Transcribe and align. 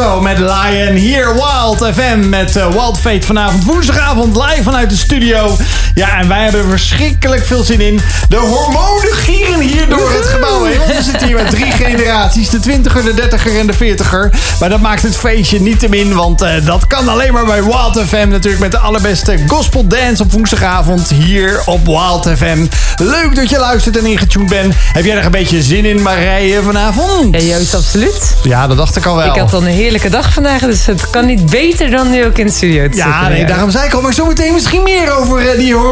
Tiesto 0.00 0.20
met 0.20 0.38
Lion. 0.38 0.94
Hier 0.94 1.34
Wild 1.34 1.94
FM 1.94 2.28
met 2.28 2.56
uh, 2.56 2.68
Wild 2.68 2.98
Fate 2.98 3.26
vanavond 3.26 3.64
woensdagavond 3.64 4.36
live 4.36 4.62
vanuit 4.62 4.90
de 4.90 4.96
studio. 4.96 5.56
Ja, 6.00 6.18
en 6.20 6.28
wij 6.28 6.42
hebben 6.42 6.60
er 6.60 6.68
verschrikkelijk 6.68 7.44
veel 7.44 7.62
zin 7.62 7.80
in. 7.80 8.00
De 8.28 8.36
hormonen 8.36 9.12
gieren 9.12 9.60
hier 9.60 9.88
door 9.88 10.12
het 10.12 10.24
gebouw 10.24 10.64
heen. 10.64 10.78
We 10.86 11.02
zitten 11.02 11.26
hier 11.26 11.36
met 11.36 11.50
drie 11.50 11.70
generaties. 11.84 12.48
De 12.48 12.60
twintiger, 12.60 13.04
de 13.04 13.14
dertiger 13.14 13.58
en 13.58 13.66
de 13.66 13.72
veertiger. 13.72 14.30
Maar 14.60 14.68
dat 14.68 14.80
maakt 14.80 15.02
het 15.02 15.16
feestje 15.16 15.60
niet 15.60 15.78
te 15.78 15.88
min. 15.88 16.14
Want 16.14 16.42
uh, 16.42 16.50
dat 16.64 16.86
kan 16.86 17.08
alleen 17.08 17.32
maar 17.32 17.44
bij 17.44 17.64
Wild 17.64 18.00
FM. 18.06 18.28
Natuurlijk 18.28 18.62
met 18.62 18.70
de 18.70 18.78
allerbeste 18.78 19.38
gospel 19.46 19.86
dance 19.86 20.22
op 20.22 20.32
woensdagavond. 20.32 21.08
Hier 21.08 21.62
op 21.66 21.86
Wild 21.86 22.28
FM. 22.36 22.66
Leuk 22.96 23.34
dat 23.34 23.50
je 23.50 23.58
luistert 23.58 23.96
en 23.96 24.06
ingetuned 24.06 24.48
bent. 24.48 24.74
Heb 24.92 25.04
jij 25.04 25.16
er 25.16 25.24
een 25.24 25.30
beetje 25.30 25.62
zin 25.62 25.84
in, 25.84 26.02
Marije, 26.02 26.62
vanavond? 26.62 27.34
Ja, 27.34 27.40
juist 27.40 27.74
absoluut. 27.74 28.36
Ja, 28.42 28.66
dat 28.66 28.76
dacht 28.76 28.96
ik 28.96 29.06
al 29.06 29.16
wel. 29.16 29.26
Ik 29.26 29.40
had 29.40 29.52
al 29.52 29.60
een 29.60 29.66
heerlijke 29.66 30.08
dag 30.08 30.32
vandaag, 30.32 30.60
dus 30.60 30.86
het 30.86 31.10
kan 31.10 31.26
niet 31.26 31.50
beter 31.50 31.90
dan 31.90 32.10
nu 32.10 32.24
ook 32.24 32.38
in 32.38 32.46
de 32.46 32.52
studio 32.52 32.88
te 32.88 32.96
Ja, 32.96 33.28
nee, 33.28 33.46
daarom 33.46 33.70
zei 33.70 33.86
ik 33.86 33.92
al. 33.92 34.00
Maar 34.00 34.12
zometeen 34.12 34.52
misschien 34.52 34.82
meer 34.82 35.12
over 35.12 35.42
uh, 35.42 35.58
die 35.58 35.74
hormonen 35.74 35.88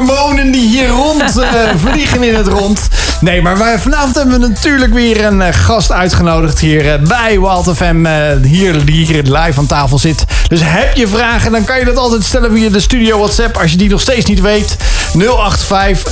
die 0.53 0.69
hier 0.69 0.89
rond 0.89 1.37
uh, 1.37 1.45
vliegen 1.87 2.23
in 2.23 2.35
het 2.35 2.47
rond. 2.47 2.89
Nee, 3.21 3.43
maar 3.43 3.59
wij, 3.59 3.79
vanavond 3.79 4.15
hebben 4.15 4.41
we 4.41 4.49
natuurlijk 4.49 4.95
weer 4.95 5.25
een 5.25 5.41
uh, 5.41 5.47
gast 5.51 5.93
uitgenodigd 5.93 6.61
hier 6.61 7.01
bij 7.03 7.41
Wild 7.41 7.77
FM. 7.77 8.07
hier, 8.43 8.85
die 8.85 9.07
hier 9.07 9.23
live 9.23 9.59
aan 9.59 9.67
tafel 9.67 9.99
zit. 9.99 10.25
Dus 10.49 10.61
heb 10.65 10.97
je 10.97 11.09
vragen, 11.09 11.53
dan 11.53 11.65
kan 11.65 11.79
je 11.79 11.85
dat 11.85 11.97
altijd 11.97 12.25
stellen 12.25 12.53
via 12.53 12.71
de 12.71 12.81
studio 12.81 13.19
WhatsApp. 13.19 13.57
Als 13.57 13.71
je 13.71 13.77
die 13.77 13.89
nog 13.89 14.01
steeds 14.01 14.27
niet 14.27 14.41
weet. 14.41 14.77
085 15.13 16.11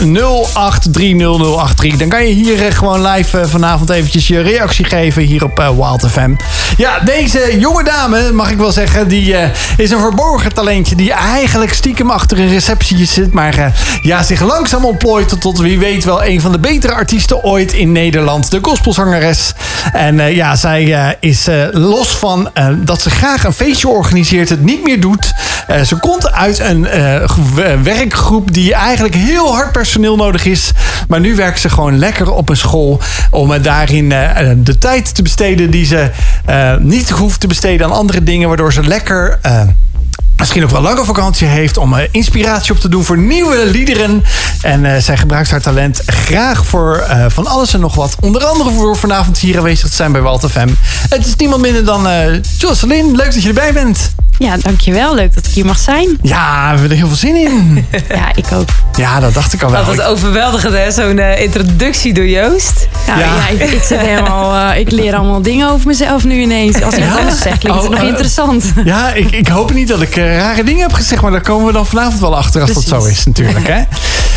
083 0.93 1.97
Dan 1.97 2.09
kan 2.09 2.27
je 2.27 2.35
hier 2.35 2.73
gewoon 2.73 3.07
live 3.07 3.49
vanavond 3.49 3.91
eventjes 3.91 4.27
je 4.27 4.41
reactie 4.41 4.85
geven 4.85 5.23
hier 5.23 5.45
op 5.45 5.57
Wild 5.57 6.11
FM. 6.11 6.35
Ja, 6.77 6.99
deze 6.99 7.59
jonge 7.59 7.85
dame, 7.85 8.33
mag 8.33 8.51
ik 8.51 8.59
wel 8.59 8.73
zeggen, 8.73 9.09
die 9.09 9.35
is 9.77 9.91
een 9.91 10.01
verborgen 10.01 10.55
talentje 10.55 10.95
die 10.95 11.13
eigenlijk 11.13 11.73
stiekem 11.75 12.11
achter 12.11 12.39
een 12.39 12.49
receptie 12.49 13.05
zit, 13.07 13.33
maar 13.33 13.73
ja, 14.03 14.23
zich 14.23 14.41
langzaam 14.41 14.85
ontplooit 14.85 15.41
tot, 15.41 15.59
wie 15.59 15.79
weet 15.79 16.05
wel 16.05 16.25
een 16.25 16.41
van 16.41 16.53
de 16.53 16.59
betere 16.59 16.93
artiesten 16.93 17.45
ooit 17.45 17.73
in 17.73 17.93
Nederland, 17.93 18.51
de 18.51 18.59
gospelzangeres. 18.63 19.53
En 19.93 20.35
ja, 20.35 20.57
zij 20.57 21.17
is 21.21 21.47
los 21.73 22.09
van 22.09 22.51
dat 22.77 23.03
ze 23.03 23.11
graag 23.11 23.45
een 23.45 23.53
feestje 23.53 23.89
organiseert, 23.89 24.49
het 24.49 24.63
niet 24.63 24.83
meer 24.83 25.01
doet. 25.01 25.33
ze 25.85 25.97
komt 25.97 26.33
uit 26.33 26.59
een 26.59 26.89
werkgroep 27.83 28.53
die 28.53 28.75
eigenlijk 28.75 28.86
heel 29.15 29.55
hard 29.55 29.73
personeel 29.73 30.17
nodig 30.17 30.45
is, 30.45 30.73
maar 31.09 31.21
nu 31.21 31.35
werkt 31.35 31.61
ze 31.61 31.69
gewoon 31.69 31.99
lekker 31.99 32.33
op 32.33 32.49
een 32.49 32.57
school 32.57 33.01
om 33.31 33.63
daarin 33.63 34.09
de 34.57 34.79
tijd 34.79 35.15
te 35.15 35.23
besteden 35.23 35.71
die 35.71 35.85
ze 35.85 36.11
uh, 36.51 36.77
niet 36.77 37.11
hoeft 37.11 37.41
te 37.41 37.47
besteden 37.47 37.87
aan 37.87 37.93
andere 37.93 38.23
dingen, 38.23 38.49
waardoor 38.49 38.73
ze 38.73 38.83
lekker. 38.83 39.39
Misschien 40.39 40.65
ook 40.65 40.71
wel 40.71 40.81
lange 40.81 41.05
vakantie 41.05 41.47
heeft 41.47 41.77
om 41.77 41.93
uh, 41.95 42.01
inspiratie 42.11 42.73
op 42.73 42.81
te 42.81 42.89
doen 42.89 43.05
voor 43.05 43.19
nieuwe 43.19 43.67
liederen. 43.67 44.25
En 44.63 44.85
uh, 44.85 44.97
zij 44.97 45.17
gebruikt 45.17 45.51
haar 45.51 45.61
talent 45.61 46.03
graag 46.07 46.67
voor 46.67 47.07
uh, 47.09 47.25
van 47.29 47.47
alles 47.47 47.75
en 47.75 47.81
nog 47.81 47.95
wat. 47.95 48.17
Onder 48.21 48.45
andere 48.45 48.71
voor 48.71 48.97
vanavond 48.97 49.39
hier 49.39 49.57
aanwezig 49.57 49.89
te 49.89 49.97
zijn 49.97 50.13
bij 50.13 50.21
Walter 50.21 50.49
FM. 50.49 50.69
Het 51.09 51.27
is 51.27 51.37
niemand 51.37 51.63
minder 51.63 51.85
dan 51.85 52.09
Jocelyn. 52.59 53.17
Leuk 53.17 53.33
dat 53.33 53.43
je 53.43 53.49
erbij 53.49 53.73
bent. 53.73 54.15
Ja, 54.39 54.57
dankjewel. 54.57 55.15
Leuk 55.15 55.35
dat 55.35 55.47
ik 55.47 55.53
hier 55.53 55.65
mag 55.65 55.79
zijn. 55.79 56.19
Ja, 56.23 56.63
we 56.65 56.71
hebben 56.71 56.91
er 56.91 56.97
heel 56.97 57.07
veel 57.07 57.17
zin 57.17 57.37
in. 57.37 57.87
ja, 58.09 58.35
ik 58.35 58.47
ook. 58.53 58.69
Ja, 58.97 59.21
dat 59.21 59.35
dacht 59.35 59.53
ik 59.53 59.63
al 59.63 59.71
wel. 59.71 59.85
Dat 59.85 59.95
is 59.95 60.05
overweldigend, 60.05 60.75
hè? 60.75 60.91
Zo'n 60.91 61.19
uh, 61.19 61.43
introductie 61.43 62.15
door 62.15 62.27
Joost. 62.27 62.89
Nou, 63.07 63.21
ja, 63.21 63.27
ja 63.27 63.49
ik, 63.49 63.73
ik, 63.73 63.83
zit 63.83 64.01
helemaal, 64.01 64.71
uh, 64.73 64.79
ik 64.79 64.91
leer 64.91 65.15
allemaal 65.15 65.43
dingen 65.43 65.71
over 65.71 65.87
mezelf 65.87 66.25
nu 66.25 66.41
ineens. 66.41 66.83
Als 66.83 66.95
ik 66.95 67.03
het 67.03 67.19
anders 67.19 67.41
zeg, 67.41 67.59
klinkt 67.59 67.79
het 67.79 67.87
oh, 67.87 67.95
nog 67.95 68.03
uh, 68.03 68.09
interessant. 68.09 68.73
Ja, 68.85 69.13
ik, 69.13 69.31
ik 69.31 69.49
hoop 69.49 69.73
niet 69.73 69.89
dat 69.89 70.01
ik 70.01 70.17
rare 70.35 70.65
dingen 70.65 70.83
heb 70.83 70.93
gezegd, 70.93 71.23
maar 71.23 71.31
daar 71.31 71.41
komen 71.41 71.67
we 71.67 71.73
dan 71.73 71.87
vanavond 71.87 72.21
wel 72.21 72.37
achter 72.37 72.61
als 72.61 72.71
Precies. 72.71 72.91
dat 72.91 73.03
zo 73.03 73.09
is, 73.09 73.25
natuurlijk. 73.25 73.67
Hè? 73.67 73.83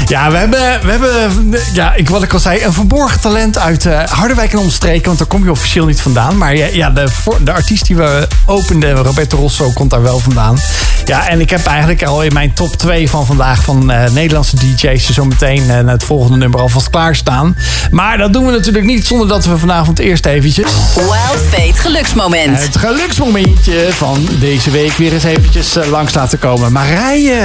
Ja, 0.08 0.32
we 0.32 0.38
hebben, 0.38 0.60
we 0.82 0.92
hebben 0.92 1.60
ja, 1.74 1.94
ik, 1.94 2.10
wat 2.10 2.24
ik 2.24 2.34
al 2.34 2.40
zei, 2.40 2.64
een 2.64 2.74
verborgen 2.74 3.20
talent 3.20 3.58
uit 3.58 3.84
Harderwijk 4.10 4.54
en 4.54 4.60
omstreken. 4.60 5.06
Want 5.06 5.18
daar 5.18 5.28
kom 5.28 5.44
je 5.44 5.52
officieel 5.52 5.86
niet 5.86 6.02
vandaan. 6.02 6.38
Maar 6.38 6.56
ja, 6.56 6.66
ja 6.72 6.90
de, 6.90 7.08
de 7.44 7.54
artiest 7.54 7.86
die 7.86 7.96
we 7.96 8.28
openden, 8.46 8.96
Roberto 8.96 9.38
Rosso, 9.38 9.72
komt 9.72 9.90
daar 9.90 10.02
wel 10.02 10.20
vandaan. 10.20 10.58
Ja, 11.06 11.28
en 11.28 11.40
ik 11.40 11.50
heb 11.50 11.66
eigenlijk 11.66 12.04
al 12.04 12.24
in 12.24 12.34
mijn 12.34 12.54
top 12.54 12.76
2 12.76 13.10
van 13.10 13.26
vandaag 13.26 13.64
van 13.64 13.92
uh, 13.92 14.10
Nederlandse 14.10 14.56
DJ's 14.58 15.10
zo 15.10 15.26
meteen 15.26 15.64
uh, 15.64 15.92
het 15.92 16.04
volgende 16.04 16.38
nummer 16.38 16.60
alvast 16.60 16.90
klaarstaan. 16.90 17.58
Maar 17.92 18.18
dat 18.18 18.34
doen 18.34 18.46
we 18.46 18.52
natuurlijk 18.52 18.86
niet 18.86 19.08
zonder 19.08 19.28
dat 19.28 19.46
we 19.46 19.58
vanavond 19.58 20.00
eerst 20.00 20.26
eventjes... 20.26 20.72
Wild 20.96 21.44
Fate 21.50 21.80
geluksmoment. 21.80 22.64
Het 22.64 22.78
geluksmomentje 22.78 23.88
van 23.92 24.28
deze 24.40 24.72
week 24.72 24.92
weer 24.92 25.14
eens 25.14 25.24
eventjes 25.24 25.78
uh, 25.78 25.86
langs 25.88 26.14
laten 26.14 26.40
komen. 26.40 26.72
Marije, 26.72 27.42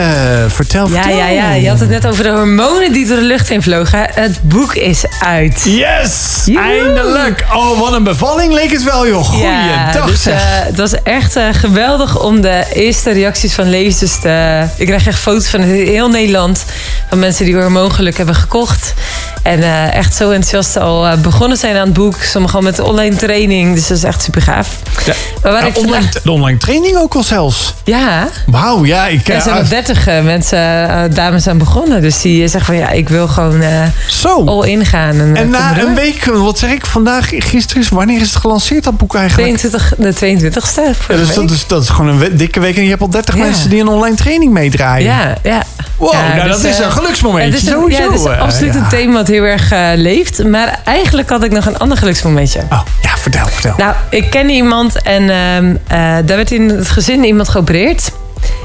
vertel, 0.49 0.89
ja, 0.89 0.93
vertel. 0.93 1.17
Ja, 1.17 1.29
ja, 1.29 1.53
je 1.53 1.69
had 1.69 1.81
het 1.81 1.89
net 1.89 2.07
over 2.07 2.25
de 2.25 2.31
hormonen 2.45 2.93
die 2.93 3.07
door 3.07 3.17
de 3.17 3.23
lucht 3.23 3.49
heen 3.49 3.63
vlogen. 3.63 4.07
Het 4.11 4.39
boek 4.43 4.75
is 4.75 5.05
uit. 5.21 5.63
Yes! 5.65 6.43
Joehoe. 6.45 6.71
Eindelijk! 6.71 7.45
Oh, 7.55 7.81
wat 7.81 7.93
een 7.93 8.03
bevalling 8.03 8.53
leek 8.53 8.73
het 8.73 8.83
wel, 8.83 9.09
joh. 9.09 9.25
Goeiedag, 9.25 9.95
ja, 9.95 10.07
dus, 10.07 10.25
Het 10.25 10.77
was 10.77 11.03
echt 11.03 11.39
geweldig 11.53 12.21
om 12.21 12.41
de 12.41 12.65
eerste 12.73 13.11
reacties 13.11 13.55
van 13.55 13.69
lezers 13.69 14.21
te... 14.21 14.65
Ik 14.77 14.87
krijg 14.87 15.07
echt 15.07 15.19
foto's 15.19 15.49
van 15.49 15.61
heel 15.61 16.09
Nederland. 16.09 16.65
Van 17.09 17.19
mensen 17.19 17.45
die 17.45 17.55
hormoongeluk 17.55 18.17
hebben 18.17 18.35
gekocht. 18.35 18.95
En 19.43 19.59
uh, 19.59 19.95
echt 19.95 20.15
zo 20.15 20.31
enthousiast 20.31 20.77
al 20.77 21.19
begonnen 21.19 21.59
zijn 21.59 21.77
aan 21.77 21.85
het 21.85 21.93
boek. 21.93 22.17
Sommigen 22.23 22.57
al 22.57 22.65
met 22.65 22.77
de 22.77 22.85
online 22.85 23.17
training. 23.17 23.75
Dus 23.75 23.87
dat 23.87 23.97
is 23.97 24.05
echt 24.05 24.23
super 24.23 24.43
gaaf. 24.43 24.69
Ja. 25.05 25.15
Maar 25.43 25.53
waar 25.53 25.63
ja, 25.63 25.69
ik 25.69 25.79
online, 25.79 25.95
vandaag... 25.95 26.23
De 26.23 26.31
online 26.31 26.59
training 26.59 26.97
ook 26.97 27.15
al 27.15 27.23
zelfs. 27.23 27.75
Ja. 27.85 28.29
Wauw, 28.47 28.85
ja. 28.85 29.07
Ik, 29.07 29.29
er 29.29 29.43
zijn 29.43 29.57
nog 29.57 29.69
dertig 29.69 30.07
mensen, 30.07 31.15
dames 31.15 31.47
aan 31.47 31.59
begonnen. 31.59 32.03
Dus 32.03 32.21
die 32.21 32.34
zeggen 32.41 32.75
van 32.75 32.77
ja, 32.77 32.91
ik 32.91 33.09
wil 33.09 33.29
gewoon 33.29 33.63
zo. 34.09 34.45
all 34.45 34.69
in 34.69 34.87
gaan. 34.87 35.21
En, 35.21 35.37
en 35.37 35.51
na 35.51 35.79
een 35.79 35.95
week, 35.95 36.25
wat 36.25 36.59
zeg 36.59 36.71
ik, 36.71 36.87
vandaag, 36.87 37.29
gisteren 37.29 37.83
is, 37.83 37.89
wanneer 37.89 38.21
is 38.21 38.29
het 38.29 38.37
gelanceerd 38.37 38.85
dat 38.85 38.97
boek 38.97 39.15
eigenlijk? 39.15 39.59
22, 39.59 39.95
de 39.99 40.15
22ste. 40.15 41.09
Ja, 41.09 41.17
dus 41.17 41.35
dat 41.35 41.51
is, 41.51 41.67
dat 41.67 41.83
is 41.83 41.89
gewoon 41.89 42.21
een 42.21 42.37
dikke 42.37 42.61
week. 42.61 42.77
En 42.77 42.83
je 42.83 42.89
hebt 42.89 43.01
al 43.01 43.11
30 43.11 43.37
ja. 43.37 43.41
mensen 43.41 43.71
die 43.71 43.81
een 43.81 43.89
online 43.89 44.17
training 44.17 44.53
meedraaien. 44.53 45.07
Ja, 45.07 45.35
ja. 45.43 45.63
Wow, 45.97 46.13
ja, 46.13 46.35
nou, 46.35 46.49
dus, 46.49 46.63
dat 46.63 46.71
is 46.71 46.79
een 46.79 46.93
geluksmomentje. 46.93 47.51
Het 47.51 47.63
is 47.63 47.67
een, 47.69 47.73
sowieso. 47.73 48.03
Ja, 48.03 48.11
het 48.11 48.21
is 48.21 48.27
absoluut 48.27 48.75
een 48.75 48.89
thema 48.89 49.13
wat 49.13 49.29
heel 49.29 49.43
erg 49.43 49.73
uh, 49.73 49.89
leeft. 49.95 50.45
Maar 50.45 50.81
eigenlijk 50.85 51.29
had 51.29 51.45
ik 51.45 51.53
nog 51.53 51.67
een 51.67 51.79
ander 51.79 51.99
geluksmomentje. 51.99 52.61
Oh, 52.71 52.81
ja, 53.03 53.17
vertel, 53.17 53.47
vertel. 53.47 53.75
Nou, 53.77 53.95
ik 54.11 54.31
ken 54.31 54.51
iemand 54.51 55.03
en 55.03 55.23
uh, 55.23 55.63
uh, 55.63 55.75
daar 55.89 56.37
werd 56.37 56.51
in 56.51 56.69
het 56.69 56.89
gezin 56.89 57.25
iemand 57.25 57.49
geopereerd. 57.49 58.11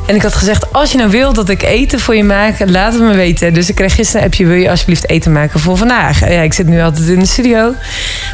En 0.09 0.15
ik 0.15 0.21
had 0.21 0.35
gezegd, 0.35 0.73
als 0.73 0.91
je 0.91 0.97
nou 0.97 1.09
wil 1.09 1.33
dat 1.33 1.49
ik 1.49 1.63
eten 1.63 1.99
voor 1.99 2.15
je 2.15 2.23
maak, 2.23 2.55
laat 2.65 2.93
het 2.93 3.01
me 3.01 3.13
weten. 3.13 3.53
Dus 3.53 3.69
ik 3.69 3.75
kreeg 3.75 3.95
gisteren 3.95 4.21
een 4.21 4.27
appje, 4.27 4.45
wil 4.45 4.55
je 4.55 4.69
alsjeblieft 4.69 5.09
eten 5.09 5.31
maken 5.31 5.59
voor 5.59 5.77
vandaag? 5.77 6.19
Ja, 6.19 6.41
ik 6.41 6.53
zit 6.53 6.67
nu 6.67 6.81
altijd 6.81 7.07
in 7.07 7.19
de 7.19 7.25
studio. 7.25 7.73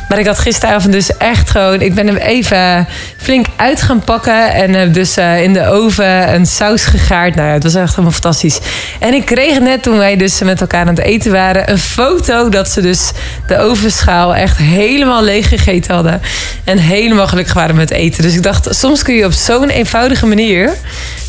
Maar 0.09 0.19
ik 0.19 0.25
had 0.25 0.40
gisteravond 0.40 0.94
dus 0.94 1.18
echt 1.18 1.50
gewoon, 1.50 1.81
ik 1.81 1.94
ben 1.96 2.08
hem 2.08 2.16
even 2.16 2.88
flink 3.18 3.46
uit 3.56 3.81
gaan 3.81 4.03
pakken. 4.03 4.53
En 4.53 4.74
heb 4.74 4.94
dus 4.94 5.18
uh, 5.18 5.44
in 5.44 5.53
de 5.53 5.68
oven 5.68 6.34
een 6.34 6.46
saus 6.46 6.85
gegaard. 6.85 7.35
Nou 7.35 7.47
ja, 7.47 7.53
het 7.53 7.64
was 7.64 7.75
echt 7.75 7.90
helemaal 7.90 8.12
fantastisch. 8.12 8.59
En 9.00 9.14
ik 9.14 9.25
kreeg 9.25 9.59
net 9.59 9.84
toen 9.84 9.97
wij 9.97 10.16
dus 10.16 10.41
met 10.41 10.62
elkaar 10.62 10.81
aan 10.81 10.96
het 10.96 11.00
eten 11.00 11.31
waren, 11.31 11.72
een 11.72 11.78
foto 11.78 12.50
dat 12.50 12.69
ze 12.69 12.81
dus 12.81 13.12
de 13.47 13.58
ovenschaal 13.58 14.35
echt 14.35 14.58
helemaal 14.58 15.24
leeg 15.24 15.50
gegeten 15.50 15.94
hadden. 15.94 16.22
En 16.64 16.78
helemaal 16.78 17.28
gelukkig 17.28 17.53
waren 17.53 17.75
met 17.75 17.91
eten. 17.91 18.24
Dus 18.24 18.34
ik 18.34 18.44
dacht, 18.44 18.68
soms 18.75 19.03
kun 19.03 19.16
je 19.16 19.25
op 19.25 19.34
zo'n 19.34 19.69
eenvoudige 19.69 20.25
manier 20.25 20.74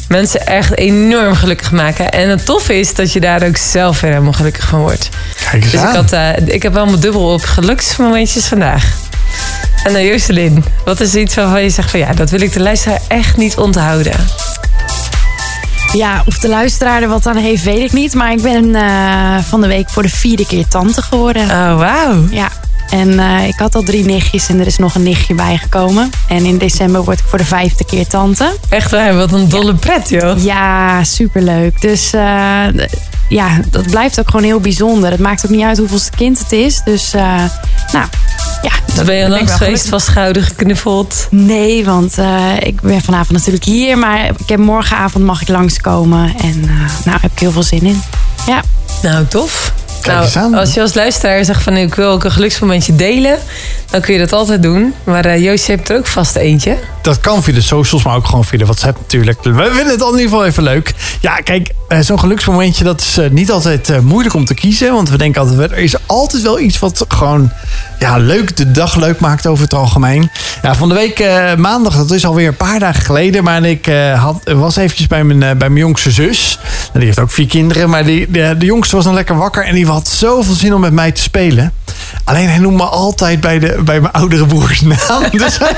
mensen 0.09 0.36
echt 0.39 0.77
enorm 0.79 1.35
gelukkig 1.35 1.73
maken. 1.73 2.11
En 2.11 2.29
het 2.29 2.45
toffe 2.45 2.79
is 2.79 2.95
dat 2.95 3.13
je 3.13 3.21
daar 3.21 3.43
ook 3.43 3.57
zelf 3.57 4.01
weer 4.01 4.11
helemaal 4.11 4.33
gelukkig 4.33 4.69
van 4.69 4.81
wordt. 4.81 5.09
Kijk 5.51 5.63
eens 5.63 5.73
dus 5.73 5.81
aan. 5.81 5.89
Ik, 5.89 5.95
had, 5.95 6.13
uh, 6.13 6.55
ik 6.55 6.63
heb 6.63 6.73
wel 6.73 6.87
mijn 6.87 7.01
dubbel 7.01 7.33
op 7.33 7.43
geluksmomentjes 7.43 8.47
vandaag. 8.47 8.95
En 9.85 9.93
dan 9.93 10.05
Jocelyn, 10.05 10.65
wat 10.85 11.01
is 11.01 11.15
iets 11.15 11.35
waarvan 11.35 11.63
je 11.63 11.71
zegt 11.71 11.91
van 11.91 12.01
ja, 12.01 12.13
dat 12.13 12.31
wil 12.31 12.41
ik 12.41 12.53
de 12.53 12.61
luisteraar 12.61 13.01
echt 13.09 13.37
niet 13.37 13.57
onthouden? 13.57 14.13
Ja, 15.93 16.23
of 16.27 16.39
de 16.39 16.49
luisteraar 16.49 17.03
er 17.03 17.09
wat 17.09 17.27
aan 17.27 17.37
heeft, 17.37 17.63
weet 17.63 17.83
ik 17.83 17.93
niet. 17.93 18.15
Maar 18.15 18.33
ik 18.33 18.43
ben 18.43 18.65
uh, 18.65 19.39
van 19.39 19.61
de 19.61 19.67
week 19.67 19.91
voor 19.91 20.03
de 20.03 20.09
vierde 20.09 20.47
keer 20.47 20.69
tante 20.69 21.03
geworden. 21.03 21.43
Oh, 21.43 21.79
wauw. 21.79 22.25
Ja, 22.31 22.49
en 22.91 23.09
uh, 23.09 23.47
ik 23.47 23.59
had 23.59 23.75
al 23.75 23.83
drie 23.83 24.05
nichtjes 24.05 24.49
en 24.49 24.61
er 24.61 24.67
is 24.67 24.79
nog 24.79 24.95
een 24.95 25.03
nichtje 25.03 25.35
bijgekomen. 25.35 26.11
En 26.29 26.45
in 26.45 26.59
december 26.59 27.05
word 27.05 27.19
ik 27.19 27.25
voor 27.29 27.39
de 27.39 27.45
vijfde 27.45 27.85
keer 27.85 28.07
tante. 28.07 28.57
Echt 28.69 28.91
waar, 28.91 29.17
wat 29.17 29.33
een 29.33 29.49
dolle 29.49 29.73
ja. 29.73 29.79
pret 29.79 30.09
joh. 30.09 30.45
Ja, 30.45 31.05
superleuk. 31.05 31.81
Dus 31.81 32.15
uh, 32.15 32.65
ja, 33.29 33.61
dat 33.71 33.91
blijft 33.91 34.21
ook 34.21 34.31
gewoon 34.31 34.45
heel 34.45 34.61
bijzonder. 34.61 35.11
Het 35.11 35.21
maakt 35.21 35.45
ook 35.45 35.51
niet 35.51 35.63
uit 35.63 35.79
hoeveelste 35.79 36.11
kind 36.17 36.39
het 36.39 36.53
is. 36.53 36.81
Dus 36.85 37.15
uh, 37.15 37.23
nou, 37.93 38.07
ja. 38.63 38.71
Dus 38.95 39.05
ben 39.05 39.17
je 39.17 39.29
langs 39.29 39.53
geweest, 39.53 39.89
van 39.89 40.01
schouder 40.01 40.43
geknuffeld? 40.43 41.27
Nee, 41.31 41.85
want 41.85 42.17
ik 42.59 42.81
ben 42.81 43.03
vanavond 43.03 43.33
natuurlijk 43.33 43.65
hier. 43.65 43.99
Maar 43.99 44.25
ik 44.25 44.49
heb 44.49 44.59
morgenavond 44.59 45.25
mag 45.25 45.41
ik 45.41 45.49
langskomen. 45.49 46.35
En 46.37 46.61
nou, 47.05 47.19
heb 47.21 47.33
ik 47.33 47.39
heel 47.39 47.53
veel 47.53 47.63
zin 47.63 47.83
in. 47.83 48.03
Ja. 48.47 48.61
Nou, 49.03 49.27
tof. 49.27 49.73
Kijk. 50.07 50.35
Nou, 50.35 50.57
als 50.57 50.75
je 50.75 50.81
als 50.81 50.95
luisteraar 50.95 51.45
zegt 51.45 51.63
van 51.63 51.77
ik 51.77 51.95
wil 51.95 52.11
ook 52.11 52.25
een 52.25 52.31
geluksmomentje 52.33 52.95
delen, 52.95 53.39
dan 53.91 54.01
kun 54.01 54.15
je 54.15 54.21
dat 54.21 54.33
altijd 54.33 54.63
doen. 54.63 54.95
Maar 55.05 55.25
eh 55.25 55.43
Joost, 55.45 55.67
je 55.67 55.73
hebt 55.73 55.89
er 55.89 55.97
ook 55.97 56.07
vast 56.07 56.37
eentje. 56.37 56.77
Dat 57.07 57.21
kan 57.21 57.43
via 57.43 57.55
de 57.55 57.61
socials, 57.61 58.05
maar 58.05 58.17
ook 58.17 58.27
gewoon 58.27 58.45
via 58.45 58.59
de 58.59 58.65
WhatsApp 58.65 58.99
natuurlijk. 58.99 59.43
We 59.43 59.53
vinden 59.53 59.87
het 59.87 60.01
in 60.01 60.07
ieder 60.07 60.21
geval 60.21 60.45
even 60.45 60.63
leuk. 60.63 60.95
Ja, 61.21 61.37
kijk, 61.37 61.75
eh, 61.89 61.99
zo'n 62.01 62.19
geluksmomentje, 62.19 62.85
dat 62.85 63.01
is 63.01 63.19
eh, 63.19 63.31
niet 63.31 63.51
altijd 63.51 63.91
eh, 63.91 63.99
moeilijk 63.99 64.35
om 64.35 64.45
te 64.45 64.55
kiezen. 64.55 64.93
Want 64.93 65.11
we 65.11 65.17
denken 65.17 65.41
altijd, 65.41 65.71
er 65.71 65.79
is 65.79 65.95
altijd 66.07 66.43
wel 66.43 66.61
iets 66.61 66.79
wat 66.79 67.05
gewoon 67.09 67.53
ja, 67.99 68.17
leuk, 68.17 68.57
de 68.57 68.71
dag 68.71 68.97
leuk 68.97 69.21
maakt 69.21 69.47
over 69.47 69.65
het 69.65 69.75
algemeen. 69.75 70.31
Ja, 70.63 70.75
van 70.75 70.89
de 70.89 70.95
week 70.95 71.19
maandag, 71.59 71.97
dat 71.97 72.11
is 72.11 72.27
alweer 72.27 72.49
een 72.49 72.57
paar 72.57 72.79
dagen 72.79 73.03
geleden. 73.03 73.45
Maar 73.45 73.65
ik 73.65 73.91
had, 74.17 74.41
was 74.45 74.77
eventjes 74.77 75.07
bij 75.07 75.25
mijn, 75.25 75.39
bij 75.39 75.69
mijn 75.69 75.77
jongste 75.77 76.11
zus. 76.11 76.59
Nou, 76.63 76.93
Die 76.93 77.05
heeft 77.05 77.19
ook 77.19 77.31
vier 77.31 77.47
kinderen. 77.47 77.91
Maar 77.91 78.05
die, 78.05 78.31
de, 78.31 78.57
jongste 78.59 78.97
was 78.97 79.05
dan 79.05 79.15
lekker 79.15 79.37
wakker 79.37 79.65
en 79.65 79.75
die 79.75 79.87
had 79.87 80.09
zoveel 80.09 80.55
zin 80.55 80.75
om 80.75 80.81
met 80.81 80.93
mij 80.93 81.13
te 81.13 81.23
spelen. 81.23 81.73
Alleen 82.25 82.49
hij 82.49 82.59
noemt 82.59 82.77
me 82.77 82.85
altijd 82.85 83.41
bij, 83.41 83.59
de, 83.59 83.81
bij 83.85 84.01
mijn 84.01 84.13
oudere 84.13 84.47
broers 84.47 84.81
naam. 84.81 85.23
Dus 85.47 85.59
hij, 85.59 85.75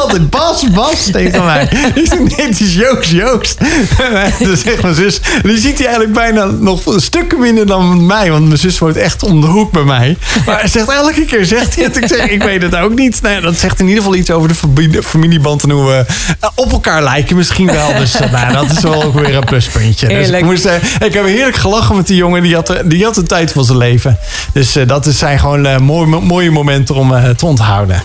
altijd 0.00 0.30
Bas, 0.30 0.70
Bas 0.70 1.08
tegen 1.12 1.44
mij. 1.44 1.68
Ik 1.94 2.06
zeg 2.06 2.18
nee, 2.18 2.46
het 2.46 2.60
is 2.60 2.74
Joost, 2.74 3.10
Joost. 3.10 3.58
Dan 4.46 4.56
zegt 4.56 4.82
mijn 4.82 4.94
zus, 4.94 5.20
die 5.42 5.58
ziet 5.58 5.78
hij 5.78 5.86
eigenlijk 5.86 6.14
bijna 6.16 6.44
nog 6.44 6.82
stukken 6.96 7.40
minder 7.40 7.66
dan 7.66 8.06
mij. 8.06 8.30
Want 8.30 8.46
mijn 8.46 8.58
zus 8.58 8.78
woont 8.78 8.96
echt 8.96 9.22
om 9.22 9.40
de 9.40 9.46
hoek 9.46 9.72
bij 9.72 9.82
mij. 9.82 10.16
Maar 10.46 10.58
hij 10.60 10.68
zegt 10.68 10.88
elke 10.88 11.24
keer, 11.24 11.44
zegt 11.44 11.74
hij 11.74 11.84
het. 11.84 11.96
Ik 11.96 12.06
zeg, 12.08 12.26
ik 12.28 12.42
weet 12.42 12.62
het 12.62 12.76
ook 12.76 12.94
niet. 12.94 13.22
Nou 13.22 13.40
dat 13.40 13.56
zegt 13.56 13.80
in 13.80 13.86
ieder 13.88 14.02
geval 14.02 14.18
iets 14.18 14.30
over 14.30 14.48
de 14.48 14.54
familie- 14.54 15.02
familieband 15.02 15.62
en 15.62 15.70
hoe 15.70 15.86
we 15.86 16.04
eh, 16.40 16.48
op 16.54 16.72
elkaar 16.72 17.02
lijken 17.02 17.36
misschien 17.36 17.66
wel. 17.66 17.94
Dus 17.98 18.14
eh, 18.20 18.32
nou, 18.32 18.52
dat 18.52 18.70
is 18.70 18.80
wel 18.80 19.02
ook 19.04 19.14
weer 19.14 19.34
een 19.34 19.44
pluspuntje. 19.44 20.08
Dus 20.08 20.28
ik, 20.28 20.44
moest, 20.44 20.64
eh, 20.64 20.74
ik 21.06 21.12
heb 21.14 21.24
heerlijk 21.24 21.56
gelachen 21.56 21.96
met 21.96 22.06
die 22.06 22.16
jongen. 22.16 22.42
Die 22.42 22.54
had, 22.54 22.72
die 22.84 23.04
had 23.04 23.14
de 23.14 23.22
tijd 23.22 23.52
van 23.52 23.64
zijn 23.64 23.78
leven. 23.78 24.18
Dus 24.52 24.76
dat 24.86 25.06
is- 25.06 25.18
zijn 25.18 25.38
gewoon 25.38 25.82
mooie, 25.82 26.06
mooie 26.20 26.50
momenten 26.50 26.94
om 26.94 27.14
te 27.36 27.46
onthouden. 27.46 28.02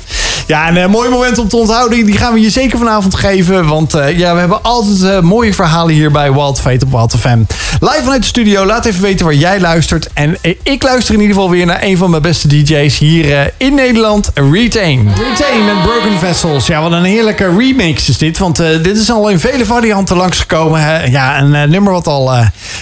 Ja, 0.48 0.68
en 0.68 0.78
eh, 0.78 0.88
mooie 0.88 1.10
momenten 1.10 1.44
om 1.44 1.50
te 1.50 1.58
onthouden, 1.58 1.83
die 1.90 2.18
gaan 2.18 2.34
we 2.34 2.42
je 2.42 2.50
zeker 2.50 2.78
vanavond 2.78 3.16
geven. 3.16 3.68
Want 3.68 3.94
eh, 3.94 4.18
ja, 4.18 4.34
we 4.34 4.40
hebben 4.40 4.64
altijd 4.64 5.04
eh, 5.04 5.20
mooie 5.20 5.54
verhalen 5.54 5.94
hier 5.94 6.12
bij 6.12 6.34
Wild 6.34 6.60
Fate 6.60 6.86
op 6.86 6.92
Wild 6.92 7.16
FM. 7.20 7.38
Live 7.80 8.00
vanuit 8.04 8.22
de 8.22 8.28
studio, 8.28 8.66
laat 8.66 8.86
even 8.86 9.02
weten 9.02 9.26
waar 9.26 9.36
jij 9.36 9.60
luistert. 9.60 10.10
En 10.14 10.38
eh, 10.42 10.56
ik 10.64 10.84
luister 10.84 11.14
in 11.14 11.20
ieder 11.22 11.36
geval 11.36 11.52
weer 11.52 11.66
naar 11.66 11.84
een 11.84 11.98
van 11.98 12.10
mijn 12.10 12.22
beste 12.22 12.48
DJ's 12.48 12.98
hier 12.98 13.54
in 13.58 13.76
Nederland, 13.76 14.32
Retain. 14.34 15.12
Retain 15.30 15.66
met 15.66 15.82
Broken 15.82 16.20
Vessels. 16.20 16.68
Ja, 16.68 16.82
wat 16.82 16.92
een 16.92 17.04
heerlijke 17.04 17.56
remix 17.58 18.10
is 18.10 18.18
dit. 18.18 18.38
Want 18.38 18.58
dit 18.58 18.98
is 18.98 19.12
al 19.12 19.30
in 19.30 19.40
vele 19.40 19.66
varianten 19.66 20.18
langsgekomen. 20.18 20.82
hè. 20.82 21.04
Ja, 21.06 21.40
een 21.42 21.70
nummer 21.70 21.92
wat 21.94 22.08
al 22.08 22.32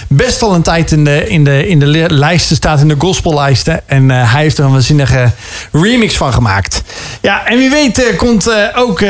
best 0.08 0.42
al 0.42 0.54
een 0.54 0.62
tijd 0.62 0.92
in 0.92 1.04
de, 1.04 1.28
in 1.28 1.44
de, 1.44 1.68
in 1.68 1.78
de 1.78 1.86
li- 1.86 2.06
lijsten 2.08 2.56
staat, 2.56 2.80
in 2.80 2.88
de 2.88 2.94
gospellijsten. 2.98 3.80
En 3.88 4.10
hij 4.10 4.42
heeft 4.42 4.58
er 4.58 4.64
een 4.64 4.72
waanzinnige 4.72 5.30
remix 5.72 6.16
van 6.16 6.32
gemaakt. 6.32 6.82
Ja, 7.20 7.46
en 7.46 7.56
wie 7.58 7.70
weet 7.70 8.16
komt 8.16 8.46
eh, 8.46 8.81
ook 8.82 9.00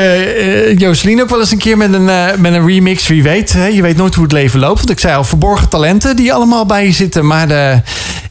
Jocelyn 0.77 1.21
ook 1.21 1.29
wel 1.29 1.39
eens 1.39 1.51
een 1.51 1.57
keer 1.57 1.77
met 1.77 1.93
een, 1.93 2.09
eh, 2.09 2.35
met 2.37 2.53
een 2.53 2.65
remix. 2.65 3.07
Wie 3.07 3.23
weet, 3.23 3.53
hè? 3.53 3.65
je 3.65 3.81
weet 3.81 3.97
nooit 3.97 4.15
hoe 4.15 4.23
het 4.23 4.33
leven 4.33 4.59
loopt. 4.59 4.77
Want 4.77 4.89
ik 4.89 4.99
zei 4.99 5.15
al, 5.15 5.23
verborgen 5.23 5.69
talenten 5.69 6.15
die 6.15 6.33
allemaal 6.33 6.65
bij 6.65 6.85
je 6.85 6.91
zitten. 6.91 7.25
Maar 7.25 7.47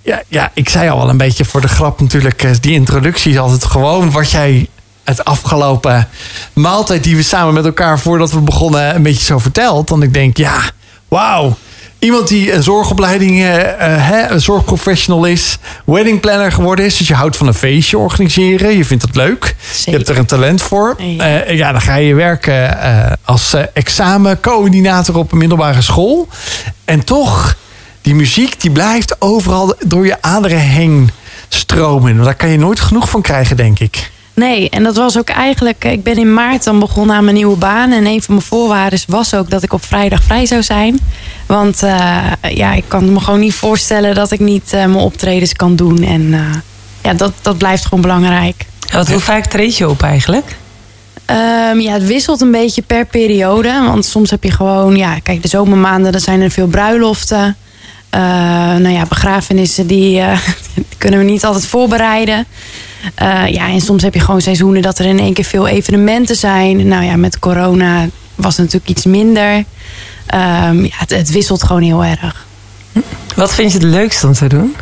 ja, 0.02 0.22
ja, 0.28 0.50
ik 0.54 0.68
zei 0.68 0.88
al 0.88 0.98
wel 0.98 1.08
een 1.08 1.16
beetje 1.16 1.44
voor 1.44 1.60
de 1.60 1.68
grap 1.68 2.00
natuurlijk. 2.00 2.62
Die 2.62 2.72
introductie 2.72 3.32
is 3.32 3.38
altijd 3.38 3.64
gewoon 3.64 4.10
wat 4.10 4.30
jij 4.30 4.68
het 5.04 5.24
afgelopen 5.24 6.08
maaltijd 6.52 7.04
die 7.04 7.16
we 7.16 7.22
samen 7.22 7.54
met 7.54 7.64
elkaar 7.64 7.98
voordat 7.98 8.32
we 8.32 8.40
begonnen 8.40 8.94
een 8.94 9.02
beetje 9.02 9.24
zo 9.24 9.38
verteld. 9.38 9.88
Dan 9.88 10.02
ik 10.02 10.14
denk, 10.14 10.36
ja, 10.36 10.60
wauw. 11.08 11.56
Iemand 12.02 12.28
die 12.28 12.52
een 12.52 12.62
zorgopleiding, 12.62 13.40
eh, 13.40 13.60
eh, 13.60 14.08
hè, 14.08 14.28
een 14.28 14.40
zorgprofessional 14.40 15.24
is, 15.24 15.58
wedding 15.84 16.20
planner 16.20 16.52
geworden 16.52 16.84
is. 16.84 16.96
Dus 16.96 17.08
je 17.08 17.14
houdt 17.14 17.36
van 17.36 17.46
een 17.46 17.54
feestje 17.54 17.98
organiseren. 17.98 18.76
Je 18.76 18.84
vindt 18.84 19.02
het 19.02 19.16
leuk. 19.16 19.56
Je 19.84 19.90
hebt 19.90 20.08
er 20.08 20.18
een 20.18 20.26
talent 20.26 20.62
voor. 20.62 20.94
Ja. 20.98 21.44
Eh, 21.44 21.56
ja, 21.56 21.72
dan 21.72 21.80
ga 21.80 21.94
je 21.94 22.14
werken 22.14 22.80
eh, 22.80 23.12
als 23.24 23.54
eh, 23.54 23.62
examencoördinator 23.72 25.16
op 25.16 25.32
een 25.32 25.38
middelbare 25.38 25.82
school. 25.82 26.28
En 26.84 27.04
toch, 27.04 27.56
die 28.00 28.14
muziek 28.14 28.60
die 28.60 28.70
blijft 28.70 29.20
overal 29.20 29.74
door 29.86 30.06
je 30.06 30.22
aderen 30.22 30.58
heen 30.58 31.10
stromen. 31.48 32.22
Daar 32.22 32.34
kan 32.34 32.48
je 32.48 32.58
nooit 32.58 32.80
genoeg 32.80 33.08
van 33.10 33.22
krijgen, 33.22 33.56
denk 33.56 33.78
ik. 33.78 34.10
Nee, 34.34 34.70
en 34.70 34.82
dat 34.82 34.96
was 34.96 35.18
ook 35.18 35.28
eigenlijk. 35.28 35.84
Ik 35.84 36.02
ben 36.02 36.16
in 36.16 36.34
maart 36.34 36.64
dan 36.64 36.78
begonnen 36.78 37.16
aan 37.16 37.24
mijn 37.24 37.36
nieuwe 37.36 37.56
baan. 37.56 37.92
En 37.92 38.06
een 38.06 38.22
van 38.22 38.34
mijn 38.34 38.46
voorwaarden 38.46 39.00
was 39.06 39.34
ook 39.34 39.50
dat 39.50 39.62
ik 39.62 39.72
op 39.72 39.84
vrijdag 39.84 40.22
vrij 40.22 40.46
zou 40.46 40.62
zijn. 40.62 41.00
Want 41.46 41.82
eh, 41.82 42.32
ja, 42.54 42.72
ik 42.72 42.84
kan 42.88 43.12
me 43.12 43.20
gewoon 43.20 43.40
niet 43.40 43.54
voorstellen 43.54 44.14
dat 44.14 44.30
ik 44.30 44.40
niet 44.40 44.72
eh, 44.72 44.78
mijn 44.78 44.94
optredens 44.94 45.52
kan 45.52 45.76
doen. 45.76 46.02
En 46.02 46.34
eh, 46.34 46.40
ja, 47.02 47.14
dat, 47.14 47.32
dat 47.42 47.58
blijft 47.58 47.84
gewoon 47.84 48.00
belangrijk. 48.00 48.66
Want 48.92 49.10
hoe 49.10 49.20
vaak 49.20 49.46
treed 49.46 49.76
je 49.76 49.88
op 49.88 50.02
eigenlijk? 50.02 50.56
Ehm, 51.24 51.80
ja, 51.80 51.92
het 51.92 52.06
wisselt 52.06 52.40
een 52.40 52.50
beetje 52.50 52.82
per 52.82 53.06
periode. 53.06 53.82
Want 53.86 54.04
soms 54.04 54.30
heb 54.30 54.44
je 54.44 54.50
gewoon, 54.50 54.96
ja, 54.96 55.18
kijk, 55.18 55.42
de 55.42 55.48
zomermaanden, 55.48 56.12
dan 56.12 56.20
zijn 56.20 56.40
er 56.40 56.50
veel 56.50 56.66
bruiloften. 56.66 57.56
Eh, 58.12 58.20
nou 58.76 58.88
ja, 58.88 59.06
begrafenissen, 59.06 59.86
die, 59.86 60.20
eh, 60.20 60.38
kunnen 60.98 61.18
we 61.18 61.24
niet 61.24 61.44
altijd 61.44 61.66
voorbereiden. 61.66 62.46
Eh, 63.14 63.46
ja, 63.46 63.68
en 63.68 63.80
soms 63.80 64.02
heb 64.02 64.14
je 64.14 64.20
gewoon 64.20 64.40
seizoenen 64.40 64.82
dat 64.82 64.98
er 64.98 65.06
in 65.06 65.18
één 65.18 65.32
keer 65.32 65.44
veel 65.44 65.66
evenementen 65.66 66.36
zijn. 66.36 66.88
Nou 66.88 67.04
ja, 67.04 67.16
met 67.16 67.38
corona 67.38 68.08
was 68.34 68.56
het 68.56 68.64
natuurlijk 68.64 68.90
iets 68.90 69.04
minder. 69.04 69.64
Ehm, 70.26 70.84
ja, 70.84 70.96
het, 70.96 71.10
het 71.10 71.30
wisselt 71.30 71.62
gewoon 71.62 71.82
heel 71.82 72.04
erg. 72.04 72.46
Wat 73.36 73.54
vind 73.54 73.72
je 73.72 73.78
het 73.78 73.86
leukst 73.86 74.24
om 74.24 74.32
te 74.32 74.46
doen? 74.46 74.76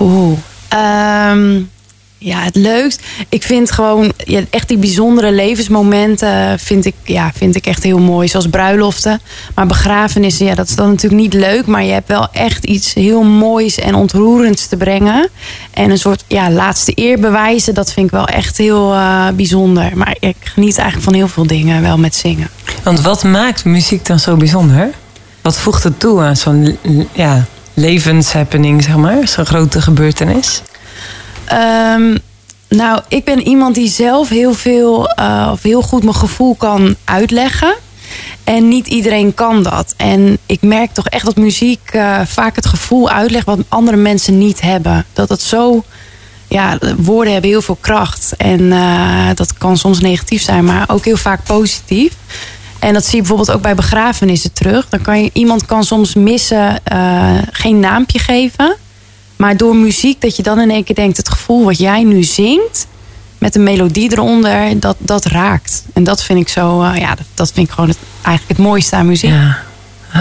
Oeh. 0.00 0.38
Ehm, 0.68 1.60
ja, 2.18 2.42
het 2.42 2.56
leukst. 2.56 3.00
Ik 3.28 3.42
vind 3.42 3.70
gewoon 3.70 4.12
ja, 4.16 4.40
echt 4.50 4.68
die 4.68 4.78
bijzondere 4.78 5.32
levensmomenten 5.32 6.58
vind 6.58 6.84
ik, 6.84 6.94
ja, 7.04 7.32
vind 7.34 7.56
ik 7.56 7.66
echt 7.66 7.82
heel 7.82 7.98
mooi. 7.98 8.28
Zoals 8.28 8.48
bruiloften. 8.48 9.20
Maar 9.54 9.66
begrafenissen, 9.66 10.46
ja, 10.46 10.54
dat 10.54 10.68
is 10.68 10.74
dan 10.74 10.88
natuurlijk 10.88 11.22
niet 11.22 11.32
leuk. 11.32 11.66
Maar 11.66 11.84
je 11.84 11.92
hebt 11.92 12.08
wel 12.08 12.28
echt 12.32 12.64
iets 12.64 12.94
heel 12.94 13.22
moois 13.22 13.78
en 13.78 13.94
ontroerends 13.94 14.66
te 14.66 14.76
brengen. 14.76 15.28
En 15.70 15.90
een 15.90 15.98
soort 15.98 16.24
ja, 16.26 16.50
laatste 16.50 16.92
eer 16.94 17.20
bewijzen. 17.20 17.74
Dat 17.74 17.92
vind 17.92 18.06
ik 18.06 18.12
wel 18.12 18.26
echt 18.26 18.56
heel 18.56 18.92
eh, 18.92 19.28
bijzonder. 19.34 19.96
Maar 19.96 20.16
ik 20.20 20.36
geniet 20.40 20.78
eigenlijk 20.78 21.10
van 21.10 21.14
heel 21.14 21.28
veel 21.28 21.46
dingen 21.46 21.82
wel 21.82 21.98
met 21.98 22.14
zingen. 22.14 22.48
Want 22.82 23.00
wat 23.00 23.24
maakt 23.24 23.64
muziek 23.64 24.06
dan 24.06 24.18
zo 24.18 24.36
bijzonder? 24.36 24.90
Wat 25.42 25.56
voegt 25.56 25.82
het 25.82 26.00
toe 26.00 26.22
aan 26.22 26.36
zo'n 26.36 26.78
ja, 27.12 27.46
levenshappening, 27.74 28.82
zeg 28.82 28.96
maar? 28.96 29.28
Zo'n 29.28 29.46
grote 29.46 29.82
gebeurtenis? 29.82 30.62
Ehm, 31.46 32.16
nou, 32.68 33.00
ik 33.08 33.24
ben 33.24 33.40
iemand 33.48 33.74
die 33.74 33.88
zelf 33.88 34.28
heel 34.28 34.54
veel 34.54 35.08
eh, 35.08 35.48
of 35.52 35.62
heel 35.62 35.82
goed 35.82 36.02
mijn 36.02 36.14
gevoel 36.14 36.54
kan 36.54 36.96
uitleggen. 37.04 37.74
En 38.44 38.68
niet 38.68 38.86
iedereen 38.86 39.34
kan 39.34 39.62
dat. 39.62 39.94
En 39.96 40.38
ik 40.46 40.62
merk 40.62 40.92
toch 40.92 41.08
echt 41.08 41.24
dat 41.24 41.36
muziek 41.36 41.90
eh, 41.92 42.20
vaak 42.24 42.56
het 42.56 42.66
gevoel 42.66 43.10
uitlegt 43.10 43.46
wat 43.46 43.58
andere 43.68 43.96
mensen 43.96 44.38
niet 44.38 44.60
hebben. 44.60 45.04
Dat 45.12 45.28
het 45.28 45.42
zo. 45.42 45.84
Ja, 46.48 46.78
woorden 46.96 47.32
hebben 47.32 47.50
heel 47.50 47.62
veel 47.62 47.78
kracht. 47.80 48.34
En 48.36 48.72
eh, 48.72 49.28
dat 49.34 49.58
kan 49.58 49.76
soms 49.76 50.00
negatief 50.00 50.42
zijn, 50.42 50.64
maar 50.64 50.84
ook 50.86 51.04
heel 51.04 51.16
vaak 51.16 51.44
positief. 51.44 52.12
En 52.78 52.92
dat 52.92 53.04
zie 53.04 53.14
je 53.14 53.20
bijvoorbeeld 53.20 53.50
ook 53.50 53.62
bij 53.62 53.74
begrafenissen 53.74 54.52
terug. 54.52 54.88
Dan 54.88 55.02
kan 55.02 55.22
je, 55.22 55.30
iemand 55.32 55.66
kan 55.66 55.84
soms 55.84 56.14
missen, 56.14 56.80
geen 57.52 57.80
naampje 57.80 58.18
geven. 58.18 58.76
Maar 59.36 59.56
door 59.56 59.76
muziek, 59.76 60.20
dat 60.20 60.36
je 60.36 60.42
dan 60.42 60.60
in 60.60 60.70
één 60.70 60.84
keer 60.84 60.94
denkt... 60.94 61.16
het 61.16 61.28
gevoel 61.28 61.64
wat 61.64 61.78
jij 61.78 62.02
nu 62.02 62.22
zingt, 62.22 62.86
met 63.38 63.54
een 63.54 63.62
melodie 63.62 64.12
eronder, 64.12 64.80
dat, 64.80 64.96
dat 64.98 65.24
raakt. 65.24 65.84
En 65.92 66.04
dat 66.04 66.22
vind 66.22 66.40
ik 66.40 66.48
zo, 66.48 66.82
eh, 66.82 67.00
ja, 67.00 67.14
dat, 67.14 67.26
dat 67.34 67.52
vind 67.52 67.68
ik 67.68 67.74
gewoon 67.74 67.88
het, 67.88 67.98
eigenlijk 68.22 68.58
het 68.58 68.66
mooiste 68.66 68.96
aan 68.96 69.06
muziek. 69.06 69.30
Ja. 69.30 69.58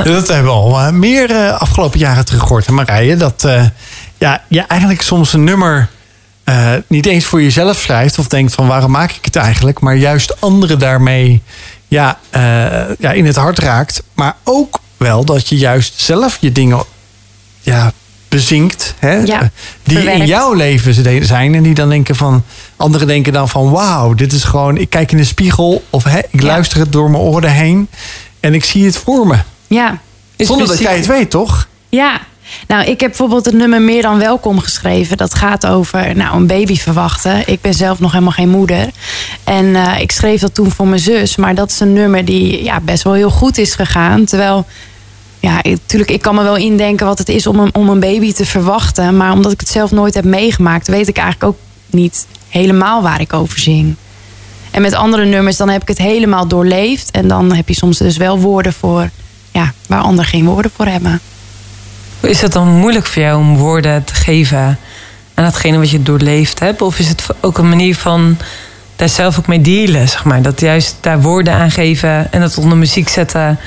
Dat 0.03 0.27
hebben 0.27 0.51
we 0.51 0.57
al 0.57 0.79
eh, 0.79 0.89
meer 0.89 1.31
eh, 1.31 1.59
afgelopen 1.61 1.99
jaren 1.99 2.25
teruggehoord, 2.25 2.65
hè 2.65 2.71
Marije. 2.71 3.15
Dat 3.15 3.43
eh, 3.43 3.65
ja, 4.17 4.43
je 4.47 4.61
eigenlijk 4.61 5.01
soms 5.01 5.33
een 5.33 5.43
nummer 5.43 5.89
eh, 6.43 6.73
niet 6.87 7.05
eens 7.05 7.25
voor 7.25 7.41
jezelf 7.41 7.77
schrijft... 7.77 8.19
of 8.19 8.27
denkt 8.27 8.53
van 8.53 8.67
waarom 8.67 8.91
maak 8.91 9.11
ik 9.11 9.25
het 9.25 9.35
eigenlijk... 9.35 9.79
maar 9.79 9.95
juist 9.95 10.41
anderen 10.41 10.79
daarmee 10.79 11.41
ja, 11.87 12.19
eh, 12.29 12.41
ja, 12.99 13.11
in 13.11 13.25
het 13.25 13.35
hart 13.35 13.59
raakt. 13.59 14.03
Maar 14.13 14.35
ook 14.43 14.79
wel 14.97 15.25
dat 15.25 15.49
je 15.49 15.57
juist 15.57 15.93
zelf 16.01 16.37
je 16.39 16.51
dingen 16.51 16.83
ja, 17.61 17.91
bezinkt. 18.35 18.93
Hè? 18.99 19.13
Ja, 19.13 19.49
die 19.83 20.11
in 20.11 20.25
jouw 20.25 20.53
leven 20.53 21.25
zijn. 21.25 21.55
En 21.55 21.63
die 21.63 21.73
dan 21.73 21.89
denken 21.89 22.15
van... 22.15 22.43
Anderen 22.77 23.07
denken 23.07 23.33
dan 23.33 23.49
van 23.49 23.71
wauw, 23.71 24.13
dit 24.13 24.33
is 24.33 24.43
gewoon... 24.43 24.77
Ik 24.77 24.89
kijk 24.89 25.11
in 25.11 25.17
de 25.17 25.23
spiegel 25.23 25.83
of 25.89 26.03
hè, 26.03 26.19
ik 26.19 26.41
Ja. 26.41 26.47
luister 26.47 26.79
het 26.79 26.91
door 26.91 27.09
mijn 27.11 27.23
oren 27.23 27.51
heen... 27.51 27.87
en 28.39 28.53
ik 28.53 28.63
zie 28.63 28.85
het 28.85 28.97
voor 28.97 29.27
me. 29.27 29.35
Ja, 29.67 29.99
Is 30.35 30.47
Zonder 30.47 30.67
dat 30.67 30.79
jij 30.79 30.95
het 30.95 31.05
weet, 31.05 31.29
toch? 31.29 31.67
ja. 31.89 32.19
Nou, 32.67 32.83
ik 32.83 32.99
heb 32.99 33.09
bijvoorbeeld 33.09 33.45
het 33.45 33.53
nummer 33.53 33.81
Meer 33.81 34.01
dan 34.01 34.17
Welkom 34.19 34.59
geschreven. 34.59 35.17
Dat 35.17 35.33
gaat 35.35 35.65
over 35.65 36.15
nou, 36.15 36.35
een 36.35 36.47
baby 36.47 36.77
verwachten. 36.77 37.43
Ik 37.45 37.61
ben 37.61 37.73
zelf 37.73 37.99
nog 37.99 38.11
helemaal 38.11 38.33
geen 38.33 38.49
moeder. 38.49 38.89
En 39.43 39.75
eh, 39.75 39.99
ik 39.99 40.11
schreef 40.11 40.41
dat 40.41 40.53
toen 40.53 40.71
voor 40.71 40.87
mijn 40.87 41.01
zus. 41.01 41.35
Maar 41.35 41.55
dat 41.55 41.71
is 41.71 41.79
een 41.79 41.93
nummer 41.93 42.25
die 42.25 42.63
ja, 42.63 42.79
best 42.79 43.03
wel 43.03 43.13
heel 43.13 43.29
goed 43.29 43.57
is 43.57 43.73
gegaan. 43.75 44.25
Terwijl 44.25 44.65
ja, 45.45 45.59
natuurlijk, 45.63 46.11
ik 46.11 46.21
kan 46.21 46.35
me 46.35 46.43
wel 46.43 46.55
indenken 46.55 47.05
wat 47.05 47.17
het 47.17 47.29
is 47.29 47.47
om 47.47 47.59
een, 47.59 47.75
om 47.75 47.89
een 47.89 47.99
baby 47.99 48.33
te 48.33 48.45
verwachten. 48.45 49.17
Maar 49.17 49.31
omdat 49.31 49.51
ik 49.51 49.59
het 49.59 49.69
zelf 49.69 49.91
nooit 49.91 50.13
heb 50.13 50.23
meegemaakt, 50.23 50.87
weet 50.87 51.07
ik 51.07 51.17
eigenlijk 51.17 51.51
ook 51.53 51.59
niet 51.89 52.27
helemaal 52.49 53.01
waar 53.01 53.21
ik 53.21 53.33
over 53.33 53.59
zing. 53.59 53.95
En 54.71 54.81
met 54.81 54.93
andere 54.93 55.25
nummers, 55.25 55.57
dan 55.57 55.69
heb 55.69 55.81
ik 55.81 55.87
het 55.87 55.97
helemaal 55.97 56.47
doorleefd. 56.47 57.11
En 57.11 57.27
dan 57.27 57.53
heb 57.53 57.67
je 57.67 57.75
soms 57.75 57.97
dus 57.97 58.17
wel 58.17 58.39
woorden 58.39 58.73
voor, 58.73 59.09
ja, 59.51 59.73
waar 59.87 60.01
anderen 60.01 60.29
geen 60.29 60.45
woorden 60.45 60.71
voor 60.75 60.85
hebben. 60.85 61.19
Is 62.19 62.41
het 62.41 62.53
dan 62.53 62.67
moeilijk 62.67 63.05
voor 63.05 63.21
jou 63.21 63.39
om 63.39 63.57
woorden 63.57 64.03
te 64.03 64.13
geven 64.13 64.79
aan 65.33 65.43
datgene 65.43 65.77
wat 65.77 65.89
je 65.89 66.03
doorleefd 66.03 66.59
hebt? 66.59 66.81
Of 66.81 66.99
is 66.99 67.07
het 67.07 67.25
ook 67.41 67.57
een 67.57 67.69
manier 67.69 67.95
van 67.95 68.37
daar 68.95 69.09
zelf 69.09 69.39
ook 69.39 69.47
mee 69.47 69.61
dealen, 69.61 70.09
zeg 70.09 70.23
maar? 70.23 70.41
Dat 70.41 70.59
juist 70.59 70.95
daar 71.01 71.21
woorden 71.21 71.53
aan 71.53 71.71
geven 71.71 72.31
en 72.31 72.39
dat 72.39 72.57
onder 72.57 72.77
muziek 72.77 73.09
zetten... 73.09 73.59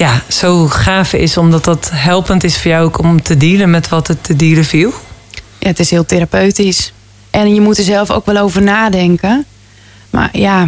ja, 0.00 0.22
zo 0.28 0.66
gaaf 0.66 1.12
is, 1.12 1.36
omdat 1.36 1.64
dat 1.64 1.90
helpend 1.92 2.44
is 2.44 2.58
voor 2.58 2.70
jou 2.70 2.84
ook 2.84 2.98
om 2.98 3.22
te 3.22 3.36
dealen 3.36 3.70
met 3.70 3.88
wat 3.88 4.06
het 4.06 4.24
te 4.24 4.36
dealen 4.36 4.64
viel? 4.64 4.92
Het 5.58 5.78
is 5.78 5.90
heel 5.90 6.06
therapeutisch. 6.06 6.92
En 7.30 7.54
je 7.54 7.60
moet 7.60 7.78
er 7.78 7.84
zelf 7.84 8.10
ook 8.10 8.26
wel 8.26 8.36
over 8.36 8.62
nadenken. 8.62 9.44
Maar 10.10 10.28
ja, 10.32 10.62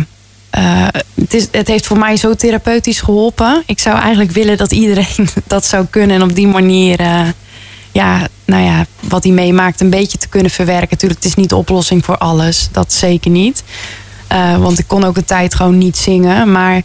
uh, 0.59 0.87
het, 1.15 1.35
is, 1.35 1.49
het 1.51 1.69
heeft 1.69 1.87
voor 1.87 1.99
mij 1.99 2.17
zo 2.17 2.35
therapeutisch 2.35 3.01
geholpen. 3.01 3.63
Ik 3.67 3.79
zou 3.79 3.99
eigenlijk 3.99 4.31
willen 4.31 4.57
dat 4.57 4.73
iedereen 4.73 5.29
dat 5.47 5.65
zou 5.67 5.87
kunnen. 5.91 6.17
En 6.17 6.23
op 6.23 6.35
die 6.35 6.49
manier, 6.49 7.01
uh, 7.01 7.29
ja, 7.93 8.29
nou 8.45 8.65
ja, 8.65 8.87
wat 9.01 9.25
hij 9.25 9.33
meemaakt, 9.33 9.81
een 9.81 9.91
beetje 9.91 10.19
te 10.19 10.29
kunnen 10.29 10.51
verwerken. 10.51 10.89
Natuurlijk, 10.91 11.23
het 11.23 11.31
is 11.31 11.37
niet 11.37 11.49
de 11.49 11.57
oplossing 11.57 12.05
voor 12.05 12.19
alles. 12.19 12.69
Dat 12.73 12.93
zeker 12.93 13.31
niet. 13.31 13.63
Uh, 14.33 14.57
want 14.57 14.79
ik 14.79 14.89
kon 14.89 15.05
ook 15.05 15.17
een 15.17 15.25
tijd 15.25 15.55
gewoon 15.55 15.79
niet 15.79 15.97
zingen. 15.97 16.53
Maar 16.53 16.83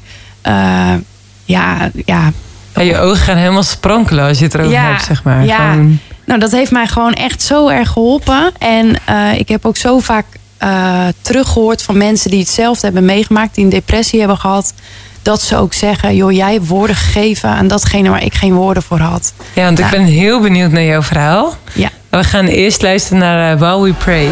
ja, 1.48 1.92
ja. 2.06 2.32
Je 2.74 2.98
ogen 2.98 3.18
gaan 3.18 3.38
helemaal 3.38 3.64
sprankelen 3.64 4.28
als 4.28 4.38
je 4.38 4.44
het 4.44 4.54
erover 4.54 4.72
ja, 4.72 4.88
hebt, 4.88 5.04
zeg 5.04 5.24
maar. 5.24 5.46
Ja. 5.46 5.72
Gewoon... 5.72 6.00
Nou, 6.26 6.40
dat 6.40 6.52
heeft 6.52 6.72
mij 6.72 6.88
gewoon 6.88 7.14
echt 7.14 7.42
zo 7.42 7.68
erg 7.68 7.90
geholpen. 7.90 8.52
En 8.58 8.96
ik 9.38 9.48
heb 9.48 9.66
ook 9.66 9.78
zo 9.78 10.00
vaak 10.00 10.26
uh, 10.64 11.08
teruggehoord 11.22 11.82
van 11.82 11.98
mensen 11.98 12.32
die 12.32 12.40
hetzelfde 12.40 12.86
hebben 12.86 13.06
meegemaakt, 13.06 13.56
die 13.56 13.64
een 13.64 13.70
depressie 13.70 14.20
hebben 14.20 14.38
gehad. 14.38 14.74
Dat 15.22 15.42
ze 15.42 15.56
ook 15.56 15.74
zeggen, 15.74 16.16
joh, 16.16 16.32
jij 16.32 16.54
hebt 16.54 16.68
woorden 16.68 16.96
gegeven 16.96 17.50
aan 17.50 17.68
datgene 17.68 18.10
waar 18.10 18.24
ik 18.24 18.34
geen 18.34 18.54
woorden 18.54 18.84
voor 18.84 19.00
had. 19.00 19.34
Ja, 19.54 19.64
want 19.64 19.80
ik 19.80 19.90
ben 19.90 20.04
heel 20.04 20.42
benieuwd 20.42 20.72
naar 20.72 20.84
jouw 20.84 21.02
verhaal. 21.02 21.56
Ja. 21.74 21.90
We 22.10 22.24
gaan 22.24 22.46
eerst 22.46 22.82
luisteren 22.82 23.20
naar 23.20 23.54
uh, 23.54 23.60
While 23.60 23.82
We 23.84 23.94
Pray. 23.94 24.28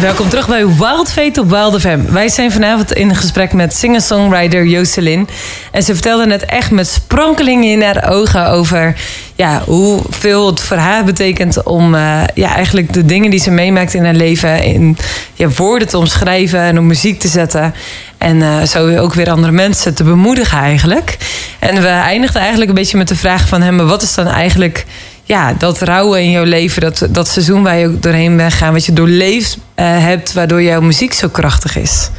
Welkom 0.00 0.28
terug 0.28 0.48
bij 0.48 0.66
Wild 0.66 1.12
Fate 1.12 1.40
op 1.40 1.50
Wild 1.50 1.80
FM. 1.80 1.98
Wij 2.08 2.28
zijn 2.28 2.52
vanavond 2.52 2.92
in 2.92 3.16
gesprek 3.16 3.52
met 3.52 3.74
singer-songwriter 3.74 4.66
Jocelyn. 4.66 5.28
En 5.70 5.82
ze 5.82 5.92
vertelde 5.92 6.26
net 6.26 6.44
echt 6.44 6.70
met 6.70 6.88
sprankelingen 6.88 7.70
in 7.70 7.82
haar 7.82 8.10
ogen 8.10 8.48
over 8.48 8.96
ja, 9.34 9.62
hoeveel 9.64 10.46
het 10.46 10.60
voor 10.60 10.76
haar 10.76 11.04
betekent 11.04 11.62
om 11.62 11.94
uh, 11.94 12.22
ja, 12.34 12.54
eigenlijk 12.54 12.92
de 12.92 13.04
dingen 13.04 13.30
die 13.30 13.40
ze 13.40 13.50
meemaakt 13.50 13.94
in 13.94 14.04
haar 14.04 14.14
leven 14.14 14.62
in 14.62 14.96
ja, 15.34 15.48
woorden 15.48 15.88
te 15.88 15.98
omschrijven 15.98 16.60
en 16.60 16.78
op 16.78 16.84
muziek 16.84 17.20
te 17.20 17.28
zetten. 17.28 17.74
En 18.18 18.36
uh, 18.36 18.62
zo 18.62 18.96
ook 18.96 19.14
weer 19.14 19.30
andere 19.30 19.52
mensen 19.52 19.94
te 19.94 20.04
bemoedigen 20.04 20.58
eigenlijk. 20.58 21.16
En 21.58 21.82
we 21.82 21.88
eindigden 21.88 22.40
eigenlijk 22.40 22.70
een 22.70 22.76
beetje 22.76 22.98
met 22.98 23.08
de 23.08 23.16
vraag 23.16 23.48
van 23.48 23.62
hem, 23.62 23.86
wat 23.86 24.02
is 24.02 24.14
dan 24.14 24.26
eigenlijk 24.26 24.84
ja, 25.24 25.52
dat 25.52 25.80
rouwen 25.80 26.22
in 26.22 26.30
jouw 26.30 26.44
leven, 26.44 26.82
dat, 26.82 27.06
dat 27.10 27.28
seizoen 27.28 27.62
waar 27.62 27.76
je 27.76 27.86
ook 27.86 28.02
doorheen 28.02 28.36
bent 28.36 28.52
gaan, 28.52 28.72
wat 28.72 28.84
je 28.84 28.92
doorleefd 28.92 29.56
uh, 29.56 29.62
hebt, 29.86 30.32
waardoor 30.32 30.62
jouw 30.62 30.80
muziek 30.80 31.12
zo 31.12 31.28
krachtig 31.28 31.76
is? 31.76 32.10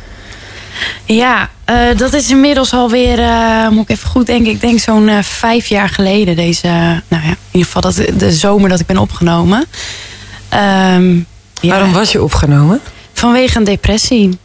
Ja, 1.05 1.49
uh, 1.69 1.97
dat 1.97 2.13
is 2.13 2.29
inmiddels 2.29 2.73
alweer, 2.73 3.19
uh, 3.19 3.69
moet 3.69 3.83
ik 3.83 3.89
even 3.89 4.09
goed 4.09 4.25
denken, 4.25 4.51
ik 4.51 4.61
denk 4.61 4.79
zo'n 4.79 5.07
uh, 5.07 5.17
vijf 5.21 5.67
jaar 5.67 5.89
geleden. 5.89 6.35
Deze, 6.35 6.67
nou 7.07 7.23
ja, 7.23 7.29
in 7.29 7.37
ieder 7.51 7.71
geval 7.71 7.81
dat, 7.81 8.19
de 8.19 8.33
zomer 8.33 8.69
dat 8.69 8.79
ik 8.79 8.85
ben 8.85 8.97
opgenomen. 8.97 9.65
Um, 10.93 11.25
Waarom 11.61 11.91
was 11.91 12.11
je 12.11 12.23
opgenomen? 12.23 12.81
Vanwege 13.13 13.57
een 13.57 13.63
depressie. 13.63 14.37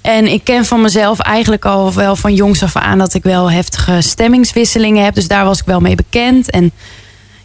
En 0.00 0.26
ik 0.26 0.44
ken 0.44 0.64
van 0.64 0.80
mezelf 0.80 1.18
eigenlijk 1.18 1.64
al 1.64 1.92
wel 1.94 2.16
van 2.16 2.34
jongs 2.34 2.62
af 2.62 2.76
aan 2.76 2.98
dat 2.98 3.14
ik 3.14 3.22
wel 3.22 3.50
heftige 3.50 4.00
stemmingswisselingen 4.00 5.04
heb. 5.04 5.14
Dus 5.14 5.28
daar 5.28 5.44
was 5.44 5.58
ik 5.58 5.66
wel 5.66 5.80
mee 5.80 5.94
bekend. 5.94 6.50
En 6.50 6.72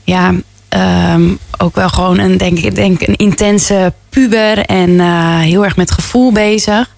ja, 0.04 0.34
um, 0.70 1.40
ook 1.58 1.76
wel 1.76 1.90
gewoon 1.90 2.20
een, 2.20 2.38
denk 2.38 2.58
ik, 2.58 2.76
denk 2.76 3.02
een 3.02 3.16
intense 3.16 3.94
puber 4.10 4.66
en 4.66 4.90
uh, 4.90 5.40
heel 5.40 5.64
erg 5.64 5.76
met 5.76 5.92
gevoel 5.92 6.32
bezig. 6.32 6.96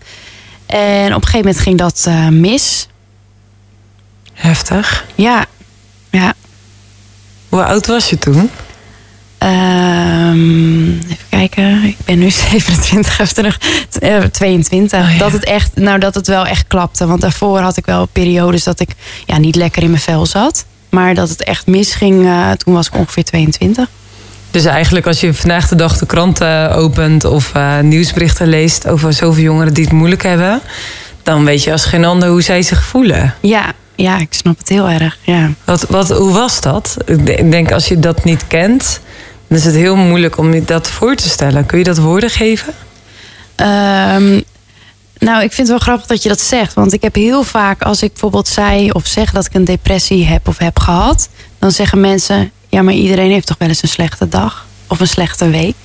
En 0.66 1.06
op 1.06 1.22
een 1.22 1.28
gegeven 1.28 1.40
moment 1.40 1.60
ging 1.60 1.78
dat 1.78 2.06
uh, 2.08 2.28
mis. 2.28 2.88
Heftig. 4.34 5.06
Ja, 5.16 5.46
ja. 6.10 6.34
Hoe 7.50 7.64
oud 7.64 7.88
was 7.88 8.10
je 8.10 8.18
toen? 8.18 8.50
Um, 9.44 11.00
even 11.00 11.30
kijken, 11.30 11.84
ik 11.84 11.98
ben 12.06 12.20
nu 12.20 12.30
27 12.52 13.20
of 13.20 13.34
terug, 13.34 13.60
uh, 14.02 14.20
22. 14.20 15.00
Oh, 15.00 15.12
ja. 15.12 15.18
Dat 15.18 15.32
het 15.32 15.44
echt, 15.44 15.76
nou 15.76 16.00
dat 16.00 16.16
het 16.16 16.28
wel 16.28 16.46
echt 16.46 16.68
klapte. 16.68 17.08
Want 17.08 17.22
daarvoor 17.22 17.60
had 17.60 17.78
ik 17.78 17.86
wel 17.86 18.06
periodes 18.06 18.64
dat 18.64 18.80
ik 18.80 18.90
ja, 19.26 19.38
niet 19.38 19.56
lekker 19.56 19.84
in 19.84 19.90
mijn 19.90 20.02
vel 20.02 20.26
zat. 20.26 20.66
Maar 20.92 21.14
dat 21.14 21.30
het 21.30 21.44
echt 21.44 21.68
misging, 21.68 22.24
uh, 22.24 22.52
toen 22.52 22.74
was 22.74 22.88
ik 22.88 22.96
ongeveer 22.96 23.24
22. 23.24 23.88
Dus 24.52 24.66
eigenlijk 24.66 25.08
als 25.08 25.20
je 25.20 25.34
vandaag 25.34 25.68
de 25.68 25.76
dag 25.76 25.98
de 25.98 26.06
kranten 26.06 26.76
opent 26.76 27.26
of 27.26 27.52
uh, 27.56 27.80
nieuwsberichten 27.80 28.48
leest 28.48 28.88
over 28.88 29.14
zoveel 29.14 29.44
jongeren 29.44 29.74
die 29.74 29.84
het 29.84 29.94
moeilijk 29.94 30.24
hebben, 30.24 30.62
dan 31.24 31.46
weet 31.46 31.64
je 31.64 31.72
als 31.72 31.86
geen 31.86 32.06
ander 32.06 32.30
hoe 32.30 32.42
zij 32.42 32.62
zich 32.62 32.84
voelen. 32.84 33.36
Ja, 33.42 33.74
ja 33.96 34.20
ik 34.20 34.34
snap 34.34 34.58
het 34.58 34.70
heel 34.70 34.90
erg. 34.90 35.18
Ja. 35.22 35.50
Wat, 35.64 35.86
wat, 35.90 36.10
hoe 36.10 36.34
was 36.34 36.62
dat? 36.62 36.98
Ik 37.06 37.52
denk 37.52 37.72
als 37.72 37.88
je 37.88 38.00
dat 38.00 38.24
niet 38.24 38.48
kent, 38.48 39.00
dan 39.48 39.58
is 39.58 39.66
het 39.66 39.76
heel 39.76 39.96
moeilijk 39.96 40.38
om 40.38 40.54
je 40.54 40.64
dat 40.64 40.88
voor 40.88 41.16
te 41.16 41.30
stellen. 41.30 41.66
Kun 41.66 41.78
je 41.78 41.84
dat 41.84 41.98
woorden 41.98 42.30
geven? 42.30 42.74
Um, 43.56 44.44
nou, 45.22 45.44
ik 45.44 45.52
vind 45.52 45.68
het 45.68 45.78
wel 45.78 45.78
grappig 45.78 46.06
dat 46.08 46.24
je 46.24 46.30
dat 46.30 46.42
zegt. 46.42 46.74
Want 46.74 46.94
ik 46.94 47.02
heb 47.02 47.16
heel 47.16 47.44
vaak, 47.44 47.82
als 47.82 48.04
ik 48.04 48.12
bijvoorbeeld 48.12 48.48
zei 48.48 48.92
of 48.92 49.08
zeg 49.08 49.32
dat 49.32 49.46
ik 49.46 49.54
een 49.54 49.66
depressie 49.66 50.26
heb 50.26 50.48
of 50.48 50.58
heb 50.58 50.80
gehad, 50.80 51.30
dan 51.60 51.72
zeggen 51.72 52.00
mensen: 52.00 52.52
Ja, 52.70 52.82
maar 52.82 52.94
iedereen 52.94 53.32
heeft 53.32 53.48
toch 53.48 53.58
wel 53.58 53.68
eens 53.68 53.84
een 53.84 53.90
slechte 53.90 54.30
dag 54.30 54.66
of 54.88 55.00
een 55.00 55.08
slechte 55.08 55.50
week. 55.50 55.76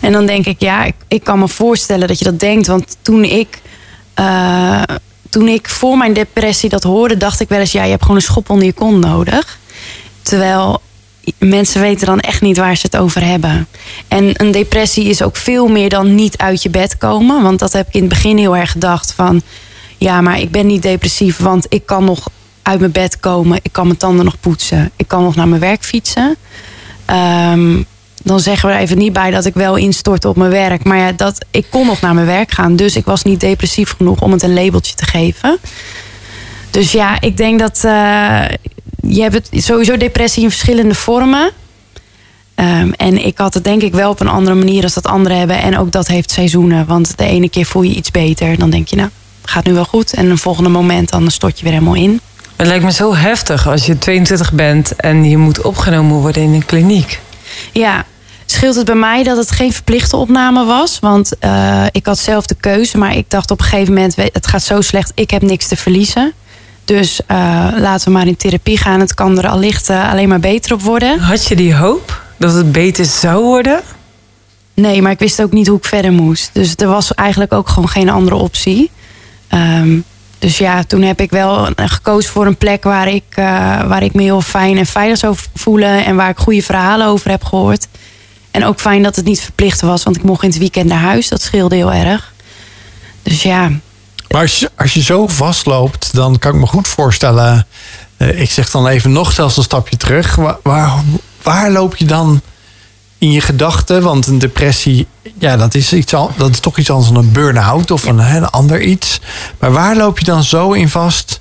En 0.00 0.12
dan 0.12 0.26
denk 0.26 0.46
ik: 0.46 0.60
Ja, 0.60 0.84
ik, 0.84 0.94
ik 1.08 1.24
kan 1.24 1.38
me 1.38 1.48
voorstellen 1.48 2.08
dat 2.08 2.18
je 2.18 2.24
dat 2.24 2.40
denkt. 2.40 2.66
Want 2.66 2.96
toen 3.02 3.24
ik, 3.24 3.60
uh, 4.20 4.82
toen 5.30 5.48
ik 5.48 5.68
voor 5.68 5.96
mijn 5.96 6.12
depressie 6.12 6.68
dat 6.68 6.82
hoorde, 6.82 7.16
dacht 7.16 7.40
ik 7.40 7.48
wel 7.48 7.60
eens: 7.60 7.72
Ja, 7.72 7.82
je 7.82 7.90
hebt 7.90 8.02
gewoon 8.02 8.16
een 8.16 8.22
schop 8.22 8.50
onder 8.50 8.66
je 8.66 8.72
kont 8.72 9.04
nodig. 9.04 9.58
Terwijl 10.22 10.80
mensen 11.38 11.80
weten 11.80 12.06
dan 12.06 12.20
echt 12.20 12.40
niet 12.40 12.56
waar 12.56 12.76
ze 12.76 12.86
het 12.90 12.96
over 12.96 13.24
hebben. 13.24 13.66
En 14.08 14.30
een 14.32 14.50
depressie 14.50 15.04
is 15.04 15.22
ook 15.22 15.36
veel 15.36 15.68
meer 15.68 15.88
dan 15.88 16.14
niet 16.14 16.36
uit 16.36 16.62
je 16.62 16.70
bed 16.70 16.98
komen. 16.98 17.42
Want 17.42 17.58
dat 17.58 17.72
heb 17.72 17.86
ik 17.86 17.94
in 17.94 18.00
het 18.00 18.08
begin 18.08 18.36
heel 18.36 18.56
erg 18.56 18.70
gedacht 18.70 19.12
van... 19.12 19.42
ja, 19.98 20.20
maar 20.20 20.40
ik 20.40 20.50
ben 20.50 20.66
niet 20.66 20.82
depressief, 20.82 21.36
want 21.36 21.66
ik 21.68 21.86
kan 21.86 22.04
nog 22.04 22.28
uit 22.62 22.80
mijn 22.80 22.92
bed 22.92 23.20
komen. 23.20 23.58
Ik 23.62 23.72
kan 23.72 23.86
mijn 23.86 23.98
tanden 23.98 24.24
nog 24.24 24.40
poetsen. 24.40 24.90
Ik 24.96 25.08
kan 25.08 25.22
nog 25.22 25.34
naar 25.34 25.48
mijn 25.48 25.60
werk 25.60 25.84
fietsen. 25.84 26.36
Um, 27.10 27.86
dan 28.24 28.40
zeggen 28.40 28.68
we 28.68 28.74
er 28.74 28.80
even 28.80 28.98
niet 28.98 29.12
bij 29.12 29.30
dat 29.30 29.44
ik 29.44 29.54
wel 29.54 29.76
instort 29.76 30.24
op 30.24 30.36
mijn 30.36 30.50
werk. 30.50 30.84
Maar 30.84 30.98
ja, 30.98 31.12
dat, 31.12 31.44
ik 31.50 31.66
kon 31.70 31.86
nog 31.86 32.00
naar 32.00 32.14
mijn 32.14 32.26
werk 32.26 32.50
gaan. 32.50 32.76
Dus 32.76 32.96
ik 32.96 33.04
was 33.04 33.22
niet 33.22 33.40
depressief 33.40 33.94
genoeg 33.96 34.20
om 34.20 34.32
het 34.32 34.42
een 34.42 34.54
labeltje 34.54 34.94
te 34.94 35.04
geven. 35.04 35.58
Dus 36.70 36.92
ja, 36.92 37.20
ik 37.20 37.36
denk 37.36 37.58
dat... 37.58 37.82
Uh, 37.84 38.44
je 39.14 39.22
hebt 39.22 39.34
het 39.34 39.64
sowieso 39.64 39.96
depressie 39.96 40.42
in 40.42 40.50
verschillende 40.50 40.94
vormen. 40.94 41.50
Um, 42.54 42.92
en 42.92 43.24
ik 43.24 43.38
had 43.38 43.54
het 43.54 43.64
denk 43.64 43.82
ik 43.82 43.92
wel 43.92 44.10
op 44.10 44.20
een 44.20 44.28
andere 44.28 44.56
manier 44.56 44.82
als 44.82 44.94
dat 44.94 45.06
anderen 45.06 45.38
hebben. 45.38 45.62
En 45.62 45.78
ook 45.78 45.92
dat 45.92 46.08
heeft 46.08 46.30
seizoenen. 46.30 46.86
Want 46.86 47.18
de 47.18 47.24
ene 47.24 47.48
keer 47.48 47.64
voel 47.64 47.82
je 47.82 47.94
iets 47.94 48.10
beter. 48.10 48.58
Dan 48.58 48.70
denk 48.70 48.88
je, 48.88 48.96
nou, 48.96 49.08
gaat 49.44 49.64
nu 49.64 49.72
wel 49.72 49.84
goed. 49.84 50.12
En 50.12 50.30
een 50.30 50.38
volgende 50.38 50.70
moment 50.70 51.10
dan 51.10 51.30
stort 51.30 51.58
je 51.58 51.64
weer 51.64 51.72
helemaal 51.72 51.94
in. 51.94 52.20
Het 52.56 52.66
lijkt 52.66 52.84
me 52.84 52.92
zo 52.92 53.14
heftig 53.14 53.68
als 53.68 53.86
je 53.86 53.98
22 53.98 54.52
bent 54.52 54.96
en 54.96 55.24
je 55.24 55.36
moet 55.36 55.62
opgenomen 55.62 56.16
worden 56.16 56.42
in 56.42 56.52
een 56.52 56.66
kliniek. 56.66 57.20
Ja, 57.72 58.04
scheelt 58.46 58.74
het 58.74 58.84
bij 58.84 58.94
mij 58.94 59.22
dat 59.22 59.36
het 59.36 59.50
geen 59.50 59.72
verplichte 59.72 60.16
opname 60.16 60.64
was. 60.64 60.98
Want 60.98 61.32
uh, 61.40 61.84
ik 61.90 62.06
had 62.06 62.18
zelf 62.18 62.46
de 62.46 62.56
keuze. 62.60 62.98
Maar 62.98 63.16
ik 63.16 63.30
dacht 63.30 63.50
op 63.50 63.58
een 63.58 63.64
gegeven 63.64 63.94
moment, 63.94 64.16
het 64.16 64.46
gaat 64.46 64.62
zo 64.62 64.80
slecht. 64.80 65.12
Ik 65.14 65.30
heb 65.30 65.42
niks 65.42 65.66
te 65.66 65.76
verliezen. 65.76 66.32
Dus 66.84 67.20
uh, 67.20 67.36
laten 67.78 68.06
we 68.06 68.12
maar 68.12 68.26
in 68.26 68.36
therapie 68.36 68.78
gaan. 68.78 69.00
Het 69.00 69.14
kan 69.14 69.38
er 69.38 69.48
allicht 69.48 69.90
uh, 69.90 70.10
alleen 70.10 70.28
maar 70.28 70.40
beter 70.40 70.72
op 70.72 70.82
worden. 70.82 71.18
Had 71.18 71.46
je 71.46 71.56
die 71.56 71.74
hoop 71.74 72.22
dat 72.36 72.54
het 72.54 72.72
beter 72.72 73.04
zou 73.04 73.42
worden? 73.44 73.80
Nee, 74.74 75.02
maar 75.02 75.12
ik 75.12 75.18
wist 75.18 75.42
ook 75.42 75.52
niet 75.52 75.66
hoe 75.66 75.76
ik 75.76 75.84
verder 75.84 76.12
moest. 76.12 76.50
Dus 76.52 76.74
er 76.76 76.88
was 76.88 77.14
eigenlijk 77.14 77.52
ook 77.52 77.68
gewoon 77.68 77.88
geen 77.88 78.08
andere 78.08 78.36
optie. 78.36 78.90
Um, 79.54 80.04
dus 80.38 80.58
ja, 80.58 80.84
toen 80.84 81.02
heb 81.02 81.20
ik 81.20 81.30
wel 81.30 81.68
gekozen 81.76 82.32
voor 82.32 82.46
een 82.46 82.56
plek 82.56 82.84
waar 82.84 83.08
ik, 83.08 83.24
uh, 83.28 83.44
waar 83.88 84.02
ik 84.02 84.14
me 84.14 84.22
heel 84.22 84.40
fijn 84.40 84.78
en 84.78 84.86
veilig 84.86 85.18
zou 85.18 85.36
voelen. 85.54 86.04
En 86.04 86.16
waar 86.16 86.30
ik 86.30 86.38
goede 86.38 86.62
verhalen 86.62 87.06
over 87.06 87.30
heb 87.30 87.44
gehoord. 87.44 87.88
En 88.50 88.64
ook 88.64 88.80
fijn 88.80 89.02
dat 89.02 89.16
het 89.16 89.24
niet 89.24 89.40
verplicht 89.40 89.80
was, 89.80 90.02
want 90.02 90.16
ik 90.16 90.22
mocht 90.22 90.42
in 90.42 90.48
het 90.48 90.58
weekend 90.58 90.88
naar 90.88 91.00
huis. 91.00 91.28
Dat 91.28 91.42
scheelde 91.42 91.74
heel 91.74 91.92
erg. 91.92 92.32
Dus 93.22 93.42
ja, 93.42 93.70
maar 94.32 94.40
als 94.42 94.58
je, 94.58 94.70
als 94.76 94.94
je 94.94 95.02
zo 95.02 95.26
vastloopt, 95.28 96.14
dan 96.14 96.38
kan 96.38 96.54
ik 96.54 96.60
me 96.60 96.66
goed 96.66 96.88
voorstellen 96.88 97.66
eh, 98.16 98.40
ik 98.40 98.50
zeg 98.50 98.70
dan 98.70 98.86
even 98.86 99.12
nog 99.12 99.32
zelfs 99.32 99.56
een 99.56 99.62
stapje 99.62 99.96
terug. 99.96 100.34
Waar, 100.34 100.56
waar, 100.62 100.92
waar 101.42 101.70
loop 101.70 101.96
je 101.96 102.04
dan 102.04 102.40
in 103.18 103.32
je 103.32 103.40
gedachten? 103.40 104.02
Want 104.02 104.26
een 104.26 104.38
depressie, 104.38 105.06
ja, 105.38 105.56
dat 105.56 105.74
is, 105.74 105.92
iets, 105.92 106.14
al- 106.14 106.32
dat 106.36 106.50
is 106.50 106.60
toch 106.60 106.78
iets 106.78 106.90
anders 106.90 107.10
dan 107.12 107.24
een 107.24 107.32
burn-out 107.32 107.90
of 107.90 108.04
een, 108.04 108.18
een 108.18 108.44
ander 108.50 108.82
iets. 108.82 109.20
Maar 109.58 109.72
waar 109.72 109.96
loop 109.96 110.18
je 110.18 110.24
dan 110.24 110.44
zo 110.44 110.72
in 110.72 110.88
vast 110.88 111.40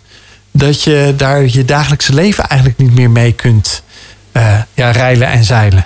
dat 0.51 0.83
je 0.83 1.13
daar 1.17 1.45
je 1.45 1.65
dagelijkse 1.65 2.13
leven 2.13 2.48
eigenlijk 2.48 2.79
niet 2.79 2.93
meer 2.93 3.10
mee 3.10 3.31
kunt 3.31 3.83
eh, 4.31 4.62
ja, 4.74 4.91
reilen 4.91 5.27
en 5.27 5.43
zeilen? 5.43 5.86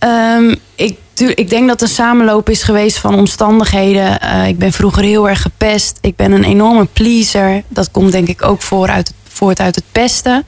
Ehm, 0.00 0.54
ik, 0.74 0.96
ik 1.34 1.50
denk 1.50 1.68
dat 1.68 1.82
een 1.82 1.88
samenloop 1.88 2.48
is 2.48 2.62
geweest 2.62 2.98
van 2.98 3.14
omstandigheden. 3.14 4.20
Eh, 4.20 4.48
ik 4.48 4.58
ben 4.58 4.72
vroeger 4.72 5.02
heel 5.02 5.28
erg 5.28 5.42
gepest. 5.42 5.98
Ik 6.00 6.16
ben 6.16 6.32
een 6.32 6.44
enorme 6.44 6.84
pleaser. 6.92 7.62
Dat 7.68 7.90
komt 7.90 8.12
denk 8.12 8.28
ik 8.28 8.44
ook 8.44 8.62
voor 8.62 8.88
uit, 8.88 9.12
voort 9.28 9.60
uit 9.60 9.74
het 9.74 9.84
pesten. 9.92 10.44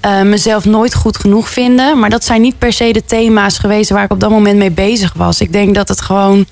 Eh, 0.00 0.22
mezelf 0.22 0.64
nooit 0.64 0.94
goed 0.94 1.16
genoeg 1.16 1.48
vinden. 1.48 1.98
Maar 1.98 2.10
dat 2.10 2.24
zijn 2.24 2.40
niet 2.40 2.58
per 2.58 2.72
se 2.72 2.92
de 2.92 3.04
thema's 3.04 3.58
geweest 3.58 3.90
waar 3.90 4.04
ik 4.04 4.12
op 4.12 4.20
dat 4.20 4.30
moment 4.30 4.58
mee 4.58 4.70
bezig 4.70 5.12
was. 5.12 5.40
Ik 5.40 5.52
denk 5.52 5.74
dat 5.74 5.88
het 5.88 6.00
gewoon 6.00 6.46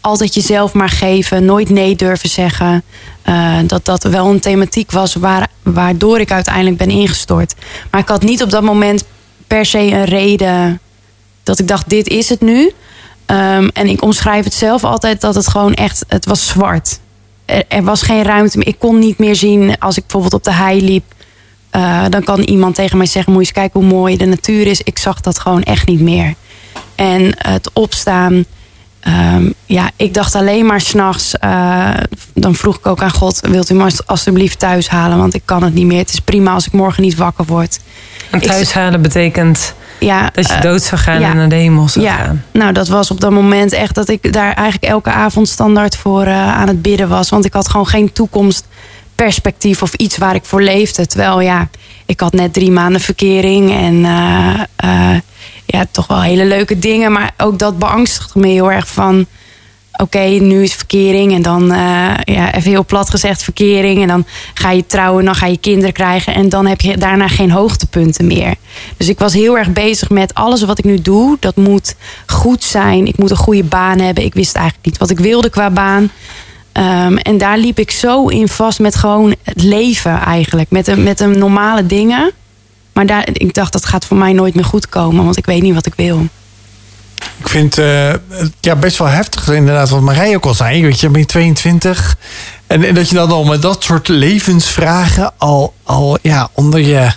altijd 0.00 0.34
jezelf 0.34 0.72
maar 0.72 0.88
geven, 0.88 1.44
nooit 1.44 1.68
nee 1.68 1.96
durven 1.96 2.28
zeggen. 2.28 2.82
eh, 3.22 3.58
dat 3.66 3.84
dat 3.84 4.02
wel 4.02 4.26
een 4.26 4.40
thematiek 4.40 4.90
was 4.90 5.14
waar, 5.14 5.46
waardoor 5.62 6.20
ik 6.20 6.32
uiteindelijk 6.32 6.76
ben 6.76 6.90
ingestort. 6.90 7.54
Maar 7.90 8.00
ik 8.00 8.08
had 8.08 8.22
niet 8.22 8.42
op 8.42 8.50
dat 8.50 8.62
moment 8.62 9.04
per 9.46 9.66
se 9.66 9.78
een 9.78 10.04
reden 10.04 10.80
dat 11.50 11.58
ik 11.58 11.68
dacht, 11.68 11.88
dit 11.88 12.08
is 12.08 12.28
het 12.28 12.40
nu. 12.40 12.72
Ehm, 13.26 13.68
en 13.72 13.86
ik 13.86 14.02
omschrijf 14.02 14.44
het 14.44 14.54
zelf 14.54 14.84
altijd 14.84 15.20
dat 15.20 15.34
het 15.34 15.48
gewoon 15.48 15.74
echt, 15.74 16.04
het 16.08 16.26
was 16.26 16.46
zwart. 16.48 16.98
Er, 17.44 17.62
er 17.68 17.82
was 17.82 18.02
geen 18.02 18.22
ruimte 18.22 18.58
meer. 18.58 18.66
Ik 18.66 18.78
kon 18.78 18.98
niet 18.98 19.18
meer 19.18 19.36
zien 19.36 19.78
als 19.78 19.96
ik 19.96 20.02
bijvoorbeeld 20.02 20.34
op 20.34 20.44
de 20.44 20.52
hei 20.52 20.82
liep. 20.84 21.04
eh, 21.70 22.04
dan 22.08 22.24
kan 22.24 22.40
iemand 22.40 22.74
tegen 22.74 22.96
mij 22.96 23.06
zeggen, 23.06 23.32
moet 23.32 23.40
je 23.42 23.46
eens 23.48 23.58
kijken 23.58 23.80
hoe 23.80 23.98
mooi 23.98 24.16
de 24.16 24.24
natuur 24.26 24.66
is. 24.66 24.80
Ik 24.80 24.98
zag 24.98 25.20
dat 25.20 25.38
gewoon 25.38 25.62
echt 25.62 25.86
niet 25.86 26.00
meer. 26.00 26.34
En 26.94 27.32
het 27.38 27.70
opstaan, 27.72 28.44
ehm, 29.00 29.50
ja, 29.66 29.90
ik 29.96 30.14
dacht 30.14 30.34
alleen 30.34 30.66
maar 30.66 30.80
s'nachts. 30.80 31.34
uh, 31.44 31.90
dan 32.34 32.54
vroeg 32.54 32.76
ik 32.76 32.86
ook 32.86 33.02
aan 33.02 33.10
God, 33.12 33.40
wilt 33.42 33.70
u 33.70 33.74
me 33.74 33.84
als- 33.84 34.06
alsjeblieft 34.06 34.58
thuis 34.58 34.88
halen? 34.88 35.18
Want 35.18 35.34
ik 35.34 35.42
kan 35.44 35.62
het 35.62 35.74
niet 35.74 35.86
meer. 35.86 35.98
Het 35.98 36.12
is 36.12 36.20
prima 36.20 36.52
als 36.52 36.66
ik 36.66 36.72
morgen 36.72 37.02
niet 37.02 37.14
wakker 37.16 37.44
word. 37.44 37.80
En 38.30 38.40
thuis 38.40 38.72
halen 38.72 39.02
betekent 39.02 39.74
Ja, 40.00 40.30
dat 40.32 40.46
je 40.46 40.54
eh, 40.54 40.60
dood 40.60 40.82
zou 40.82 41.00
gaan 41.00 41.20
ja. 41.20 41.30
en 41.30 41.36
naar 41.36 41.48
de 41.48 41.54
hemel 41.54 41.88
zou 41.88 42.04
ja, 42.04 42.14
gaan. 42.14 42.44
nou 42.52 42.72
dat 42.72 42.88
was 42.88 43.10
op 43.10 43.20
dat 43.20 43.30
moment 43.30 43.72
echt 43.72 43.94
dat 43.94 44.08
ik 44.08 44.32
daar 44.32 44.52
eigenlijk 44.52 44.92
elke 44.92 45.10
avond 45.10 45.48
standaard 45.48 45.96
voor 45.96 46.22
eh, 46.22 46.56
aan 46.56 46.68
het 46.68 46.82
bidden 46.82 47.08
was. 47.08 47.28
Want 47.28 47.44
ik 47.44 47.52
had 47.52 47.68
gewoon 47.68 47.86
geen 47.86 48.12
toekomstperspectief 48.12 49.82
of 49.82 49.94
iets 49.94 50.18
waar 50.18 50.34
ik 50.34 50.44
voor 50.44 50.62
leefde. 50.62 51.06
Terwijl 51.06 51.40
ja, 51.40 51.68
ik 52.06 52.20
had 52.20 52.32
net 52.32 52.52
drie 52.52 52.70
maanden 52.70 53.00
verkering 53.00 53.72
en 53.72 54.04
eh, 54.76 55.14
ja, 55.66 55.84
toch 55.90 56.06
wel 56.06 56.22
hele 56.22 56.44
leuke 56.44 56.78
dingen. 56.78 57.12
Maar 57.12 57.30
ook 57.36 57.58
dat 57.58 57.78
beangstigde 57.78 58.40
me 58.40 58.48
heel 58.48 58.72
erg 58.72 58.88
van... 58.88 59.26
Oké, 60.00 60.18
nu 60.18 60.62
is 60.62 60.74
verkering 60.74 61.34
en 61.34 61.42
dan, 61.42 61.72
eh, 61.72 61.78
ja, 62.24 62.54
even 62.54 62.70
heel 62.70 62.84
plat 62.84 63.10
gezegd, 63.10 63.42
verkering. 63.42 64.02
En 64.02 64.08
dan 64.08 64.24
ga 64.54 64.70
je 64.70 64.86
trouwen, 64.86 65.24
dan 65.24 65.34
ga 65.34 65.46
je 65.46 65.58
kinderen 65.58 65.92
krijgen. 65.92 66.34
En 66.34 66.48
dan 66.48 66.66
heb 66.66 66.80
je 66.80 66.96
daarna 66.96 67.28
geen 67.28 67.50
hoogtepunten 67.50 68.26
meer. 68.26 68.54
Dus 68.96 69.08
ik 69.08 69.18
was 69.18 69.32
heel 69.32 69.58
erg 69.58 69.72
bezig 69.72 70.10
met 70.10 70.34
alles 70.34 70.62
wat 70.62 70.78
ik 70.78 70.84
nu 70.84 71.00
doe. 71.00 71.36
Dat 71.40 71.56
moet 71.56 71.94
goed 72.26 72.64
zijn. 72.64 73.06
Ik 73.06 73.18
moet 73.18 73.30
een 73.30 73.36
goede 73.36 73.64
baan 73.64 73.98
hebben. 73.98 74.24
Ik 74.24 74.34
wist 74.34 74.54
eigenlijk 74.54 74.86
niet 74.86 74.98
wat 74.98 75.10
ik 75.10 75.18
wilde 75.18 75.50
qua 75.50 75.70
baan. 75.70 76.10
Ehm, 76.72 77.16
en 77.16 77.38
daar 77.38 77.58
liep 77.58 77.78
ik 77.78 77.90
zo 77.90 78.26
in 78.26 78.48
vast 78.48 78.78
met 78.78 78.94
gewoon 78.94 79.34
het 79.42 79.62
leven 79.62 80.20
eigenlijk. 80.20 80.70
Met 80.70 80.84
de, 80.84 80.96
met 80.96 81.18
de 81.18 81.26
normale 81.26 81.86
dingen. 81.86 82.30
Maar 82.92 83.06
daar, 83.06 83.28
ik 83.32 83.54
dacht, 83.54 83.72
dat 83.72 83.86
gaat 83.86 84.04
voor 84.04 84.16
mij 84.16 84.32
nooit 84.32 84.54
meer 84.54 84.64
goed 84.64 84.88
komen. 84.88 85.24
Want 85.24 85.36
ik 85.36 85.46
weet 85.46 85.62
niet 85.62 85.74
wat 85.74 85.86
ik 85.86 85.94
wil. 85.96 86.26
Ik 87.40 87.48
vind 87.48 87.78
eh, 87.78 88.12
het 88.28 88.52
ja, 88.60 88.76
best 88.76 88.98
wel 88.98 89.08
heftig 89.08 89.48
inderdaad 89.48 89.88
wat 89.88 90.00
Marij 90.00 90.34
ook 90.34 90.44
al 90.44 90.54
zei. 90.54 90.82
Weet 90.82 91.00
je, 91.00 91.08
ben 91.08 91.20
je 91.20 91.26
22. 91.26 92.16
En, 92.66 92.84
en 92.84 92.94
dat 92.94 93.08
je 93.08 93.14
dan 93.14 93.30
al 93.30 93.44
met 93.44 93.62
dat 93.62 93.82
soort 93.84 94.08
levensvragen 94.08 95.32
al, 95.36 95.74
al 95.82 96.18
ja, 96.22 96.48
onder 96.52 96.80
je 96.80 97.10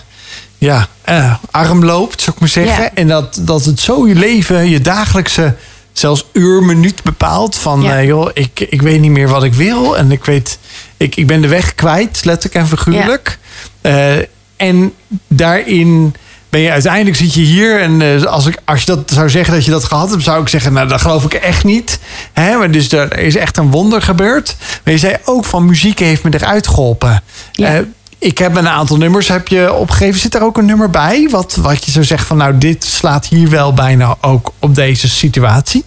ja, 0.58 0.88
eh, 1.02 1.34
arm 1.50 1.84
loopt, 1.84 2.20
zou 2.20 2.32
ik 2.36 2.40
maar 2.40 2.48
zeggen. 2.48 2.82
Ja. 2.82 2.90
En 2.94 3.08
dat, 3.08 3.38
dat 3.40 3.64
het 3.64 3.80
zo 3.80 4.06
je 4.06 4.14
leven, 4.14 4.68
je 4.68 4.80
dagelijkse, 4.80 5.54
zelfs 5.92 6.26
uur, 6.32 6.62
minuut 6.62 7.02
bepaalt. 7.02 7.56
Van 7.56 7.82
Ja. 7.82 7.98
eh, 7.98 8.06
joh, 8.06 8.30
ik, 8.34 8.60
ik 8.68 8.82
weet 8.82 9.00
niet 9.00 9.10
meer 9.10 9.28
wat 9.28 9.44
ik 9.44 9.54
wil. 9.54 9.96
En 9.96 10.12
ik 10.12 10.24
weet, 10.24 10.58
ik, 10.96 11.16
ik 11.16 11.26
ben 11.26 11.40
de 11.40 11.48
weg 11.48 11.74
kwijt, 11.74 12.24
letterlijk 12.24 12.54
en 12.54 12.68
figuurlijk. 12.78 13.38
Eh, 13.80 14.16
en 14.56 14.92
daarin 15.28 16.14
ben 16.54 16.62
je 16.62 16.70
uiteindelijk 16.70 17.16
zit 17.16 17.34
je 17.34 17.40
hier. 17.40 17.80
En 17.80 18.02
eh, 18.02 18.22
als, 18.22 18.46
ik, 18.46 18.58
als 18.64 18.80
je 18.80 18.86
dat 18.86 19.10
zou 19.10 19.30
zeggen 19.30 19.54
dat 19.54 19.64
je 19.64 19.70
dat 19.70 19.84
gehad 19.84 20.10
hebt, 20.10 20.22
zou 20.22 20.42
ik 20.42 20.48
zeggen, 20.48 20.72
nou 20.72 20.88
dat 20.88 21.00
geloof 21.00 21.24
ik 21.24 21.34
echt 21.34 21.64
niet. 21.64 21.98
Hè? 22.32 22.56
Maar 22.56 22.70
dus 22.70 22.92
er 22.92 23.18
is 23.18 23.36
echt 23.36 23.56
een 23.56 23.70
wonder 23.70 24.02
gebeurd. 24.02 24.56
Maar 24.84 24.92
je 24.92 24.98
zei 24.98 25.16
ook 25.24 25.44
van 25.44 25.66
muziek 25.66 25.98
heeft 25.98 26.22
me 26.22 26.34
eruit 26.34 26.66
geholpen. 26.66 27.22
Ja. 27.52 27.74
Eh, 27.74 27.80
ik 28.18 28.38
heb 28.38 28.56
een 28.56 28.68
aantal 28.68 28.96
nummers 28.96 29.28
heb 29.28 29.48
je 29.48 29.72
opgegeven. 29.72 30.20
Zit 30.20 30.34
er 30.34 30.42
ook 30.42 30.56
een 30.56 30.66
nummer 30.66 30.90
bij? 30.90 31.28
Wat, 31.30 31.54
wat 31.54 31.84
je 31.84 31.90
zou 31.90 32.04
zeggen 32.04 32.26
van 32.26 32.36
nou, 32.36 32.58
dit 32.58 32.84
slaat 32.84 33.26
hier 33.26 33.50
wel 33.50 33.72
bijna 33.72 34.16
ook 34.20 34.52
op 34.58 34.74
deze 34.74 35.08
situatie. 35.08 35.84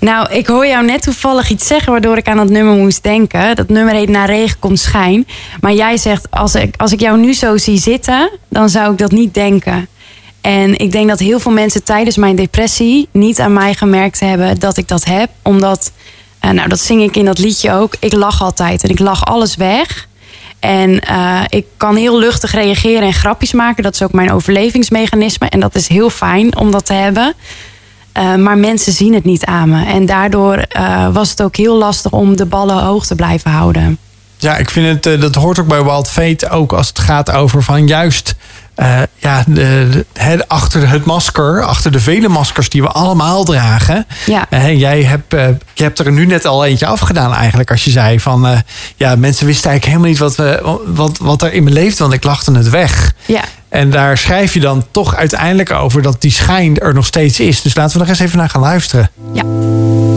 Nou, 0.00 0.32
ik 0.32 0.46
hoor 0.46 0.66
jou 0.66 0.84
net 0.84 1.02
toevallig 1.02 1.50
iets 1.50 1.66
zeggen 1.66 1.92
waardoor 1.92 2.16
ik 2.16 2.28
aan 2.28 2.36
dat 2.36 2.48
nummer 2.48 2.74
moest 2.74 3.02
denken. 3.02 3.56
Dat 3.56 3.68
nummer 3.68 3.94
heet 3.94 4.08
Na 4.08 4.24
regen 4.24 4.58
komt 4.58 4.78
schijn. 4.78 5.26
Maar 5.60 5.72
jij 5.72 5.96
zegt, 5.96 6.30
als 6.30 6.54
ik, 6.54 6.74
als 6.76 6.92
ik 6.92 7.00
jou 7.00 7.18
nu 7.18 7.32
zo 7.32 7.56
zie 7.56 7.78
zitten, 7.78 8.30
dan 8.48 8.68
zou 8.68 8.92
ik 8.92 8.98
dat 8.98 9.10
niet 9.10 9.34
denken. 9.34 9.88
En 10.40 10.78
ik 10.78 10.92
denk 10.92 11.08
dat 11.08 11.18
heel 11.18 11.40
veel 11.40 11.52
mensen 11.52 11.84
tijdens 11.84 12.16
mijn 12.16 12.36
depressie 12.36 13.08
niet 13.12 13.40
aan 13.40 13.52
mij 13.52 13.74
gemerkt 13.74 14.20
hebben 14.20 14.58
dat 14.58 14.76
ik 14.76 14.88
dat 14.88 15.04
heb. 15.04 15.30
Omdat, 15.42 15.92
eh, 16.38 16.50
nou 16.50 16.68
dat 16.68 16.80
zing 16.80 17.02
ik 17.02 17.16
in 17.16 17.24
dat 17.24 17.38
liedje 17.38 17.72
ook, 17.72 17.94
ik 17.98 18.12
lach 18.12 18.42
altijd 18.42 18.82
en 18.82 18.90
ik 18.90 18.98
lach 18.98 19.24
alles 19.24 19.56
weg. 19.56 20.08
En 20.60 21.00
eh, 21.00 21.40
ik 21.48 21.66
kan 21.76 21.96
heel 21.96 22.18
luchtig 22.18 22.52
reageren 22.52 23.02
en 23.02 23.12
grapjes 23.12 23.52
maken. 23.52 23.82
Dat 23.82 23.94
is 23.94 24.02
ook 24.02 24.12
mijn 24.12 24.32
overlevingsmechanisme. 24.32 25.48
En 25.48 25.60
dat 25.60 25.74
is 25.74 25.88
heel 25.88 26.10
fijn 26.10 26.56
om 26.56 26.70
dat 26.70 26.86
te 26.86 26.92
hebben. 26.92 27.34
Uh, 28.18 28.34
maar 28.34 28.58
mensen 28.58 28.92
zien 28.92 29.14
het 29.14 29.24
niet 29.24 29.44
aan 29.44 29.68
me. 29.68 29.84
En 29.84 30.06
daardoor 30.06 30.64
uh, 30.76 31.08
was 31.12 31.30
het 31.30 31.42
ook 31.42 31.56
heel 31.56 31.76
lastig 31.76 32.12
om 32.12 32.36
de 32.36 32.46
ballen 32.46 32.82
hoog 32.82 33.06
te 33.06 33.14
blijven 33.14 33.50
houden. 33.50 33.98
Ja, 34.36 34.56
ik 34.56 34.70
vind 34.70 34.86
het, 34.86 35.14
uh, 35.14 35.20
dat 35.20 35.34
hoort 35.34 35.58
ook 35.58 35.66
bij 35.66 35.84
Wild 35.84 36.08
Fate 36.08 36.48
ook 36.48 36.72
als 36.72 36.88
het 36.88 36.98
gaat 36.98 37.30
over 37.30 37.62
van 37.62 37.86
juist 37.86 38.34
uh, 38.76 39.00
ja, 39.16 39.42
de, 39.46 39.88
de, 39.90 40.04
het, 40.12 40.48
achter 40.48 40.88
het 40.88 41.04
masker, 41.04 41.64
achter 41.64 41.92
de 41.92 42.00
vele 42.00 42.28
maskers 42.28 42.68
die 42.68 42.82
we 42.82 42.88
allemaal 42.88 43.44
dragen. 43.44 44.06
Ja. 44.26 44.46
Uh, 44.50 44.78
jij 44.78 45.02
hebt, 45.02 45.34
uh, 45.34 45.48
je 45.74 45.82
hebt 45.82 45.98
er 45.98 46.12
nu 46.12 46.26
net 46.26 46.46
al 46.46 46.64
eentje 46.64 46.86
afgedaan 46.86 47.34
eigenlijk 47.34 47.70
als 47.70 47.84
je 47.84 47.90
zei 47.90 48.20
van 48.20 48.62
ja, 48.96 49.16
mensen 49.16 49.46
wisten 49.46 49.70
eigenlijk 49.70 49.84
helemaal 49.84 50.08
niet 50.08 50.18
wat, 50.18 50.36
we, 50.36 50.80
wat, 50.86 51.18
wat 51.18 51.42
er 51.42 51.52
in 51.52 51.64
me 51.64 51.70
leeft, 51.70 51.98
want 51.98 52.12
ik 52.12 52.24
lachte 52.24 52.52
het 52.52 52.70
weg. 52.70 53.12
Ja. 53.26 53.44
En 53.70 53.90
daar 53.90 54.18
schrijf 54.18 54.54
je 54.54 54.60
dan 54.60 54.86
toch 54.90 55.16
uiteindelijk 55.16 55.70
over 55.70 56.02
dat 56.02 56.20
die 56.20 56.30
schijn 56.30 56.78
er 56.78 56.94
nog 56.94 57.06
steeds 57.06 57.40
is. 57.40 57.62
Dus 57.62 57.74
laten 57.74 57.92
we 57.92 57.98
nog 57.98 58.08
eens 58.08 58.18
even 58.18 58.38
naar 58.38 58.48
gaan 58.48 58.60
luisteren. 58.60 59.10
Ja. 59.32 59.42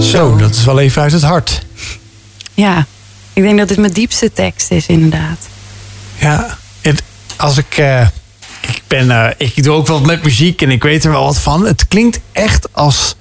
Zo, 0.01 0.35
dat 0.35 0.55
is 0.55 0.65
wel 0.65 0.79
even 0.79 1.01
uit 1.01 1.11
het 1.11 1.21
hart. 1.21 1.65
Ja, 2.53 2.85
ik 3.33 3.43
denk 3.43 3.57
dat 3.57 3.67
dit 3.67 3.77
mijn 3.77 3.93
diepste 3.93 4.31
tekst 4.33 4.71
is, 4.71 4.87
inderdaad. 4.87 5.37
Ja, 6.15 6.57
het, 6.81 7.03
als 7.35 7.57
ik. 7.57 7.77
Uh, 7.77 8.01
ik, 8.61 8.81
ben, 8.87 9.07
uh, 9.07 9.27
ik 9.37 9.63
doe 9.63 9.75
ook 9.75 9.87
wel 9.87 10.01
met 10.01 10.23
muziek 10.23 10.61
en 10.61 10.71
ik 10.71 10.83
weet 10.83 11.03
er 11.03 11.11
wel 11.11 11.23
wat 11.23 11.39
van. 11.39 11.65
Het 11.65 11.87
klinkt 11.87 12.19
echt 12.31 12.67
als. 12.71 13.15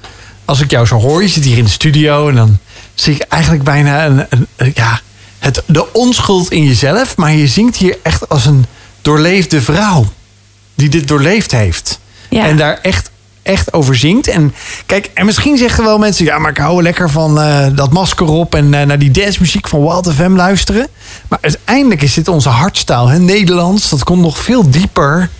Als 0.45 0.61
ik 0.61 0.71
jou 0.71 0.87
zo 0.87 0.97
hoor, 0.97 1.23
je 1.23 1.29
zit 1.29 1.45
hier 1.45 1.59
in 1.59 1.65
de 1.65 1.71
studio 1.71 2.29
en 2.29 2.35
dan 2.35 2.59
zie 2.95 3.15
ik 3.15 3.23
eigenlijk 3.23 3.63
bijna 3.63 4.07
een, 4.07 4.27
een, 4.29 4.47
een 4.57 4.73
ja, 4.75 5.01
het, 5.39 5.63
de 5.67 5.93
onschuld 5.93 6.51
in 6.51 6.65
jezelf. 6.65 7.17
Maar 7.17 7.33
je 7.33 7.47
zingt 7.47 7.77
hier 7.77 7.99
echt 8.03 8.29
als 8.29 8.47
een 8.47 8.67
doorleefde 9.03 9.63
vrouw 9.63 10.07
die 10.75 10.89
dit 10.89 11.09
doorleefd 11.09 11.51
heeft. 11.51 12.01
Ja. 12.29 12.47
En 12.47 12.57
daar 12.57 12.79
echt, 12.83 13.11
echt 13.43 13.73
over 13.73 13.97
zingt. 13.97 14.27
En 14.29 14.55
kijk, 14.87 15.11
en 15.15 15.27
misschien 15.27 15.57
zeggen 15.57 15.85
wel 15.85 15.99
mensen... 15.99 16.25
ja, 16.25 16.39
maar 16.39 16.51
ik 16.51 16.57
hou 16.59 16.83
lekker 16.83 17.11
van 17.11 17.39
uh, 17.39 17.67
dat 17.75 17.93
masker 17.93 18.27
op... 18.29 18.55
en 18.55 18.65
uh, 18.65 18.83
naar 18.83 18.99
die 18.99 19.11
dancemuziek 19.11 19.69
van 19.69 19.81
Wild 19.81 20.13
FM 20.15 20.33
luisteren. 20.35 20.89
Maar 21.29 21.39
uiteindelijk 21.43 22.03
is 22.03 22.15
dit 22.15 22.29
onze 22.29 22.49
hartstaal. 22.49 23.09
Hè? 23.09 23.19
Nederlands, 23.19 23.89
dat 23.89 24.05
komt 24.05 24.23
nog 24.23 24.39
veel 24.39 24.71
dieper... 24.71 25.31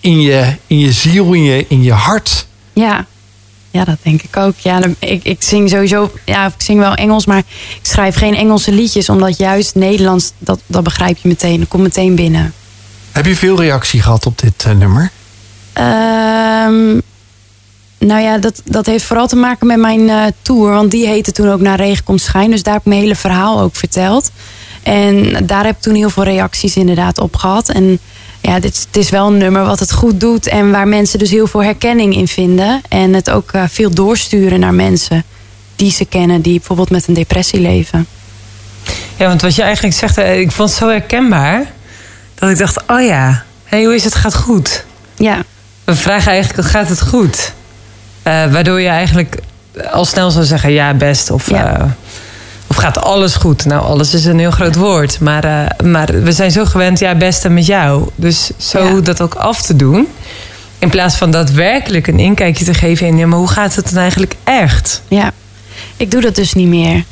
in 0.00 0.20
je, 0.20 0.56
in 0.66 0.78
je 0.78 0.92
ziel, 0.92 1.32
in 1.32 1.42
je, 1.42 1.64
in 1.68 1.82
je 1.82 1.92
hart. 1.92 2.46
Ja. 2.72 3.06
Ja, 3.74 3.84
dat 3.84 3.98
denk 4.02 4.22
ik 4.22 4.36
ook. 4.36 4.56
Ja, 4.56 4.80
ik, 4.98 5.24
ik 5.24 5.42
zing 5.42 5.70
sowieso, 5.70 6.10
ja, 6.24 6.46
ik 6.46 6.52
zing 6.56 6.78
wel 6.78 6.94
Engels, 6.94 7.26
maar 7.26 7.38
ik 7.38 7.78
schrijf 7.82 8.16
geen 8.16 8.34
Engelse 8.34 8.72
liedjes, 8.72 9.08
omdat 9.08 9.38
juist 9.38 9.74
Nederlands, 9.74 10.32
dat, 10.38 10.60
dat 10.66 10.82
begrijp 10.82 11.18
je 11.18 11.28
meteen, 11.28 11.58
dat 11.58 11.68
komt 11.68 11.82
meteen 11.82 12.14
binnen. 12.14 12.52
Heb 13.14 13.26
je 13.26 13.36
veel 13.36 13.60
reactie 13.60 14.02
gehad 14.02 14.26
op 14.26 14.38
dit 14.40 14.64
uh, 14.68 14.72
nummer? 14.74 15.10
Um, 15.78 17.02
nou 17.98 18.20
ja, 18.22 18.38
dat, 18.38 18.62
dat 18.64 18.86
heeft 18.86 19.04
vooral 19.04 19.26
te 19.26 19.36
maken 19.36 19.66
met 19.66 19.78
mijn 19.78 20.00
uh, 20.00 20.24
tour. 20.42 20.70
Want 20.72 20.90
die 20.90 21.06
heette 21.06 21.32
toen 21.32 21.50
ook 21.50 21.60
Naar 21.60 21.76
Regen 21.76 22.04
komt 22.04 22.20
schijn. 22.20 22.50
Dus 22.50 22.62
daar 22.62 22.72
heb 22.74 22.82
ik 22.82 22.88
mijn 22.88 23.00
hele 23.00 23.16
verhaal 23.16 23.60
ook 23.60 23.76
verteld. 23.76 24.30
En 24.82 25.36
daar 25.46 25.64
heb 25.64 25.76
ik 25.76 25.82
toen 25.82 25.94
heel 25.94 26.10
veel 26.10 26.24
reacties 26.24 26.76
inderdaad 26.76 27.18
op 27.18 27.36
gehad. 27.36 27.68
En 27.68 27.98
ja, 28.40 28.60
dit, 28.60 28.72
is- 28.74 28.84
het 28.86 28.96
is 28.96 29.10
wel 29.10 29.26
een 29.26 29.38
nummer 29.38 29.64
wat 29.64 29.78
het 29.78 29.92
goed 29.92 30.20
doet. 30.20 30.46
En 30.46 30.70
waar 30.70 30.88
mensen 30.88 31.18
dus 31.18 31.30
heel 31.30 31.46
veel 31.46 31.62
herkenning 31.62 32.16
in 32.16 32.28
vinden. 32.28 32.80
En 32.88 33.12
het 33.12 33.30
ook 33.30 33.52
eh, 33.52 33.62
veel 33.68 33.90
doorsturen 33.90 34.60
naar 34.60 34.74
mensen 34.74 35.24
die 35.76 35.90
ze 35.90 36.04
kennen. 36.04 36.40
Die 36.40 36.56
bijvoorbeeld 36.58 36.90
met 36.90 37.08
een 37.08 37.14
depressie 37.14 37.60
leven. 37.60 38.06
Ja, 39.16 39.26
want 39.26 39.42
wat 39.42 39.54
je 39.54 39.62
eigenlijk 39.62 39.94
zegt, 39.96 40.18
eh, 40.18 40.40
ik 40.40 40.50
vond 40.52 40.68
het 40.68 40.78
zo 40.78 40.88
herkenbaar. 40.88 41.72
Dat 42.34 42.50
ik 42.50 42.58
dacht, 42.58 42.82
oh 42.86 43.02
ja, 43.02 43.42
hey, 43.64 43.84
hoe 43.84 43.94
is 43.94 44.04
het? 44.04 44.14
Gaat 44.14 44.34
goed. 44.34 44.84
Ja, 45.14 45.38
We 45.84 45.94
vragen 45.96 46.32
eigenlijk, 46.32 46.68
gaat 46.68 46.88
het 46.88 47.00
goed? 47.02 47.52
Eh, 48.22 48.52
waardoor 48.52 48.80
je 48.80 48.88
eigenlijk 48.88 49.36
al 49.90 50.04
snel 50.04 50.30
zou 50.30 50.44
zeggen, 50.44 50.72
ja, 50.72 50.94
best. 50.94 51.30
Of, 51.30 51.50
Ja. 51.50 51.78
eh, 51.78 51.84
of 52.66 52.76
gaat 52.76 52.98
alles 52.98 53.34
goed? 53.34 53.64
Nou, 53.64 53.82
alles 53.82 54.14
is 54.14 54.24
een 54.24 54.38
heel 54.38 54.50
groot 54.50 54.74
woord. 54.74 55.20
Maar, 55.20 55.44
eh, 55.44 55.86
maar 55.86 56.22
we 56.22 56.32
zijn 56.32 56.50
zo 56.50 56.64
gewend, 56.64 56.98
ja, 56.98 57.14
best 57.14 57.44
en 57.44 57.54
met 57.54 57.66
jou. 57.66 58.08
Dus 58.14 58.50
zo 58.56 58.84
Ja. 58.94 59.00
dat 59.00 59.20
ook 59.20 59.34
af 59.34 59.62
te 59.62 59.76
doen. 59.76 60.08
In 60.78 60.90
plaats 60.90 61.16
van 61.16 61.30
daadwerkelijk 61.30 62.06
een 62.06 62.18
inkijkje 62.18 62.64
te 62.64 62.74
geven 62.74 63.06
in... 63.06 63.16
ja, 63.18 63.26
maar 63.26 63.38
hoe 63.38 63.48
gaat 63.48 63.74
het 63.74 63.88
dan 63.92 63.98
eigenlijk 64.02 64.34
echt? 64.44 65.02
ja. 65.08 65.32
Ik 65.96 66.10
doe 66.10 66.20
dat 66.20 66.34
dus 66.34 66.52
niet 66.54 66.68
meer. 66.68 67.04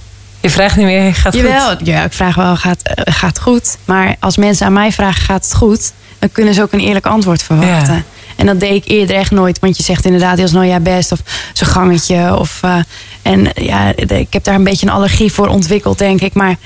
Je 0.42 0.50
vraagt 0.50 0.76
niet 0.76 0.86
meer, 0.86 1.14
gaat 1.14 1.32
het 1.32 1.42
Jawel, 1.42 1.76
goed? 1.76 1.86
ja, 1.86 2.04
ik 2.04 2.12
vraag 2.12 2.34
wel, 2.34 2.56
gaat, 2.56 2.82
eh, 2.82 3.14
gaat 3.14 3.28
het 3.28 3.40
goed? 3.40 3.76
Maar 3.84 4.16
als 4.20 4.36
mensen 4.36 4.66
aan 4.66 4.72
mij 4.72 4.92
vragen, 4.92 5.22
gaat 5.22 5.44
het 5.44 5.54
goed? 5.54 5.92
Dan 6.18 6.32
kunnen 6.32 6.54
ze 6.54 6.62
ook 6.62 6.72
een 6.72 6.80
eerlijk 6.80 7.06
antwoord 7.06 7.42
verwachten. 7.42 7.94
Ja. 7.94 8.02
En 8.36 8.46
dat 8.46 8.60
deed 8.60 8.84
ik 8.84 8.90
eerder 8.90 9.16
echt 9.16 9.30
nooit. 9.30 9.58
Want 9.58 9.76
je 9.76 9.82
zegt 9.82 10.04
inderdaad 10.04 10.38
heel 10.38 10.48
snel, 10.48 10.62
ja 10.62 10.80
best. 10.80 11.12
Of 11.12 11.18
zo'n 11.52 11.66
gangetje. 11.66 12.38
Of, 12.38 12.58
eh, 12.62 12.76
en 13.22 13.48
ja, 13.54 13.92
ik 13.96 14.32
heb 14.32 14.44
daar 14.44 14.54
een 14.54 14.64
beetje 14.64 14.86
een 14.86 14.92
allergie 14.92 15.32
voor 15.32 15.48
ontwikkeld, 15.48 15.98
denk 15.98 16.20
ik. 16.20 16.34
Maar 16.34 16.56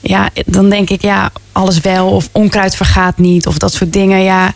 ja, 0.00 0.28
dan 0.46 0.70
denk 0.70 0.90
ik, 0.90 1.02
ja, 1.02 1.30
alles 1.52 1.80
wel. 1.80 2.10
Of 2.10 2.28
onkruid 2.32 2.76
vergaat 2.76 3.18
niet. 3.18 3.46
Of 3.46 3.58
dat 3.58 3.72
soort 3.72 3.92
dingen, 3.92 4.22
ja. 4.22 4.52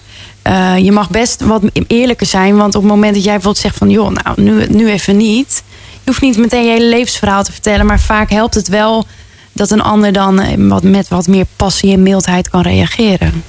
Eh, 0.49 0.79
je 0.79 0.93
mag 0.93 1.11
best 1.11 1.41
wat 1.41 1.63
eerlijker 1.87 2.27
zijn. 2.27 2.57
Want 2.57 2.75
op 2.75 2.83
het 2.83 2.91
moment 2.91 3.15
dat 3.15 3.23
jij 3.25 3.33
bijvoorbeeld 3.33 3.63
zegt 3.63 3.77
van... 3.77 3.91
joh, 3.91 4.11
nou, 4.11 4.43
nu, 4.43 4.67
nu 4.67 4.91
even 4.91 5.17
niet. 5.17 5.63
Je 5.93 6.01
hoeft 6.05 6.21
niet 6.21 6.37
meteen 6.37 6.65
je 6.65 6.71
hele 6.71 6.89
levensverhaal 6.89 7.45
te 7.45 7.53
vertellen. 7.53 7.87
Maar 7.87 8.01
vaak 8.01 8.31
helpt 8.31 8.55
het 8.55 8.69
wel 8.69 9.07
dat 9.53 9.71
een 9.71 9.81
ander 9.83 10.13
dan 10.13 10.41
eh, 10.41 10.69
wat, 10.69 10.83
met 10.83 11.09
wat 11.09 11.27
meer 11.27 11.47
passie 11.57 11.93
en 11.93 12.03
mildheid 12.03 12.49
kan 12.51 12.63
reageren. 12.63 13.45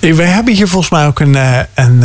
Eh, 0.00 0.14
We 0.14 0.22
hebben 0.22 0.54
hier 0.54 0.68
volgens 0.68 0.90
mij 0.90 1.06
ook 1.06 1.20
een, 1.20 1.36
een 1.74 2.04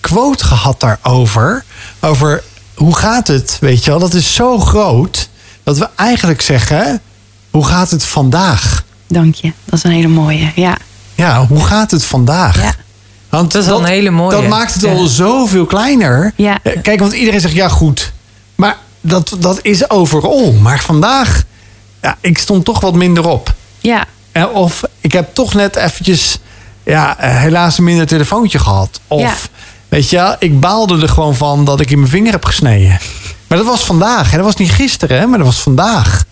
quote 0.00 0.44
gehad 0.44 0.80
daarover. 0.80 1.64
Over 2.00 2.42
hoe 2.74 2.96
gaat 2.96 3.26
het, 3.28 3.56
weet 3.60 3.84
je 3.84 3.90
wel. 3.90 3.98
Dat 4.00 4.14
is 4.14 4.34
zo 4.34 4.58
groot 4.58 5.28
dat 5.62 5.78
we 5.78 5.88
eigenlijk 5.96 6.40
zeggen... 6.40 7.00
hoe 7.50 7.66
gaat 7.66 7.90
het 7.90 8.04
vandaag? 8.04 8.84
Dank 9.08 9.34
je. 9.34 9.52
Dat 9.64 9.74
is 9.78 9.84
een 9.84 9.90
hele 9.90 10.08
mooie. 10.08 10.52
Ja, 10.54 10.76
Ja, 11.14 11.46
hoe 11.46 11.64
gaat 11.64 11.90
het 11.90 12.04
vandaag? 12.04 12.62
Ja. 12.62 12.72
Want 13.28 13.52
Dat 13.52 13.62
is 13.62 13.68
een 13.68 13.84
hele 13.84 14.10
mooie. 14.10 14.30
Dat 14.40 14.46
maakt 14.48 14.72
het 14.74 14.82
Ja. 14.82 14.90
al 14.92 15.06
zoveel 15.06 15.64
kleiner. 15.66 16.32
Ja. 16.36 16.58
Eh, 16.62 16.82
Kijk, 16.82 17.00
want 17.00 17.12
iedereen 17.12 17.40
zegt 17.40 17.54
ja 17.54 17.68
goed. 17.68 18.12
Maar 18.54 18.76
dat, 19.00 19.36
dat 19.38 19.58
is 19.62 19.90
overal. 19.90 20.52
Maar 20.52 20.80
vandaag, 20.80 21.42
ja, 22.02 22.16
ik 22.20 22.38
stond 22.38 22.64
toch 22.64 22.80
wat 22.80 22.94
minder 22.94 23.28
op. 23.28 23.54
ja, 23.80 24.04
Eh, 24.32 24.44
Of 24.52 24.82
ik 25.00 25.12
heb 25.12 25.34
toch 25.34 25.54
net 25.54 25.76
eventjes, 25.76 26.38
ja, 26.82 27.18
eh, 27.18 27.36
helaas 27.40 27.78
een 27.78 27.84
minder 27.84 28.06
telefoontje 28.06 28.58
gehad. 28.58 29.00
Of, 29.08 29.20
Ja. 29.20 29.32
weet 29.88 30.10
je, 30.10 30.36
ik 30.38 30.60
baalde 30.60 31.02
er 31.02 31.08
gewoon 31.08 31.34
van 31.34 31.64
dat 31.64 31.80
ik 31.80 31.90
in 31.90 31.98
mijn 31.98 32.10
vinger 32.10 32.32
heb 32.32 32.44
gesneden. 32.44 32.98
Maar 33.48 33.58
dat 33.58 33.66
was 33.66 33.84
vandaag. 33.84 34.30
Hè? 34.30 34.36
Dat 34.36 34.46
was 34.46 34.56
niet 34.56 34.70
gisteren, 34.70 35.18
hè? 35.18 35.26
maar 35.26 35.38
dat 35.38 35.46
was 35.46 35.58
vandaag. 35.60 36.24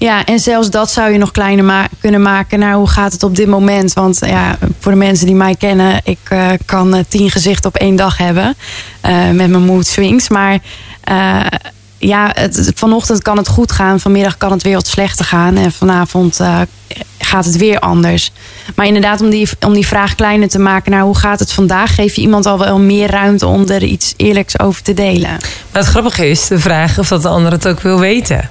Ja, 0.00 0.24
en 0.24 0.38
zelfs 0.38 0.70
dat 0.70 0.90
zou 0.90 1.12
je 1.12 1.18
nog 1.18 1.30
kleiner 1.30 1.88
kunnen 2.00 2.22
maken. 2.22 2.58
Nou, 2.58 2.74
hoe 2.74 2.88
gaat 2.88 3.12
het 3.12 3.22
op 3.22 3.36
dit 3.36 3.46
moment? 3.46 3.92
Want 3.92 4.18
ja, 4.26 4.58
voor 4.78 4.92
de 4.92 4.98
mensen 4.98 5.26
die 5.26 5.34
mij 5.34 5.54
kennen, 5.54 6.00
ik 6.04 6.18
eh, 6.28 6.48
kan 6.64 6.94
eh, 6.94 7.04
tien 7.08 7.30
gezichten 7.30 7.68
op 7.70 7.76
één 7.76 7.96
dag 7.96 8.18
hebben. 8.18 8.56
eh, 9.00 9.30
met 9.30 9.50
mijn 9.50 9.64
mood 9.64 9.86
swings. 9.86 10.28
Maar 10.28 10.58
ja, 11.98 12.34
vanochtend 12.74 13.22
kan 13.22 13.36
het 13.36 13.48
goed 13.48 13.72
gaan. 13.72 14.00
Vanmiddag 14.00 14.36
kan 14.36 14.50
het 14.50 14.62
weer 14.62 14.74
wat 14.74 14.86
slechter 14.86 15.24
gaan. 15.24 15.56
En 15.56 15.72
vanavond 15.72 16.40
gaat 17.18 17.44
het 17.44 17.56
weer 17.56 17.78
anders. 17.78 18.32
Maar 18.74 18.86
inderdaad, 18.86 19.20
om 19.20 19.30
die, 19.30 19.48
om 19.66 19.72
die 19.72 19.86
vraag 19.86 20.14
kleiner 20.14 20.48
te 20.48 20.58
maken 20.58 20.90
naar 20.90 21.02
hoe 21.02 21.16
gaat 21.16 21.38
het 21.38 21.52
vandaag, 21.52 21.94
geef 21.94 22.14
je 22.14 22.20
iemand 22.20 22.46
al 22.46 22.58
wel 22.58 22.78
meer 22.78 23.10
ruimte 23.10 23.46
om 23.46 23.68
er 23.68 23.82
iets 23.82 24.14
eerlijks 24.16 24.58
over 24.58 24.82
te 24.82 24.94
delen. 24.94 25.30
Maar 25.70 25.82
het 25.82 25.86
grappige 25.86 26.28
is 26.28 26.46
de 26.46 26.58
vraag 26.58 26.98
of 26.98 27.08
dat 27.08 27.22
de 27.22 27.28
ander 27.28 27.52
het 27.52 27.68
ook 27.68 27.80
wil 27.80 27.98
weten. 27.98 28.50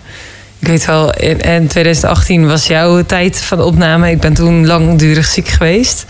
Ik 0.60 0.67
weet 0.67 0.86
wel, 0.86 1.13
in, 1.13 1.39
in 1.39 1.67
2018 1.67 2.48
was 2.48 2.67
jouw 2.67 3.04
tijd 3.04 3.41
van 3.41 3.62
opname. 3.62 4.10
Ik 4.12 4.19
ben 4.19 4.34
toen 4.34 4.67
langdurig 4.67 5.26
ziek 5.28 5.48
geweest. 5.48 6.06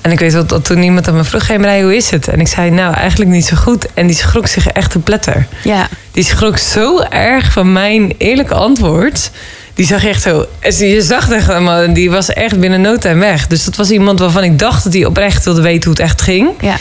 En 0.00 0.10
ik 0.10 0.18
weet 0.18 0.32
wel 0.32 0.46
dat 0.46 0.64
toen 0.64 0.82
iemand 0.82 1.08
aan 1.08 1.14
me 1.14 1.24
vroeg... 1.24 1.46
Hey 1.46 1.58
Marij, 1.58 1.82
hoe 1.82 1.96
is 1.96 2.10
het? 2.10 2.28
En 2.28 2.40
ik 2.40 2.48
zei, 2.48 2.70
nou, 2.70 2.94
eigenlijk 2.94 3.30
niet 3.30 3.44
zo 3.46 3.56
goed. 3.56 3.86
En 3.94 4.06
die 4.06 4.16
schrok 4.16 4.46
zich 4.46 4.66
echt 4.66 4.90
te 4.90 4.98
pletter. 4.98 5.46
Ja, 5.64 5.88
Die 6.12 6.24
schrok 6.24 6.58
zo 6.58 7.00
erg 7.00 7.52
van 7.52 7.72
mijn 7.72 8.14
eerlijke 8.18 8.54
antwoord. 8.54 9.30
Die 9.74 9.86
zag 9.86 10.04
echt 10.04 10.22
zo... 10.22 10.46
Je 10.60 11.02
zag 11.02 11.30
echt 11.30 11.46
helemaal... 11.46 11.94
Die 11.94 12.10
was 12.10 12.28
echt 12.28 12.60
binnen 12.60 12.80
no 12.80 12.96
time 12.98 13.20
weg. 13.20 13.46
Dus 13.46 13.64
dat 13.64 13.76
was 13.76 13.90
iemand 13.90 14.18
waarvan 14.18 14.44
ik 14.44 14.58
dacht 14.58 14.84
dat 14.84 14.92
hij 14.92 15.04
oprecht 15.04 15.44
wilde 15.44 15.62
weten 15.62 15.82
hoe 15.82 15.92
het 15.92 16.02
echt 16.10 16.22
ging. 16.22 16.48
ja. 16.60 16.76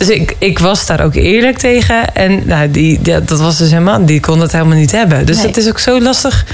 Dus 0.00 0.08
ik, 0.08 0.36
ik 0.38 0.58
was 0.58 0.86
daar 0.86 1.04
ook 1.04 1.14
eerlijk 1.14 1.58
tegen. 1.58 2.14
En 2.14 2.42
nou, 2.46 2.70
die, 2.70 2.98
die- 3.02 3.24
dat 3.24 3.38
was 3.40 3.58
dus 3.58 3.70
helemaal, 3.70 4.04
die 4.06 4.20
kon 4.20 4.38
dat 4.38 4.52
helemaal 4.52 4.76
niet 4.76 4.92
hebben. 4.92 5.26
Dus 5.26 5.36
Nee. 5.36 5.46
het 5.46 5.56
is 5.56 5.68
ook 5.68 5.78
zo 5.78 6.00
lastig. 6.00 6.46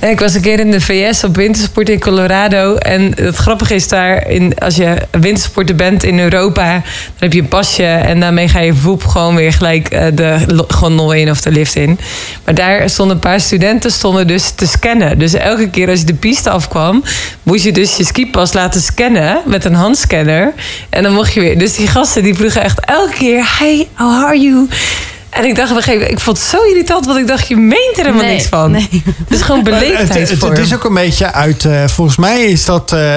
Ik 0.00 0.20
was 0.20 0.34
een 0.34 0.40
keer 0.40 0.60
in 0.60 0.70
de 0.70 0.80
VS 0.80 1.24
op 1.24 1.36
wintersport 1.36 1.88
in 1.88 2.00
Colorado. 2.00 2.76
En 2.76 3.12
het 3.14 3.36
grappige 3.36 3.74
is 3.74 3.88
daar, 3.88 4.28
in, 4.28 4.58
als 4.58 4.76
je 4.76 4.96
wintersporter 5.10 5.74
bent 5.74 6.04
in 6.04 6.18
Europa, 6.18 6.72
dan 6.72 6.82
heb 7.18 7.32
je 7.32 7.40
een 7.40 7.48
pasje. 7.48 7.84
En 7.84 8.20
daarmee 8.20 8.48
ga 8.48 8.60
je 8.60 8.74
voep 8.74 9.06
gewoon 9.06 9.34
weer 9.34 9.52
gelijk 9.52 9.88
eh, 9.88 10.06
de 10.14 10.64
gondel 10.68 11.12
in 11.12 11.30
of 11.30 11.40
de 11.40 11.50
lift 11.50 11.74
in. 11.74 11.98
Maar 12.44 12.54
daar 12.54 12.90
stonden 12.90 13.14
een 13.14 13.22
paar 13.22 13.40
studenten 13.40 13.90
stonden 13.90 14.26
dus 14.26 14.50
te 14.50 14.66
scannen. 14.66 15.18
Dus 15.18 15.34
elke 15.34 15.70
keer 15.70 15.88
als 15.88 15.98
je 15.98 16.06
de 16.06 16.14
piste 16.14 16.50
afkwam, 16.50 17.04
moest 17.42 17.64
je 17.64 17.72
dus 17.72 17.96
je 17.96 18.04
skipas 18.04 18.52
laten 18.52 18.80
scannen 18.80 19.38
met 19.46 19.64
een 19.64 19.74
handscanner. 19.74 20.52
En 20.90 21.02
dan 21.02 21.12
mocht 21.12 21.32
je 21.32 21.40
weer. 21.40 21.58
Dus 21.58 21.76
die 21.76 21.86
gasten 21.86 22.22
die 22.22 22.34
vroegen 22.34 22.62
echt 22.62 22.80
elke 22.80 23.12
keer: 23.12 23.56
Hi, 23.58 23.84
how 23.94 24.24
are 24.24 24.40
you? 24.40 24.68
En 25.30 25.44
ik 25.44 25.54
dacht 25.56 25.70
op 25.70 25.76
een 25.76 25.82
gegeven 25.82 26.00
moment, 26.00 26.18
ik 26.18 26.24
vond 26.24 26.38
het 26.38 26.46
zo 26.46 26.62
irritant, 26.62 27.06
want 27.06 27.18
ik 27.18 27.26
dacht, 27.26 27.48
je 27.48 27.56
meent 27.56 27.98
er 27.98 28.04
helemaal 28.04 28.22
Nee, 28.24 28.34
niks 28.34 28.46
van. 28.48 28.70
nee. 28.70 28.88
Het 29.04 29.30
is 29.38 29.42
gewoon 29.42 29.62
beleefdheid 29.64 30.30
het, 30.30 30.40
het 30.42 30.58
is 30.58 30.74
ook 30.74 30.84
een 30.84 30.94
beetje 30.94 31.32
uit. 31.32 31.64
eh, 31.64 31.84
volgens 31.88 32.16
mij 32.16 32.42
is 32.44 32.64
dat 32.64 32.92
eh, 32.92 33.16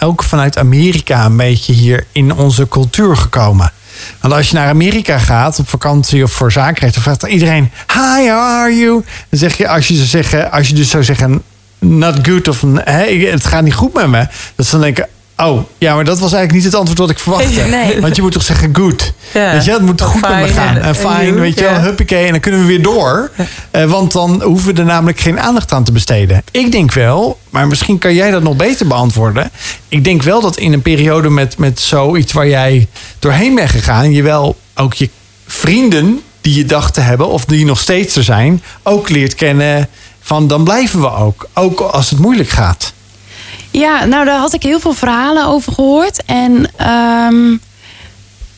ook 0.00 0.22
vanuit 0.22 0.58
Amerika 0.58 1.24
een 1.24 1.36
beetje 1.36 1.72
hier 1.72 2.06
in 2.12 2.34
onze 2.34 2.68
cultuur 2.68 3.16
gekomen. 3.16 3.72
Want 4.20 4.34
als 4.34 4.48
je 4.50 4.54
naar 4.56 4.68
Amerika 4.68 5.18
gaat 5.18 5.58
op 5.58 5.68
vakantie 5.68 6.22
of 6.22 6.32
voor 6.32 6.52
zakenrecht, 6.52 6.94
dan 6.94 7.02
vraagt 7.02 7.22
iedereen: 7.26 7.70
Hi, 7.92 8.28
how 8.28 8.38
are 8.38 8.76
you? 8.76 9.04
Dan 9.28 9.38
zeg 9.38 9.56
je, 9.56 9.68
als 9.68 9.88
je, 9.88 9.94
zou 9.94 10.06
zeggen, 10.06 10.52
als 10.52 10.68
je 10.68 10.74
dus 10.74 10.90
zou 10.90 11.04
zeggen: 11.04 11.42
Not 11.78 12.16
good 12.22 12.48
of 12.48 12.64
hey, 12.74 13.14
het 13.16 13.44
gaat 13.46 13.62
niet 13.62 13.74
goed 13.74 13.92
met 13.92 14.06
me, 14.08 14.26
dat 14.54 14.66
ze 14.66 14.72
dan 14.72 14.80
denken. 14.80 15.06
Oh, 15.38 15.60
ja, 15.78 15.94
maar 15.94 16.04
dat 16.04 16.18
was 16.18 16.32
eigenlijk 16.32 16.52
niet 16.52 16.64
het 16.64 16.74
antwoord 16.74 16.98
wat 16.98 17.10
ik 17.10 17.18
verwachtte. 17.18 17.60
Nee. 17.76 18.00
Want 18.00 18.16
je 18.16 18.22
moet 18.22 18.32
toch 18.32 18.42
zeggen 18.42 18.76
good. 18.76 19.12
Ja. 19.34 19.52
Weet 19.52 19.64
je, 19.64 19.70
het 19.72 19.82
moet 19.82 20.00
Of 20.02 20.06
goed 20.08 20.20
met 20.20 20.40
me 20.40 20.48
gaan. 20.48 20.76
en- 20.76 20.94
fijn, 20.94 21.40
weet 21.40 21.58
je 21.58 21.64
wel, 21.64 21.72
ja. 21.72 21.80
huppakee. 21.80 22.24
En 22.24 22.30
dan 22.30 22.40
kunnen 22.40 22.60
we 22.60 22.66
weer 22.66 22.82
door. 22.82 23.30
Eh, 23.70 23.84
want 23.84 24.12
dan 24.12 24.42
hoeven 24.42 24.74
we 24.74 24.80
er 24.80 24.86
namelijk 24.86 25.20
geen 25.20 25.40
aandacht 25.40 25.72
aan 25.72 25.84
te 25.84 25.92
besteden. 25.92 26.42
Ik 26.50 26.72
denk 26.72 26.92
wel, 26.92 27.38
maar 27.50 27.66
misschien 27.66 27.98
kan 27.98 28.14
jij 28.14 28.30
dat 28.30 28.42
nog 28.42 28.56
beter 28.56 28.86
beantwoorden. 28.86 29.50
Ik 29.88 30.04
denk 30.04 30.22
wel 30.22 30.40
dat 30.40 30.56
in 30.56 30.72
een 30.72 30.82
periode 30.82 31.30
met, 31.30 31.58
met 31.58 31.80
zoiets 31.80 32.32
waar 32.32 32.48
jij 32.48 32.88
doorheen 33.18 33.54
bent 33.54 33.70
gegaan... 33.70 34.12
je 34.12 34.22
wel 34.22 34.56
ook 34.74 34.94
je 34.94 35.08
vrienden 35.46 36.20
die 36.40 36.54
je 36.54 36.64
dacht 36.64 36.94
te 36.94 37.00
hebben... 37.00 37.28
of 37.28 37.44
die 37.44 37.64
nog 37.64 37.78
steeds 37.78 38.16
er 38.16 38.24
zijn, 38.24 38.62
ook 38.82 39.08
leert 39.08 39.34
kennen... 39.34 39.88
van 40.20 40.46
dan 40.46 40.64
blijven 40.64 41.00
we 41.00 41.12
ook. 41.14 41.48
Ook 41.54 41.80
als 41.80 42.10
het 42.10 42.18
moeilijk 42.18 42.48
gaat. 42.48 42.92
Ja, 43.80 44.04
nou 44.04 44.24
daar 44.24 44.38
had 44.38 44.54
ik 44.54 44.62
heel 44.62 44.80
veel 44.80 44.92
verhalen 44.94 45.46
over 45.46 45.72
gehoord. 45.72 46.22
En 46.26 46.66
ehm, 46.76 47.56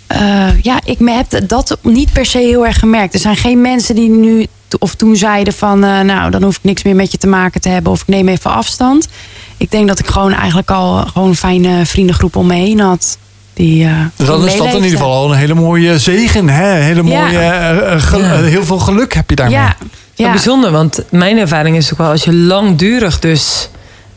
eh, 0.07 0.63
ja, 0.63 0.81
ik 0.85 0.99
heb 1.05 1.49
dat 1.49 1.79
niet 1.83 2.13
per 2.13 2.27
se 2.27 2.39
heel 2.39 2.67
erg 2.67 2.79
gemerkt. 2.79 3.15
Er 3.15 3.21
zijn 3.21 3.37
geen 3.37 3.61
mensen 3.61 3.95
die 3.95 4.09
nu 4.09 4.47
of 4.79 4.95
toen 4.95 5.17
zeiden 5.17 5.53
van... 5.53 5.85
eh, 5.85 6.01
nou, 6.01 6.31
dan 6.31 6.43
hoef 6.43 6.57
ik 6.57 6.65
niks 6.65 6.83
meer 6.83 6.95
met 6.97 7.13
je 7.13 7.19
te 7.19 7.27
maken 7.27 7.61
te 7.61 7.69
hebben... 7.69 7.93
of 7.93 8.01
ik 8.01 8.07
neem 8.09 8.29
even 8.29 8.51
afstand. 8.51 9.09
Ik 9.57 9.71
denk 9.71 9.89
dat 9.89 9.99
ik 9.99 10.07
gewoon 10.07 10.33
eigenlijk 10.33 10.71
al 10.71 10.97
gewoon 11.13 11.29
een 11.29 11.37
fijne 11.37 11.87
vriendengroep 11.87 12.37
om 12.37 12.47
me 12.47 12.55
heen 12.55 12.81
had. 12.81 13.19
Die, 13.55 13.85
eh, 13.85 13.91
die 14.17 14.27
Dan 14.27 14.47
is 14.47 14.57
dat 14.57 14.67
in 14.67 14.75
ieder 14.75 14.91
geval 14.91 15.13
al 15.13 15.33
een 15.33 15.39
hele 15.39 15.55
mooie 15.55 15.99
zegen. 15.99 16.49
Hè? 16.49 16.73
Hele 16.73 17.03
mooie, 17.03 17.39
eh, 17.39 17.71
eh, 17.93 18.01
Ja. 18.11 18.19
eh, 18.19 18.41
heel 18.45 18.65
veel 18.65 18.79
geluk 18.79 19.15
heb 19.15 19.31
je 19.31 19.37
daarmee. 19.37 19.57
Ja, 19.57 19.77
ja. 20.15 20.31
bijzonder, 20.31 20.71
want 20.71 21.03
mijn 21.11 21.39
ervaring 21.39 21.77
is 21.77 21.93
ook 21.93 21.99
wel 21.99 22.11
als 22.11 22.25
je 22.25 22.33
langdurig 22.35 23.19
dus 23.19 23.69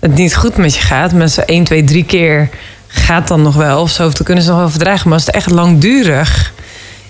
het 0.01 0.15
niet 0.15 0.35
goed 0.35 0.57
met 0.57 0.75
je 0.75 0.81
gaat, 0.81 1.13
mensen 1.13 1.47
1, 1.47 1.63
2, 1.63 1.83
3 1.83 2.05
keer 2.05 2.49
gaat 2.87 3.27
dan 3.27 3.41
nog 3.41 3.55
wel 3.55 3.81
of 3.81 3.91
zo, 3.91 4.05
of 4.05 4.13
dan 4.13 4.25
kunnen 4.25 4.43
ze 4.43 4.49
nog 4.49 4.59
wel 4.59 4.69
verdragen. 4.69 5.09
Maar 5.09 5.17
als 5.17 5.25
het 5.25 5.35
echt 5.35 5.49
langdurig 5.49 6.53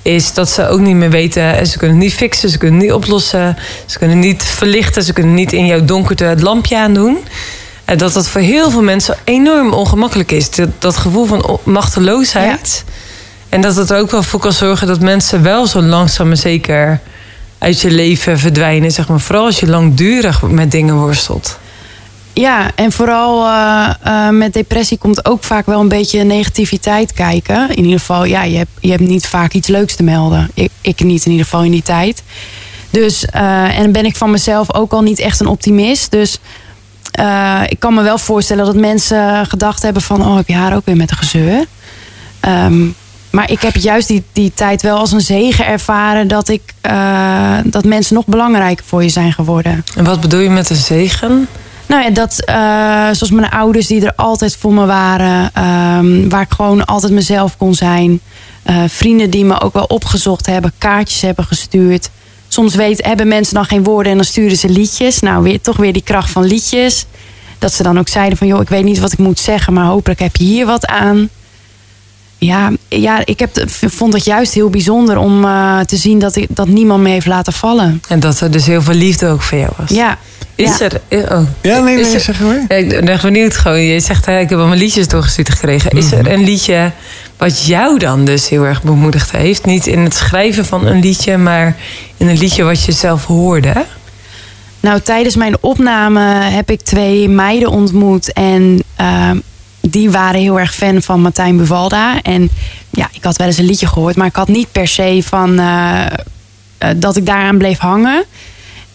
is 0.01 0.34
dat 0.34 0.49
ze 0.49 0.67
ook 0.67 0.80
niet 0.80 0.95
meer 0.95 1.10
weten, 1.10 1.58
en 1.58 1.67
ze 1.67 1.77
kunnen 1.77 1.97
het 1.97 2.06
niet 2.06 2.15
fixen, 2.15 2.49
ze 2.49 2.58
kunnen 2.58 2.80
het 2.80 2.86
niet 2.88 2.95
oplossen, 2.95 3.58
ze 3.86 3.97
kunnen 3.97 4.19
niet 4.19 4.43
verlichten, 4.43 5.04
ze 5.04 5.13
kunnen 5.13 5.34
niet 5.34 5.54
in 5.54 5.65
jouw 5.65 5.86
donkerte 5.86 6.23
het 6.23 6.41
lampje 6.41 6.77
aandoen. 6.77 7.17
En 7.86 7.97
dat 7.97 8.13
dat 8.13 8.27
voor 8.27 8.41
heel 8.41 8.71
veel 8.71 8.82
mensen 8.82 9.17
enorm 9.23 9.73
ongemakkelijk 9.73 10.32
is. 10.32 10.49
Dat, 10.49 10.69
dat 10.80 10.97
gevoel 10.97 11.25
van 11.25 11.60
machteloosheid. 11.63 12.84
En 13.49 13.62
dat 13.62 13.75
het 13.75 13.89
er 13.89 13.97
ook 13.97 14.12
wel 14.12 14.23
voor 14.23 14.39
kan 14.39 14.54
zorgen 14.54 14.88
dat 14.88 14.99
mensen 14.99 15.43
wel 15.43 15.67
zo 15.67 15.82
langzaam 15.82 16.27
maar 16.27 16.38
zeker 16.38 16.99
uit 17.58 17.82
je 17.82 17.91
leven 17.91 18.39
verdwijnen. 18.39 18.91
Zeg 18.91 19.08
maar. 19.08 19.19
Vooral 19.19 19.45
als 19.45 19.60
je 19.60 19.67
langdurig 19.67 20.41
met 20.41 20.71
dingen 20.71 20.95
worstelt. 20.95 21.60
Ja, 22.34 22.72
en 22.76 22.91
vooral 22.91 23.46
eh, 23.46 23.89
eh, 24.04 24.30
met 24.30 24.54
depressie 24.54 24.98
komt 24.98 25.26
ook 25.26 25.44
vaak 25.44 25.65
wel 25.65 25.80
een 25.80 25.88
beetje 25.88 26.24
negativiteit 26.24 27.13
kijken. 27.13 27.70
In 27.70 27.84
ieder 27.84 28.00
geval, 28.00 28.24
ja, 28.24 28.44
je 28.44 28.58
hebt, 28.58 28.72
je 28.80 28.89
hebt 28.89 29.02
niet 29.02 29.28
vaak 29.28 29.54
iets 29.54 29.67
leuks 29.67 29.96
te 29.96 30.04
melden. 30.04 30.52
Ik, 30.54 30.72
ik 30.82 31.04
niet 31.04 31.26
in 31.26 31.32
ieder 31.32 31.46
geval 31.46 31.63
in 31.63 31.72
die 31.72 31.82
tijd. 31.82 32.24
Dus, 32.89 33.26
eh, 33.26 33.80
en 33.80 33.91
ben 33.91 34.06
ik 34.06 34.15
van 34.15 34.32
mezelf 34.32 34.74
ook 34.74 34.91
al 34.91 35.02
niet 35.02 35.20
echt 35.20 35.39
een 35.39 35.48
optimist. 35.48 36.12
Dus 36.12 36.39
ik 37.67 37.80
kan 37.80 37.94
me 37.94 38.02
wel 38.02 38.17
voorstellen 38.17 38.65
dat 38.65 38.76
mensen 38.76 39.46
gedacht 39.46 39.82
hebben 39.82 40.02
van... 40.02 40.26
oh, 40.26 40.36
heb 40.36 40.48
je 40.48 40.56
haar 40.56 40.76
ook 40.76 40.86
weer 40.86 40.96
met 40.96 41.12
een 41.12 41.17
gezeur? 41.17 41.65
Ehm, 42.39 42.88
maar 43.30 43.52
ik 43.52 43.62
heb 43.62 43.76
juist 43.76 44.08
die, 44.08 44.24
die 44.32 44.52
tijd 44.54 44.82
wel 44.82 44.98
als 44.98 45.12
een 45.12 45.22
zegen 45.22 45.65
ervaren... 45.65 46.28
dat, 46.28 46.50
ik, 46.50 46.74
dat 47.63 47.86
mensen 47.86 48.15
nog 48.15 48.26
belangrijker 48.26 48.86
voor 48.86 49.04
je 49.04 49.10
zijn 49.10 49.34
geworden. 49.34 49.86
En 49.96 50.04
wat 50.04 50.22
bedoel 50.22 50.39
je 50.39 50.50
met 50.50 50.70
een 50.70 50.76
zegen? 50.76 51.48
Nou 51.91 52.04
ja, 52.04 52.10
dat, 52.10 52.41
eh, 52.45 52.56
zoals 53.04 53.32
mijn 53.32 53.51
ouders 53.51 53.88
die 53.88 54.06
er 54.06 54.13
altijd 54.15 54.56
voor 54.56 54.73
me 54.73 54.86
waren. 54.86 55.49
ehm, 55.54 56.30
waar 56.30 56.41
ik 56.41 56.51
gewoon 56.51 56.86
altijd 56.86 57.13
mezelf 57.13 57.58
kon 57.58 57.73
zijn. 57.73 58.19
Eh, 58.63 58.84
vrienden 58.88 59.30
die 59.30 59.45
me 59.45 59.62
ook 59.62 59.73
wel 59.73 59.84
opgezocht 59.84 60.45
hebben. 60.45 60.71
Kaartjes 60.77 61.21
hebben 61.21 61.45
gestuurd. 61.45 62.10
Soms 62.47 62.75
weet, 62.75 63.06
hebben 63.06 63.27
mensen 63.27 63.54
dan 63.54 63.65
geen 63.65 63.84
woorden 63.84 64.12
en 64.12 64.17
dan 64.17 64.27
sturen 64.27 64.58
ze 64.58 64.69
liedjes. 64.69 65.19
Nou, 65.19 65.43
weer, 65.43 65.62
toch 65.62 65.77
weer 65.77 65.93
die 65.93 66.04
kracht 66.04 66.32
van 66.32 66.43
liedjes. 66.43 67.06
Dat 67.60 67.73
ze 67.73 67.84
dan 67.84 67.99
ook 67.99 68.08
zeiden 68.08 68.38
van, 68.38 68.47
joh, 68.47 68.62
ik 68.62 68.69
weet 68.69 68.84
niet 68.84 68.99
wat 68.99 69.12
ik 69.12 69.19
moet 69.19 69.39
zeggen. 69.39 69.73
Maar 69.73 69.86
hopelijk 69.86 70.19
heb 70.19 70.36
je 70.36 70.43
hier 70.43 70.65
wat 70.65 70.86
aan. 70.86 71.30
Ja, 72.38 72.71
ja 72.88 73.25
ik 73.25 73.39
heb, 73.39 73.63
vond 73.69 74.13
het 74.13 74.25
juist 74.25 74.54
heel 74.54 74.69
bijzonder 74.69 75.17
om 75.17 75.45
eh, 75.45 75.80
te 75.80 75.97
zien 75.97 76.19
dat, 76.19 76.36
ik, 76.36 76.47
dat 76.49 76.67
niemand 76.67 77.04
me 77.04 77.10
heeft 77.10 77.27
laten 77.27 77.54
vallen. 77.54 78.01
En 78.08 78.19
dat 78.19 78.39
er 78.39 78.51
dus 78.51 78.65
heel 78.65 78.82
veel 78.82 78.93
liefde 78.93 79.27
ook 79.27 79.41
voor 79.41 79.58
jou 79.58 79.71
was. 79.77 79.89
Ja, 79.89 80.17
Is 80.56 80.78
ja. 80.78 80.90
er... 81.08 81.38
Oh. 81.38 81.42
Ja, 81.62 81.80
nee, 81.80 82.00
Is 82.00 82.12
nee, 82.12 82.20
zeg 82.20 82.40
maar. 82.40 82.66
Ja, 82.68 82.76
Ik 82.76 82.90
ben 82.90 83.08
echt 83.08 83.24
benieuwd 83.24 83.58
gewoon. 83.58 83.82
Je 83.82 84.00
zegt, 84.00 84.26
hè, 84.26 84.40
ik 84.40 84.50
heb 84.50 84.60
allemaal 84.60 84.78
liedjes 84.78 85.08
doorgestuurd 85.08 85.50
gekregen. 85.50 85.92
Is 85.92 86.12
er 86.12 86.32
een 86.32 86.44
liedje 86.44 86.92
wat 87.38 87.66
jou 87.66 88.00
dan 88.00 88.26
dus 88.26 88.50
heel 88.50 88.64
erg 88.64 88.84
bemoedigd 88.84 89.32
heeft? 89.32 89.66
Niet 89.66 89.88
in 89.88 90.00
het 90.00 90.16
schrijven 90.16 90.66
van 90.66 90.86
een 90.86 91.00
liedje, 91.00 91.38
maar 91.38 91.76
in 92.18 92.28
een 92.28 92.38
liedje 92.38 92.64
wat 92.64 92.84
je 92.84 92.92
zelf 92.92 93.26
hoorde? 93.26 93.86
Nou, 94.80 95.00
tijdens 95.00 95.36
mijn 95.36 95.56
opname 95.60 96.22
heb 96.44 96.70
ik 96.72 96.82
twee 96.82 97.30
meiden 97.30 97.70
ontmoet. 97.70 98.34
En 98.34 98.84
ehm, 98.96 99.38
die 99.82 100.12
waren 100.12 100.42
heel 100.42 100.60
erg 100.60 100.74
fan 100.74 101.02
van 101.02 101.22
Martijn 101.22 101.58
Buvalda. 101.58 102.22
En 102.22 102.50
ja, 102.90 103.10
ik 103.12 103.24
had 103.24 103.38
wel 103.38 103.48
eens 103.48 103.58
een 103.58 103.66
liedje 103.66 103.88
gehoord. 103.88 104.16
Maar 104.16 104.28
ik 104.28 104.36
had 104.36 104.48
niet 104.48 104.72
per 104.72 104.88
se 104.88 105.22
van 105.26 105.60
eh, 105.60 106.06
eh, 106.78 106.90
dat 106.96 107.16
ik 107.16 107.26
daaraan 107.26 107.58
bleef 107.58 107.78
hangen. 107.78 108.24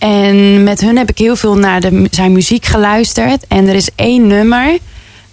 En 0.06 0.62
met 0.62 0.80
hun 0.80 0.96
heb 0.96 1.10
ik 1.10 1.18
heel 1.18 1.36
veel 1.36 1.56
naar 1.56 1.80
de, 1.80 2.06
zijn 2.10 2.32
muziek 2.32 2.64
geluisterd. 2.66 3.44
En 3.48 3.68
er 3.68 3.74
is 3.74 3.88
één 3.94 4.26
nummer. 4.26 4.78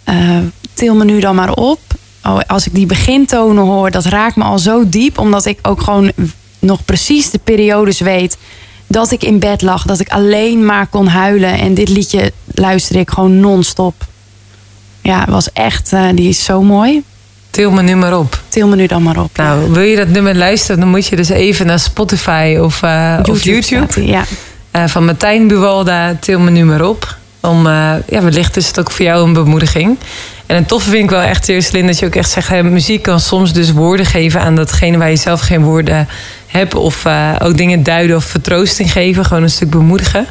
eh, 0.04 0.38
til 0.74 0.96
me 0.96 1.04
nu 1.06 1.20
dan 1.20 1.36
maar 1.36 1.54
op. 1.54 1.80
Oh, 2.24 2.40
als 2.48 2.66
ik 2.66 2.76
die 2.76 2.86
begintonen 2.86 3.64
hoor, 3.64 3.92
dat 3.92 4.06
raakt 4.06 4.36
me 4.36 4.44
al 4.44 4.60
zo 4.60 4.90
diep. 4.90 5.18
Omdat 5.18 5.46
ik 5.46 5.60
ook 5.62 5.82
gewoon 5.82 6.12
nog 6.60 6.86
precies 6.86 7.30
de 7.30 7.40
periodes 7.44 8.00
weet 8.00 8.38
dat 8.88 9.12
ik 9.12 9.24
in 9.24 9.40
bed 9.40 9.62
lag. 9.62 9.86
Dat 9.86 10.00
ik 10.00 10.10
alleen 10.10 10.66
maar 10.66 10.88
kon 10.88 11.08
huilen. 11.08 11.60
En 11.60 11.74
dit 11.74 11.90
liedje 11.90 12.32
luisterde 12.54 13.02
ik 13.02 13.10
gewoon 13.10 13.40
non-stop. 13.40 13.94
Ja, 15.02 15.20
het 15.20 15.30
was 15.30 15.52
echt, 15.52 15.94
eh, 15.94 16.06
die 16.14 16.30
is 16.30 16.44
zo 16.44 16.62
mooi. 16.62 17.04
Til 17.50 17.72
me 17.72 17.82
nu 17.82 17.96
maar 17.96 18.18
op. 18.18 18.42
Til 18.48 18.68
me 18.68 18.76
nu 18.76 18.88
dan 18.88 19.04
maar 19.04 19.20
op. 19.20 19.38
Nou, 19.38 19.72
wil 19.72 19.84
je 19.84 19.96
dat 19.96 20.08
nummer 20.08 20.36
luisteren, 20.36 20.80
dan 20.80 20.90
moet 20.90 21.08
je 21.08 21.16
dus 21.16 21.30
even 21.30 21.66
naar 21.66 21.80
Spotify 21.80 22.58
of, 22.62 22.84
eh, 22.84 23.20
of 23.30 23.44
YouTube. 23.44 23.92
staat 23.92 24.06
Ja. 24.06 24.24
Eh, 24.74 24.84
van 24.88 25.06
Martijn 25.06 25.48
Buwalda, 25.48 26.16
til 26.20 26.40
me 26.40 26.50
nu 26.50 26.66
maar 26.66 26.82
op. 26.82 27.18
Om, 27.40 27.68
eh, 27.68 27.94
ja, 28.10 28.22
wellicht 28.22 28.58
is 28.58 28.68
het 28.68 28.80
ook 28.80 28.92
voor 28.92 29.06
jou 29.06 29.26
een 29.26 29.34
bemoediging. 29.34 29.98
En 30.46 30.56
het 30.56 30.68
toffe 30.68 30.90
vind 30.90 31.04
ik 31.04 31.10
wel 31.10 31.22
echt, 31.22 31.48
Jocelyn, 31.48 31.86
dat 31.86 32.00
je 32.00 32.06
ook 32.06 32.16
echt 32.16 32.30
zegt... 32.30 32.62
Muziek 32.62 33.02
kan 33.02 33.20
soms 33.20 33.54
dus 33.54 33.72
woorden 33.72 34.06
geven 34.06 34.42
aan 34.42 34.56
datgene 34.56 34.98
waar 34.98 35.10
je 35.10 35.16
zelf 35.16 35.42
geen 35.42 35.64
woorden 35.64 36.08
hebt. 36.48 36.76
Of 36.76 37.06
eh, 37.06 37.30
ook 37.40 37.58
dingen 37.58 37.84
duiden 37.84 38.16
of 38.16 38.26
vertroosting 38.26 38.92
geven. 38.92 39.26
Gewoon 39.26 39.44
een 39.44 39.50
stuk 39.50 39.70
bemoedigen. 39.70 40.28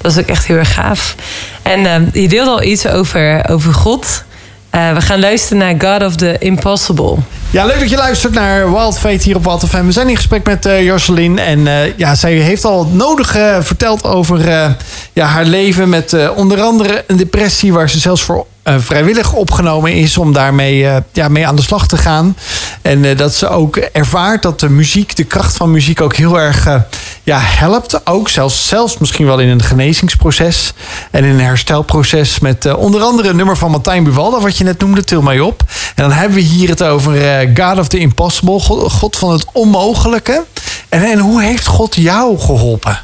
Dat 0.00 0.12
is 0.12 0.18
ook 0.18 0.28
echt 0.28 0.46
heel 0.46 0.56
erg 0.56 0.74
gaaf. 0.74 1.14
En 1.62 2.10
je 2.12 2.28
deelde 2.28 2.50
al 2.50 2.62
iets 2.62 2.86
over, 2.86 3.48
over 3.50 3.74
God. 3.74 4.24
We 4.70 5.00
gaan 5.00 5.20
luisteren 5.20 5.58
naar 5.58 5.92
God 5.92 6.08
of 6.08 6.16
the 6.16 6.36
Impossible. 6.38 7.16
Ja, 7.54 7.64
leuk 7.64 7.80
dat 7.80 7.90
je 7.90 7.96
luistert 7.96 8.32
naar 8.32 8.72
Wild 8.72 8.98
Fate 8.98 9.22
hier 9.22 9.36
op 9.36 9.44
Wild 9.44 9.64
FM. 9.68 9.84
We 9.84 9.92
zijn 9.92 10.08
in 10.08 10.16
gesprek 10.16 10.46
met 10.46 10.66
eh 10.66 10.84
Jocelyn. 10.84 11.38
En 11.38 11.66
eh, 11.66 11.98
ja, 11.98 12.14
zij 12.14 12.32
heeft 12.32 12.64
al 12.64 12.78
het 12.78 12.94
nodige 12.94 13.58
verteld 13.62 14.04
over 14.04 14.48
eh, 14.48 14.70
ja, 15.12 15.26
haar 15.26 15.44
leven 15.44 15.88
met 15.88 16.12
eh, 16.12 16.30
onder 16.36 16.60
andere 16.60 17.04
een 17.06 17.16
depressie... 17.16 17.72
waar 17.72 17.90
ze 17.90 17.98
zelfs 17.98 18.22
voor 18.22 18.46
eh, 18.64 18.74
vrijwillig 18.78 19.32
opgenomen 19.32 19.92
is 19.92 20.18
om 20.18 20.32
daarmee 20.32 20.86
eh, 20.86 20.96
ja, 21.12 21.28
mee 21.28 21.46
aan 21.46 21.56
de 21.56 21.62
slag 21.62 21.86
te 21.88 21.96
gaan. 21.96 22.36
En 22.82 23.04
eh, 23.04 23.16
dat 23.16 23.34
ze 23.34 23.48
ook 23.48 23.76
ervaart 23.76 24.42
dat 24.42 24.60
de 24.60 24.68
muziek, 24.68 25.16
de 25.16 25.24
kracht 25.24 25.56
van 25.56 25.70
muziek 25.70 26.00
ook 26.00 26.16
heel 26.16 26.40
erg 26.40 26.66
eh, 26.66 26.80
ja, 27.22 27.38
helpt. 27.40 28.06
Ook 28.06 28.28
zelfs, 28.28 28.68
zelfs 28.68 28.98
misschien 28.98 29.26
wel 29.26 29.38
in 29.38 29.48
een 29.48 29.62
genezingsproces 29.62 30.72
en 31.10 31.24
in 31.24 31.30
een 31.30 31.40
herstelproces. 31.40 32.38
Met 32.38 32.66
eh, 32.66 32.78
onder 32.78 33.02
andere 33.02 33.28
een 33.28 33.36
nummer 33.36 33.56
van 33.56 33.70
Martijn 33.70 34.04
Buwalda, 34.04 34.40
wat 34.40 34.56
je 34.56 34.64
net 34.64 34.78
noemde, 34.78 35.04
Til 35.04 35.22
mij 35.22 35.40
op. 35.40 35.62
En 35.94 36.02
dan 36.02 36.12
hebben 36.12 36.36
we 36.36 36.42
hier 36.42 36.68
het 36.68 36.82
over 36.82 37.38
eh, 37.38 37.43
God 37.54 37.78
of 37.78 37.88
the 37.88 37.98
Impossible, 37.98 38.60
God, 38.60 39.16
van 39.16 39.32
het 39.32 39.44
onmogelijke. 39.52 40.44
En, 40.88 41.18
hoe 41.18 41.42
heeft 41.42 41.66
God 41.66 41.94
jou 41.94 42.38
geholpen? 42.38 43.00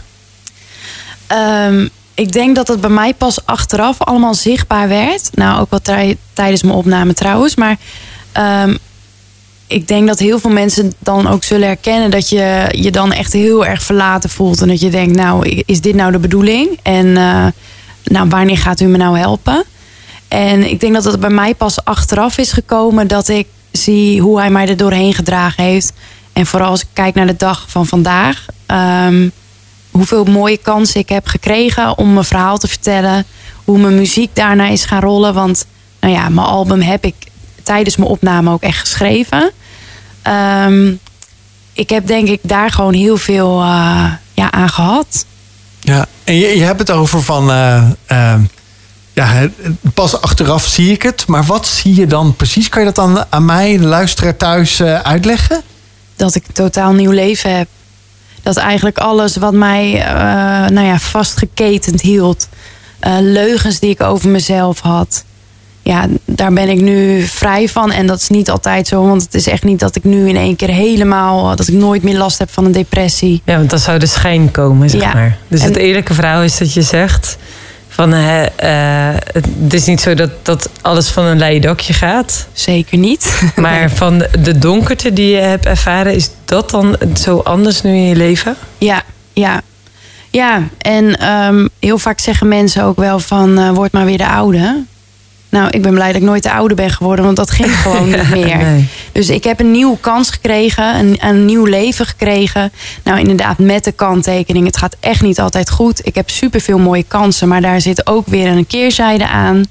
Ehm, 1.26 1.86
ik 2.14 2.32
denk 2.32 2.56
dat 2.56 2.68
het 2.68 2.80
bij 2.80 2.90
mij 2.90 3.14
pas 3.14 3.46
achteraf 3.46 4.02
allemaal 4.02 4.34
zichtbaar 4.34 4.88
werd. 4.88 5.30
Nou, 5.32 5.60
ook 5.60 5.70
wel 5.70 5.80
tij- 5.80 6.16
tijdens 6.32 6.62
mijn 6.62 6.74
opname 6.74 7.14
trouwens. 7.14 7.54
Maar 7.54 7.76
ehm, 8.32 8.76
ik 9.66 9.88
denk 9.88 10.06
dat 10.06 10.18
heel 10.18 10.38
veel 10.38 10.50
mensen 10.50 10.92
dan 10.98 11.26
ook 11.26 11.44
zullen 11.44 11.66
herkennen... 11.66 12.10
dat 12.10 12.28
je 12.28 12.66
je 12.70 12.90
dan 12.90 13.12
echt 13.12 13.32
heel 13.32 13.66
erg 13.66 13.82
verlaten 13.82 14.30
voelt. 14.30 14.60
En 14.62 14.68
dat 14.68 14.80
je 14.80 14.90
denkt, 14.90 15.16
nou, 15.16 15.62
is 15.66 15.80
dit 15.80 15.94
nou 15.94 16.12
de 16.12 16.18
bedoeling? 16.18 16.78
En 16.82 17.16
eh, 17.16 17.46
nou, 18.04 18.28
wanneer 18.28 18.58
gaat 18.58 18.80
u 18.80 18.86
me 18.86 18.96
nou 18.96 19.18
helpen? 19.18 19.64
En 20.28 20.70
ik 20.70 20.80
denk 20.80 20.94
dat 20.94 21.04
het 21.04 21.20
bij 21.20 21.30
mij 21.30 21.54
pas 21.54 21.84
achteraf 21.84 22.38
is 22.38 22.52
gekomen... 22.52 23.08
dat 23.08 23.28
ik 23.28 23.46
zie 23.72 24.20
hoe 24.20 24.38
hij 24.38 24.50
mij 24.50 24.68
er 24.68 24.76
doorheen 24.76 25.14
gedragen 25.14 25.64
heeft. 25.64 25.92
En 26.32 26.46
vooral 26.46 26.70
als 26.70 26.80
ik 26.80 26.86
kijk 26.92 27.14
naar 27.14 27.26
de 27.26 27.36
dag 27.36 27.64
van 27.68 27.86
vandaag... 27.86 28.46
ehm, 28.66 29.28
hoeveel 29.90 30.24
mooie 30.24 30.56
kansen 30.56 31.00
ik 31.00 31.08
heb 31.08 31.26
gekregen 31.26 31.98
om 31.98 32.12
mijn 32.12 32.24
verhaal 32.24 32.58
te 32.58 32.68
vertellen. 32.68 33.24
Hoe 33.64 33.78
mijn 33.78 33.94
muziek 33.94 34.30
daarna 34.32 34.66
is 34.68 34.84
gaan 34.84 35.00
rollen. 35.00 35.34
Want 35.34 35.66
nou 36.00 36.14
ja, 36.14 36.28
mijn 36.28 36.46
album 36.46 36.80
heb 36.80 37.04
ik 37.04 37.14
tijdens 37.62 37.96
mijn 37.96 38.10
opname 38.10 38.50
ook 38.50 38.62
echt 38.62 38.78
geschreven. 38.78 39.50
Ehm, 40.22 40.92
ik 41.72 41.90
heb 41.90 42.06
denk 42.06 42.28
ik 42.28 42.40
daar 42.42 42.70
gewoon 42.70 42.94
heel 42.94 43.16
veel 43.16 43.60
eh, 43.60 44.12
ja, 44.34 44.50
aan 44.50 44.68
gehad. 44.68 45.26
Ja, 45.80 46.06
en 46.24 46.34
je, 46.34 46.46
je 46.56 46.64
hebt 46.64 46.78
het 46.78 46.90
over 46.90 47.22
van. 47.22 47.50
eh, 47.50 47.90
eh, 48.06 48.34
ja, 49.24 49.48
pas 49.94 50.20
achteraf 50.20 50.66
zie 50.66 50.92
ik 50.92 51.02
het. 51.02 51.26
Maar 51.26 51.44
wat 51.44 51.66
zie 51.66 51.94
je 51.94 52.06
dan 52.06 52.36
precies? 52.36 52.68
Kan 52.68 52.80
je 52.80 52.86
dat 52.92 52.94
dan 52.94 53.24
aan 53.30 53.44
mij, 53.44 53.76
de 53.78 53.84
luisteraar 53.86 54.36
thuis, 54.36 54.80
eh, 54.80 55.00
uitleggen? 55.00 55.60
Dat 56.16 56.34
ik 56.34 56.44
een 56.46 56.54
totaal 56.54 56.92
nieuw 56.92 57.10
leven 57.10 57.56
heb. 57.56 57.68
Dat 58.42 58.56
eigenlijk 58.56 58.98
alles 58.98 59.36
wat 59.36 59.52
mij 59.52 60.02
eh, 60.02 60.12
nou 60.68 60.86
ja, 60.86 60.98
vastgeketend 60.98 62.00
hield. 62.00 62.48
eh, 63.00 63.16
leugens 63.20 63.78
die 63.78 63.90
ik 63.90 64.02
over 64.02 64.28
mezelf 64.28 64.80
had. 64.80 65.24
Ja, 65.82 66.06
daar 66.24 66.52
ben 66.52 66.68
ik 66.68 66.80
nu 66.80 67.22
vrij 67.22 67.68
van. 67.68 67.90
En 67.92 68.06
dat 68.06 68.20
is 68.20 68.28
niet 68.28 68.50
altijd 68.50 68.88
zo. 68.88 69.06
Want 69.06 69.22
het 69.22 69.34
is 69.34 69.46
echt 69.46 69.64
niet 69.64 69.78
dat 69.80 69.96
ik 69.96 70.04
nu 70.04 70.28
in 70.28 70.36
één 70.36 70.56
keer 70.56 70.68
helemaal... 70.70 71.56
dat 71.56 71.68
ik 71.68 71.74
nooit 71.74 72.02
meer 72.02 72.16
last 72.16 72.38
heb 72.38 72.50
van 72.50 72.64
een 72.64 72.72
depressie. 72.72 73.42
Ja, 73.44 73.56
want 73.56 73.70
dan 73.70 73.78
zou 73.78 73.98
de 73.98 74.06
schijn 74.06 74.50
komen, 74.50 74.90
zeg 74.90 75.00
Ja. 75.02 75.12
maar. 75.14 75.38
Dus 75.48 75.60
En- 75.60 75.66
het 75.68 75.76
eerlijke 75.76 76.14
verhaal 76.14 76.42
is 76.42 76.58
dat 76.58 76.72
je 76.74 76.82
zegt... 76.82 77.36
van 78.00 78.12
eh, 78.12 79.14
het 79.32 79.74
is 79.74 79.84
niet 79.86 80.00
zo 80.00 80.14
dat, 80.14 80.30
dat 80.42 80.68
alles 80.80 81.08
van 81.08 81.24
een 81.24 81.38
leien 81.38 81.60
dakje 81.60 81.92
gaat. 81.92 82.46
Zeker 82.52 82.98
niet. 82.98 83.42
Maar 83.56 83.90
van 83.90 84.18
de- 84.18 84.30
de 84.42 84.58
donkerte 84.58 85.12
die 85.12 85.30
je 85.30 85.36
hebt 85.40 85.66
ervaren... 85.66 86.14
is 86.14 86.30
dat 86.44 86.70
dan 86.70 86.96
zo 87.18 87.38
anders 87.38 87.82
nu 87.82 87.90
in 87.90 88.06
je 88.06 88.16
leven? 88.16 88.56
Ja, 88.78 89.02
ja. 89.32 89.60
Ja, 90.30 90.62
en 90.78 91.18
ehm, 91.18 91.66
heel 91.80 91.98
vaak 91.98 92.18
zeggen 92.18 92.48
mensen 92.48 92.84
ook 92.84 92.96
wel 92.96 93.18
van... 93.20 93.58
eh, 93.58 93.70
word 93.70 93.92
maar 93.92 94.04
weer 94.04 94.18
de 94.18 94.28
oude. 94.28 94.84
Nou, 95.50 95.70
ik 95.70 95.82
ben 95.82 95.94
blij 95.94 96.06
dat 96.06 96.20
ik 96.20 96.28
nooit 96.28 96.42
te 96.42 96.52
ouder 96.52 96.76
ben 96.76 96.90
geworden, 96.90 97.24
want 97.24 97.36
dat 97.36 97.50
ging 97.50 97.76
gewoon 97.80 98.10
niet 98.16 98.30
meer. 98.30 98.56
Nee. 98.56 98.88
Dus 99.12 99.28
ik 99.28 99.44
heb 99.44 99.60
een 99.60 99.70
nieuwe 99.70 99.98
kans 100.00 100.30
gekregen, 100.30 100.98
een, 100.98 101.16
een 101.20 101.44
nieuw 101.44 101.64
leven 101.64 102.06
gekregen. 102.06 102.72
Nou, 103.04 103.18
inderdaad, 103.18 103.58
met 103.58 103.84
de 103.84 103.92
kanttekening. 103.92 104.66
Het 104.66 104.76
gaat 104.76 104.96
echt 105.00 105.22
niet 105.22 105.40
altijd 105.40 105.70
goed. 105.70 106.06
Ik 106.06 106.14
heb 106.14 106.30
superveel 106.30 106.78
mooie 106.78 107.04
kansen, 107.08 107.48
maar 107.48 107.60
daar 107.60 107.80
zit 107.80 108.06
ook 108.06 108.26
weer 108.26 108.46
een 108.46 108.66
keerzijde 108.66 109.28
aan. 109.28 109.64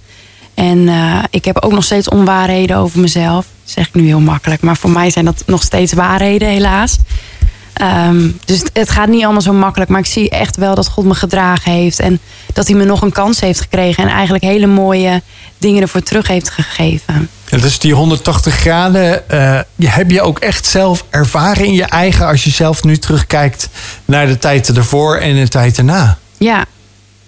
En 0.53 0.87
eh, 0.87 1.23
ik 1.29 1.45
heb 1.45 1.57
ook 1.63 1.71
nog 1.71 1.83
steeds 1.83 2.09
onwaarheden 2.09 2.77
over 2.77 2.99
mezelf. 2.99 3.45
Dat 3.63 3.73
zeg 3.73 3.87
ik 3.87 3.93
nu 3.93 4.05
heel 4.05 4.19
makkelijk, 4.19 4.61
maar 4.61 4.77
voor 4.77 4.89
mij 4.89 5.09
zijn 5.09 5.25
dat 5.25 5.43
nog 5.45 5.63
steeds 5.63 5.93
waarheden, 5.93 6.47
helaas. 6.47 6.97
Ehm, 7.73 8.29
dus 8.45 8.59
het, 8.59 8.69
het 8.73 8.89
gaat 8.89 9.07
niet 9.07 9.23
allemaal 9.23 9.41
zo 9.41 9.53
makkelijk, 9.53 9.89
maar 9.89 9.99
ik 9.99 10.05
zie 10.05 10.29
echt 10.29 10.55
wel 10.55 10.75
dat 10.75 10.87
God 10.87 11.05
me 11.05 11.15
gedragen 11.15 11.71
heeft. 11.71 11.99
En 11.99 12.19
dat 12.53 12.67
hij 12.67 12.75
me 12.75 12.85
nog 12.85 13.01
een 13.01 13.11
kans 13.11 13.39
heeft 13.39 13.61
gekregen. 13.61 14.03
En 14.03 14.09
eigenlijk 14.09 14.43
hele 14.43 14.67
mooie 14.67 15.21
dingen 15.57 15.81
ervoor 15.81 16.01
terug 16.01 16.27
heeft 16.27 16.49
gegeven. 16.49 17.29
En 17.49 17.59
dus 17.59 17.79
die 17.79 17.93
180 17.93 18.53
graden 18.53 19.23
je 19.75 19.87
heb 19.87 20.11
je 20.11 20.21
ook 20.21 20.39
echt 20.39 20.65
zelf 20.65 21.05
ervaren 21.09 21.65
in 21.65 21.73
je 21.73 21.83
eigen... 21.83 22.27
als 22.27 22.43
je 22.43 22.49
zelf 22.49 22.83
nu 22.83 22.97
terugkijkt 22.97 23.69
naar 24.05 24.27
de 24.27 24.37
tijd 24.37 24.77
ervoor 24.77 25.15
en 25.15 25.35
de 25.35 25.47
tijd 25.47 25.77
erna. 25.77 26.17
Ja, 26.37 26.65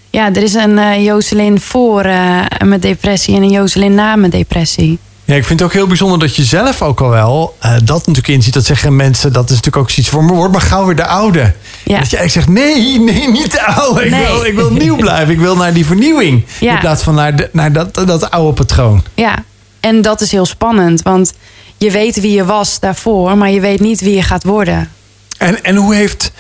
ja 0.10 0.34
er 0.34 0.44
is 0.44 0.54
een 0.54 1.04
Jocelyn 1.04 1.62
voor 1.62 2.02
eh, 2.02 2.42
mijn 2.66 2.80
depressie 2.80 3.36
en 3.36 3.42
een 3.42 3.52
Jocelyn 3.52 3.96
na 3.96 4.16
mijn 4.16 4.32
depressie. 4.32 5.00
Ja, 5.26 5.36
ik 5.36 5.46
vind 5.46 5.60
het 5.60 5.70
ook 5.70 5.74
heel 5.76 5.88
bijzonder 5.88 6.20
dat 6.20 6.36
je 6.36 6.44
zelf 6.44 6.82
ook 6.82 7.02
al 7.02 7.10
wel 7.10 7.56
eh, 7.60 7.72
dat 7.72 7.98
natuurlijk 8.08 8.28
inziet. 8.28 8.54
Dat 8.54 8.66
zeggen 8.66 8.96
mensen, 8.96 9.34
dat 9.34 9.44
is 9.44 9.50
natuurlijk 9.50 9.78
ook 9.78 9.90
zoiets 9.90 10.12
voor 10.14 10.24
me. 10.24 10.34
Word 10.34 10.52
maar 10.52 10.62
gauw 10.62 10.86
weer 10.86 10.96
de 10.96 11.06
oude. 11.06 11.54
Ja. 11.84 12.00
Dat 12.00 12.10
je 12.10 12.18
eigenlijk 12.18 12.32
zegt, 12.32 12.48
nee, 12.68 13.00
nee, 13.00 13.32
niet 13.32 13.52
de 13.52 13.66
oude. 13.66 14.06
Ik, 14.06 14.14
wil, 14.28 14.46
ik 14.46 14.54
wil 14.56 14.72
nieuw 14.72 14.96
blijven. 14.96 15.34
Ik 15.34 15.40
wil 15.40 15.56
naar 15.56 15.74
die 15.74 15.86
vernieuwing. 15.86 16.46
Ja. 16.60 16.74
In 16.74 16.80
plaats 16.80 17.04
van 17.04 17.16
naar, 17.16 17.36
de, 17.36 17.50
naar 17.54 17.72
dat, 17.72 17.94
dat 17.94 18.32
oude 18.32 18.54
patroon. 18.54 19.04
Ja, 19.14 19.44
en 19.80 20.02
dat 20.02 20.22
is 20.22 20.32
heel 20.32 20.46
spannend, 20.46 21.02
want 21.02 21.34
je 21.78 21.92
weet 21.92 22.20
wie 22.22 22.34
je 22.36 22.46
was 22.46 22.80
daarvoor, 22.80 23.38
maar 23.38 23.50
je 23.52 23.60
weet 23.60 23.80
niet 23.80 24.02
wie 24.02 24.16
je 24.16 24.24
gaat 24.24 24.44
worden. 24.44 24.90
En, 25.38 25.64
en 25.64 25.76
hoe 25.76 25.96
heeft... 25.96 26.32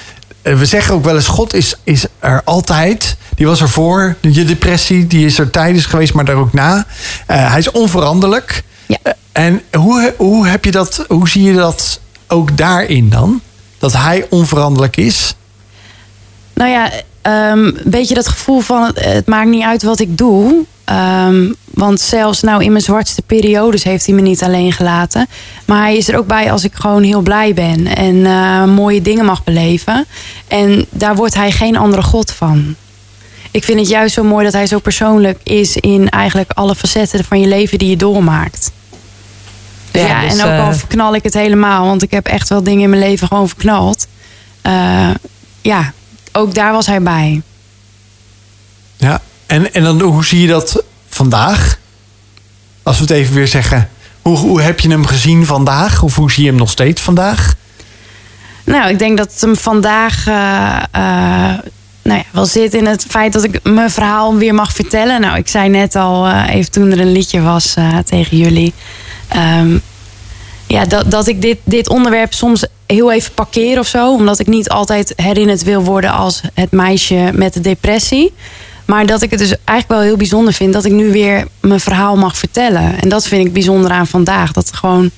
eh, 0.41 0.57
We 0.57 0.65
zeggen 0.65 0.93
ook 0.93 1.03
wel 1.03 1.15
eens, 1.15 1.27
God 1.27 1.53
is, 1.53 1.75
is 1.83 2.05
er 2.19 2.41
altijd. 2.45 3.15
Die 3.35 3.47
was 3.47 3.61
er 3.61 3.69
voor 3.69 4.15
je 4.21 4.43
depressie. 4.45 5.07
Die 5.07 5.25
is 5.25 5.39
er 5.39 5.49
tijdens 5.49 5.85
geweest, 5.85 6.13
maar 6.13 6.25
daar 6.25 6.35
ook 6.35 6.53
na. 6.53 6.85
Eh, 7.27 7.49
hij 7.49 7.59
is 7.59 7.71
onveranderlijk. 7.71 8.63
Ja. 8.91 8.97
Eh, 9.03 9.45
En 9.45 9.61
hoe, 9.77 10.13
hoe, 10.17 10.47
heb 10.47 10.65
je 10.65 10.71
dat, 10.71 11.05
hoe 11.07 11.29
zie 11.29 11.43
je 11.43 11.53
dat 11.53 11.99
ook 12.27 12.57
daarin 12.57 13.09
dan? 13.09 13.41
Dat 13.77 13.93
hij 13.93 14.25
onveranderlijk 14.29 14.97
is? 14.97 15.35
Nou 16.53 16.69
ja, 16.69 16.91
ehm, 17.21 17.65
een 17.65 17.81
beetje 17.85 18.13
dat 18.13 18.27
gevoel 18.27 18.59
van 18.59 18.83
het, 18.83 19.05
het 19.05 19.27
maakt 19.27 19.49
niet 19.49 19.63
uit 19.63 19.83
wat 19.83 19.99
ik 19.99 20.17
doe. 20.17 20.65
Ehm, 20.83 21.51
want 21.65 22.01
zelfs 22.01 22.41
nou 22.41 22.63
in 22.63 22.71
mijn 22.71 22.83
zwartste 22.83 23.21
periodes 23.21 23.83
heeft 23.83 24.05
hij 24.05 24.15
me 24.15 24.21
niet 24.21 24.43
alleen 24.43 24.71
gelaten. 24.73 25.27
Maar 25.65 25.81
hij 25.81 25.97
is 25.97 26.07
er 26.07 26.17
ook 26.17 26.27
bij 26.27 26.51
als 26.51 26.63
ik 26.63 26.73
gewoon 26.73 27.03
heel 27.03 27.21
blij 27.21 27.53
ben 27.53 27.87
en 27.87 28.25
eh, 28.25 28.65
mooie 28.65 29.01
dingen 29.01 29.25
mag 29.25 29.43
beleven. 29.43 30.05
En 30.47 30.85
daar 30.89 31.15
wordt 31.15 31.33
hij 31.33 31.51
geen 31.51 31.77
andere 31.77 32.01
God 32.01 32.31
van. 32.31 32.75
Ik 33.51 33.63
vind 33.63 33.79
het 33.79 33.89
juist 33.89 34.13
zo 34.13 34.23
mooi 34.23 34.43
dat 34.43 34.53
hij 34.53 34.67
zo 34.67 34.79
persoonlijk 34.79 35.39
is 35.43 35.77
in 35.77 36.09
eigenlijk 36.09 36.51
alle 36.51 36.75
facetten 36.75 37.23
van 37.23 37.39
je 37.39 37.47
leven 37.47 37.77
die 37.77 37.89
je 37.89 37.97
doormaakt. 37.97 38.71
Ja, 39.91 40.07
ja, 40.07 40.21
dus, 40.21 40.37
en 40.37 40.45
ook 40.45 40.59
al 40.59 40.69
eh, 40.71 40.77
verknal 40.77 41.15
ik 41.15 41.23
het 41.23 41.33
helemaal, 41.33 41.85
want 41.85 42.01
ik 42.01 42.11
heb 42.11 42.27
echt 42.27 42.49
wel 42.49 42.63
dingen 42.63 42.83
in 42.83 42.89
mijn 42.89 43.01
leven 43.01 43.27
gewoon 43.27 43.47
verknald. 43.47 44.07
Eh, 44.61 45.09
ja, 45.61 45.93
ook 46.31 46.53
daar 46.53 46.71
was 46.71 46.85
hij 46.85 47.01
bij. 47.01 47.41
Ja. 48.97 49.21
En, 49.45 49.73
en 49.73 49.83
dan, 49.83 50.01
hoe 50.01 50.25
zie 50.25 50.41
je 50.41 50.47
dat 50.47 50.83
vandaag? 51.09 51.79
Als 52.83 52.97
we 52.97 53.03
het 53.03 53.11
even 53.11 53.33
weer 53.33 53.47
zeggen. 53.47 53.89
Hoe, 54.21 54.37
hoe 54.37 54.61
heb 54.61 54.79
je 54.79 54.89
hem 54.89 55.05
gezien 55.05 55.45
vandaag? 55.45 56.03
Of 56.03 56.15
hoe 56.15 56.31
zie 56.31 56.43
je 56.43 56.49
hem 56.49 56.59
nog 56.59 56.69
steeds 56.69 57.01
vandaag? 57.01 57.55
Nou, 58.63 58.89
ik 58.89 58.99
denk 58.99 59.17
dat 59.17 59.31
het 59.31 59.41
hem 59.41 59.55
vandaag 59.55 60.27
eh, 60.27 60.77
eh, 60.91 61.59
nou 62.03 62.17
ja, 62.17 62.23
wel 62.31 62.45
zit 62.45 62.73
in 62.73 62.85
het 62.85 63.05
feit 63.09 63.33
dat 63.33 63.43
ik 63.43 63.59
mijn 63.63 63.89
verhaal 63.89 64.35
weer 64.35 64.53
mag 64.53 64.73
vertellen. 64.73 65.21
Nou, 65.21 65.37
ik 65.37 65.47
zei 65.47 65.69
net 65.69 65.95
al, 65.95 66.31
even 66.31 66.71
toen 66.71 66.91
er 66.91 66.99
een 66.99 67.11
liedje 67.11 67.41
was 67.41 67.75
eh, 67.75 67.97
tegen 67.97 68.37
jullie. 68.37 68.73
Ehm, 69.31 69.77
ja, 70.67 70.85
dat, 70.85 71.11
dat 71.11 71.27
ik 71.27 71.41
dit, 71.41 71.57
dit 71.63 71.89
onderwerp 71.89 72.33
soms 72.33 72.65
heel 72.85 73.11
even 73.11 73.33
parkeer 73.33 73.79
of 73.79 73.87
zo. 73.87 74.13
Omdat 74.13 74.39
ik 74.39 74.47
niet 74.47 74.69
altijd 74.69 75.13
herinnerd 75.15 75.63
wil 75.63 75.83
worden 75.83 76.11
als 76.11 76.41
het 76.53 76.71
meisje 76.71 77.31
met 77.33 77.53
de 77.53 77.61
depressie. 77.61 78.33
Maar 78.85 79.05
dat 79.05 79.21
ik 79.21 79.29
het 79.29 79.39
dus 79.39 79.55
eigenlijk 79.63 79.87
wel 79.87 79.99
heel 79.99 80.17
bijzonder 80.17 80.53
vind 80.53 80.73
dat 80.73 80.85
ik 80.85 80.91
nu 80.91 81.11
weer 81.11 81.47
mijn 81.59 81.79
verhaal 81.79 82.15
mag 82.15 82.37
vertellen. 82.37 83.01
En 83.01 83.09
dat 83.09 83.27
vind 83.27 83.45
ik 83.45 83.53
bijzonder 83.53 83.91
aan 83.91 84.07
vandaag. 84.07 84.51
Dat 84.51 84.69
er 84.69 84.75
gewoon 84.75 85.11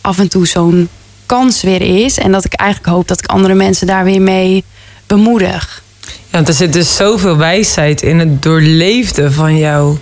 af 0.00 0.18
en 0.18 0.28
toe 0.28 0.46
zo'n 0.46 0.88
kans 1.26 1.62
weer 1.62 2.04
is. 2.04 2.18
En 2.18 2.32
dat 2.32 2.44
ik 2.44 2.52
eigenlijk 2.52 2.90
hoop 2.90 3.08
dat 3.08 3.18
ik 3.18 3.26
andere 3.26 3.54
mensen 3.54 3.86
daar 3.86 4.04
weer 4.04 4.22
mee 4.22 4.64
bemoedig. 5.06 5.82
Ja, 6.06 6.10
want 6.30 6.48
er 6.48 6.54
zit 6.54 6.72
dus 6.72 6.96
zoveel 6.96 7.36
wijsheid 7.36 8.02
in 8.02 8.18
het 8.18 8.42
doorleefde 8.42 9.32
van 9.32 9.58
jouw 9.58 9.98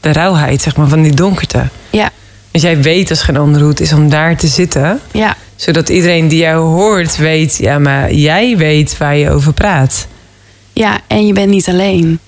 de 0.00 0.12
rauwheid, 0.12 0.62
zeg 0.62 0.76
maar, 0.76 0.88
van 0.88 1.02
die 1.02 1.14
donkerte. 1.14 1.68
Ja, 1.90 2.10
Dus 2.50 2.62
jij 2.62 2.82
weet 2.82 3.10
als 3.10 3.22
geen 3.22 3.36
ander 3.36 3.60
hoe 3.60 3.70
het 3.70 3.80
is 3.80 3.92
om 3.92 4.08
daar 4.08 4.36
te 4.36 4.46
zitten. 4.46 5.00
ja, 5.12 5.36
Zodat 5.56 5.88
iedereen 5.88 6.28
die 6.28 6.38
jou 6.38 6.60
hoort 6.60 7.16
weet, 7.16 7.56
ja, 7.56 7.78
maar 7.78 8.12
jij 8.12 8.56
weet 8.56 8.96
waar 8.98 9.16
je 9.16 9.30
over 9.30 9.52
praat. 9.52 10.06
ja. 10.72 11.00
En 11.06 11.26
je 11.26 11.32
bent 11.32 11.50
niet 11.50 11.68
alleen. 11.68 12.18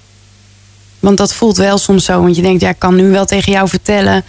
Want 1.01 1.17
dat 1.17 1.35
voelt 1.35 1.57
wel 1.57 1.79
soms 1.79 2.05
zo. 2.05 2.23
Want 2.23 2.37
je 2.37 2.43
denkt, 2.43 2.61
ja, 2.61 2.69
ik 2.69 2.79
kan 2.79 2.95
nu 2.95 3.11
wel 3.11 3.25
tegen 3.25 3.53
jou 3.53 3.69
vertellen. 3.69 4.25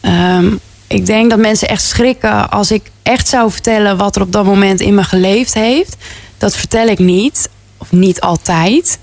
Ehm, 0.00 0.46
ik 0.86 1.06
denk 1.06 1.30
dat 1.30 1.38
mensen 1.38 1.68
echt 1.68 1.82
schrikken 1.82 2.50
als 2.50 2.70
ik 2.70 2.82
echt 3.02 3.28
zou 3.28 3.50
vertellen 3.50 3.96
wat 3.96 4.16
er 4.16 4.22
op 4.22 4.32
dat 4.32 4.44
moment 4.44 4.80
in 4.80 4.94
me 4.94 5.04
geleefd 5.04 5.54
heeft. 5.54 5.96
Dat 6.38 6.56
vertel 6.56 6.86
ik 6.86 6.98
niet, 6.98 7.48
of 7.78 7.92
niet 7.92 8.20
altijd. 8.20 8.98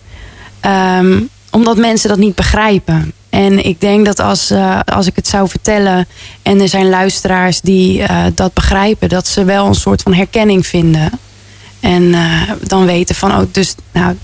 Ehm, 0.59 1.19
omdat 1.51 1.77
mensen 1.77 2.09
dat 2.09 2.17
niet 2.17 2.35
begrijpen. 2.35 3.13
En 3.37 3.65
ik 3.65 3.81
denk 3.81 4.05
dat 4.05 4.19
als, 4.19 4.49
eh, 4.49 4.79
als 4.85 5.07
ik 5.07 5.15
het 5.15 5.27
zou 5.27 5.49
vertellen 5.49 6.07
en 6.41 6.61
er 6.61 6.67
zijn 6.67 6.89
luisteraars 6.89 7.61
die 7.61 8.03
eh, 8.03 8.25
dat 8.33 8.53
begrijpen, 8.53 9.09
dat 9.09 9.27
ze 9.27 9.43
wel 9.43 9.65
een 9.65 9.75
soort 9.75 10.01
van 10.01 10.13
herkenning 10.13 10.67
vinden. 10.67 11.11
En 11.79 12.13
eh, 12.13 12.41
dan 12.63 12.85
weten 12.85 13.15
van, 13.15 13.31
oh, 13.31 13.41
dus 13.51 13.75
nou, 13.91 14.15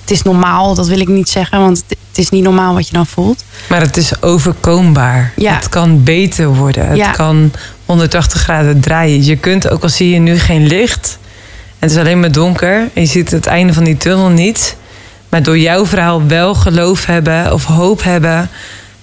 het 0.00 0.10
is 0.10 0.22
normaal, 0.22 0.74
dat 0.74 0.86
wil 0.86 1.00
ik 1.00 1.08
niet 1.08 1.28
zeggen, 1.28 1.58
want 1.60 1.76
het, 1.76 1.98
het 2.08 2.18
is 2.18 2.28
niet 2.30 2.42
normaal 2.42 2.74
wat 2.74 2.86
je 2.86 2.92
dan 2.94 3.06
voelt. 3.06 3.44
Maar 3.68 3.80
het 3.80 3.96
is 3.96 4.22
overkombaar. 4.22 5.32
Ja. 5.36 5.54
Het 5.54 5.68
kan 5.68 6.02
beter 6.02 6.54
worden. 6.54 6.86
Het 6.86 6.96
Ja. 6.96 7.10
kan 7.10 7.52
180 7.86 8.40
graden 8.40 8.80
draaien. 8.80 9.24
Je 9.24 9.36
kunt, 9.36 9.68
ook 9.68 9.82
al 9.82 9.88
zie 9.88 10.10
je 10.10 10.18
nu 10.18 10.38
geen 10.38 10.66
licht... 10.66 11.18
en 11.78 11.88
het 11.88 11.90
is 11.90 11.96
alleen 11.96 12.20
maar 12.20 12.32
donker... 12.32 12.76
en 12.94 13.02
je 13.02 13.06
ziet 13.06 13.30
het 13.30 13.46
einde 13.46 13.72
van 13.72 13.84
die 13.84 13.96
tunnel 13.96 14.28
niet... 14.28 14.76
maar 15.32 15.42
door 15.42 15.58
jouw 15.58 15.86
verhaal 15.86 16.26
wel 16.26 16.54
geloof 16.54 17.06
hebben 17.06 17.52
of 17.52 17.64
hoop 17.64 18.02
hebben... 18.02 18.50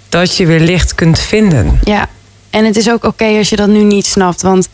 dat 0.10 0.36
je 0.36 0.46
weer 0.46 0.60
licht 0.60 0.96
kunt 0.96 1.20
vinden. 1.20 1.80
Ja, 1.84 2.08
en 2.50 2.66
het 2.66 2.76
is 2.76 2.90
ook 2.90 3.04
oké 3.04 3.26
als 3.26 3.50
je 3.50 3.56
dat 3.56 3.68
nu 3.68 3.84
niet 3.84 4.06
snapt. 4.06 4.42
Want 4.42 4.70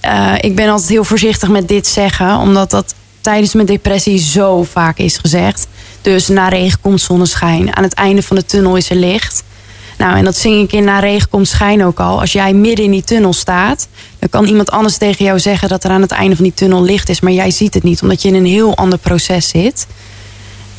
eh, 0.00 0.34
ik 0.40 0.56
ben 0.56 0.68
altijd 0.68 0.88
heel 0.88 1.04
voorzichtig 1.04 1.48
met 1.48 1.68
dit 1.68 1.86
zeggen. 1.86 2.36
Omdat 2.38 2.70
dat 2.70 2.94
tijdens 3.20 3.54
mijn 3.54 3.66
depressie 3.66 4.18
zo 4.18 4.62
vaak 4.62 4.98
is 4.98 5.16
gezegd. 5.16 5.66
Dus 6.02 6.28
na 6.28 6.48
regen 6.48 6.80
komt 6.80 7.00
zonneschijn. 7.00 7.76
Aan 7.76 7.82
het 7.82 7.94
einde 7.94 8.22
van 8.22 8.36
de 8.36 8.44
tunnel 8.44 8.76
is 8.76 8.90
er 8.90 8.96
licht. 8.96 9.42
Nou, 9.98 10.16
en 10.16 10.24
dat 10.24 10.36
zing 10.36 10.62
ik 10.62 10.72
in 10.72 10.84
Na 10.84 10.98
regen 10.98 11.28
komt 11.28 11.48
schijn 11.48 11.84
ook 11.84 12.00
al. 12.00 12.20
Als 12.20 12.32
jij 12.32 12.52
midden 12.52 12.84
in 12.84 12.90
die 12.90 13.04
tunnel 13.04 13.32
staat... 13.32 13.88
dan 14.18 14.28
kan 14.28 14.44
iemand 14.44 14.70
anders 14.70 14.96
tegen 14.96 15.24
jou 15.24 15.38
zeggen... 15.38 15.68
dat 15.68 15.84
er 15.84 15.90
aan 15.90 16.02
het 16.02 16.10
einde 16.10 16.36
van 16.36 16.44
die 16.44 16.54
tunnel 16.54 16.82
licht 16.82 17.08
is. 17.08 17.20
Maar 17.20 17.32
jij 17.32 17.50
ziet 17.50 17.74
het 17.74 17.82
niet, 17.82 18.02
omdat 18.02 18.22
je 18.22 18.28
in 18.28 18.34
een 18.34 18.46
heel 18.46 18.76
ander 18.76 18.98
proces 18.98 19.48
zit. 19.48 19.86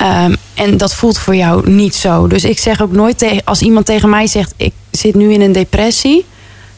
Ehm, 0.00 0.34
en 0.54 0.76
dat 0.76 0.94
voelt 0.94 1.18
voor 1.18 1.36
jou 1.36 1.70
niet 1.70 1.94
zo. 1.94 2.26
Dus 2.26 2.44
ik 2.44 2.58
zeg 2.58 2.82
ook 2.82 2.92
nooit 2.92 3.18
tegen, 3.18 3.44
als 3.44 3.60
iemand 3.60 3.86
tegen 3.86 4.08
mij 4.10 4.26
zegt: 4.26 4.54
Ik 4.56 4.72
zit 4.90 5.14
nu 5.14 5.32
in 5.32 5.40
een 5.40 5.52
depressie. 5.52 6.26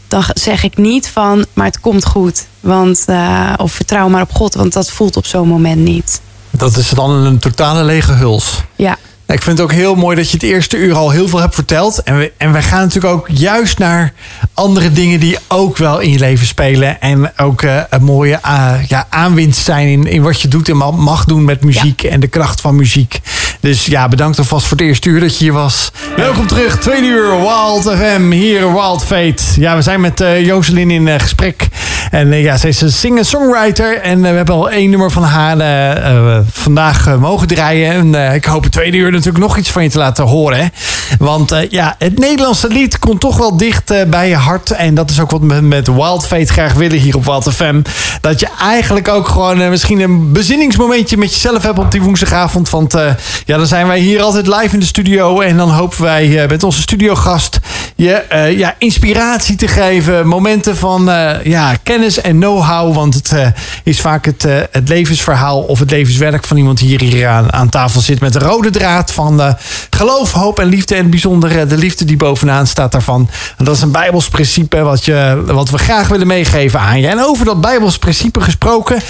Dan 0.08 0.24
zeg 0.34 0.62
ik 0.62 0.76
niet 0.76 1.08
van, 1.08 1.46
maar 1.52 1.66
het 1.66 1.80
komt 1.80 2.06
goed. 2.06 2.46
Want, 2.60 3.04
eh, 3.06 3.52
of 3.56 3.72
vertrouw 3.72 4.08
maar 4.08 4.22
op 4.22 4.32
God, 4.32 4.54
want 4.54 4.72
dat 4.72 4.90
voelt 4.90 5.16
op 5.16 5.26
zo'n 5.26 5.48
moment 5.48 5.80
niet. 5.80 6.20
Dat 6.50 6.76
is 6.76 6.88
dan 6.90 7.10
een 7.10 7.38
totale 7.38 7.84
lege 7.84 8.12
huls. 8.12 8.60
Ja, 8.76 8.96
Ik 9.32 9.42
vind 9.42 9.58
het 9.58 9.66
ook 9.66 9.72
heel 9.72 9.94
mooi 9.94 10.16
dat 10.16 10.30
je 10.30 10.36
het 10.36 10.42
eerste 10.42 10.76
uur 10.76 10.94
al 10.94 11.10
heel 11.10 11.28
veel 11.28 11.40
hebt 11.40 11.54
verteld. 11.54 12.02
En 12.02 12.18
we, 12.18 12.32
en 12.36 12.52
we 12.52 12.62
gaan 12.62 12.80
natuurlijk 12.80 13.14
ook 13.14 13.28
juist 13.30 13.78
naar 13.78 14.12
andere 14.54 14.92
dingen 14.92 15.20
die 15.20 15.38
ook 15.48 15.76
wel 15.76 16.00
in 16.00 16.10
je 16.10 16.18
leven 16.18 16.46
spelen. 16.46 17.00
En 17.00 17.32
ook 17.36 17.62
eh, 17.62 17.80
een 17.90 18.02
mooie 18.04 18.42
ah, 18.42 18.74
ja, 18.88 19.06
aanwinst 19.10 19.64
zijn 19.64 19.88
in, 19.88 20.06
in 20.06 20.22
wat 20.22 20.40
je 20.40 20.48
doet 20.48 20.68
en 20.68 20.76
ma- 20.76 20.90
mag 20.90 21.24
doen 21.24 21.44
met 21.44 21.64
muziek. 21.64 22.02
En 22.02 22.20
de 22.20 22.28
kracht 22.28 22.60
van 22.60 22.76
muziek. 22.76 23.20
Dus 23.62 23.86
ja, 23.86 24.08
bedankt 24.08 24.38
alvast 24.38 24.66
voor 24.66 24.76
het 24.76 24.86
eerste 24.86 25.08
uur 25.08 25.20
dat 25.20 25.38
je 25.38 25.44
hier 25.44 25.52
was. 25.52 25.90
Welkom 26.16 26.46
terug, 26.46 26.78
tweede 26.78 27.06
uur 27.06 27.40
Wild 27.40 27.90
FM, 27.96 28.30
hier 28.30 28.72
Wild 28.72 29.04
Fate. 29.04 29.42
Ja, 29.56 29.76
we 29.76 29.82
zijn 29.82 30.00
met 30.00 30.20
eh 30.20 30.46
Jocelyn 30.46 30.90
in 30.90 31.08
eh, 31.08 31.20
gesprek. 31.20 31.68
En 32.10 32.32
ja, 32.32 32.56
ze 32.56 32.68
is 32.68 32.80
een 32.80 32.92
singer-songwriter. 32.92 34.00
En 34.00 34.20
we 34.20 34.28
hebben 34.28 34.54
al 34.54 34.70
één 34.70 34.90
nummer 34.90 35.10
van 35.10 35.22
haar 35.22 35.56
vandaag 36.52 37.18
mogen 37.18 37.46
draaien. 37.46 38.14
En 38.14 38.34
ik 38.34 38.44
hoop 38.44 38.62
het 38.62 38.72
tweede 38.72 38.96
uur 38.96 39.10
natuurlijk 39.10 39.44
nog 39.44 39.56
iets 39.56 39.70
van 39.70 39.82
je 39.82 39.90
te 39.90 39.98
laten 39.98 40.24
horen. 40.24 40.58
Hè? 40.58 40.66
Want 41.18 41.54
ja, 41.70 41.94
het 41.98 42.18
Nederlandse 42.18 42.68
lied 42.68 42.98
komt 42.98 43.20
toch 43.20 43.36
wel 43.36 43.56
dicht 43.56 44.10
bij 44.10 44.28
je 44.28 44.36
hart. 44.36 44.70
En 44.70 44.94
dat 44.94 45.10
is 45.10 45.20
ook 45.20 45.30
wat 45.30 45.40
we 45.40 45.60
met 45.60 45.86
Wild 45.86 46.26
Fate 46.26 46.52
graag 46.52 46.72
willen 46.72 46.98
hier 46.98 47.16
op 47.16 47.24
Wild 47.24 47.52
FM. 47.54 47.82
Dat 48.20 48.40
je 48.40 48.48
eigenlijk 48.60 49.08
ook 49.08 49.28
gewoon 49.28 49.70
misschien 49.70 50.00
een 50.00 50.32
bezinningsmomentje 50.32 51.16
met 51.16 51.34
jezelf 51.34 51.62
hebt 51.62 51.78
op 51.78 51.90
die 51.90 52.02
woensdagavond. 52.02 52.70
Want 52.70 52.94
ja, 53.44 53.51
dan 53.56 53.66
zijn 53.66 53.86
wij 53.86 53.98
hier 53.98 54.22
altijd 54.22 54.46
live 54.46 54.74
in 54.74 54.80
de 54.80 54.86
studio. 54.86 55.40
En 55.40 55.56
dan 55.56 55.70
hopen 55.70 56.02
wij 56.02 56.46
met 56.48 56.62
onze 56.62 56.80
studiogast 56.80 57.58
je 58.02 58.54
ja, 58.56 58.74
inspiratie 58.78 59.56
te 59.56 59.68
geven. 59.68 60.26
Momenten 60.26 60.76
van 60.76 61.04
ja, 61.42 61.74
kennis 61.82 62.20
en 62.20 62.36
know-how. 62.36 62.94
Want 62.94 63.14
het 63.14 63.34
is 63.84 64.00
vaak 64.00 64.24
het, 64.24 64.42
het 64.70 64.88
levensverhaal 64.88 65.60
of 65.60 65.78
het 65.78 65.90
levenswerk 65.90 66.44
van 66.44 66.56
iemand 66.56 66.78
die 66.78 66.88
hier, 66.88 67.00
hier 67.00 67.28
aan, 67.28 67.52
aan 67.52 67.68
tafel 67.68 68.00
zit. 68.00 68.20
Met 68.20 68.32
de 68.32 68.38
rode 68.38 68.70
draad 68.70 69.12
van 69.12 69.56
geloof, 69.90 70.32
hoop 70.32 70.58
en 70.58 70.66
liefde. 70.66 70.94
En 70.94 71.10
bijzonder 71.10 71.68
de 71.68 71.76
liefde 71.76 72.04
die 72.04 72.16
bovenaan 72.16 72.66
staat 72.66 72.92
daarvan. 72.92 73.28
En 73.58 73.64
dat 73.64 73.76
is 73.76 73.82
een 73.82 73.90
Bijbels 73.90 74.28
principe 74.28 74.82
wat, 74.82 75.04
je, 75.04 75.42
wat 75.46 75.70
we 75.70 75.78
graag 75.78 76.08
willen 76.08 76.26
meegeven 76.26 76.80
aan 76.80 77.00
je. 77.00 77.06
En 77.06 77.20
over 77.24 77.44
dat 77.44 77.60
Bijbels 77.60 77.98
principe 77.98 78.40
gesproken, 78.40 79.00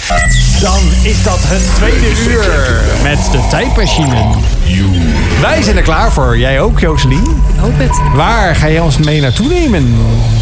dan 0.61 0.79
is 1.03 1.23
dat 1.23 1.39
het 1.41 1.75
tweede 1.75 2.31
uur 2.31 2.81
met 3.03 3.31
de 3.31 3.47
tijdmachine. 3.49 4.35
Wij 5.41 5.61
zijn 5.61 5.77
er 5.77 5.83
klaar 5.83 6.11
voor. 6.11 6.37
Jij 6.37 6.61
ook, 6.61 6.79
Joselien? 6.79 7.43
Ik 7.53 7.59
hoop 7.59 7.77
het. 7.77 8.01
Waar 8.15 8.55
ga 8.55 8.69
jij 8.69 8.81
ons 8.83 8.97
mee 8.97 9.21
naartoe 9.21 9.47
nemen? 9.47 9.95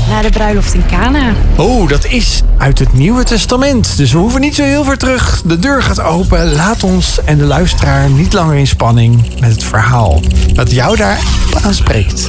Naar 0.09 0.21
de 0.21 0.29
bruiloft 0.29 0.73
in 0.73 0.85
Cana. 0.85 1.33
Oh, 1.57 1.87
dat 1.87 2.05
is 2.05 2.41
uit 2.57 2.79
het 2.79 2.93
Nieuwe 2.93 3.23
Testament. 3.23 3.97
Dus 3.97 4.11
we 4.11 4.17
hoeven 4.17 4.41
niet 4.41 4.55
zo 4.55 4.63
heel 4.63 4.83
ver 4.83 4.97
terug. 4.97 5.41
De 5.45 5.59
deur 5.59 5.83
gaat 5.83 6.01
open. 6.01 6.53
Laat 6.53 6.83
ons 6.83 7.19
en 7.25 7.37
de 7.37 7.43
luisteraar 7.43 8.09
niet 8.09 8.33
langer 8.33 8.55
in 8.55 8.67
spanning 8.67 9.39
met 9.39 9.51
het 9.51 9.63
verhaal. 9.63 10.21
Wat 10.55 10.71
jou 10.71 10.95
daar 10.95 11.19
aanspreekt. 11.63 12.27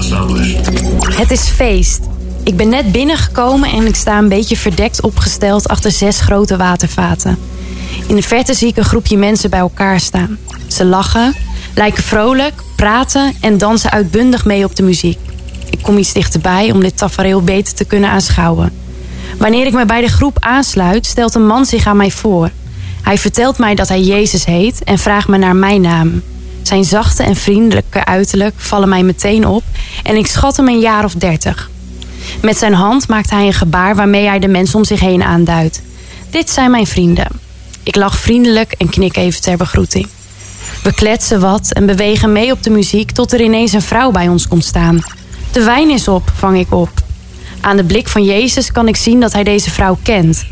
Het 1.17 1.31
is 1.31 1.41
feest. 1.41 2.01
Ik 2.45 2.57
ben 2.57 2.69
net 2.69 2.93
binnengekomen 2.93 3.71
en 3.71 3.87
ik 3.87 3.97
sta 3.97 4.19
een 4.19 4.29
beetje 4.29 4.57
verdekt 4.57 5.03
opgesteld 5.03 5.69
achter 5.69 5.91
zes 5.91 6.21
grote 6.21 6.57
watervaten. 6.57 7.39
In 8.07 8.17
de 8.17 8.23
verte 8.23 8.55
zie 8.55 8.69
ik 8.69 8.77
een 8.77 8.85
groepje 8.85 9.17
mensen 9.17 9.51
bij 9.51 9.61
elkaar 9.61 10.01
staan. 10.01 10.39
Ze 10.67 10.85
lachen, 10.85 11.35
lijken 11.75 12.03
vrolijk, 12.03 12.55
praten 12.77 13.35
en 13.41 13.59
dansen 13.59 13.91
uitbundig 13.91 14.45
mee 14.45 14.65
op 14.65 14.77
de 14.77 14.83
muziek. 14.83 15.19
Ik 15.73 15.83
kom 15.83 15.99
iets 15.99 16.13
dichterbij 16.13 16.71
om 16.71 16.81
dit 16.81 16.97
tafereel 16.97 17.43
beter 17.43 17.75
te 17.75 17.85
kunnen 17.85 18.11
aanschouwen. 18.11 18.73
Wanneer 19.39 19.67
ik 19.67 19.73
me 19.73 19.85
bij 19.85 20.01
de 20.01 20.09
groep 20.09 20.37
aansluit, 20.41 21.07
stelt 21.07 21.35
een 21.35 21.47
man 21.47 21.65
zich 21.65 21.87
aan 21.87 21.97
mij 21.97 22.11
voor. 22.11 22.51
Hij 23.03 23.19
vertelt 23.19 23.59
mij 23.59 23.75
dat 23.75 23.89
hij 23.89 24.01
Jezus 24.01 24.45
heet 24.45 24.85
en 24.85 24.99
vraagt 24.99 25.29
me 25.29 25.39
naar 25.39 25.57
mijn 25.57 25.81
naam. 25.81 26.23
Zijn 26.63 26.85
zachte 26.85 27.23
en 27.23 27.37
vriendelijke 27.37 28.05
uiterlijk 28.05 28.55
vallen 28.57 28.89
mij 28.89 29.03
meteen 29.03 29.47
op 29.47 29.63
en 30.03 30.17
ik 30.17 30.27
schat 30.27 30.57
hem 30.57 30.69
een 30.69 30.81
jaar 30.81 31.05
of 31.05 31.15
dertig. 31.15 31.71
Met 32.43 32.57
zijn 32.57 32.75
hand 32.75 33.09
maakt 33.09 33.31
hij 33.31 33.47
een 33.47 33.53
gebaar 33.53 33.97
waarmee 33.97 34.27
hij 34.27 34.39
de 34.39 34.49
mensen 34.49 34.79
om 34.79 34.85
zich 34.85 35.01
heen 35.01 35.23
aanduidt. 35.23 35.83
Dit 36.31 36.51
zijn 36.51 36.71
mijn 36.71 36.87
vrienden. 36.87 37.29
Ik 37.83 37.97
lach 37.97 38.17
vriendelijk 38.17 38.73
en 38.73 38.89
knik 38.89 39.17
even 39.17 39.41
ter 39.41 39.57
begroeting. 39.57 40.07
We 40.83 40.95
kletsen 40.95 41.41
wat 41.41 41.73
en 41.73 41.87
bewegen 41.87 42.33
mee 42.33 42.53
op 42.53 42.63
de 42.63 42.71
muziek 42.71 43.11
tot 43.11 43.33
er 43.33 43.41
ineens 43.41 43.73
een 43.73 43.83
vrouw 43.83 44.11
bij 44.11 44.29
ons 44.29 44.49
komt 44.49 44.65
staan. 44.65 45.01
De 45.53 45.63
wijn 45.63 45.91
is 45.91 46.09
op, 46.09 46.33
vang 46.35 46.59
ik 46.59 46.73
op. 46.73 46.91
Aan 47.61 47.77
de 47.77 47.85
blik 47.85 48.09
van 48.09 48.25
Jezus 48.25 48.73
kan 48.73 48.89
ik 48.89 48.97
zien 48.97 49.21
dat 49.21 49.33
hij 49.33 49.45
deze 49.45 49.71
vrouw 49.71 49.99
kent. 50.03 50.45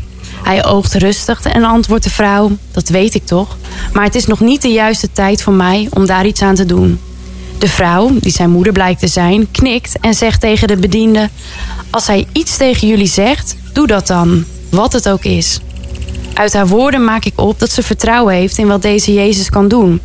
Hij 0.43 0.65
oogt 0.65 0.93
rustig 0.93 1.41
en 1.41 1.63
antwoordt 1.63 2.03
de 2.03 2.09
vrouw: 2.09 2.51
Dat 2.71 2.89
weet 2.89 3.13
ik 3.13 3.25
toch, 3.25 3.57
maar 3.93 4.03
het 4.03 4.15
is 4.15 4.25
nog 4.25 4.39
niet 4.39 4.61
de 4.61 4.71
juiste 4.71 5.11
tijd 5.11 5.41
voor 5.41 5.53
mij 5.53 5.87
om 5.93 6.05
daar 6.05 6.25
iets 6.25 6.41
aan 6.41 6.55
te 6.55 6.65
doen. 6.65 6.99
De 7.57 7.67
vrouw, 7.67 8.11
die 8.19 8.31
zijn 8.31 8.49
moeder 8.49 8.73
blijkt 8.73 8.99
te 8.99 9.07
zijn, 9.07 9.51
knikt 9.51 9.99
en 9.99 10.13
zegt 10.13 10.41
tegen 10.41 10.67
de 10.67 10.77
bediende: 10.77 11.29
Als 11.89 12.07
hij 12.07 12.27
iets 12.31 12.57
tegen 12.57 12.87
jullie 12.87 13.07
zegt, 13.07 13.55
doe 13.73 13.87
dat 13.87 14.07
dan, 14.07 14.45
wat 14.69 14.93
het 14.93 15.09
ook 15.09 15.23
is. 15.23 15.59
Uit 16.33 16.53
haar 16.53 16.67
woorden 16.67 17.03
maak 17.03 17.25
ik 17.25 17.39
op 17.39 17.59
dat 17.59 17.71
ze 17.71 17.83
vertrouwen 17.83 18.33
heeft 18.33 18.57
in 18.57 18.67
wat 18.67 18.81
deze 18.81 19.13
Jezus 19.13 19.49
kan 19.49 19.67
doen. 19.67 20.01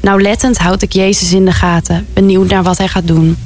Nauwlettend 0.00 0.58
houd 0.58 0.82
ik 0.82 0.92
Jezus 0.92 1.32
in 1.32 1.44
de 1.44 1.52
gaten, 1.52 2.06
benieuwd 2.12 2.48
naar 2.48 2.62
wat 2.62 2.78
hij 2.78 2.88
gaat 2.88 3.06
doen. 3.06 3.36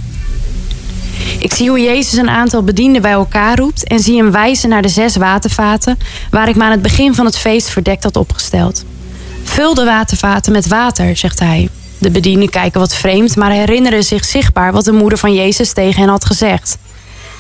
Ik 1.38 1.52
zie 1.52 1.68
hoe 1.68 1.80
Jezus 1.80 2.18
een 2.18 2.30
aantal 2.30 2.62
bedienden 2.62 3.02
bij 3.02 3.12
elkaar 3.12 3.58
roept 3.58 3.84
en 3.84 4.00
zie 4.00 4.16
hem 4.16 4.30
wijzen 4.30 4.68
naar 4.68 4.82
de 4.82 4.88
zes 4.88 5.16
watervaten 5.16 5.98
waar 6.30 6.48
ik 6.48 6.56
me 6.56 6.64
aan 6.64 6.70
het 6.70 6.82
begin 6.82 7.14
van 7.14 7.26
het 7.26 7.38
feest 7.38 7.68
verdekt 7.68 8.02
had 8.02 8.16
opgesteld. 8.16 8.84
Vul 9.42 9.74
de 9.74 9.84
watervaten 9.84 10.52
met 10.52 10.66
water, 10.66 11.16
zegt 11.16 11.38
hij. 11.38 11.68
De 11.98 12.10
bedienden 12.10 12.50
kijken 12.50 12.80
wat 12.80 12.94
vreemd, 12.94 13.36
maar 13.36 13.50
herinneren 13.50 14.04
zich 14.04 14.24
zichtbaar 14.24 14.72
wat 14.72 14.84
de 14.84 14.92
moeder 14.92 15.18
van 15.18 15.34
Jezus 15.34 15.72
tegen 15.72 16.00
hen 16.00 16.08
had 16.08 16.24
gezegd. 16.24 16.78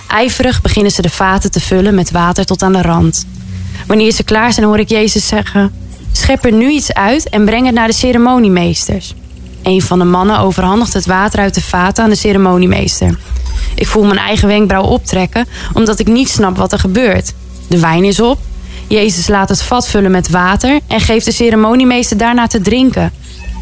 Ijverig 0.08 0.62
beginnen 0.62 0.92
ze 0.92 1.02
de 1.02 1.10
vaten 1.10 1.50
te 1.50 1.60
vullen 1.60 1.94
met 1.94 2.10
water 2.10 2.44
tot 2.44 2.62
aan 2.62 2.72
de 2.72 2.82
rand. 2.82 3.26
Wanneer 3.86 4.12
ze 4.12 4.22
klaar 4.22 4.52
zijn, 4.52 4.66
hoor 4.66 4.78
ik 4.78 4.88
Jezus 4.88 5.26
zeggen: 5.26 5.72
Schep 6.12 6.44
er 6.44 6.52
nu 6.52 6.70
iets 6.70 6.92
uit 6.92 7.28
en 7.28 7.44
breng 7.44 7.66
het 7.66 7.74
naar 7.74 7.86
de 7.86 7.94
ceremoniemeesters. 7.94 9.14
Een 9.62 9.82
van 9.82 9.98
de 9.98 10.04
mannen 10.04 10.38
overhandigt 10.38 10.92
het 10.92 11.06
water 11.06 11.40
uit 11.40 11.54
de 11.54 11.62
vaten 11.62 12.04
aan 12.04 12.10
de 12.10 12.16
ceremoniemeester. 12.16 13.18
Ik 13.74 13.86
voel 13.86 14.04
mijn 14.04 14.18
eigen 14.18 14.48
wenkbrauw 14.48 14.82
optrekken, 14.84 15.46
omdat 15.72 15.98
ik 15.98 16.06
niet 16.06 16.28
snap 16.28 16.56
wat 16.56 16.72
er 16.72 16.78
gebeurt. 16.78 17.34
De 17.68 17.80
wijn 17.80 18.04
is 18.04 18.20
op. 18.20 18.38
Jezus 18.86 19.28
laat 19.28 19.48
het 19.48 19.62
vat 19.62 19.88
vullen 19.88 20.10
met 20.10 20.30
water 20.30 20.80
en 20.86 21.00
geeft 21.00 21.24
de 21.24 21.32
ceremoniemeester 21.32 22.16
daarna 22.16 22.46
te 22.46 22.60
drinken. 22.60 23.12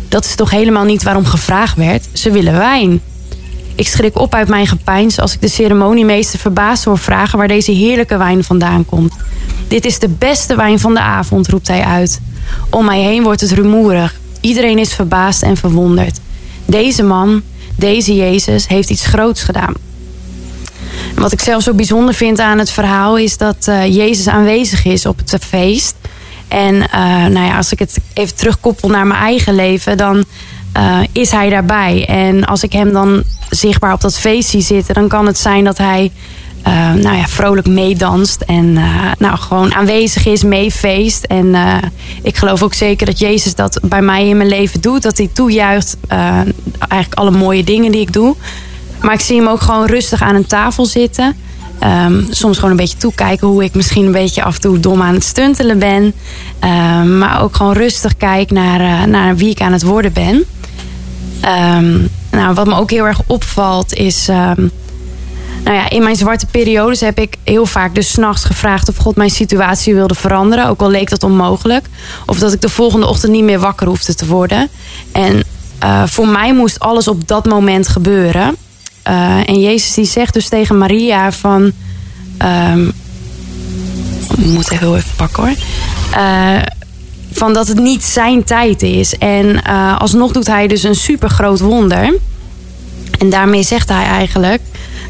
Dat 0.08 0.24
is 0.24 0.34
toch 0.34 0.50
helemaal 0.50 0.84
niet 0.84 1.02
waarom 1.02 1.24
gevraagd 1.24 1.76
werd? 1.76 2.08
Ze 2.12 2.30
willen 2.30 2.56
wijn. 2.56 3.00
Ik 3.74 3.88
schrik 3.88 4.18
op 4.18 4.34
uit 4.34 4.48
mijn 4.48 4.66
gepeins 4.66 5.18
als 5.18 5.34
ik 5.34 5.40
de 5.40 5.48
ceremoniemeester 5.48 6.38
verbaasd 6.38 6.84
hoor 6.84 6.98
vragen 6.98 7.38
waar 7.38 7.48
deze 7.48 7.72
heerlijke 7.72 8.16
wijn 8.16 8.44
vandaan 8.44 8.84
komt. 8.84 9.14
Dit 9.68 9.84
is 9.84 9.98
de 9.98 10.08
beste 10.08 10.56
wijn 10.56 10.78
van 10.78 10.94
de 10.94 11.00
avond, 11.00 11.48
roept 11.48 11.68
hij 11.68 11.84
uit. 11.84 12.20
Om 12.70 12.84
mij 12.84 13.00
heen 13.00 13.22
wordt 13.22 13.40
het 13.40 13.50
rumoerig. 13.52 14.19
Iedereen 14.40 14.78
is 14.78 14.94
verbaasd 14.94 15.42
en 15.42 15.56
verwonderd. 15.56 16.20
Deze 16.66 17.02
man, 17.02 17.42
deze 17.76 18.14
Jezus, 18.14 18.68
heeft 18.68 18.90
iets 18.90 19.06
groots 19.06 19.42
gedaan. 19.42 19.74
Wat 21.14 21.32
ik 21.32 21.40
zelf 21.40 21.62
zo 21.62 21.74
bijzonder 21.74 22.14
vind 22.14 22.38
aan 22.38 22.58
het 22.58 22.70
verhaal 22.70 23.18
is 23.18 23.36
dat 23.36 23.66
uh, 23.68 23.86
Jezus 23.86 24.28
aanwezig 24.28 24.84
is 24.84 25.06
op 25.06 25.18
het 25.18 25.44
feest. 25.44 25.94
En 26.48 26.74
uh, 26.74 27.26
nou 27.26 27.46
ja, 27.46 27.56
als 27.56 27.72
ik 27.72 27.78
het 27.78 27.98
even 28.12 28.36
terugkoppel 28.36 28.88
naar 28.88 29.06
mijn 29.06 29.20
eigen 29.20 29.54
leven, 29.54 29.96
dan 29.96 30.24
uh, 30.76 30.98
is 31.12 31.30
hij 31.30 31.50
daarbij. 31.50 32.06
En 32.08 32.44
als 32.44 32.62
ik 32.62 32.72
hem 32.72 32.92
dan 32.92 33.22
zichtbaar 33.50 33.92
op 33.92 34.00
dat 34.00 34.18
feest 34.18 34.48
zie 34.48 34.62
zitten, 34.62 34.94
dan 34.94 35.08
kan 35.08 35.26
het 35.26 35.38
zijn 35.38 35.64
dat 35.64 35.78
hij 35.78 36.12
uh, 36.66 36.92
nou 36.92 37.16
ja, 37.16 37.26
vrolijk 37.26 37.66
meedanst 37.66 38.40
en 38.40 38.64
uh, 38.64 39.10
nou, 39.18 39.36
gewoon 39.38 39.74
aanwezig 39.74 40.26
is, 40.26 40.42
meefeest. 40.42 41.24
En 41.24 41.46
uh, 41.46 41.74
ik 42.22 42.36
geloof 42.36 42.62
ook 42.62 42.74
zeker 42.74 43.06
dat 43.06 43.18
Jezus 43.18 43.54
dat 43.54 43.80
bij 43.82 44.02
mij 44.02 44.28
in 44.28 44.36
mijn 44.36 44.48
leven 44.48 44.80
doet. 44.80 45.02
Dat 45.02 45.16
hij 45.16 45.30
toejuicht 45.32 45.96
eigenlijk 46.78 47.14
alle 47.14 47.30
mooie 47.30 47.64
dingen 47.64 47.92
die 47.92 48.00
ik 48.00 48.12
doe. 48.12 48.36
Maar 49.00 49.14
ik 49.14 49.20
zie 49.20 49.36
hem 49.36 49.48
ook 49.48 49.60
gewoon 49.60 49.86
rustig 49.86 50.22
aan 50.22 50.34
een 50.34 50.46
tafel 50.46 50.86
zitten. 50.86 51.36
Um, 52.06 52.26
soms 52.30 52.56
gewoon 52.56 52.70
een 52.70 52.76
beetje 52.76 52.96
toekijken 52.96 53.48
hoe 53.48 53.64
ik 53.64 53.74
misschien 53.74 54.06
een 54.06 54.12
beetje 54.12 54.42
af 54.42 54.54
en 54.54 54.60
toe 54.60 54.80
dom 54.80 55.02
aan 55.02 55.14
het 55.14 55.24
stuntelen 55.24 55.78
ben. 55.78 56.14
Um, 56.64 57.18
maar 57.18 57.42
ook 57.42 57.56
gewoon 57.56 57.72
rustig 57.72 58.16
kijk 58.16 58.50
naar, 58.50 59.08
naar 59.08 59.36
wie 59.36 59.50
ik 59.50 59.60
aan 59.60 59.72
het 59.72 59.82
worden 59.82 60.12
ben. 60.12 60.44
Um, 61.74 62.08
nou, 62.30 62.54
wat 62.54 62.66
me 62.66 62.74
ook 62.74 62.90
heel 62.90 63.06
erg 63.06 63.20
opvalt 63.26 63.94
is 63.94 64.28
nou 65.64 65.76
ja, 65.76 65.90
in 65.90 66.02
mijn 66.02 66.16
zwarte 66.16 66.46
periodes 66.46 67.00
heb 67.00 67.18
ik 67.18 67.36
heel 67.44 67.66
vaak 67.66 67.94
dus 67.94 68.10
s'nachts 68.10 68.44
gevraagd 68.44 68.88
of 68.88 68.96
God 68.96 69.16
mijn 69.16 69.30
situatie 69.30 69.94
wilde 69.94 70.14
veranderen. 70.14 70.68
Ook 70.68 70.80
al 70.80 70.90
leek 70.90 71.10
dat 71.10 71.22
onmogelijk. 71.22 71.86
Of 72.26 72.38
dat 72.38 72.52
ik 72.52 72.60
de 72.60 72.68
volgende 72.68 73.06
ochtend 73.06 73.32
niet 73.32 73.44
meer 73.44 73.58
wakker 73.58 73.86
hoefde 73.86 74.14
te 74.14 74.26
worden. 74.26 74.68
En 75.12 75.42
uh, 75.84 76.02
voor 76.06 76.28
mij 76.28 76.54
moest 76.54 76.78
alles 76.78 77.08
op 77.08 77.28
dat 77.28 77.46
moment 77.46 77.88
gebeuren. 77.88 78.56
Uh, 79.08 79.48
en 79.48 79.60
Jezus 79.60 79.94
die 79.94 80.04
zegt 80.04 80.34
dus 80.34 80.48
tegen 80.48 80.78
Maria 80.78 81.32
van... 81.32 81.72
Um, 82.72 82.92
ik 84.38 84.46
moet 84.46 84.70
even 84.70 84.86
heel 84.86 84.96
even 84.96 85.14
pakken 85.16 85.42
hoor. 85.42 85.54
Uh, 86.16 86.62
van 87.32 87.52
dat 87.52 87.68
het 87.68 87.78
niet 87.78 88.04
zijn 88.04 88.44
tijd 88.44 88.82
is. 88.82 89.18
En 89.18 89.64
alsnog 89.98 90.32
doet 90.32 90.46
hij 90.46 90.66
dus 90.66 90.82
een 90.82 90.94
super 90.94 91.30
groot 91.30 91.60
wonder. 91.60 92.14
En 93.18 93.30
daarmee 93.30 93.62
zegt 93.62 93.88
hij 93.88 94.04
eigenlijk 94.04 94.60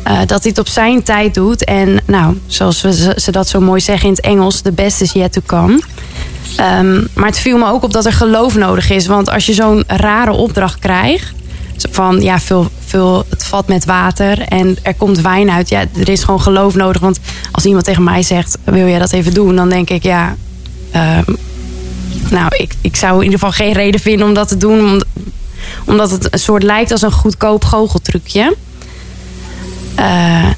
uh, 0.06 0.18
dat 0.26 0.42
hij 0.42 0.50
het 0.50 0.58
op 0.58 0.68
zijn 0.68 1.02
tijd 1.02 1.34
doet. 1.34 1.64
En 1.64 2.00
nou, 2.06 2.38
zoals 2.46 2.80
we, 2.82 3.14
ze 3.16 3.30
dat 3.30 3.48
zo 3.48 3.60
mooi 3.60 3.80
zeggen 3.80 4.06
in 4.08 4.14
het 4.14 4.24
Engels, 4.24 4.60
the 4.60 4.72
best 4.72 5.00
is 5.00 5.12
yet 5.12 5.32
to 5.32 5.40
come. 5.46 5.80
Um, 6.78 7.08
maar 7.14 7.26
het 7.26 7.38
viel 7.38 7.58
me 7.58 7.66
ook 7.66 7.82
op 7.82 7.92
dat 7.92 8.06
er 8.06 8.12
geloof 8.12 8.54
nodig 8.56 8.90
is. 8.90 9.06
Want 9.06 9.30
als 9.30 9.46
je 9.46 9.52
zo'n 9.54 9.84
rare 9.86 10.32
opdracht 10.32 10.78
krijgt, 10.78 11.32
van 11.90 12.20
ja, 12.20 12.40
vul, 12.40 12.68
vul 12.86 13.24
het 13.28 13.44
vat 13.44 13.68
met 13.68 13.84
water 13.84 14.40
en 14.40 14.76
er 14.82 14.94
komt 14.94 15.20
wijn 15.20 15.50
uit. 15.50 15.68
Ja, 15.68 15.84
er 15.98 16.08
is 16.08 16.22
gewoon 16.24 16.40
geloof 16.40 16.74
nodig. 16.74 17.00
Want 17.00 17.18
als 17.52 17.64
iemand 17.64 17.84
tegen 17.84 18.02
mij 18.02 18.22
zegt, 18.22 18.58
wil 18.64 18.86
jij 18.86 18.98
dat 18.98 19.12
even 19.12 19.34
doen? 19.34 19.56
Dan 19.56 19.68
denk 19.68 19.90
ik, 19.90 20.02
ja, 20.02 20.36
ehm, 20.90 21.32
nou, 22.30 22.48
ik, 22.56 22.74
ik 22.80 22.96
zou 22.96 23.16
in 23.18 23.24
ieder 23.24 23.38
geval 23.38 23.52
geen 23.52 23.72
reden 23.72 24.00
vinden 24.00 24.26
om 24.26 24.34
dat 24.34 24.48
te 24.48 24.56
doen. 24.56 24.80
om- 24.80 25.00
omdat 25.84 26.10
het 26.10 26.32
een 26.32 26.38
soort 26.38 26.62
lijkt 26.62 26.90
als 26.92 27.02
een 27.02 27.12
goedkoop 27.12 27.64
goocheltrucje. 27.64 28.56
Eh, 30.00 30.06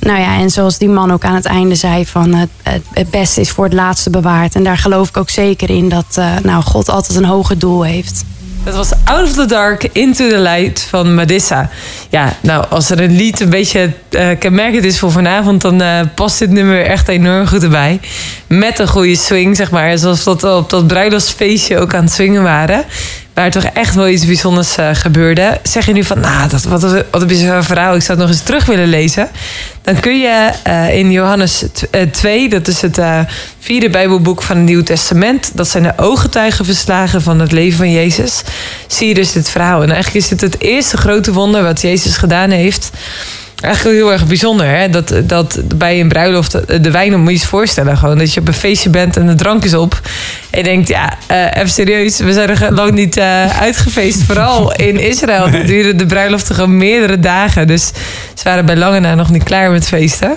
nou 0.01 0.21
ja, 0.21 0.39
en 0.39 0.51
zoals 0.51 0.79
die 0.79 0.89
man 0.89 1.13
ook 1.13 1.25
aan 1.25 1.35
het 1.35 1.45
einde 1.45 1.75
zei: 1.75 2.07
van 2.07 2.35
het, 2.35 2.49
het, 2.93 3.11
beste 3.11 3.41
is 3.41 3.51
voor 3.51 3.65
het 3.65 3.73
laatste 3.73 4.11
bewaard. 4.11 4.55
En 4.55 4.65
daar 4.65 4.79
geloof 4.79 5.09
ik 5.09 5.17
ook 5.17 5.31
zeker 5.31 5.71
in 5.71 5.89
dat 5.89 6.07
eh, 6.15 6.27
nou, 6.43 6.63
God 6.63 6.89
altijd 6.89 7.19
een 7.19 7.25
hoger 7.25 7.59
doel 7.59 7.83
heeft. 7.83 8.25
Dat 8.65 8.75
was 8.75 8.91
Out 9.05 9.23
of 9.23 9.33
the 9.33 9.47
Dark, 9.47 9.89
Into 9.93 10.29
the 10.29 10.39
Light 10.39 10.83
van 10.83 11.15
Madissa. 11.15 11.71
Ja, 12.09 12.37
nou, 12.41 12.65
als 12.71 12.91
er 12.91 13.01
een 13.01 13.17
lied 13.17 13.41
een 13.41 13.51
beetje 13.51 13.93
eh 14.11 14.29
kenmerkend 14.39 14.85
is 14.85 14.99
voor 14.99 15.13
vanavond... 15.13 15.61
dan 15.61 15.83
past 16.15 16.39
dit 16.39 16.51
nummer 16.51 16.85
echt 16.87 17.09
enorm 17.09 17.47
goed 17.47 17.63
erbij. 17.63 18.01
Met 18.47 18.79
een 18.79 18.89
goede 18.89 19.17
swing, 19.17 19.57
zeg 19.57 19.71
maar. 19.71 19.99
Zoals 19.99 20.25
we 20.25 20.31
op 20.31 20.71
dat 20.71 20.87
bruiloftsfeestje 20.87 21.79
ook 21.79 21.95
aan 21.95 22.05
het 22.05 22.13
swingen 22.13 22.43
waren. 22.43 22.85
Waar 23.35 23.51
toch 23.51 23.65
echt 23.65 23.95
wel 23.95 24.09
iets 24.09 24.27
bijzonders 24.27 24.77
eh, 24.77 24.89
gebeurde. 24.93 25.61
Zeg 25.63 25.87
je 25.87 25.93
nu 25.93 26.05
van, 26.05 26.21
nou, 26.21 26.49
dat, 26.49 26.63
wat, 26.63 26.83
een- 26.83 27.05
wat 27.11 27.21
een 27.21 27.27
bizar 27.27 27.65
verhaal. 27.65 27.95
Ik 27.95 28.03
zou 28.03 28.19
het 28.19 28.27
nog 28.27 28.37
eens 28.37 28.45
terug 28.47 28.65
willen 28.65 28.89
lezen. 28.89 29.29
Dan 29.83 30.01
kun 30.01 30.19
je 30.21 30.51
eh, 30.63 30.95
in 30.99 31.11
Johannes 31.11 31.65
t- 31.73 31.91
eh, 31.91 32.03
2, 32.11 32.49
dat 32.49 32.69
is 32.69 32.81
het 32.81 32.99
vierde 33.59 33.91
Bijbelboek 33.91 34.43
van 34.43 34.57
het 34.57 34.65
Nieuw 34.65 34.83
Testament. 34.83 35.51
Dat 35.55 35.69
zijn 35.69 35.83
de 35.83 35.93
ooggetuigenverslagen 35.97 37.23
van 37.23 37.41
het 37.41 37.53
leven 37.53 37.77
van 37.79 37.91
Jezus. 37.93 38.43
Zie 38.87 39.09
je 39.09 39.15
dus 39.15 39.33
dit 39.33 39.49
verhaal. 39.49 39.83
En 39.83 39.91
eigenlijk 39.91 40.25
is 40.25 40.29
dit 40.31 40.41
het 40.41 40.61
eerste 40.61 40.97
grote 40.97 41.33
wonder 41.33 41.63
wat 41.63 41.81
Jezus 41.81 42.17
gedaan 42.17 42.51
heeft. 42.51 42.91
Eigenlijk 43.63 43.97
heel 43.97 44.13
erg 44.13 44.27
bijzonder, 44.27 44.67
hè? 44.67 44.89
Dat, 44.89 45.15
dat 45.25 45.61
bij 45.77 46.01
een 46.01 46.09
bruiloft 46.09 46.53
de, 46.53 46.81
de 46.81 46.91
wijn, 46.91 47.21
moet 47.21 47.41
je 47.41 47.47
voorstellen. 47.47 47.97
Gewoon 47.99 48.19
dat 48.19 48.35
je 48.35 48.41
op 48.41 48.49
een 48.49 48.55
feestje 48.55 48.91
bent 48.91 49.17
en 49.17 49.27
de 49.27 49.35
drank 49.35 49.65
is 49.65 49.75
op. 49.75 50.01
En 50.51 50.59
je 50.59 50.65
denkt, 50.65 50.89
ja, 50.89 51.13
eh, 51.27 51.45
even 51.55 51.69
serieus, 51.69 52.19
we 52.19 52.33
zijn 52.33 52.49
er 52.49 52.73
lang 52.73 52.93
niet 52.93 53.17
eh, 53.17 53.61
uitgefeest. 53.61 54.23
Vooral 54.23 54.73
in 54.73 55.01
Israël 55.01 55.47
Nee. 55.49 55.65
duren 55.65 55.97
de 55.97 56.07
bruiloften 56.07 56.55
gewoon 56.55 56.77
meerdere 56.77 57.21
dagen. 57.21 57.67
Dus 57.67 57.87
ze 58.35 58.43
waren 58.45 58.67
bij 58.67 58.77
lange 58.77 59.01
na 59.01 59.15
nog 59.15 59.31
niet 59.31 59.43
klaar 59.43 59.71
met 59.71 59.87
feesten. 59.89 60.37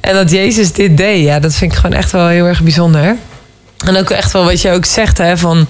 En 0.00 0.14
dat 0.14 0.30
Jezus 0.30 0.72
dit 0.72 0.96
deed, 0.96 1.24
ja, 1.24 1.38
dat 1.40 1.54
vind 1.54 1.72
ik 1.72 1.78
gewoon 1.78 1.96
echt 1.96 2.10
wel 2.10 2.26
heel 2.26 2.46
erg 2.46 2.62
bijzonder. 2.62 3.16
En 3.86 3.96
ook 3.96 4.10
echt 4.10 4.32
wel 4.32 4.44
wat 4.44 4.62
je 4.62 4.70
ook 4.70 4.84
zegt, 4.84 5.18
hè, 5.18 5.38
van 5.38 5.66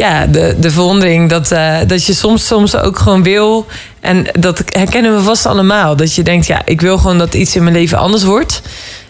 ja, 0.00 0.26
de, 0.26 0.56
de 0.58 0.70
verwondering 0.70 1.30
dat, 1.30 1.52
eh, 1.52 1.76
dat 1.86 2.06
je 2.06 2.14
soms, 2.14 2.46
soms 2.46 2.76
ook 2.76 2.98
gewoon 2.98 3.22
wil. 3.22 3.66
En 4.00 4.26
dat 4.32 4.62
herkennen 4.66 5.14
we 5.14 5.22
vast 5.22 5.46
allemaal. 5.46 5.96
Dat 5.96 6.14
je 6.14 6.22
denkt, 6.22 6.46
ja, 6.46 6.62
ik 6.64 6.80
wil 6.80 6.98
gewoon 6.98 7.18
dat 7.18 7.34
iets 7.34 7.56
in 7.56 7.62
mijn 7.62 7.74
leven 7.74 7.98
anders 7.98 8.22
wordt. 8.22 8.62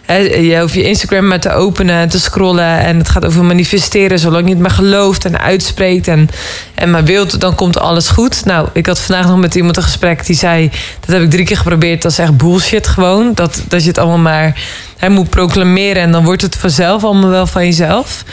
Je 0.07 0.57
hoeft 0.59 0.73
je 0.73 0.83
Instagram 0.83 1.27
maar 1.27 1.39
te 1.39 1.51
openen, 1.51 2.09
te 2.09 2.19
scrollen. 2.19 2.79
En 2.79 2.97
het 2.97 3.09
gaat 3.09 3.25
over 3.25 3.43
manifesteren. 3.43 4.19
Zolang 4.19 4.43
je 4.43 4.49
het 4.49 4.61
maar 4.61 4.71
gelooft 4.71 5.25
en 5.25 5.39
uitspreekt 5.39 6.07
en, 6.07 6.29
en 6.75 6.91
maar 6.91 7.03
wilt, 7.03 7.39
dan 7.39 7.55
komt 7.55 7.79
alles 7.79 8.09
goed. 8.09 8.45
Nou, 8.45 8.67
ik 8.73 8.85
had 8.85 8.99
vandaag 8.99 9.27
nog 9.27 9.39
met 9.39 9.55
iemand 9.55 9.77
een 9.77 9.83
gesprek 9.83 10.25
die 10.25 10.35
zei... 10.35 10.71
dat 10.99 11.09
heb 11.09 11.21
ik 11.21 11.29
drie 11.29 11.45
keer 11.45 11.57
geprobeerd, 11.57 12.01
dat 12.01 12.11
is 12.11 12.19
echt 12.19 12.37
bullshit 12.37 12.87
gewoon. 12.87 13.31
Dat, 13.33 13.63
dat 13.67 13.81
je 13.81 13.87
het 13.87 13.97
allemaal 13.97 14.17
maar 14.17 14.61
hè, 14.97 15.09
moet 15.09 15.29
proclameren... 15.29 16.01
en 16.01 16.11
dan 16.11 16.23
wordt 16.23 16.41
het 16.41 16.55
vanzelf 16.55 17.03
allemaal 17.03 17.29
wel 17.29 17.47
van 17.47 17.65
jezelf. 17.65 18.23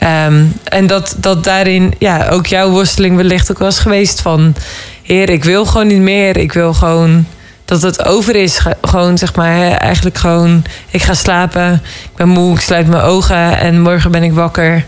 Ehm, 0.00 0.44
en 0.64 0.86
dat, 0.86 1.14
dat 1.18 1.44
daarin, 1.44 1.94
ja, 1.98 2.28
ook 2.28 2.46
jouw 2.46 2.70
worsteling 2.70 3.16
wellicht 3.16 3.50
ook 3.50 3.60
eens 3.60 3.78
geweest 3.78 4.20
van... 4.20 4.54
Heer, 5.02 5.30
ik 5.30 5.44
wil 5.44 5.66
gewoon 5.66 5.86
niet 5.86 6.00
meer. 6.00 6.36
Ik 6.36 6.52
wil 6.52 6.74
gewoon 6.74 7.26
dat 7.64 7.82
het 7.82 8.04
over 8.04 8.36
is. 8.36 8.58
Ge- 8.58 8.76
Gewoon, 8.82 9.18
zeg 9.18 9.34
maar, 9.34 9.52
hè, 9.56 9.68
eigenlijk 9.68 10.18
gewoon... 10.18 10.64
Ik 10.90 11.02
ga 11.02 11.14
slapen, 11.14 11.72
ik 12.04 12.10
ben 12.16 12.28
moe, 12.28 12.54
ik 12.54 12.60
sluit 12.60 12.86
mijn 12.86 13.02
ogen... 13.02 13.58
en 13.58 13.80
morgen 13.80 14.10
ben 14.10 14.22
ik 14.22 14.32
wakker. 14.32 14.86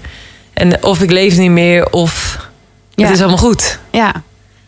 En 0.52 0.82
of 0.84 1.00
ik 1.00 1.10
leef 1.10 1.36
niet 1.36 1.50
meer, 1.50 1.90
of 1.90 2.38
Ja. 2.94 3.04
het 3.04 3.14
is 3.14 3.20
allemaal 3.20 3.38
goed. 3.38 3.78
Ja. 3.90 4.12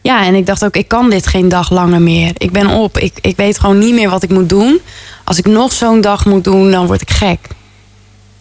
ja, 0.01 0.24
en 0.26 0.34
ik 0.34 0.47
dacht 0.47 0.64
ook, 0.64 0.76
ik 0.76 0.88
kan 0.88 1.11
dit 1.11 1.26
geen 1.26 1.49
dag 1.49 1.70
langer 1.70 2.01
meer. 2.03 2.30
Ik 2.36 2.51
ben 2.53 2.68
op, 2.68 2.99
ik, 2.99 3.18
ik 3.20 3.36
weet 3.36 3.59
gewoon 3.59 3.78
niet 3.78 3.95
meer 3.95 4.11
wat 4.11 4.22
ik 4.22 4.30
moet 4.30 4.49
doen. 4.49 4.80
Als 5.24 5.38
ik 5.38 5.47
nog 5.47 5.72
zo'n 5.72 6.01
dag 6.01 6.24
moet 6.24 6.45
doen, 6.45 6.70
dan 6.70 6.86
word 6.86 7.01
ik 7.01 7.11
gek. 7.11 7.38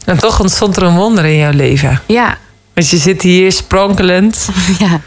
En 0.06 0.18
toch 0.20 0.40
ontstond 0.40 0.76
er 0.76 0.84
een 0.84 0.96
wonder 0.96 1.26
in 1.26 1.38
jouw 1.38 1.52
leven. 1.52 2.02
Ja, 2.08 2.38
Want 2.74 2.90
je 2.90 2.98
zit 2.98 3.22
hier 3.22 3.52
sprankelend... 3.52 4.48
ja, 4.80 5.00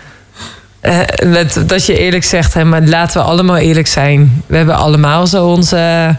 Eh, 0.80 0.98
met, 1.24 1.62
dat 1.66 1.86
je 1.86 1.98
eerlijk 1.98 2.24
zegt, 2.24 2.54
hè, 2.54 2.64
maar 2.64 2.82
laten 2.82 3.20
we 3.20 3.26
allemaal 3.26 3.56
eerlijk 3.56 3.86
zijn. 3.86 4.42
We 4.46 4.56
hebben 4.56 4.76
allemaal 4.76 5.26
zo 5.26 5.46
onze 5.46 6.16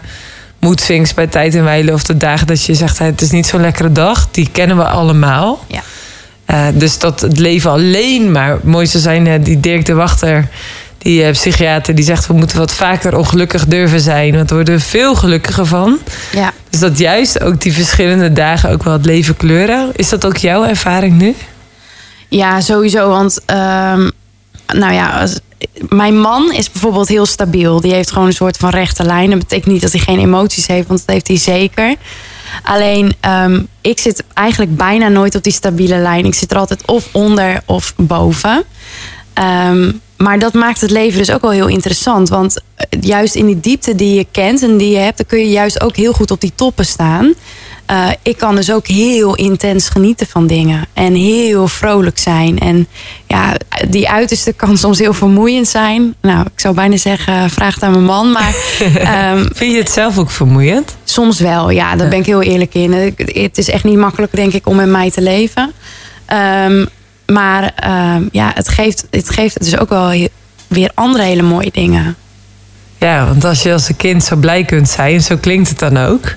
moedswings 0.58 1.14
bij 1.14 1.26
tijd 1.26 1.54
en 1.54 1.64
wijle. 1.64 1.92
Of 1.92 2.02
de 2.04 2.16
dagen 2.16 2.46
dat 2.46 2.64
je 2.64 2.74
zegt, 2.74 2.98
hè, 2.98 3.04
het 3.04 3.20
is 3.20 3.30
niet 3.30 3.46
zo'n 3.46 3.60
lekkere 3.60 3.92
dag. 3.92 4.28
Die 4.30 4.48
kennen 4.52 4.76
we 4.76 4.84
allemaal. 4.84 5.64
Ja. 5.66 5.82
Eh, 6.44 6.66
dus 6.74 6.98
dat 6.98 7.20
het 7.20 7.38
leven 7.38 7.70
alleen 7.70 8.32
maar 8.32 8.58
mooi 8.62 8.86
zou 8.86 9.02
zijn. 9.02 9.26
hè, 9.26 9.40
die 9.42 9.60
Dirk 9.60 9.84
de 9.86 9.94
Wachter, 9.94 10.48
die 10.98 11.22
eh, 11.24 11.32
psychiater, 11.32 11.94
die 11.94 12.04
zegt... 12.04 12.26
we 12.26 12.32
moeten 12.32 12.58
wat 12.58 12.72
vaker 12.72 13.16
ongelukkig 13.16 13.66
durven 13.66 14.00
zijn. 14.00 14.34
Want 14.34 14.48
we 14.48 14.54
worden 14.54 14.74
er 14.74 14.80
veel 14.80 15.14
gelukkiger 15.14 15.66
van. 15.66 15.98
ja. 16.32 16.52
Dus 16.70 16.80
dat 16.80 16.98
juist 16.98 17.40
ook 17.40 17.60
die 17.60 17.72
verschillende 17.72 18.32
dagen 18.32 18.70
ook 18.70 18.82
wel 18.82 18.92
het 18.92 19.04
leven 19.04 19.36
kleuren. 19.36 19.90
Is 19.94 20.08
dat 20.08 20.26
ook 20.26 20.36
jouw 20.36 20.64
ervaring 20.64 21.18
nu? 21.18 21.34
Ja, 22.28 22.60
sowieso. 22.60 23.08
Want, 23.08 23.38
ehm, 23.46 24.10
nou 24.66 24.92
ja, 24.92 25.20
als- 25.20 25.38
mijn 25.88 26.20
man 26.20 26.52
is 26.52 26.70
bijvoorbeeld 26.70 27.08
heel 27.08 27.26
stabiel. 27.26 27.80
Die 27.80 27.92
heeft 27.92 28.10
gewoon 28.10 28.26
een 28.26 28.32
soort 28.32 28.56
van 28.56 28.70
rechte 28.70 29.04
lijn. 29.04 29.30
Dat 29.30 29.38
betekent 29.38 29.72
niet 29.72 29.82
dat 29.82 29.92
hij 29.92 30.00
geen 30.00 30.18
emoties 30.18 30.66
heeft, 30.66 30.88
want 30.88 31.00
dat 31.06 31.14
heeft 31.14 31.28
hij 31.28 31.36
zeker. 31.36 31.94
Alleen, 32.62 33.14
ehm, 33.20 33.60
ik 33.80 33.98
zit 33.98 34.24
eigenlijk 34.34 34.76
bijna 34.76 35.08
nooit 35.08 35.34
op 35.34 35.42
die 35.42 35.52
stabiele 35.52 35.96
lijn. 35.96 36.24
Ik 36.24 36.34
zit 36.34 36.50
er 36.50 36.58
altijd 36.58 36.86
of 36.86 37.08
onder 37.12 37.60
of 37.64 37.94
boven. 37.96 38.64
Ehm, 39.34 39.90
maar 40.18 40.38
dat 40.38 40.52
maakt 40.52 40.80
het 40.80 40.90
leven 40.90 41.18
dus 41.18 41.30
ook 41.32 41.40
wel 41.40 41.50
heel 41.50 41.68
interessant. 41.68 42.28
Want 42.28 42.60
eh, 42.74 42.86
juist 43.00 43.34
in 43.34 43.46
die 43.46 43.60
diepte 43.60 43.94
die 43.94 44.14
je 44.14 44.26
kent 44.30 44.62
en 44.62 44.76
die 44.76 44.90
je 44.90 44.96
hebt, 44.98 45.16
dan 45.16 45.26
kun 45.26 45.38
je 45.38 45.50
juist 45.50 45.80
ook 45.80 45.96
heel 45.96 46.12
goed 46.12 46.30
op 46.30 46.40
die 46.40 46.52
toppen 46.54 46.86
staan. 46.86 47.34
Eh, 47.86 48.08
ik 48.22 48.36
kan 48.36 48.54
dus 48.54 48.72
ook 48.72 48.86
heel 48.86 49.34
intens 49.34 49.88
genieten 49.88 50.26
van 50.26 50.46
dingen. 50.46 50.86
En 50.92 51.14
heel 51.14 51.68
vrolijk 51.68 52.18
zijn. 52.18 52.58
En 52.58 52.88
ja, 53.26 53.54
die 53.88 54.08
uiterste 54.08 54.52
kan 54.52 54.78
soms 54.84 54.98
heel 54.98 55.14
vermoeiend 55.14 55.68
zijn. 55.68 56.14
Nou, 56.22 56.40
ik 56.40 56.60
zou 56.60 56.74
bijna 56.74 56.96
zeggen, 56.96 57.50
vraag 57.50 57.74
het 57.74 57.82
aan 57.82 57.90
mijn 57.90 58.04
man. 58.04 58.32
Maar 58.32 58.54
ehm, 58.94 59.46
Vind 59.52 59.72
je 59.72 59.78
het 59.78 59.90
zelf 59.90 60.18
ook 60.18 60.30
vermoeiend? 60.30 60.96
Soms 61.04 61.40
wel, 61.40 61.70
ja, 61.70 61.96
daar 61.96 62.08
ben 62.08 62.18
ik 62.18 62.26
heel 62.26 62.42
eerlijk 62.42 62.74
in. 62.74 62.92
Het- 62.92 63.30
Het 63.34 63.58
is 63.58 63.70
echt 63.70 63.84
niet 63.84 63.98
makkelijk, 63.98 64.32
denk 64.36 64.52
ik, 64.52 64.66
om 64.66 64.76
met 64.76 64.88
mij 64.88 65.10
te 65.10 65.20
leven. 65.22 65.72
Ehm, 66.26 66.84
maar 67.32 67.72
ehm, 67.76 68.22
ja, 68.32 68.50
het 68.54 68.68
geeft, 68.68 69.06
het 69.10 69.30
geeft 69.30 69.64
dus 69.64 69.78
ook 69.78 69.88
wel 69.88 70.28
weer 70.66 70.90
andere 70.94 71.24
hele 71.24 71.42
mooie 71.42 71.70
dingen. 71.72 72.16
Ja, 72.98 73.26
want 73.26 73.44
als 73.44 73.62
je 73.62 73.72
als 73.72 73.88
een 73.88 73.96
kind 73.96 74.24
zo 74.24 74.36
blij 74.36 74.64
kunt 74.64 74.88
zijn, 74.88 75.22
zo 75.22 75.36
klinkt 75.36 75.68
het 75.68 75.78
dan 75.78 75.96
ook. 75.98 76.34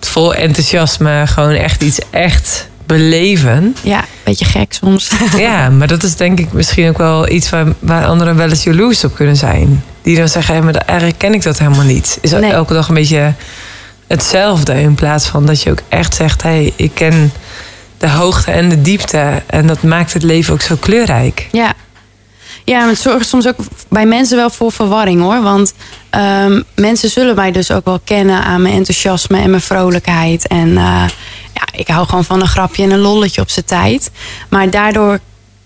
Vol 0.00 0.34
enthousiasme, 0.34 1.22
gewoon 1.26 1.50
echt 1.54 1.82
iets 1.82 1.98
echt 2.10 2.68
beleven. 2.86 3.76
Ja, 3.82 4.04
beetje 4.24 4.44
gek 4.44 4.72
soms. 4.72 5.10
Ja, 5.36 5.70
maar 5.70 5.86
dat 5.86 6.02
is 6.02 6.16
denk 6.16 6.38
ik 6.38 6.52
misschien 6.52 6.88
ook 6.88 6.98
wel 6.98 7.28
iets 7.30 7.50
waar, 7.50 7.66
waar 7.78 8.06
anderen 8.06 8.36
wel 8.36 8.48
eens 8.48 8.62
jaloers 8.64 9.04
op 9.04 9.14
kunnen 9.14 9.36
zijn. 9.36 9.84
Die 10.02 10.16
dan 10.16 10.28
zeggen, 10.28 10.54
hé, 10.54 10.62
maar 10.62 10.74
eigenlijk 10.74 11.18
ken 11.18 11.34
ik 11.34 11.42
dat 11.42 11.58
helemaal 11.58 11.84
niet. 11.84 12.18
Is 12.20 12.30
Nee. 12.30 12.52
elke 12.52 12.72
dag 12.74 12.88
een 12.88 12.94
beetje 12.94 13.32
hetzelfde. 14.06 14.80
In 14.80 14.94
plaats 14.94 15.26
van 15.26 15.46
dat 15.46 15.62
je 15.62 15.70
ook 15.70 15.80
echt 15.88 16.14
zegt, 16.14 16.42
hé, 16.42 16.48
hey, 16.48 16.72
ik 16.76 16.90
ken 16.94 17.32
de 18.06 18.12
hoogte 18.12 18.50
en 18.50 18.68
de 18.68 18.82
diepte. 18.82 19.42
En 19.46 19.66
dat 19.66 19.82
maakt 19.82 20.12
het 20.12 20.22
leven 20.22 20.52
ook 20.52 20.60
zo 20.60 20.76
kleurrijk. 20.80 21.48
Ja. 21.52 21.72
Ja, 22.64 22.78
maar 22.78 22.88
het 22.88 22.98
zorgt 22.98 23.28
soms 23.28 23.46
ook 23.46 23.56
bij 23.88 24.06
mensen 24.06 24.36
wel 24.36 24.50
voor 24.50 24.72
verwarring 24.72 25.20
hoor. 25.20 25.42
Want 25.42 25.74
ehm, 26.10 26.62
mensen 26.74 27.10
zullen 27.10 27.34
mij 27.34 27.52
dus 27.52 27.70
ook 27.70 27.84
wel 27.84 28.00
kennen 28.04 28.42
aan 28.42 28.62
mijn 28.62 28.74
enthousiasme 28.74 29.38
en 29.38 29.50
mijn 29.50 29.62
vrolijkheid. 29.62 30.46
En 30.46 30.68
eh, 30.68 31.04
ja, 31.54 31.64
ik 31.72 31.88
hou 31.88 32.06
gewoon 32.06 32.24
van 32.24 32.40
een 32.40 32.46
grapje 32.46 32.82
en 32.82 32.90
een 32.90 32.98
lolletje 32.98 33.40
op 33.40 33.50
zijn 33.50 33.64
tijd. 33.64 34.10
Maar 34.48 34.70
daardoor 34.70 35.18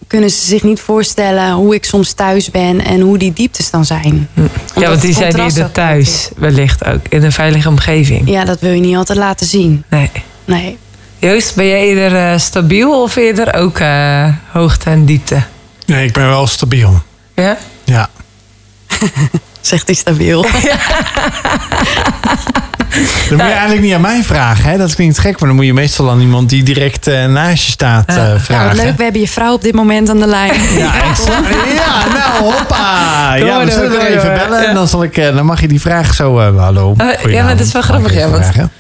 kunnen 0.07 0.31
ze 0.31 0.47
zich 0.47 0.63
niet 0.63 0.81
voorstellen 0.81 1.53
hoe 1.53 1.75
ik 1.75 1.85
soms 1.85 2.13
thuis 2.13 2.51
ben 2.51 2.85
en 2.85 3.01
hoe 3.01 3.19
die 3.19 3.33
dieptes 3.33 3.71
dan 3.71 3.85
zijn. 3.85 4.29
Ja, 4.77 4.89
want 4.89 5.01
die 5.01 5.15
zijn 5.15 5.41
hier 5.41 5.71
thuis 5.71 6.29
wellicht 6.37 6.85
ook. 6.85 7.01
In 7.09 7.23
een 7.23 7.33
veilige 7.33 7.69
omgeving. 7.69 8.31
Ja, 8.31 8.45
dat 8.45 8.61
wil 8.61 8.73
je 8.73 8.81
niet 8.81 8.97
altijd 8.97 9.19
laten 9.19 9.47
zien. 9.47 9.85
Nee. 9.91 10.11
Nee. 10.45 10.79
Joost, 11.21 11.55
ben 11.55 11.67
jij 11.67 11.81
eerder 11.87 12.33
eh, 12.33 12.39
stabiel 12.39 13.03
of 13.03 13.17
eerder 13.17 13.55
ook 13.55 13.79
eh, 13.79 14.25
hoogte 14.53 14.91
en 14.91 15.05
diepte? 15.05 15.43
Nee, 15.87 16.07
ik 16.07 16.13
ben 16.13 16.29
wel 16.29 16.47
stabiel. 16.47 17.03
Ja? 17.35 17.57
Ja. 17.85 18.09
Zegt 19.61 19.87
hij 19.87 19.95
stabiel. 19.95 20.43
moet 23.31 23.39
je 23.39 23.43
eigenlijk 23.43 23.81
niet 23.81 23.95
aan 23.95 24.01
mij 24.01 24.23
vragen. 24.23 24.71
Hè? 24.71 24.77
Dat 24.79 24.95
klinkt 24.95 25.19
gek, 25.19 25.39
maar 25.41 25.49
dan 25.49 25.57
moet 25.57 25.67
je 25.67 25.73
meestal 25.73 26.11
aan 26.11 26.21
iemand 26.21 26.49
die 26.49 26.63
direct 26.63 27.09
uh, 27.09 27.25
naast 27.27 27.65
je 27.65 27.71
staat 27.71 28.11
uh, 28.11 28.17
Nou, 28.17 28.41
vragen. 28.41 28.67
wat 28.77 28.85
leuk, 28.85 28.97
we 28.97 29.03
hebben 29.03 29.21
je 29.21 29.29
vrouw 29.29 29.53
op 29.53 29.63
dit 29.63 29.75
moment 29.75 30.09
aan 30.09 30.19
de 30.21 30.27
lijn. 30.27 30.53
Ja, 30.63 30.77
ja 31.75 32.07
nou 32.13 32.53
hoppa. 32.53 33.35
Kom 33.39 33.47
Ja, 33.47 33.57
maar 33.57 33.65
we 33.67 33.71
zullen 33.73 34.01
er 34.01 34.07
even 34.07 34.35
bellen. 34.35 34.63
Ja. 34.63 34.69
En 34.69 34.75
dan, 34.75 34.89
zal 34.89 35.03
ik, 35.03 35.17
eh, 35.17 35.35
dan 35.35 35.47
mag 35.47 35.61
je 35.61 35.69
die 35.69 35.81
vraag 35.81 36.15
zo... 36.15 36.39
eh, 36.39 36.57
hallo. 36.59 36.95
ja, 37.29 37.45
maar 37.45 37.57
dat 37.57 37.67
is 37.67 37.73
wel 37.73 37.83
grappig, 37.83 38.15
ja, 38.15 38.29
want- 38.29 38.45
vragen? 38.45 38.73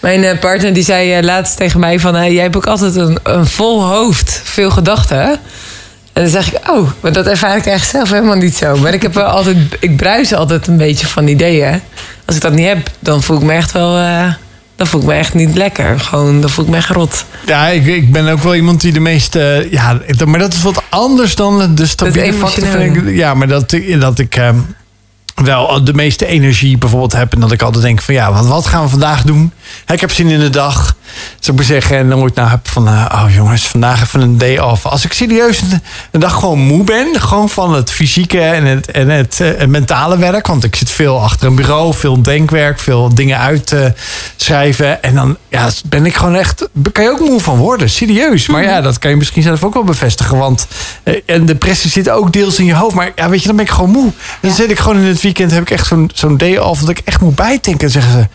Mijn 0.00 0.24
eh, 0.24 0.38
partner 0.38 0.72
die 0.72 0.82
zei 0.84 1.12
eh, 1.14 1.22
laatst 1.22 1.56
tegen 1.56 1.80
mij 1.80 2.00
van... 2.00 2.16
eh, 2.16 2.32
jij 2.32 2.42
hebt 2.42 2.56
ook 2.56 2.66
altijd 2.66 2.96
een, 2.96 3.18
een 3.22 3.46
vol 3.46 3.84
hoofd, 3.84 4.40
veel 4.44 4.70
gedachten. 4.70 5.20
En 6.12 6.22
dan 6.22 6.28
zeg 6.28 6.52
ik, 6.52 6.70
oh, 6.70 6.90
maar 7.00 7.12
dat 7.12 7.26
ervaar 7.26 7.56
ik 7.56 7.66
eigenlijk 7.66 7.84
zelf 8.06 8.10
helemaal 8.10 8.42
niet 8.42 8.56
zo. 8.56 8.76
Maar 8.76 8.94
ik 8.94 9.02
heb 9.02 9.14
wel 9.14 9.24
altijd, 9.24 9.56
ik 9.80 9.96
bruis 9.96 10.32
altijd 10.34 10.66
een 10.66 10.76
beetje 10.76 11.06
van 11.06 11.26
ideeën. 11.28 11.80
Als 12.24 12.36
ik 12.36 12.42
dat 12.42 12.52
niet 12.52 12.66
heb, 12.66 12.90
dan 12.98 13.22
voel 13.22 13.36
ik 13.36 13.42
me 13.42 13.52
echt 13.52 13.72
wel... 13.72 13.92
dan 14.76 14.86
voel 14.86 15.00
ik 15.00 15.06
me 15.06 15.12
echt 15.14 15.34
niet 15.34 15.56
lekker. 15.56 16.00
Gewoon, 16.00 16.40
dan 16.40 16.50
voel 16.50 16.64
ik 16.64 16.70
me 16.70 16.76
echt 16.76 16.88
rot. 16.88 17.24
Ja, 17.46 17.68
ik, 17.68 17.86
ik 17.86 18.12
ben 18.12 18.28
ook 18.28 18.42
wel 18.42 18.54
iemand 18.54 18.80
die 18.80 18.92
de 18.92 19.00
meeste... 19.00 19.66
ja, 19.70 19.98
maar 20.26 20.38
dat 20.38 20.52
is 20.52 20.62
wat 20.62 20.82
anders 20.88 21.34
dan 21.34 21.74
de 21.74 21.86
stabiele 21.86 22.32
factor. 22.32 23.10
Ja, 23.10 23.34
maar 23.34 23.48
dat, 23.48 23.72
ik- 23.72 24.00
dat 24.00 24.18
ik 24.18 24.36
ehm, 24.36 24.56
wel 25.34 25.84
de 25.84 25.94
meeste 25.94 26.26
energie 26.26 26.78
bijvoorbeeld 26.78 27.12
heb. 27.12 27.32
En 27.32 27.40
dat 27.40 27.52
ik 27.52 27.62
altijd 27.62 27.84
denk 27.84 28.02
van 28.02 28.14
ja, 28.14 28.32
wat, 28.32 28.46
wat 28.46 28.66
gaan 28.66 28.82
we 28.82 28.88
vandaag 28.88 29.22
doen? 29.22 29.52
Ik 29.86 30.00
heb 30.00 30.10
zin 30.10 30.28
in 30.28 30.40
de 30.40 30.50
dag, 30.50 30.93
zou 31.38 31.50
ik 31.50 31.54
maar 31.54 31.64
zeggen. 31.64 31.96
En 31.96 32.08
dan 32.08 32.18
word 32.18 32.30
ik 32.30 32.36
nou 32.36 32.48
heb 32.48 32.68
van, 32.68 32.88
eh, 32.88 33.22
oh 33.24 33.34
jongens, 33.34 33.66
vandaag 33.66 34.02
even 34.02 34.20
een 34.20 34.38
day 34.38 34.58
off. 34.58 34.86
Als 34.86 35.04
ik 35.04 35.12
serieus 35.12 35.60
een, 35.60 35.82
een 36.10 36.20
dag 36.20 36.34
gewoon 36.34 36.58
moe 36.58 36.84
ben, 36.84 37.20
gewoon 37.20 37.48
van 37.48 37.74
het 37.74 37.90
fysieke 37.90 38.40
en 38.40 38.64
het, 38.64 38.90
en 38.90 39.08
het, 39.08 39.40
eh, 39.40 39.48
het 39.56 39.68
mentale 39.68 40.18
werk. 40.18 40.46
Want 40.46 40.64
ik 40.64 40.76
zit 40.76 40.90
veel 40.90 41.20
achter 41.20 41.46
een 41.46 41.54
bureau, 41.54 41.94
veel 41.94 42.22
denkwerk, 42.22 42.78
veel 42.78 43.14
dingen 43.14 43.38
uitschrijven. 43.38 45.02
en 45.02 45.14
dan 45.14 45.36
ja, 45.48 45.68
ben 45.84 46.06
ik 46.06 46.14
gewoon 46.14 46.34
echt, 46.34 46.68
kan 46.92 47.04
je 47.04 47.10
ook 47.10 47.20
moe 47.20 47.40
van 47.40 47.56
worden, 47.56 47.90
serieus. 47.90 48.46
Maar 48.46 48.62
ja, 48.62 48.80
dat 48.80 48.98
kan 48.98 49.10
je 49.10 49.16
misschien 49.16 49.42
zelf 49.42 49.64
ook 49.64 49.74
wel 49.74 49.84
bevestigen. 49.84 50.38
Want 50.38 50.66
eh, 51.02 51.20
en 51.26 51.46
depressie 51.46 51.90
zit 51.90 52.10
ook 52.10 52.32
deels 52.32 52.58
in 52.58 52.64
je 52.64 52.74
hoofd. 52.74 52.94
Maar 52.94 53.12
ja, 53.14 53.28
weet 53.28 53.40
je, 53.40 53.46
dan 53.46 53.56
ben 53.56 53.64
ik 53.64 53.70
gewoon 53.70 53.90
moe. 53.90 54.12
Dan 54.40 54.52
zit 54.52 54.70
ik 54.70 54.78
gewoon 54.78 54.98
in 54.98 55.04
het 55.04 55.20
weekend, 55.20 55.50
heb 55.50 55.62
ik 55.62 55.70
echt 55.70 55.86
zo'n 55.86 56.10
zo'n 56.14 56.36
day 56.36 56.56
off 56.56 56.80
dat 56.80 56.88
ik 56.88 57.00
echt 57.04 57.20
moet 57.20 57.34
bijdenken. 57.34 57.86
En 57.86 57.92
zeggen 57.92 58.12
ze, 58.12 58.28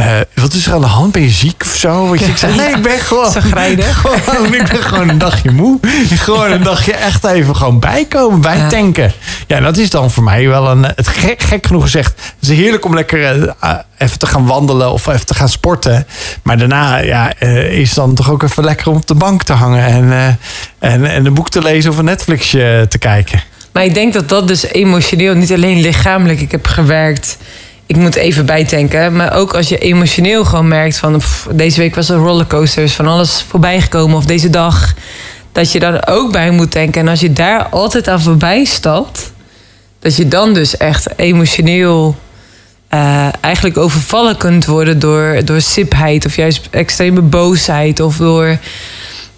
eh, 0.00 0.20
wat 0.34 0.54
is 0.54 0.66
er 0.66 0.72
aan 0.72 0.80
de 0.80 0.86
hand? 0.86 1.12
Ben 1.12 1.22
je 1.22 1.30
ziek 1.30 1.62
of 1.62 1.76
zo? 1.76 2.14
Je, 2.14 2.24
ik 2.24 2.36
zeg, 2.36 2.56
nee, 2.56 2.68
ik 2.68 2.82
ben 2.82 2.98
gewoon... 3.08 3.32
Gewoon, 3.42 4.54
ik 4.54 4.68
ben 4.68 4.82
gewoon 4.82 5.08
een 5.08 5.18
dagje 5.18 5.50
moe. 5.50 5.78
Gewoon 6.08 6.50
een 6.50 6.62
dagje 6.62 6.92
echt 6.92 7.24
even 7.24 7.56
gewoon 7.56 7.78
bijkomen, 7.78 8.40
bijtanken. 8.40 9.12
Ja, 9.46 9.60
dat 9.60 9.76
is 9.76 9.90
dan 9.90 10.10
voor 10.10 10.22
mij 10.22 10.48
wel 10.48 10.70
een... 10.70 10.82
Het 10.82 11.08
gek, 11.08 11.42
gek 11.42 11.66
genoeg 11.66 11.82
gezegd. 11.82 12.14
Het 12.40 12.48
is 12.50 12.56
heerlijk 12.56 12.84
om 12.84 12.94
lekker 12.94 13.24
eh, 13.24 13.52
ah, 13.58 13.78
even 13.98 14.18
te 14.18 14.26
gaan 14.26 14.46
wandelen 14.46 14.92
of 14.92 15.06
even 15.06 15.26
te 15.26 15.34
gaan 15.34 15.48
sporten. 15.48 16.06
Maar 16.42 16.58
daarna 16.58 16.98
ja, 16.98 17.32
eh, 17.38 17.78
is 17.78 17.88
het 17.88 17.96
dan 17.96 18.14
toch 18.14 18.30
ook 18.30 18.42
even 18.42 18.64
lekker 18.64 18.88
om 18.88 18.96
op 18.96 19.06
de 19.06 19.14
bank 19.14 19.42
te 19.42 19.52
hangen. 19.52 19.86
En, 19.86 20.12
eh, 20.12 20.92
en, 20.92 21.04
en 21.04 21.26
een 21.26 21.34
boek 21.34 21.48
te 21.48 21.62
lezen 21.62 21.90
of 21.90 21.98
een 21.98 22.04
Netflixje 22.04 22.86
te 22.88 22.98
kijken. 22.98 23.42
Maar 23.72 23.84
ik 23.84 23.94
denk 23.94 24.12
dat 24.12 24.28
dat 24.28 24.48
dus 24.48 24.66
emotioneel, 24.66 25.34
niet 25.34 25.52
alleen 25.52 25.80
lichamelijk, 25.80 26.40
ik 26.40 26.50
heb 26.50 26.66
gewerkt. 26.66 27.38
Ik 27.90 27.96
moet 27.96 28.14
even 28.14 28.46
bijtanken. 28.46 29.16
Maar 29.16 29.34
ook 29.34 29.54
als 29.54 29.68
je 29.68 29.78
emotioneel 29.78 30.44
gewoon 30.44 30.68
merkt 30.68 30.98
van 30.98 31.22
deze 31.52 31.80
week 31.80 31.94
was 31.94 32.08
een 32.08 32.24
rollercoaster, 32.24 32.82
is 32.82 32.94
van 32.94 33.06
alles 33.06 33.44
voorbij 33.48 33.80
gekomen 33.80 34.16
of 34.16 34.24
deze 34.24 34.50
dag. 34.50 34.94
Dat 35.52 35.72
je 35.72 35.78
dan 35.78 36.06
ook 36.06 36.32
bij 36.32 36.50
moet 36.50 36.72
denken. 36.72 37.00
En 37.00 37.08
als 37.08 37.20
je 37.20 37.32
daar 37.32 37.66
altijd 37.68 38.08
aan 38.08 38.20
voorbij 38.20 38.64
stapt, 38.64 39.32
dat 39.98 40.16
je 40.16 40.28
dan 40.28 40.54
dus 40.54 40.76
echt 40.76 41.18
emotioneel 41.18 42.16
eh, 42.88 43.28
eigenlijk 43.40 43.76
overvallen 43.76 44.36
kunt 44.36 44.66
worden 44.66 44.98
door, 44.98 45.44
door 45.44 45.60
sipheid 45.60 46.26
of 46.26 46.36
juist 46.36 46.68
extreme 46.70 47.20
boosheid 47.20 48.00
of 48.00 48.16
door 48.16 48.58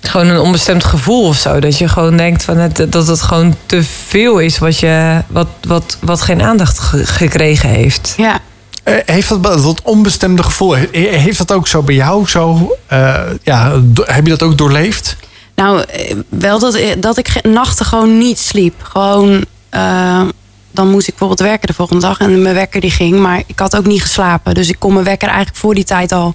gewoon 0.09 0.27
een 0.29 0.41
onbestemd 0.41 0.85
gevoel 0.85 1.27
of 1.27 1.37
zo. 1.37 1.61
Dat 1.61 1.79
je 1.79 1.89
gewoon 1.89 2.17
denkt 2.17 2.45
van 2.45 2.57
het, 2.57 2.87
dat 2.93 3.07
het 3.07 3.23
gewoon 3.23 3.57
te 3.67 3.83
veel 3.83 4.39
is 4.39 4.59
wat, 4.59 4.79
je, 4.79 5.23
wat, 5.29 5.47
wat, 5.61 5.97
wat 6.01 6.21
geen 6.23 6.43
aandacht 6.43 6.79
ge- 6.79 7.07
gekregen 7.07 7.69
heeft. 7.69 8.15
Ja. 8.17 8.39
Eh, 8.83 8.95
Heeft 9.05 9.29
dat, 9.29 9.43
dat 9.43 9.81
onbestemde 9.83 10.43
gevoel, 10.43 10.77
he- 10.77 10.89
heeft 10.93 11.39
dat 11.39 11.53
ook 11.53 11.69
zo 11.69 11.83
bij 11.83 11.95
jou? 11.95 12.29
Zo, 12.29 12.77
eh, 12.87 13.15
ja, 13.43 13.73
do- 13.83 14.05
heb 14.07 14.25
je 14.25 14.31
dat 14.31 14.43
ook 14.43 14.59
doorleefd? 14.59 15.17
Nou, 15.55 15.83
eh, 15.89 16.17
wel 16.29 16.59
dat, 16.59 16.79
dat 16.99 17.17
ik 17.19 17.29
nachten 17.43 17.87
gewoon 17.87 18.19
niet 18.19 18.39
sliep. 18.39 18.75
Gewoon, 18.83 19.45
dan 20.71 20.91
moest 20.91 21.09
ik 21.09 21.15
bijvoorbeeld 21.19 21.49
werken 21.49 21.67
de 21.67 21.75
volgende 21.75 22.03
dag 22.03 22.19
en 22.19 22.43
mijn 22.43 22.55
wekker 22.55 22.81
die 22.81 22.91
ging. 22.91 23.19
Maar 23.19 23.43
ik 23.47 23.59
had 23.59 23.77
ook 23.77 23.87
niet 23.87 24.03
geslapen. 24.03 24.55
Dus 24.55 24.69
ik 24.69 24.77
kon 24.79 24.93
mijn 24.93 25.05
wekker 25.05 25.29
eigenlijk 25.29 25.59
voor 25.59 25.75
die 25.75 25.85
tijd 25.85 26.13
al 26.13 26.35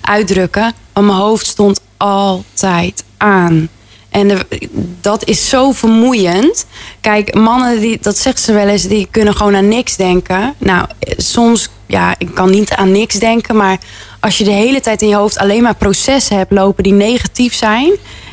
uitdrukken. 0.00 0.72
Mijn 1.04 1.18
hoofd 1.18 1.46
stond 1.46 1.80
altijd 1.96 3.04
aan. 3.16 3.68
En 4.10 4.28
de- 4.28 4.68
dat 5.00 5.24
is 5.28 5.48
zo 5.48 5.72
vermoeiend. 5.72 6.66
Kijk, 7.00 7.34
mannen, 7.34 7.80
die, 7.80 7.98
dat 8.00 8.18
zegt 8.18 8.40
ze 8.40 8.52
wel 8.52 8.68
eens, 8.68 8.82
die 8.82 9.08
kunnen 9.10 9.36
gewoon 9.36 9.56
aan 9.56 9.68
niks 9.68 9.96
denken. 9.96 10.54
Nou, 10.58 10.86
soms, 11.16 11.68
ja, 11.86 12.14
ik 12.18 12.34
kan 12.34 12.50
niet 12.50 12.70
aan 12.70 12.92
niks 12.92 13.14
denken. 13.14 13.56
Maar 13.56 13.78
als 14.20 14.38
je 14.38 14.44
de 14.44 14.50
hele 14.50 14.80
tijd 14.80 15.02
in 15.02 15.08
je 15.08 15.14
hoofd 15.16 15.38
alleen 15.38 15.62
maar 15.62 15.74
processen 15.74 16.36
hebt 16.36 16.52
lopen 16.52 16.82
die 16.82 16.92
negatief 16.92 17.54
zijn. 17.54 17.90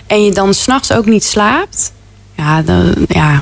En 0.08 0.24
je 0.26 0.32
dan 0.32 0.54
s'nachts 0.54 0.92
ook 0.92 1.06
niet 1.06 1.24
slaapt. 1.24 1.92
Ja, 2.36 2.62
dan, 2.62 2.94
ja, 3.08 3.42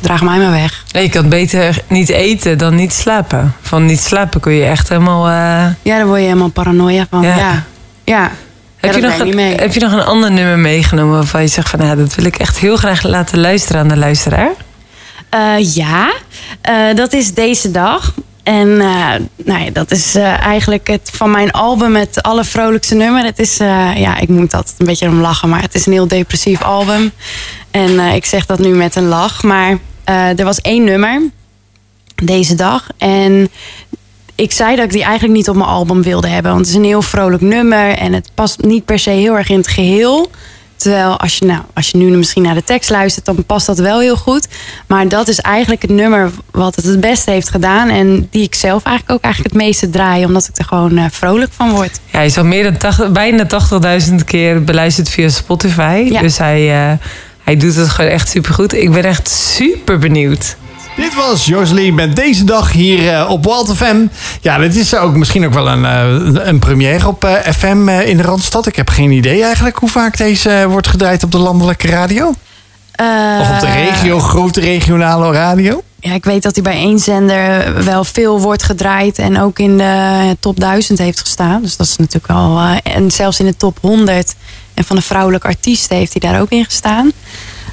draag 0.00 0.22
mij 0.22 0.38
maar 0.38 0.50
weg. 0.50 0.84
Je 0.86 1.08
kan 1.08 1.28
beter 1.28 1.82
niet 1.88 2.08
eten 2.08 2.58
dan 2.58 2.74
niet 2.74 2.92
slapen. 2.92 3.54
Van 3.60 3.84
niet 3.84 4.00
slapen 4.00 4.40
kun 4.40 4.52
je 4.52 4.64
echt 4.64 4.88
helemaal. 4.88 5.26
eh, 5.26 5.32
Ja, 5.82 5.96
daar 5.96 6.06
word 6.06 6.18
je 6.20 6.24
helemaal 6.26 6.48
paranoia 6.50 7.06
van. 7.10 7.22
Ja. 7.22 7.36
Ja, 7.36 7.64
ja. 8.04 8.30
Heb, 8.80 8.94
je 8.94 9.00
nog 9.00 9.18
een, 9.18 9.38
heb 9.38 9.72
je 9.72 9.80
nog 9.80 9.92
een 9.92 10.04
ander 10.04 10.32
nummer 10.32 10.58
meegenomen 10.58 11.14
waarvan 11.14 11.40
je 11.40 11.48
zegt 11.48 11.68
van 11.68 11.86
ja, 11.86 11.94
dat 11.94 12.14
wil 12.14 12.24
ik 12.24 12.36
echt 12.36 12.58
heel 12.58 12.76
graag 12.76 13.02
laten 13.02 13.40
luisteren 13.40 13.80
aan 13.80 13.88
de 13.88 13.96
luisteraar? 13.96 14.50
Eh, 15.30 15.74
ja, 15.74 16.12
Eh, 16.60 16.94
dat 16.94 17.12
is 17.12 17.34
deze 17.34 17.70
dag. 17.70 18.14
En 18.42 18.80
eh, 18.80 19.12
nou 19.44 19.64
ja, 19.64 19.70
dat 19.72 19.90
is 19.90 20.14
eigenlijk 20.40 20.88
het 20.88 21.10
van 21.12 21.30
mijn 21.30 21.50
album 21.50 21.96
het 21.96 22.22
allervrolijkste 22.22 22.94
nummer. 22.94 23.24
Het 23.24 23.38
is, 23.38 23.56
ja, 23.96 24.18
ik 24.18 24.28
moet 24.28 24.54
altijd 24.54 24.74
een 24.78 24.86
beetje 24.86 25.08
om 25.08 25.20
lachen, 25.20 25.48
maar 25.48 25.62
het 25.62 25.74
is 25.74 25.86
een 25.86 25.92
heel 25.92 26.08
depressief 26.08 26.62
album. 26.62 27.12
En 27.70 27.98
ik 27.98 28.24
zeg 28.24 28.46
dat 28.46 28.58
nu 28.58 28.68
met 28.68 28.96
een 28.96 29.08
lach. 29.08 29.42
Maar 29.42 29.78
er 30.04 30.44
was 30.44 30.60
één 30.60 30.84
nummer 30.84 31.20
deze 32.14 32.54
dag. 32.54 32.86
En 32.98 33.50
ik 34.40 34.52
zei 34.52 34.76
dat 34.76 34.84
ik 34.84 34.90
die 34.92 35.02
eigenlijk 35.02 35.34
niet 35.34 35.48
op 35.48 35.56
mijn 35.56 35.68
album 35.68 36.02
wilde 36.02 36.28
hebben. 36.28 36.52
Want 36.52 36.66
het 36.66 36.74
is 36.74 36.80
een 36.80 36.84
heel 36.84 37.02
vrolijk 37.02 37.42
nummer. 37.42 37.90
En 37.90 38.12
het 38.12 38.30
past 38.34 38.62
niet 38.62 38.84
per 38.84 38.98
se 38.98 39.10
heel 39.10 39.36
erg 39.36 39.48
in 39.48 39.56
het 39.56 39.68
geheel. 39.68 40.30
Terwijl 40.76 41.20
als 41.20 41.38
je, 41.38 41.44
nou, 41.44 41.62
als 41.74 41.90
je 41.90 41.98
nu 41.98 42.16
misschien 42.16 42.42
naar 42.42 42.54
de 42.54 42.64
tekst 42.64 42.90
luistert, 42.90 43.24
dan 43.24 43.44
past 43.44 43.66
dat 43.66 43.78
wel 43.78 44.00
heel 44.00 44.16
goed. 44.16 44.48
Maar 44.86 45.08
dat 45.08 45.28
is 45.28 45.38
eigenlijk 45.38 45.82
het 45.82 45.90
nummer 45.90 46.30
wat 46.50 46.76
het 46.76 46.84
het 46.84 47.00
beste 47.00 47.30
heeft 47.30 47.48
gedaan. 47.48 47.88
En 47.88 48.28
die 48.30 48.42
ik 48.42 48.54
zelf 48.54 48.82
eigenlijk 48.82 49.18
ook 49.18 49.24
eigenlijk 49.24 49.54
het 49.54 49.62
meeste 49.62 49.90
draai. 49.90 50.24
Omdat 50.24 50.48
ik 50.48 50.58
er 50.58 50.64
gewoon 50.64 50.96
eh, 50.96 51.04
vrolijk 51.10 51.52
van 51.52 51.70
word. 51.70 52.00
Ja, 52.04 52.16
hij 52.16 52.26
is 52.26 52.38
al 52.38 52.44
meer 52.44 52.62
dan 52.62 52.76
80, 52.76 53.12
bijna 53.12 53.46
80.000 54.08 54.14
keer 54.24 54.64
beluisterd 54.64 55.08
via 55.08 55.28
Spotify. 55.28 56.06
Ja. 56.10 56.20
Dus 56.20 56.38
hij, 56.38 56.90
eh, 56.90 56.96
hij 57.42 57.56
doet 57.56 57.74
het 57.74 57.88
gewoon 57.88 58.10
echt 58.10 58.28
supergoed. 58.28 58.72
Ik 58.72 58.92
ben 58.92 59.04
echt 59.04 59.28
super 59.28 59.98
benieuwd. 59.98 60.56
Dit 60.98 61.14
was 61.14 61.46
Jocelyn 61.46 61.94
met 61.94 62.16
deze 62.16 62.44
dag 62.44 62.72
hier 62.72 63.14
eh, 63.14 63.30
op 63.30 63.44
Walt 63.44 63.76
FM. 63.76 64.06
Ja, 64.40 64.58
dit 64.58 64.76
is 64.76 64.94
ook 64.94 65.16
misschien 65.16 65.46
ook 65.46 65.52
wel 65.52 65.68
een, 65.68 65.84
eh, 65.84 66.46
een 66.46 66.58
première 66.58 67.08
op 67.08 67.24
eh, 67.24 67.52
FM 67.52 67.88
in 67.88 68.16
de 68.16 68.22
Randstad. 68.22 68.66
Ik 68.66 68.76
heb 68.76 68.88
geen 68.88 69.10
idee 69.10 69.42
eigenlijk 69.42 69.76
hoe 69.76 69.88
vaak 69.88 70.16
deze 70.16 70.66
wordt 70.68 70.86
gedraaid 70.86 71.24
op 71.24 71.32
de 71.32 71.38
landelijke 71.38 71.86
radio. 71.86 72.28
Of 73.40 73.50
op 73.50 73.60
de 73.60 73.72
regio, 73.72 74.18
grote 74.18 74.60
regionale 74.60 75.32
radio. 75.32 75.82
Ja, 76.00 76.12
ik 76.12 76.24
weet 76.24 76.42
dat 76.42 76.54
hij 76.54 76.62
bij 76.62 76.74
één 76.74 76.98
zender 76.98 77.84
wel 77.84 78.04
veel 78.04 78.40
wordt 78.40 78.62
gedraaid. 78.62 79.18
En 79.18 79.40
ook 79.40 79.58
in 79.58 79.78
de 79.78 80.36
top 80.40 80.60
1000 80.60 80.98
heeft 80.98 81.20
gestaan. 81.20 81.62
Dus 81.62 81.76
dat 81.76 81.86
is 81.86 81.96
natuurlijk 81.96 82.32
eh, 82.32 82.76
en 82.82 83.10
zelfs 83.10 83.40
in 83.40 83.46
de 83.46 83.56
top 83.56 83.78
100. 83.80 84.34
En 84.74 84.84
van 84.84 84.96
de 84.96 85.02
vrouwelijke 85.02 85.46
artiesten 85.46 85.96
heeft 85.96 86.16
hij 86.20 86.30
daar 86.30 86.40
ook 86.40 86.50
in 86.50 86.64
gestaan. 86.64 87.12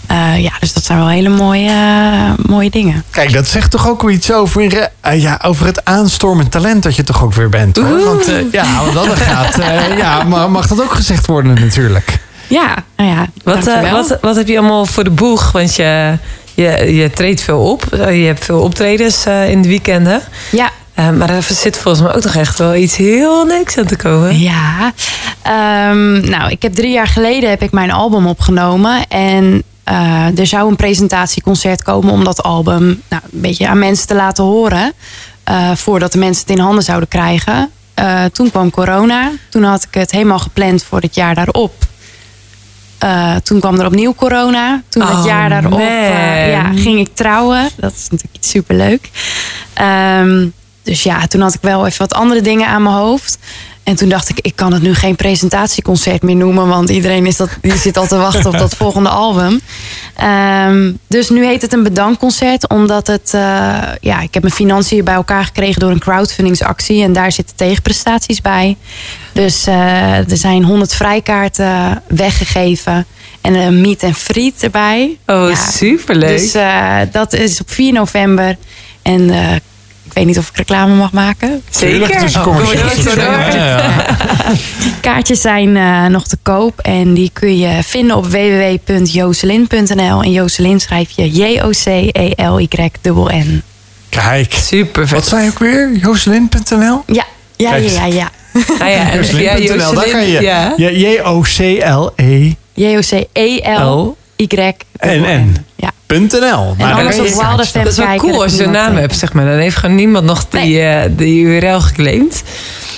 Eh, 0.08 0.44
ja, 0.44 0.52
dus 0.60 0.74
dat 0.74 0.84
zijn 0.84 0.98
wel 0.98 1.08
hele 1.08 1.30
mooie, 1.30 1.70
eh, 1.70 2.46
mooie 2.46 2.70
dingen. 2.70 3.04
Kijk, 3.10 3.34
dat 3.34 3.48
zegt 3.48 3.72
toch 3.72 3.88
ook 3.88 4.10
iets 4.10 4.32
over, 4.32 4.90
eh, 5.02 5.22
ja, 5.22 5.40
over 5.44 5.66
het 5.66 5.86
aanstormend 5.86 6.52
talent 6.52 6.84
dat 6.84 6.96
je 6.96 7.04
toch 7.04 7.24
ook 7.24 7.34
weer 7.34 7.50
bent. 7.50 7.76
Hoor. 7.78 8.04
Want 8.04 8.32
ja, 8.52 8.66
want 8.80 8.94
dan 8.94 9.18
gaat, 9.18 9.60
eh, 9.60 9.98
ja, 10.04 10.24
maar 10.24 10.52
mag 10.52 10.68
dat 10.68 10.82
ook 10.82 10.94
gezegd 10.94 11.26
worden 11.26 11.54
natuurlijk. 11.54 12.20
Ja, 12.48 12.76
nou 12.98 13.10
ja, 13.10 13.28
Wat, 13.44 13.68
eh, 13.68 13.92
wat, 13.92 14.18
wat 14.22 14.36
heb 14.36 14.48
je 14.48 14.58
allemaal 14.58 14.86
voor 14.86 15.04
de 15.04 15.10
boeg? 15.10 15.52
Want 15.52 15.76
je, 15.76 16.18
je, 16.54 16.96
je 16.96 17.10
treedt 17.10 17.42
veel 17.42 17.60
op. 17.72 17.84
Je 17.92 18.26
hebt 18.26 18.46
veel 18.46 18.60
optredens 18.60 19.26
eh, 19.26 19.50
in 19.50 19.62
de 19.62 19.68
weekenden. 19.68 20.22
Ja, 20.52 20.72
maar 20.96 21.30
er 21.30 21.44
zit 21.44 21.78
volgens 21.78 22.04
mij 22.04 22.16
ook 22.16 22.24
nog 22.24 22.36
echt 22.36 22.58
wel 22.58 22.76
iets 22.76 22.96
heel 22.96 23.46
niks 23.46 23.78
aan 23.78 23.86
te 23.86 23.96
komen. 23.96 24.40
Ja, 24.40 24.94
Ehm, 25.46 26.30
nou, 26.30 26.52
ik 26.52 26.62
heb 26.62 26.74
drie 26.74 26.92
jaar 26.92 27.08
geleden 27.08 27.50
heb 27.50 27.62
ik 27.62 27.72
mijn 27.72 27.92
album 27.92 28.28
opgenomen. 28.28 29.08
En 29.08 29.64
eh, 29.86 30.40
er 30.40 30.48
zou 30.48 30.70
een 30.70 30.76
presentatieconcert 30.76 31.84
komen 31.84 32.14
om 32.14 32.24
dat 32.24 32.44
album 32.44 32.86
nou, 33.10 33.22
een 33.34 33.42
beetje 33.42 33.68
aan 33.68 33.80
mensen 33.80 34.08
te 34.08 34.16
laten 34.16 34.44
horen. 34.44 34.94
eh, 35.44 35.72
voordat 35.76 36.12
de 36.12 36.18
mensen 36.18 36.42
het 36.48 36.56
in 36.58 36.64
handen 36.64 36.84
zouden 36.84 37.10
krijgen. 37.10 37.70
eh, 37.94 38.24
toen 38.26 38.52
kwam 38.52 38.70
corona. 38.70 39.32
Toen 39.50 39.64
had 39.64 39.84
ik 39.84 39.94
het 39.94 40.12
helemaal 40.12 40.40
gepland 40.40 40.84
voor 40.84 41.00
het 41.02 41.16
jaar 41.16 41.36
daarop. 41.36 41.74
Toen 43.44 43.60
kwam 43.60 43.80
er 43.80 43.86
opnieuw 43.86 44.14
corona. 44.16 44.82
Toen 44.90 45.04
Oh, 45.04 45.16
het 45.16 45.26
jaar 45.26 45.50
daarop 45.50 45.80
ja, 46.50 46.72
ging 46.76 47.00
ik 47.00 47.16
trouwen. 47.16 47.70
Dat 47.78 47.92
is 47.92 48.04
natuurlijk 48.04 48.36
iets 48.36 48.50
superleuk. 48.50 49.10
Ehm, 49.74 50.48
dus 50.84 51.04
ja, 51.04 51.28
toen 51.28 51.42
had 51.42 51.54
ik 51.54 51.62
wel 51.62 51.86
even 51.86 52.00
wat 52.00 52.14
andere 52.14 52.42
dingen 52.42 52.68
aan 52.68 52.84
mijn 52.84 52.96
hoofd. 52.96 53.38
En 53.86 53.96
toen 53.96 54.10
dacht 54.10 54.30
ik, 54.30 54.40
ik 54.42 54.56
kan 54.56 54.74
het 54.74 54.82
nu 54.82 54.94
geen 54.94 55.16
presentatieconcert 55.16 56.22
meer 56.22 56.36
noemen. 56.36 56.68
Want 56.68 56.90
iedereen 56.90 57.26
is 57.26 57.38
dat, 57.38 57.50
die 57.62 57.78
zit 57.78 57.98
al 57.98 58.08
te 58.08 58.18
wachten 58.18 58.46
op 58.46 58.58
dat 58.58 58.76
volgende 58.86 59.10
album. 59.10 59.60
Ehm, 60.16 60.92
dus 61.08 61.30
nu 61.30 61.46
heet 61.46 61.62
het 61.62 61.74
een 61.74 61.84
bedankconcert. 61.84 62.70
Omdat 62.70 63.08
het, 63.08 63.32
eh, 63.34 63.42
ja, 64.02 64.22
ik 64.22 64.34
heb 64.34 64.44
mijn 64.44 64.56
financiën 64.56 65.04
bij 65.04 65.14
elkaar 65.14 65.46
gekregen 65.46 65.80
door 65.80 65.92
een 65.92 66.00
crowdfundingsactie. 66.00 67.04
En 67.04 67.14
daar 67.14 67.32
zitten 67.32 67.56
tegenprestaties 67.56 68.42
bij. 68.42 68.78
Dus 69.34 69.68
eh, 69.68 70.32
er 70.32 70.38
zijn 70.38 70.64
100 70.64 70.96
vrijkaarten 70.96 72.02
weggegeven. 72.08 73.06
En 73.42 73.54
een 73.54 73.82
meet 73.82 74.04
en 74.04 74.14
friet 74.14 74.64
erbij. 74.64 75.18
Oh, 75.26 75.50
Ja, 75.50 75.56
superleuk. 75.56 76.38
Dus 76.38 76.54
eh, 76.54 76.98
dat 77.12 77.34
is 77.34 77.62
op 77.62 77.72
4 77.72 77.94
november. 77.94 78.58
En 79.02 79.30
weet 80.16 80.26
niet 80.26 80.38
of 80.38 80.50
ik 80.50 80.58
reclame 80.58 80.96
mag 80.96 81.12
maken. 81.12 81.62
Zeker. 81.70 82.02
Oh, 82.48 82.72
ja. 83.54 83.92
Kaartjes 85.02 85.42
zijn 85.42 85.78
eh, 85.78 86.06
nog 86.06 86.28
te 86.28 86.38
koop 86.42 86.80
en 86.80 87.14
die 87.14 87.30
kun 87.34 87.58
je 87.58 87.84
vinden 87.84 88.18
op 88.18 88.26
www.joselin.nl. 88.26 90.24
En 90.24 90.32
Joselin 90.32 90.80
schrijf 90.80 91.10
je 91.10 91.30
J-O-C-E-L-Y-N-N. 91.30 92.84
Kijk. 94.10 94.54
Super 94.54 95.02
Wat 95.02 95.10
vet. 95.10 95.26
zei 95.26 95.44
je 95.44 95.50
ook 95.50 95.60
weer? 95.60 95.92
Jocelyn.nl? 95.96 97.04
Ja, 97.06 97.26
ja, 97.56 97.76
ja, 97.76 97.76
eens. 97.76 97.94
ja. 97.98 98.06
ja. 98.06 98.30
Nou 98.80 98.92
ja, 98.92 99.06
daar 99.94 100.10
kan 100.10 100.28
je. 100.28 100.42
Ja. 100.42 100.74
Ja, 100.78 100.90
J-O-C-L-E. 104.36 104.74
J-O-C-E-L-Y-N-N. 104.96 105.46
N. 105.46 105.66
Ja. 105.76 105.92
.nl. 106.08 106.76
En 106.78 106.92
alles 106.92 107.20
op 107.20 107.74
Dat 107.74 107.88
is 107.88 107.98
wel 107.98 108.16
cool 108.16 108.44
als 108.44 108.56
je 108.56 108.64
een 108.64 108.72
naam 108.72 108.92
weet. 108.92 109.00
hebt, 109.00 109.16
zeg 109.18 109.34
maar. 109.34 109.46
Dan 109.46 109.58
heeft 109.58 109.76
gewoon 109.78 109.96
niemand 109.96 110.26
nog 110.26 110.46
die, 110.50 110.82
eh, 110.82 111.10
die 111.12 111.42
URL 111.44 111.82
geclaimd. 111.82 112.44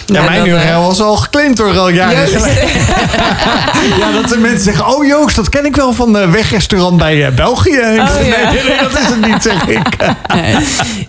Ja, 0.06 0.24
mijn 0.24 0.50
dan, 0.50 0.60
eh, 0.60 0.70
URL 0.70 0.82
was 0.82 1.02
al 1.02 1.16
geclaimd 1.18 1.58
door 1.58 1.78
al 1.78 1.90
jaren 1.90 2.20
Joost. 2.20 2.44
geleden. 2.44 2.70
Ja, 4.00 4.12
dat 4.12 4.30
de 4.30 4.38
mensen 4.38 4.64
zeggen, 4.64 4.88
oh 4.88 5.06
Joost, 5.06 5.36
dat 5.36 5.50
ken 5.50 5.66
ik 5.66 5.76
wel 5.76 5.94
van 5.94 6.18
uh, 6.18 6.30
wegrestaurant 6.32 6.98
bij 6.98 7.26
eh, 7.26 7.34
België. 7.34 7.70
Oh, 7.70 7.96
ja. 7.96 8.10
nee, 8.22 8.64
nee, 8.64 8.78
dat 8.82 9.00
is 9.00 9.06
het 9.08 9.26
niet, 9.26 9.44
zeg 9.44 9.68
ik. 9.68 9.88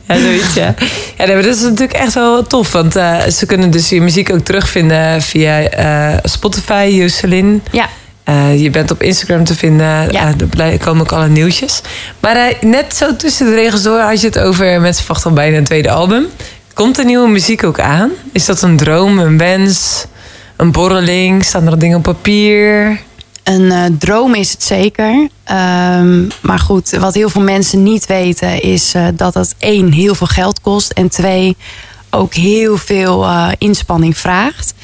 Ja, 0.08 0.18
zoiets, 0.20 0.54
ja. 0.54 0.74
Ja, 1.16 1.24
nee, 1.24 1.34
maar 1.34 1.42
dat 1.42 1.56
is 1.56 1.62
natuurlijk 1.62 1.92
echt 1.92 2.14
wel 2.14 2.46
tof. 2.46 2.72
Want 2.72 2.96
eh, 2.96 3.26
ze 3.26 3.46
kunnen 3.46 3.70
dus 3.70 3.88
je 3.88 4.00
muziek 4.00 4.32
ook 4.32 4.44
terugvinden 4.44 5.22
via 5.22 5.60
eh, 5.60 6.18
Spotify, 6.22 6.88
Jocelyn. 6.92 7.62
Ja, 7.70 7.88
Eh, 8.28 8.62
je 8.62 8.70
bent 8.70 8.90
op 8.90 9.02
Instagram 9.02 9.44
te 9.44 9.54
vinden. 9.54 10.12
Ja. 10.12 10.34
Er 10.38 10.46
blij- 10.46 10.78
komen 10.78 11.00
ook 11.02 11.12
alle 11.12 11.28
nieuwtjes. 11.28 11.80
Maar 12.20 12.36
eh, 12.36 12.62
net 12.62 12.96
zo 12.96 13.16
tussen 13.16 13.46
de 13.46 13.54
regels 13.54 13.82
door 13.82 13.98
had 13.98 14.20
je 14.20 14.26
het 14.26 14.38
over... 14.38 14.80
mensen 14.80 15.04
verwachten 15.04 15.30
al 15.30 15.36
bijna 15.36 15.56
een 15.56 15.64
tweede 15.64 15.90
album. 15.90 16.26
Komt 16.74 16.98
er 16.98 17.04
nieuwe 17.04 17.28
muziek 17.28 17.64
ook 17.64 17.80
aan? 17.80 18.10
Is 18.32 18.44
dat 18.44 18.62
een 18.62 18.76
droom, 18.76 19.18
een 19.18 19.38
wens, 19.38 20.04
een 20.56 20.72
borreling? 20.72 21.44
Staan 21.44 21.66
er 21.66 21.78
dingen 21.78 21.96
op 21.96 22.02
papier? 22.02 23.00
een 23.44 23.70
eh, 23.70 23.84
droom 23.98 24.34
is 24.34 24.52
het 24.52 24.62
zeker. 24.62 25.28
Ehm, 25.44 26.26
maar 26.40 26.58
goed, 26.58 26.90
wat 26.90 27.14
heel 27.14 27.28
veel 27.28 27.42
mensen 27.42 27.82
niet 27.82 28.06
weten 28.06 28.62
is 28.62 28.94
eh, 28.94 29.06
dat 29.14 29.34
het 29.34 29.54
één 29.58 29.92
heel 29.92 30.14
veel 30.14 30.26
geld 30.26 30.60
kost. 30.60 30.92
En 30.92 31.08
twee 31.08 31.56
ook 32.10 32.34
heel 32.34 32.76
veel 32.76 33.24
eh, 33.24 33.48
inspanning 33.58 34.18
vraagt. 34.18 34.74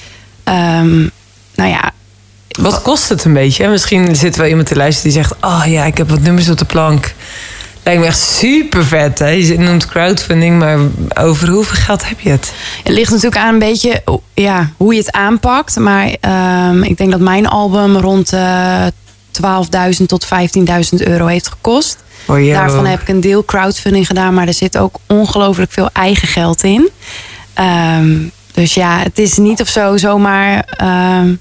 Ehm, 0.44 0.98
nou 1.54 1.70
ja, 1.70 1.92
Wat 2.60 2.82
kost 2.82 3.08
het 3.08 3.24
een 3.24 3.32
beetje? 3.32 3.68
Misschien 3.68 4.16
zit 4.16 4.36
wel 4.36 4.46
iemand 4.46 4.66
te 4.66 4.76
luisteren 4.76 5.12
die 5.12 5.22
zegt... 5.22 5.34
oh 5.40 5.62
ja, 5.66 5.84
ik 5.84 5.96
heb 5.96 6.10
wat 6.10 6.20
nummers 6.20 6.48
op 6.48 6.58
de 6.58 6.64
plank. 6.64 7.14
Lijkt 7.82 8.00
me 8.00 8.06
echt 8.06 8.18
super 8.18 8.84
vet. 8.84 9.18
Hè? 9.18 9.28
Je 9.28 9.58
noemt 9.58 9.86
crowdfunding, 9.86 10.58
maar 10.58 10.78
over 11.14 11.48
hoeveel 11.48 11.76
geld 11.76 12.08
heb 12.08 12.20
je 12.20 12.30
het? 12.30 12.52
Het 12.82 12.92
ligt 12.92 13.10
natuurlijk 13.10 13.42
aan 13.42 13.52
een 13.52 13.58
beetje 13.58 14.02
ja, 14.34 14.70
hoe 14.76 14.94
je 14.94 15.00
het 15.00 15.12
aanpakt. 15.12 15.76
Maar 15.76 16.16
ehm, 16.20 16.82
ik 16.82 16.96
denk 16.96 17.10
dat 17.10 17.20
mijn 17.20 17.46
album 17.46 17.96
rond 17.96 18.32
eh 18.32 18.86
12.000 19.42 20.06
tot 20.06 20.26
15.000 20.26 20.30
euro 20.98 21.26
heeft 21.26 21.48
gekost. 21.48 21.96
Oh. 22.26 22.52
Daarvan 22.52 22.86
heb 22.86 23.00
ik 23.00 23.08
een 23.08 23.20
deel 23.20 23.44
crowdfunding 23.44 24.06
gedaan. 24.06 24.34
Maar 24.34 24.46
er 24.46 24.54
zit 24.54 24.78
ook 24.78 24.96
ongelooflijk 25.06 25.72
veel 25.72 25.90
eigen 25.92 26.28
geld 26.28 26.62
in. 26.62 26.90
Ehm, 27.54 28.16
dus 28.52 28.74
ja, 28.74 28.98
het 28.98 29.18
is 29.18 29.36
niet 29.36 29.60
of 29.60 29.68
zo 29.68 29.96
zomaar... 29.96 30.64
ehm, 30.76 31.34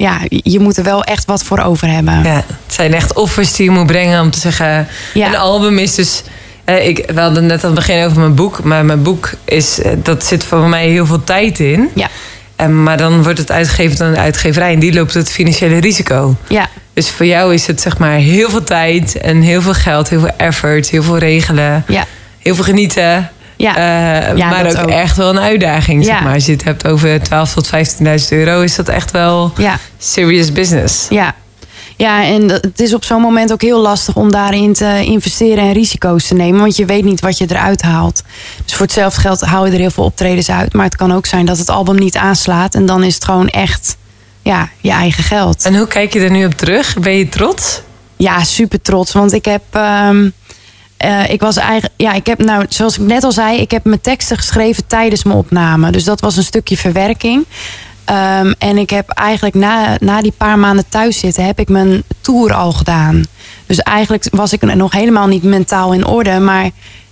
ja, 0.00 0.18
je 0.28 0.58
moet 0.60 0.76
er 0.76 0.84
wel 0.84 1.04
echt 1.04 1.24
wat 1.24 1.42
voor 1.42 1.58
over 1.58 1.88
hebben. 1.88 2.22
Ja, 2.22 2.34
het 2.34 2.74
zijn 2.74 2.94
echt 2.94 3.12
offers 3.12 3.52
die 3.52 3.64
je 3.64 3.70
moet 3.70 3.86
brengen 3.86 4.20
om 4.20 4.30
te 4.30 4.38
zeggen... 4.38 4.88
Ja. 5.14 5.26
Een 5.26 5.36
album 5.36 5.78
is 5.78 5.94
dus... 5.94 6.22
eh, 6.64 6.86
ik, 6.88 7.10
we 7.14 7.20
hadden 7.20 7.46
net 7.46 7.64
aan 7.64 7.70
het 7.70 7.78
begin 7.86 8.04
over 8.04 8.18
mijn 8.20 8.34
boek. 8.34 8.62
Maar 8.64 8.84
mijn 8.84 9.02
boek 9.02 9.30
is... 9.44 9.80
eh, 9.80 9.92
dat 10.02 10.24
zit 10.24 10.44
voor 10.44 10.68
mij 10.68 10.88
heel 10.88 11.06
veel 11.06 11.24
tijd 11.24 11.58
in. 11.58 11.88
Ja, 11.94 12.08
En, 12.56 12.82
maar 12.82 12.96
dan 12.96 13.22
wordt 13.22 13.38
het 13.38 13.50
uitgegeven 13.50 13.96
door 13.98 14.06
een 14.06 14.18
uitgeverij. 14.18 14.72
En 14.72 14.78
die 14.78 14.92
loopt 14.92 15.14
het 15.14 15.30
financiële 15.30 15.80
risico. 15.80 16.36
ja, 16.48 16.68
Dus 16.92 17.10
voor 17.10 17.26
jou 17.26 17.54
is 17.54 17.66
het 17.66 17.80
zeg 17.80 17.98
maar 17.98 18.12
heel 18.16 18.50
veel 18.50 18.64
tijd... 18.64 19.16
en 19.20 19.40
heel 19.40 19.62
veel 19.62 19.74
geld, 19.74 20.08
heel 20.08 20.20
veel 20.20 20.36
effort, 20.36 20.88
heel 20.90 21.02
veel 21.02 21.18
regelen... 21.18 21.84
ja. 21.88 22.04
heel 22.38 22.54
veel 22.54 22.64
genieten... 22.64 23.30
Ja. 23.60 23.76
Eh, 23.76 24.36
Ja, 24.36 24.48
maar 24.48 24.66
ook, 24.66 24.76
ook. 24.82 24.90
echt 24.90 25.16
wel 25.16 25.28
een 25.30 25.38
uitdaging. 25.40 26.04
Zeg 26.04 26.22
maar. 26.22 26.34
Als 26.34 26.46
je 26.46 26.52
het 26.52 26.64
hebt 26.64 26.86
over 26.86 27.22
12 27.22 27.52
tot 27.52 27.66
15.000 27.66 28.28
euro, 28.28 28.60
is 28.60 28.74
dat 28.74 28.88
echt 28.88 29.10
wel 29.10 29.52
ja. 29.56 29.78
serious 29.98 30.52
business. 30.52 31.06
Ja. 31.08 31.34
Ja, 31.96 32.24
en 32.24 32.48
het 32.48 32.80
is 32.80 32.94
op 32.94 33.04
zo'n 33.04 33.20
moment 33.20 33.52
ook 33.52 33.62
heel 33.62 33.80
lastig 33.80 34.16
om 34.16 34.30
daarin 34.30 34.72
te 34.72 35.00
investeren 35.04 35.64
en 35.64 35.72
risico's 35.72 36.26
te 36.26 36.34
nemen. 36.34 36.60
Want 36.60 36.76
je 36.76 36.84
weet 36.84 37.04
niet 37.04 37.20
wat 37.20 37.38
je 37.38 37.46
eruit 37.48 37.82
haalt. 37.82 38.22
Dus 38.64 38.74
voor 38.74 38.86
hetzelfde 38.86 39.20
geld 39.20 39.40
haal 39.40 39.66
je 39.66 39.72
er 39.72 39.78
heel 39.78 39.90
veel 39.90 40.04
optredens 40.04 40.50
uit. 40.50 40.72
Maar 40.72 40.84
het 40.84 40.96
kan 40.96 41.12
ook 41.12 41.26
zijn 41.26 41.46
dat 41.46 41.58
het 41.58 41.68
album 41.68 41.98
niet 41.98 42.16
aanslaat. 42.16 42.74
En 42.74 42.86
dan 42.86 43.02
is 43.02 43.14
het 43.14 43.24
gewoon 43.24 43.48
echt 43.48 43.96
ja, 44.42 44.68
je 44.80 44.90
eigen 44.90 45.24
geld. 45.24 45.64
En 45.64 45.76
hoe 45.76 45.86
kijk 45.86 46.12
je 46.12 46.20
er 46.20 46.30
nu 46.30 46.46
op 46.46 46.54
terug? 46.54 46.98
Ben 46.98 47.16
je 47.16 47.28
trots? 47.28 47.80
Ja, 48.16 48.44
super 48.44 48.80
trots. 48.82 49.12
Want 49.12 49.32
ik 49.32 49.44
heb. 49.44 49.62
ehm, 49.70 50.28
eh, 51.00 51.30
ik 51.30 51.40
was 51.40 51.56
eigenlijk. 51.56 51.94
Ja, 51.96 52.12
ik 52.12 52.26
heb 52.26 52.38
nou, 52.38 52.64
zoals 52.68 52.98
ik 52.98 53.06
net 53.06 53.24
al 53.24 53.32
zei, 53.32 53.58
ik 53.58 53.70
heb 53.70 53.84
mijn 53.84 54.00
teksten 54.00 54.36
geschreven 54.36 54.86
tijdens 54.86 55.24
mijn 55.24 55.38
opname. 55.38 55.90
Dus 55.90 56.04
dat 56.04 56.20
was 56.20 56.36
een 56.36 56.42
stukje 56.42 56.76
verwerking. 56.76 57.44
Ehm, 58.04 58.52
en 58.58 58.78
ik 58.78 58.90
heb 58.90 59.08
eigenlijk 59.08 59.54
na, 59.54 59.96
na 60.00 60.22
die 60.22 60.32
paar 60.36 60.58
maanden 60.58 60.88
thuis 60.88 61.18
zitten, 61.18 61.44
heb 61.44 61.58
ik 61.58 61.68
mijn 61.68 62.02
tour 62.20 62.52
al 62.52 62.72
gedaan. 62.72 63.24
Dus 63.66 63.78
eigenlijk 63.78 64.26
was 64.30 64.52
ik 64.52 64.74
nog 64.74 64.92
helemaal 64.92 65.26
niet 65.26 65.42
mentaal 65.42 65.92
in 65.92 66.06
orde. 66.06 66.38
Maar 66.38 66.70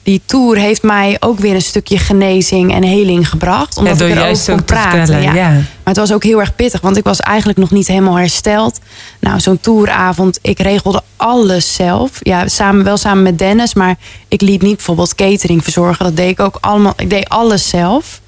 die 0.09 0.23
tour 0.27 0.57
heeft 0.57 0.83
mij 0.83 1.17
ook 1.21 1.39
weer 1.39 1.55
een 1.55 1.63
stukje 1.63 1.99
genezing 1.99 2.73
en 2.75 2.83
heling 2.83 3.29
gebracht. 3.29 3.77
Omdat 3.77 3.99
Ja, 3.99 4.07
ik 4.07 4.15
er 4.15 4.29
ook 4.29 4.45
kon 4.47 4.65
praten. 4.65 5.07
vertellen, 5.07 5.35
ja. 5.35 5.51
Maar 5.51 5.63
het 5.85 5.97
was 5.97 6.13
ook 6.13 6.23
heel 6.23 6.41
erg 6.41 6.55
pittig, 6.55 6.81
want 6.81 6.97
ik 6.97 7.05
was 7.05 7.21
eigenlijk 7.21 7.59
nog 7.59 7.71
niet 7.71 7.87
helemaal 7.87 8.19
hersteld. 8.19 8.79
Nou, 9.21 9.41
zo'n 9.41 9.61
touravond, 9.61 10.39
ik 10.43 10.59
regelde 10.59 11.03
alles 11.17 11.75
zelf. 11.75 12.11
Ja, 12.21 12.49
samen, 12.49 12.85
wel 12.85 12.97
samen 12.97 13.23
met 13.23 13.39
Dennis, 13.39 13.75
maar 13.75 13.97
ik 14.29 14.41
liet 14.41 14.63
niet 14.63 14.77
bijvoorbeeld 14.77 15.15
catering 15.15 15.63
verzorgen. 15.63 16.05
Dat 16.05 16.17
deed 16.17 16.31
ik 16.31 16.41
ook 16.41 16.59
allemaal. 16.61 16.93
Ik 16.97 17.11
deed 17.11 17.29
alles 17.29 17.69
zelf. 17.69 18.21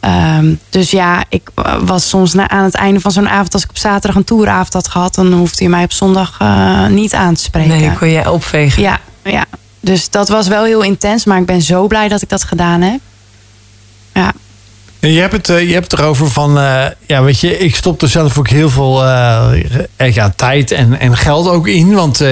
Ehm, 0.00 0.54
dus 0.70 0.90
ja, 0.90 1.24
ik 1.28 1.50
eh, 1.54 1.74
was 1.84 2.08
soms 2.08 2.32
na, 2.34 2.48
aan 2.48 2.64
het 2.64 2.74
einde 2.74 3.00
van 3.00 3.10
zo'n 3.12 3.28
avond, 3.28 3.52
als 3.54 3.62
ik 3.64 3.70
op 3.70 3.78
zaterdag 3.78 4.16
een 4.16 4.24
touravond 4.24 4.72
had 4.72 4.88
gehad, 4.88 5.14
dan 5.14 5.32
hoefde 5.32 5.64
je 5.64 5.70
mij 5.70 5.84
op 5.84 5.92
zondag 5.92 6.36
eh, 6.38 6.86
niet 6.86 7.14
aan 7.14 7.34
te 7.34 7.42
spreken. 7.42 7.78
Nee, 7.78 7.92
kon 7.92 8.08
je 8.08 8.30
opvegen. 8.30 8.82
Ja, 8.82 8.98
ja. 9.22 9.44
Dus 9.84 10.10
dat 10.10 10.28
was 10.28 10.48
wel 10.48 10.64
heel 10.64 10.82
intens, 10.82 11.24
maar 11.24 11.38
ik 11.38 11.46
ben 11.46 11.62
zo 11.62 11.86
blij 11.86 12.08
dat 12.08 12.22
ik 12.22 12.28
dat 12.28 12.44
gedaan 12.44 12.80
heb. 12.80 13.00
Ja. 14.14 14.32
En 15.00 15.12
Je 15.12 15.20
hebt 15.20 15.32
het, 15.32 15.48
eh, 15.48 15.68
je 15.68 15.72
hebt 15.72 15.90
het 15.90 16.00
erover 16.00 16.30
van, 16.30 16.58
eh, 16.58 16.84
ja, 17.06 17.22
weet 17.22 17.40
je, 17.40 17.58
ik 17.58 17.76
stop 17.76 18.02
er 18.02 18.08
zelf 18.08 18.38
ook 18.38 18.48
heel 18.48 18.70
veel 18.70 19.04
eh, 19.04 20.14
ja, 20.14 20.32
tijd 20.36 20.70
en, 20.70 21.00
en 21.00 21.16
geld 21.16 21.48
ook 21.48 21.66
in. 21.66 21.94
Want 21.94 22.22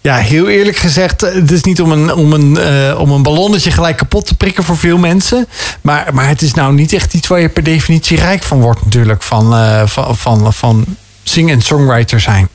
ja, 0.00 0.16
heel 0.16 0.48
eerlijk 0.48 0.76
gezegd, 0.76 1.20
het 1.20 1.50
is 1.50 1.62
niet 1.62 1.80
om 1.80 1.92
een, 1.92 2.14
om, 2.14 2.32
een, 2.32 2.58
om 2.96 3.10
een 3.10 3.22
ballonnetje 3.22 3.70
gelijk 3.70 3.96
kapot 3.96 4.26
te 4.26 4.34
prikken 4.36 4.64
voor 4.64 4.76
veel 4.76 4.98
mensen. 4.98 5.46
Maar, 5.80 6.14
maar 6.14 6.28
het 6.28 6.42
is 6.42 6.54
nou 6.54 6.74
niet 6.74 6.92
echt 6.92 7.14
iets 7.14 7.28
waar 7.28 7.40
je 7.40 7.48
per 7.48 7.62
definitie 7.62 8.16
rijk 8.18 8.42
van 8.42 8.60
wordt 8.60 8.84
natuurlijk, 8.84 9.22
van, 9.22 9.52
van, 9.88 10.16
van, 10.16 10.52
van 10.52 10.84
zing- 11.22 11.50
en 11.50 11.62
songwriter 11.62 12.20
zijn. 12.20 12.48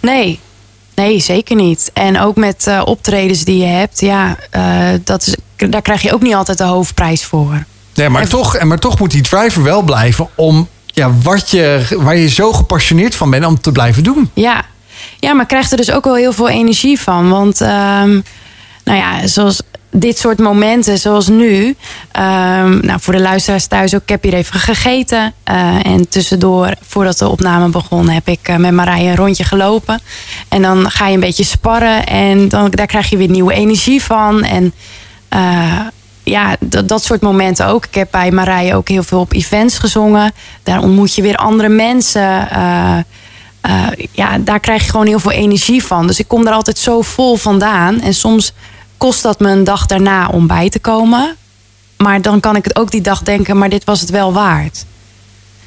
Nee, 0.00 0.40
nee, 1.00 1.20
zeker 1.20 1.56
niet. 1.56 1.90
En 1.94 2.20
ook 2.20 2.36
met 2.36 2.66
eh, 2.66 2.82
optredens 2.84 3.44
die 3.44 3.58
je 3.58 3.66
hebt, 3.66 4.00
ja, 4.00 4.36
eh, 4.50 4.88
dat 5.04 5.26
is, 5.26 5.36
daar 5.68 5.82
krijg 5.82 6.02
je 6.02 6.12
ook 6.12 6.22
niet 6.22 6.34
altijd 6.34 6.58
de 6.58 6.64
hoofdprijs 6.64 7.24
voor. 7.24 7.64
Nee, 7.94 8.08
maar, 8.08 8.28
toch, 8.28 8.56
en 8.56 8.68
maar 8.68 8.78
toch 8.78 8.98
moet 8.98 9.10
die 9.10 9.22
driver 9.22 9.62
wel 9.62 9.82
blijven 9.82 10.28
om 10.34 10.68
ja, 10.86 11.12
wat 11.22 11.50
je, 11.50 11.96
waar 11.96 12.16
je 12.16 12.28
zo 12.28 12.52
gepassioneerd 12.52 13.14
van 13.14 13.30
bent 13.30 13.44
om 13.44 13.60
te 13.60 13.72
blijven 13.72 14.04
doen. 14.04 14.30
Ja. 14.34 14.64
ja, 15.18 15.32
maar 15.32 15.46
krijgt 15.46 15.70
er 15.70 15.76
dus 15.76 15.90
ook 15.90 16.04
wel 16.04 16.14
heel 16.14 16.32
veel 16.32 16.48
energie 16.48 17.00
van. 17.00 17.28
Want, 17.28 17.60
ehm, 17.60 18.20
nou 18.84 18.98
ja, 18.98 19.26
zoals 19.26 19.60
dit 19.90 20.18
soort 20.18 20.38
momenten 20.38 20.98
zoals 20.98 21.28
nu. 21.28 21.76
ehm, 22.12 22.86
nou, 22.86 23.00
voor 23.00 23.12
de 23.12 23.20
luisteraars 23.20 23.66
thuis 23.66 23.94
ook. 23.94 24.02
Ik 24.02 24.08
heb 24.08 24.22
hier 24.22 24.34
even 24.34 24.60
gegeten. 24.60 25.32
eh, 25.44 25.86
en 25.86 26.08
tussendoor, 26.08 26.74
voordat 26.86 27.18
de 27.18 27.28
opname 27.28 27.68
begon, 27.68 28.08
heb 28.08 28.28
ik 28.28 28.38
eh, 28.42 28.56
met 28.56 28.72
Marije 28.72 29.08
een 29.10 29.16
rondje 29.16 29.44
gelopen. 29.44 30.00
En 30.48 30.62
dan 30.62 30.90
ga 30.90 31.06
je 31.06 31.14
een 31.14 31.20
beetje 31.20 31.44
sparren. 31.44 32.06
En 32.06 32.48
dan, 32.48 32.70
daar 32.70 32.86
krijg 32.86 33.10
je 33.10 33.16
weer 33.16 33.28
nieuwe 33.28 33.52
energie 33.52 34.02
van. 34.02 34.44
En 34.44 34.72
eh, 35.28 35.80
ja, 36.22 36.56
dat, 36.60 36.88
dat 36.88 37.04
soort 37.04 37.20
momenten 37.20 37.66
ook. 37.66 37.86
Ik 37.86 37.94
heb 37.94 38.08
bij 38.10 38.30
Marije 38.30 38.74
ook 38.74 38.88
heel 38.88 39.02
veel 39.02 39.20
op 39.20 39.32
events 39.32 39.78
gezongen. 39.78 40.32
Daar 40.62 40.82
ontmoet 40.82 41.14
je 41.14 41.22
weer 41.22 41.36
andere 41.36 41.68
mensen. 41.68 42.48
Ja, 44.12 44.38
daar 44.38 44.60
krijg 44.60 44.84
je 44.84 44.90
gewoon 44.90 45.06
heel 45.06 45.18
veel 45.18 45.30
energie 45.30 45.84
van. 45.84 46.06
Dus 46.06 46.18
ik 46.18 46.28
kom 46.28 46.46
er 46.46 46.52
altijd 46.52 46.78
zo 46.78 47.00
vol 47.02 47.36
vandaan. 47.36 48.00
En 48.00 48.14
soms 48.14 48.52
kost 49.00 49.22
dat 49.22 49.40
me 49.40 49.50
een 49.50 49.64
dag 49.64 49.86
daarna 49.86 50.28
om 50.28 50.46
bij 50.46 50.68
te 50.68 50.78
komen. 50.78 51.36
Maar 51.96 52.22
dan 52.22 52.40
kan 52.40 52.56
ik 52.56 52.64
het 52.64 52.78
ook 52.78 52.90
die 52.90 53.00
dag 53.00 53.22
denken, 53.22 53.58
maar 53.58 53.68
dit 53.68 53.84
was 53.84 54.00
het 54.00 54.10
wel 54.10 54.32
waard. 54.32 54.84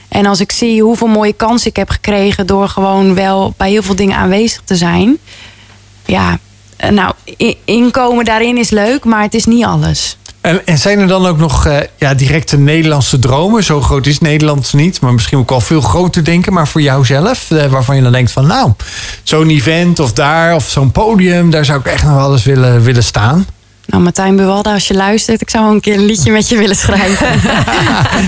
En 0.07 0.25
als 0.25 0.39
ik 0.39 0.51
zie 0.51 0.81
hoeveel 0.81 1.07
mooie 1.07 1.33
kansen 1.33 1.69
ik 1.69 1.75
heb 1.75 1.89
gekregen 1.89 2.47
door 2.47 2.69
gewoon 2.69 3.15
wel 3.15 3.53
bij 3.57 3.69
heel 3.69 3.83
veel 3.83 3.95
dingen 3.95 4.17
aanwezig 4.17 4.61
te 4.65 4.75
zijn. 4.75 5.17
Ja, 6.05 6.39
nou, 6.89 7.13
inkomen 7.65 8.25
daarin 8.25 8.57
is 8.57 8.69
leuk, 8.69 9.03
maar 9.03 9.21
het 9.21 9.33
is 9.33 9.45
niet 9.45 9.65
alles. 9.65 10.17
En, 10.43 10.65
en 10.65 10.77
zijn 10.77 10.99
er 10.99 11.07
dan 11.07 11.25
ook 11.25 11.37
nog 11.37 11.65
eh, 11.65 11.77
ja, 11.97 12.13
directe 12.13 12.57
Nederlandse 12.57 13.19
dromen? 13.19 13.63
Zo 13.63 13.81
groot 13.81 14.05
is 14.05 14.19
Nederland 14.19 14.73
niet, 14.73 15.01
maar 15.01 15.13
misschien 15.13 15.37
ook 15.37 15.49
wel 15.49 15.61
veel 15.61 15.81
groter 15.81 16.23
denken. 16.23 16.53
Maar 16.53 16.67
voor 16.67 16.81
jou 16.81 17.05
zelf, 17.05 17.51
eh, 17.51 17.65
waarvan 17.65 17.95
je 17.95 18.01
dan 18.01 18.11
denkt 18.11 18.31
van... 18.31 18.47
nou, 18.47 18.71
zo'n 19.23 19.49
event 19.49 19.99
of 19.99 20.13
daar 20.13 20.55
of 20.55 20.69
zo'n 20.69 20.91
podium... 20.91 21.49
daar 21.49 21.65
zou 21.65 21.79
ik 21.79 21.85
echt 21.85 22.03
nog 22.03 22.15
wel 22.15 22.31
eens 22.31 22.43
willen, 22.43 22.81
willen 22.81 23.03
staan. 23.03 23.45
Nou, 23.85 24.03
Martijn 24.03 24.35
Buwalda, 24.35 24.73
als 24.73 24.87
je 24.87 24.93
luistert, 24.93 25.41
ik 25.41 25.49
zou 25.49 25.63
wel 25.63 25.73
een 25.73 25.81
keer 25.81 25.95
een 25.95 26.05
liedje 26.05 26.31
met 26.31 26.49
je 26.49 26.57
willen 26.57 26.75
schrijven. 26.75 27.27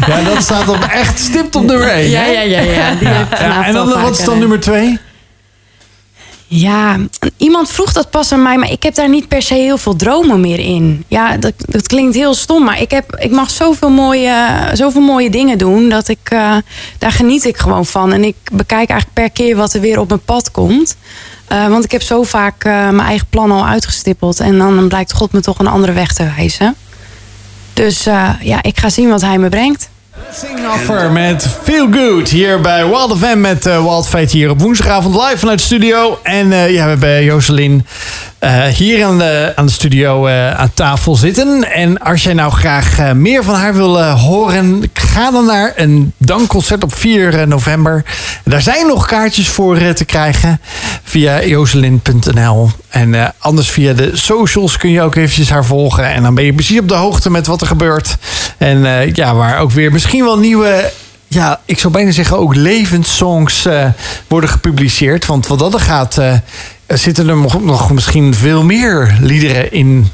Ja, 0.07 0.21
dat 0.23 0.43
staat 0.43 0.67
op 0.67 0.87
echt 0.91 1.19
stipt 1.19 1.55
op 1.55 1.63
nummer 1.65 1.87
1. 1.87 2.09
Ja, 2.09 2.25
ja, 2.25 2.41
ja, 2.41 2.61
ja. 2.61 2.95
Die 2.95 3.07
Ja, 3.07 3.65
en 3.65 3.73
dan, 3.73 3.93
al 3.93 4.01
wat 4.01 4.19
is 4.19 4.25
dan 4.25 4.39
nummer 4.39 4.59
2? 4.59 4.99
Ja, 6.47 6.97
iemand 7.37 7.69
vroeg 7.69 7.93
dat 7.93 8.09
pas 8.09 8.31
aan 8.31 8.41
mij, 8.41 8.57
maar 8.57 8.71
ik 8.71 8.83
heb 8.83 8.95
daar 8.95 9.09
niet 9.09 9.27
per 9.27 9.41
se 9.41 9.53
heel 9.53 9.77
veel 9.77 9.95
dromen 9.95 10.39
meer 10.39 10.59
in. 10.59 11.03
Ja, 11.07 11.37
dat, 11.37 11.53
dat 11.57 11.87
klinkt 11.87 12.15
heel 12.15 12.33
stom, 12.33 12.63
maar 12.63 12.81
ik, 12.81 12.91
heb, 12.91 13.15
ik 13.15 13.31
mag 13.31 13.49
zoveel 13.49 13.89
mooie, 13.89 14.69
zoveel 14.73 15.01
mooie 15.01 15.29
dingen 15.29 15.57
doen 15.57 15.89
dat 15.89 16.07
ik, 16.07 16.19
eh, 16.23 16.55
daar 16.97 17.11
geniet 17.11 17.45
ik 17.45 17.57
gewoon 17.57 17.85
van. 17.85 18.13
En 18.13 18.23
ik 18.23 18.35
bekijk 18.51 18.89
eigenlijk 18.89 19.13
per 19.13 19.31
keer 19.31 19.55
wat 19.55 19.73
er 19.73 19.81
weer 19.81 19.99
op 19.99 20.07
mijn 20.07 20.23
pad 20.25 20.51
komt. 20.51 20.95
Eh, 21.47 21.67
want 21.67 21.83
ik 21.83 21.91
heb 21.91 22.01
zo 22.01 22.23
vaak 22.23 22.63
eh, 22.63 22.71
mijn 22.71 23.07
eigen 23.07 23.27
plan 23.29 23.51
al 23.51 23.65
uitgestippeld 23.65 24.39
en 24.39 24.57
dan 24.57 24.87
blijkt 24.87 25.13
God 25.13 25.31
me 25.31 25.41
toch 25.41 25.59
een 25.59 25.67
andere 25.67 25.93
weg 25.93 26.13
te 26.13 26.31
wijzen. 26.35 26.75
Dus 27.73 28.03
ja, 28.41 28.61
ik 28.61 28.79
ga 28.79 28.89
zien 28.89 29.09
wat 29.09 29.21
hij 29.21 29.37
me 29.37 29.49
brengt. 29.49 29.89
Sing 30.31 30.67
Offer 30.73 31.11
met 31.11 31.47
Feel 31.63 31.87
Good 31.91 32.29
hier 32.29 32.61
bij 32.61 32.85
Wild 32.85 33.17
FM 33.17 33.39
met 33.39 33.65
eh 33.65 33.83
Wild 33.83 34.07
Fate 34.07 34.37
hier 34.37 34.49
op 34.49 34.61
woensdagavond 34.61 35.15
live 35.15 35.37
vanuit 35.37 35.57
de 35.59 35.65
studio. 35.65 36.19
En 36.23 36.51
eh, 36.51 36.73
ja, 36.73 36.83
we 36.83 36.89
hebben 36.89 37.23
Jocelyn 37.23 37.85
eh, 38.45 38.63
hier 38.63 39.05
aan 39.05 39.17
de, 39.17 39.51
aan 39.55 39.65
de 39.65 39.71
studio 39.71 40.25
eh, 40.25 40.51
aan 40.51 40.71
tafel 40.73 41.15
zitten. 41.15 41.71
En 41.71 41.99
als 41.99 42.23
jij 42.23 42.33
nou 42.33 42.51
graag 42.51 42.99
eh, 42.99 43.11
meer 43.11 43.43
van 43.43 43.55
haar 43.55 43.75
wil 43.75 44.03
horen, 44.03 44.89
ga 44.93 45.31
dan 45.31 45.45
naar 45.45 45.73
een 45.75 46.13
dankconcert 46.17 46.83
op 46.83 46.95
4 46.95 47.47
november. 47.47 48.03
Daar 48.43 48.61
zijn 48.61 48.87
nog 48.87 49.05
kaartjes 49.05 49.47
voor 49.47 49.93
te 49.93 50.05
krijgen 50.05 50.61
via 51.03 51.43
jocelyn.nl. 51.43 52.69
En 52.89 53.33
anders 53.37 53.69
via 53.69 53.93
de 53.93 54.09
socials 54.13 54.77
kun 54.77 54.89
je 54.89 55.01
ook 55.01 55.15
eventjes 55.15 55.49
haar 55.49 55.65
volgen. 55.65 56.13
En 56.13 56.23
dan 56.23 56.35
ben 56.35 56.45
je 56.45 56.53
precies 56.53 56.79
op 56.79 56.87
de 56.87 56.93
hoogte 56.93 57.29
met 57.29 57.47
wat 57.47 57.61
er 57.61 57.67
gebeurt. 57.67 58.17
En 58.57 59.09
ja, 59.13 59.35
waar 59.35 59.59
ook 59.59 59.71
weer 59.71 59.91
misschien 59.91 60.23
wel 60.23 60.39
nieuwe 60.39 60.91
ja, 61.27 61.59
ik 61.65 61.79
zou 61.79 61.93
bijna 61.93 62.11
zeggen 62.11 62.37
ook 62.37 62.55
levenssongs 62.55 63.65
eh, 63.65 63.85
worden 64.27 64.49
gepubliceerd. 64.49 65.25
Want 65.25 65.47
wat 65.47 65.59
dat 65.59 65.73
er 65.73 65.79
gaat, 65.79 66.17
eh, 66.17 66.33
zitten 66.87 67.29
er 67.29 67.37
nog, 67.37 67.63
nog 67.63 67.91
misschien 67.91 68.33
veel 68.33 68.63
meer 68.63 69.17
liederen 69.21 69.71
in 69.71 70.07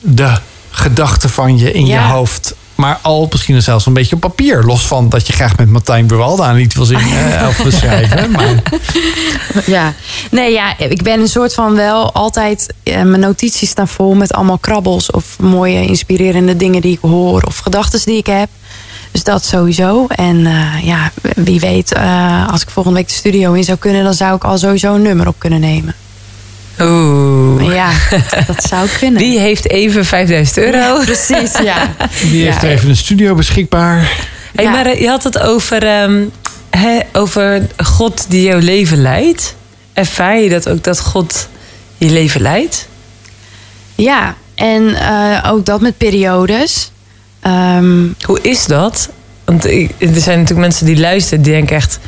de 0.00 0.34
gedachten 0.70 1.30
van 1.30 1.58
je, 1.58 1.72
in 1.72 1.86
je 1.86 1.98
hoofd. 1.98 2.54
Maar 2.74 2.98
al 3.02 3.28
misschien 3.32 3.62
zelfs 3.62 3.86
een 3.86 3.92
beetje 3.92 4.14
op 4.14 4.20
papier. 4.20 4.62
Los 4.62 4.86
van 4.86 5.08
dat 5.08 5.26
je 5.26 5.32
graag 5.32 5.56
met 5.56 5.68
Martijn 5.68 6.06
Buwalda 6.06 6.50
een 6.50 6.56
lied 6.56 6.74
wil 6.74 6.84
zingen 6.84 7.32
eh, 7.40 7.48
of 7.48 7.62
beschrijven. 7.62 8.30
Maar 8.30 8.62
Ja, 9.66 9.94
nee, 10.30 10.52
ja, 10.52 10.78
ik 10.78 11.02
ben 11.02 11.20
een 11.20 11.28
soort 11.28 11.54
van 11.54 11.74
wel 11.74 12.12
altijd. 12.12 12.72
eh, 12.82 13.02
mijn 13.02 13.20
notities 13.20 13.70
staan 13.70 13.88
vol 13.88 14.14
met 14.14 14.32
allemaal 14.32 14.58
krabbels 14.58 15.10
of 15.10 15.38
mooie 15.38 15.86
inspirerende 15.86 16.56
dingen 16.56 16.80
die 16.80 16.92
ik 16.92 16.98
hoor 17.00 17.42
of 17.42 17.58
gedachten 17.58 18.00
die 18.04 18.16
ik 18.16 18.26
heb. 18.26 18.48
Dus 19.10 19.24
dat 19.24 19.44
sowieso. 19.44 20.06
En 20.08 20.46
eh, 20.46 20.84
ja, 20.86 21.10
wie 21.36 21.60
weet, 21.60 21.92
eh, 21.92 22.48
als 22.52 22.62
ik 22.62 22.70
volgende 22.70 22.98
week 22.98 23.08
de 23.08 23.14
studio 23.14 23.52
in 23.52 23.64
zou 23.64 23.78
kunnen, 23.78 24.04
dan 24.04 24.14
zou 24.14 24.36
ik 24.36 24.44
al 24.44 24.58
sowieso 24.58 24.94
een 24.94 25.02
nummer 25.02 25.28
op 25.28 25.34
kunnen 25.38 25.60
nemen. 25.60 25.94
Oeh. 26.80 27.74
Ja, 27.74 27.90
dat 28.46 28.64
zou 28.64 28.88
kunnen. 28.98 29.18
Die 29.18 29.38
heeft 29.38 29.68
even 29.68 30.04
5000 30.04 30.58
euro. 30.58 30.76
Ja, 30.76 31.04
precies, 31.04 31.52
ja. 31.62 31.94
die 32.30 32.44
heeft 32.44 32.62
Ja. 32.62 32.68
even 32.68 32.88
een 32.88 32.96
studio 32.96 33.34
beschikbaar. 33.34 33.96
Hey, 34.54 34.64
Ja. 34.64 34.70
Maar 34.70 34.86
eh, 34.86 35.00
je 35.00 35.08
had 35.08 35.24
het 35.24 35.38
over, 35.38 35.82
ehm, 35.86 36.24
hè, 36.70 36.98
over 37.12 37.66
God 37.84 38.24
die 38.28 38.42
jouw 38.42 38.58
leven 38.58 39.02
leidt. 39.02 39.54
Ervaar 39.92 40.38
je 40.38 40.48
dat 40.48 40.68
ook 40.68 40.84
dat 40.84 41.00
God 41.00 41.48
je 41.98 42.10
leven 42.10 42.40
leidt? 42.40 42.88
Ja, 43.94 44.34
en 44.54 44.94
eh, 44.94 45.50
ook 45.52 45.66
dat 45.66 45.80
met 45.80 45.96
periodes. 45.96 46.90
Ehm, 47.46 48.06
Hoe 48.26 48.40
is 48.40 48.66
dat? 48.66 49.08
Want 49.44 49.64
er 49.64 49.70
zijn 49.98 50.38
natuurlijk 50.38 50.58
mensen 50.58 50.86
die 50.86 50.98
luisteren, 51.00 51.42
die 51.42 51.52
denken 51.52 51.76
echt... 51.76 51.98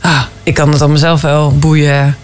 Ah, 0.00 0.22
ik 0.42 0.54
kan 0.54 0.72
het 0.72 0.82
aan 0.82 0.92
mezelf 0.92 1.20
wel 1.20 1.58
boeien. 1.58 2.16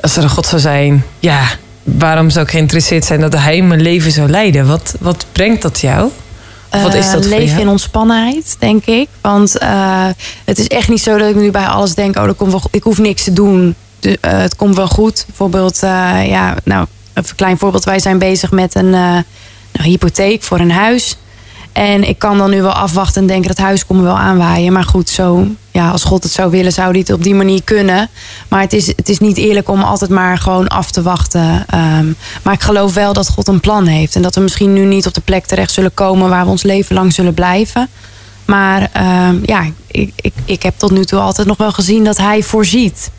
Als 0.00 0.16
er 0.16 0.22
een 0.22 0.28
God 0.30 0.46
zou 0.46 0.60
zijn, 0.60 1.04
ja, 1.18 1.40
waarom 1.82 2.30
zou 2.30 2.44
ik 2.44 2.50
geïnteresseerd 2.50 3.04
zijn 3.04 3.20
dat 3.20 3.34
hij 3.34 3.62
mijn 3.62 3.80
leven 3.82 4.10
zou 4.12 4.28
leiden? 4.28 4.66
Wat, 4.66 4.94
wat 5.00 5.26
brengt 5.32 5.62
dat 5.62 5.80
jou? 5.80 6.10
Of 6.72 6.82
wat 6.82 6.94
is 6.94 7.06
Eh, 7.06 7.12
dat 7.12 7.22
voor 7.22 7.30
leven 7.34 7.48
jou? 7.48 7.60
in 7.60 7.68
ontspannenheid, 7.68 8.56
denk 8.58 8.84
ik. 8.86 9.08
Want 9.20 9.58
eh, 9.58 10.06
het 10.44 10.58
is 10.58 10.66
echt 10.68 10.88
niet 10.88 11.02
zo 11.02 11.18
dat 11.18 11.28
ik 11.28 11.36
nu 11.36 11.50
bij 11.50 11.66
alles 11.66 11.94
denk... 11.94 12.16
oh, 12.18 12.24
dat 12.26 12.36
komt 12.36 12.50
wel, 12.50 12.62
ik 12.70 12.82
hoef 12.82 12.98
niks 12.98 13.24
te 13.24 13.32
doen. 13.32 13.74
Eh, 14.00 14.10
het 14.20 14.56
komt 14.56 14.76
wel 14.76 14.88
goed. 14.88 15.24
Bijvoorbeeld, 15.26 15.78
ja, 16.26 16.54
nou, 16.64 16.86
een 17.12 17.24
klein 17.36 17.58
voorbeeld. 17.58 17.84
Wij 17.84 17.98
zijn 17.98 18.18
bezig 18.18 18.50
met 18.50 18.74
een 18.74 18.90
nou, 18.90 19.22
hypotheek 19.72 20.42
voor 20.42 20.60
een 20.60 20.70
huis. 20.70 21.16
En 21.74 22.08
ik 22.08 22.18
kan 22.18 22.38
dan 22.38 22.50
nu 22.50 22.62
wel 22.62 22.72
afwachten 22.72 23.20
en 23.20 23.28
denken... 23.28 23.48
dat 23.48 23.58
huis 23.58 23.86
komt 23.86 24.02
wel 24.02 24.18
aanwaaien. 24.18 24.72
Maar 24.72 24.84
goed, 24.84 25.08
zo, 25.08 25.46
ja, 25.70 25.90
als 25.90 26.04
God 26.04 26.22
het 26.22 26.32
zou 26.32 26.50
willen... 26.50 26.72
zou 26.72 26.90
hij 26.90 26.98
het 26.98 27.12
op 27.12 27.22
die 27.22 27.34
manier 27.34 27.62
kunnen. 27.64 28.08
Maar 28.48 28.60
het 28.60 28.72
is, 28.72 28.86
het 28.86 29.08
is 29.08 29.18
niet 29.18 29.36
eerlijk 29.36 29.68
om 29.68 29.82
altijd 29.82 30.10
maar 30.10 30.38
gewoon 30.38 30.68
af 30.68 30.90
te 30.90 31.02
wachten. 31.02 31.64
Ehm, 31.68 32.06
maar 32.42 32.54
ik 32.54 32.62
geloof 32.62 32.94
wel 32.94 33.12
dat 33.12 33.28
God 33.28 33.48
een 33.48 33.60
plan 33.60 33.86
heeft. 33.86 34.16
En 34.16 34.22
dat 34.22 34.34
we 34.34 34.40
misschien 34.40 34.72
nu 34.72 34.84
niet 34.84 35.06
op 35.06 35.14
de 35.14 35.20
plek 35.20 35.46
terecht 35.46 35.70
zullen 35.70 35.94
komen... 35.94 36.28
waar 36.28 36.44
we 36.44 36.50
ons 36.50 36.62
leven 36.62 36.94
lang 36.94 37.12
zullen 37.12 37.34
blijven. 37.34 37.88
Maar 38.44 38.88
ehm, 38.92 39.38
ja, 39.42 39.64
ik, 39.86 40.12
ik, 40.16 40.32
ik 40.44 40.62
heb 40.62 40.74
tot 40.76 40.90
nu 40.90 41.04
toe 41.04 41.18
altijd 41.18 41.46
nog 41.46 41.56
wel 41.56 41.72
gezien 41.72 42.04
dat 42.04 42.16
hij 42.16 42.42
voorziet. 42.42 43.10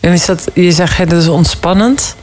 En 0.00 0.12
is 0.12 0.26
dat, 0.26 0.48
je 0.54 0.72
zegt 0.72 1.10
dat 1.10 1.22
is 1.22 1.28
ontspannend. 1.28 2.16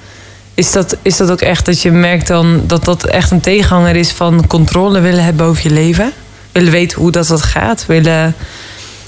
Is 0.62 0.72
dat, 0.72 0.98
is 1.02 1.18
dat 1.18 1.32
ook 1.32 1.42
echt 1.42 1.66
dat 1.66 1.82
je 1.82 1.92
merkt 1.92 2.28
dan 2.28 2.64
dat 2.68 2.86
dat 2.86 3.04
echt 3.06 3.32
een 3.32 3.40
tegenhanger 3.40 3.96
is 3.96 4.12
van 4.12 4.48
controle 4.48 5.00
willen 5.00 5.24
hebben 5.24 5.46
over 5.46 5.64
je 5.64 5.74
leven? 5.74 6.12
Willen 6.52 6.72
weten 6.72 7.00
hoe 7.00 7.12
dat, 7.12 7.28
dat 7.28 7.42
gaat? 7.42 7.86
Willen 7.86 8.36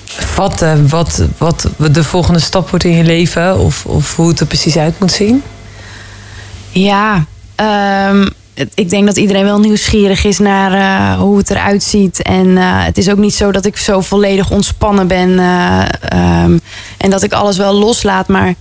vatten 0.05 0.89
wat, 0.89 1.23
wat 1.37 1.69
de 1.91 2.03
volgende 2.03 2.39
stap 2.39 2.69
wordt 2.69 2.85
in 2.85 2.95
je 2.95 3.03
leven? 3.03 3.59
Of, 3.59 3.85
of 3.85 4.15
hoe 4.15 4.27
het 4.27 4.39
er 4.39 4.45
precies 4.45 4.77
uit 4.77 4.99
moet 4.99 5.11
zien? 5.11 5.43
Ja, 6.69 7.25
ehm, 7.55 8.27
ik 8.73 8.89
denk 8.89 9.05
dat 9.05 9.17
iedereen 9.17 9.45
wel 9.45 9.59
nieuwsgierig 9.59 10.23
is 10.23 10.39
naar 10.39 10.73
eh, 10.73 11.19
hoe 11.19 11.37
het 11.37 11.49
eruit 11.49 11.83
ziet. 11.83 12.21
En 12.21 12.57
eh, 12.57 12.85
het 12.85 12.97
is 12.97 13.09
ook 13.09 13.17
niet 13.17 13.35
zo 13.35 13.51
dat 13.51 13.65
ik 13.65 13.77
zo 13.77 14.01
volledig 14.01 14.51
ontspannen 14.51 15.07
ben 15.07 15.39
eh, 15.39 15.83
ehm, 16.01 16.57
en 16.97 17.09
dat 17.09 17.23
ik 17.23 17.33
alles 17.33 17.57
wel 17.57 17.73
loslaat. 17.73 18.27
Maar 18.27 18.53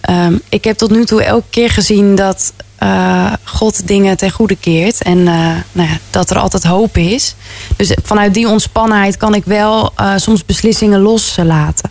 ehm, 0.00 0.34
ik 0.48 0.64
heb 0.64 0.76
tot 0.76 0.90
nu 0.90 1.04
toe 1.04 1.22
elke 1.22 1.46
keer 1.50 1.70
gezien 1.70 2.14
dat 2.14 2.52
eh, 2.78 3.32
God 3.44 3.86
dingen 3.86 4.16
ten 4.16 4.30
goede 4.30 4.56
keert. 4.56 5.02
En 5.02 5.18
eh, 5.18 5.34
nou 5.72 5.88
ja, 5.88 5.98
dat 6.10 6.30
er 6.30 6.38
altijd 6.38 6.64
hoop 6.64 6.96
is. 6.96 7.34
Dus 7.76 7.96
vanuit 8.02 8.34
die 8.34 8.48
ontspannenheid 8.48 9.16
kan 9.16 9.34
ik 9.34 9.44
wel 9.44 9.92
eh, 9.96 10.12
soms 10.16 10.44
beslissingen 10.44 11.00
loslaten. 11.00 11.90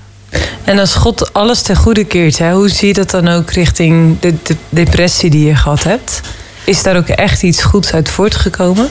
En 0.64 0.80
als 0.80 0.95
God 0.95 1.34
alles 1.34 1.62
ten 1.62 1.76
goede 1.76 2.03
keert, 2.03 2.38
hè, 2.38 2.53
hoe 2.53 2.70
zie 2.70 2.88
je 2.88 2.93
dat 2.93 3.10
dan 3.10 3.28
ook 3.28 3.51
richting 3.51 4.20
de, 4.20 4.34
de 4.43 4.55
depressie 4.70 5.30
die 5.30 5.47
je 5.47 5.55
gehad 5.55 5.84
hebt? 5.84 6.22
Is 6.64 6.84
daar 6.84 6.97
ook 6.97 7.08
echt 7.08 7.43
iets 7.43 7.64
goeds 7.64 7.93
uit 7.93 8.10
voortgekomen? 8.10 8.89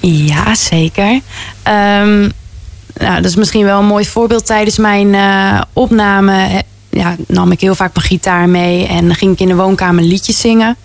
Ja, 0.00 0.54
zeker. 0.54 1.20
Ehm, 1.62 2.20
nou, 2.94 3.14
dat 3.14 3.24
is 3.24 3.36
misschien 3.36 3.64
wel 3.64 3.78
een 3.78 3.86
mooi 3.86 4.06
voorbeeld. 4.06 4.46
Tijdens 4.46 4.78
mijn 4.78 5.16
opname 5.72 6.62
ja, 6.98 7.16
nam 7.26 7.52
ik 7.52 7.60
heel 7.60 7.74
vaak 7.74 7.94
mijn 7.94 8.06
gitaar 8.06 8.48
mee 8.48 8.86
en 8.86 9.14
ging 9.14 9.32
ik 9.32 9.40
in 9.40 9.48
de 9.48 9.54
woonkamer 9.54 10.04
liedjes 10.04 10.40
zingen. 10.40 10.76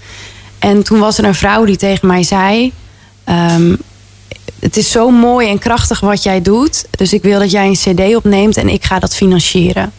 En 0.60 0.84
toen 0.84 1.00
was 1.00 1.18
er 1.18 1.26
een 1.26 1.36
vrouw 1.36 1.66
die 1.66 1.78
tegen 1.78 2.08
mij 2.08 2.24
zei: 2.24 2.72
ehm, 3.24 3.76
Het 4.60 4.78
is 4.78 4.92
zo 4.92 5.10
mooi 5.10 5.50
en 5.50 5.60
krachtig 5.60 6.00
wat 6.00 6.24
jij 6.24 6.42
doet. 6.42 6.86
Dus 6.90 7.14
ik 7.14 7.24
wil 7.24 7.40
dat 7.40 7.52
jij 7.52 7.68
een 7.68 7.74
CD 7.74 8.16
opneemt 8.16 8.58
en 8.58 8.70
ik 8.70 8.86
ga 8.86 9.00
dat 9.00 9.16
financieren. 9.16 9.92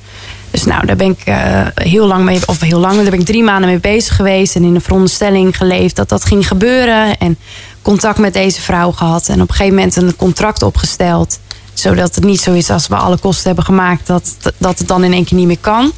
Dus 0.51 0.65
nou, 0.65 0.87
daar 0.87 0.97
ben 0.97 1.11
ik 1.11 1.29
uh, 1.29 1.67
heel 1.75 2.07
lang 2.07 2.25
mee, 2.25 2.41
of 2.47 2.61
heel 2.61 2.79
lang, 2.79 2.95
daar 2.95 3.11
ben 3.11 3.21
ik 3.21 3.27
drie 3.27 3.43
maanden 3.43 3.71
mee 3.71 3.79
bezig 3.79 4.17
geweest. 4.17 4.57
En 4.57 4.65
in 4.65 4.75
de 4.75 4.81
veronderstelling 4.81 5.57
geleefd 5.57 5.97
dat 5.97 6.09
dat 6.09 6.25
ging 6.25 6.49
gebeuren. 6.49 7.19
En 7.19 7.39
contact 7.83 8.19
met 8.19 8.33
deze 8.33 8.61
vrouw 8.61 8.91
gehad. 8.91 9.29
En 9.29 9.43
op 9.43 9.49
een 9.49 9.55
gegeven 9.55 9.75
moment 9.77 9.97
een 9.97 10.17
contract 10.17 10.63
opgesteld. 10.63 11.39
Zodat 11.75 12.15
het 12.15 12.25
niet 12.25 12.41
zo 12.41 12.53
is 12.53 12.71
als 12.71 12.87
we 12.87 12.97
alle 12.97 13.19
kosten 13.19 13.47
hebben 13.47 13.65
gemaakt, 13.65 14.07
dat, 14.07 14.37
dat 14.59 14.79
het 14.79 14.89
dan 14.89 15.05
in 15.05 15.13
één 15.13 15.25
keer 15.25 15.39
niet 15.39 15.47
meer 15.47 15.59
kan. 15.61 15.93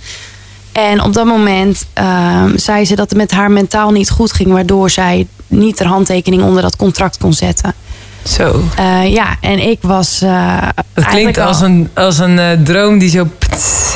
En 0.72 1.02
op 1.02 1.12
dat 1.12 1.26
moment 1.26 1.86
uh, 1.98 2.44
zei 2.54 2.84
ze 2.84 2.94
dat 2.94 3.08
het 3.08 3.18
met 3.18 3.30
haar 3.30 3.50
mentaal 3.50 3.90
niet 3.90 4.10
goed 4.10 4.32
ging, 4.32 4.52
waardoor 4.52 4.90
zij 4.90 5.26
niet 5.46 5.78
haar 5.78 5.88
handtekening 5.88 6.42
onder 6.42 6.62
dat 6.62 6.76
contract 6.76 7.18
kon 7.18 7.32
zetten. 7.32 7.74
Zo. 8.28 8.62
Uh, 8.78 9.12
ja, 9.12 9.36
en 9.40 9.58
ik 9.58 9.78
was. 9.80 10.22
Uh, 10.22 10.58
het 10.94 11.06
klinkt 11.06 11.38
als 11.38 11.60
een, 11.60 11.90
als 11.94 12.18
een 12.18 12.38
uh, 12.38 12.52
droom 12.52 12.98
die 12.98 13.10
zo 13.10 13.28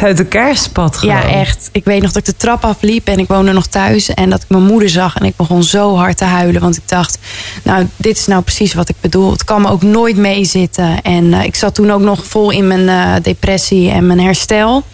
uit 0.02 0.18
elkaar 0.18 0.56
spat. 0.56 0.96
Gewoon. 0.96 1.14
Ja, 1.14 1.22
echt. 1.22 1.68
Ik 1.72 1.84
weet 1.84 2.02
nog 2.02 2.12
dat 2.12 2.28
ik 2.28 2.34
de 2.34 2.36
trap 2.36 2.64
afliep 2.64 3.08
en 3.08 3.18
ik 3.18 3.28
woonde 3.28 3.52
nog 3.52 3.66
thuis. 3.66 4.14
En 4.14 4.30
dat 4.30 4.42
ik 4.42 4.48
mijn 4.48 4.62
moeder 4.62 4.88
zag 4.88 5.16
en 5.16 5.24
ik 5.24 5.36
begon 5.36 5.62
zo 5.62 5.96
hard 5.96 6.16
te 6.16 6.24
huilen. 6.24 6.60
Want 6.60 6.76
ik 6.76 6.88
dacht, 6.88 7.18
nou, 7.62 7.86
dit 7.96 8.16
is 8.16 8.26
nou 8.26 8.42
precies 8.42 8.74
wat 8.74 8.88
ik 8.88 8.96
bedoel. 9.00 9.30
Het 9.30 9.44
kan 9.44 9.62
me 9.62 9.68
ook 9.68 9.82
nooit 9.82 10.16
meezitten. 10.16 11.02
En 11.02 11.32
ik 11.32 11.54
zat 11.54 11.74
toen 11.74 11.90
ook 11.90 12.00
nog 12.00 12.24
vol 12.24 12.50
in 12.50 12.66
mijn 12.66 13.22
depressie 13.22 13.90
en 13.90 14.06
mijn 14.06 14.20
herstel. 14.20 14.84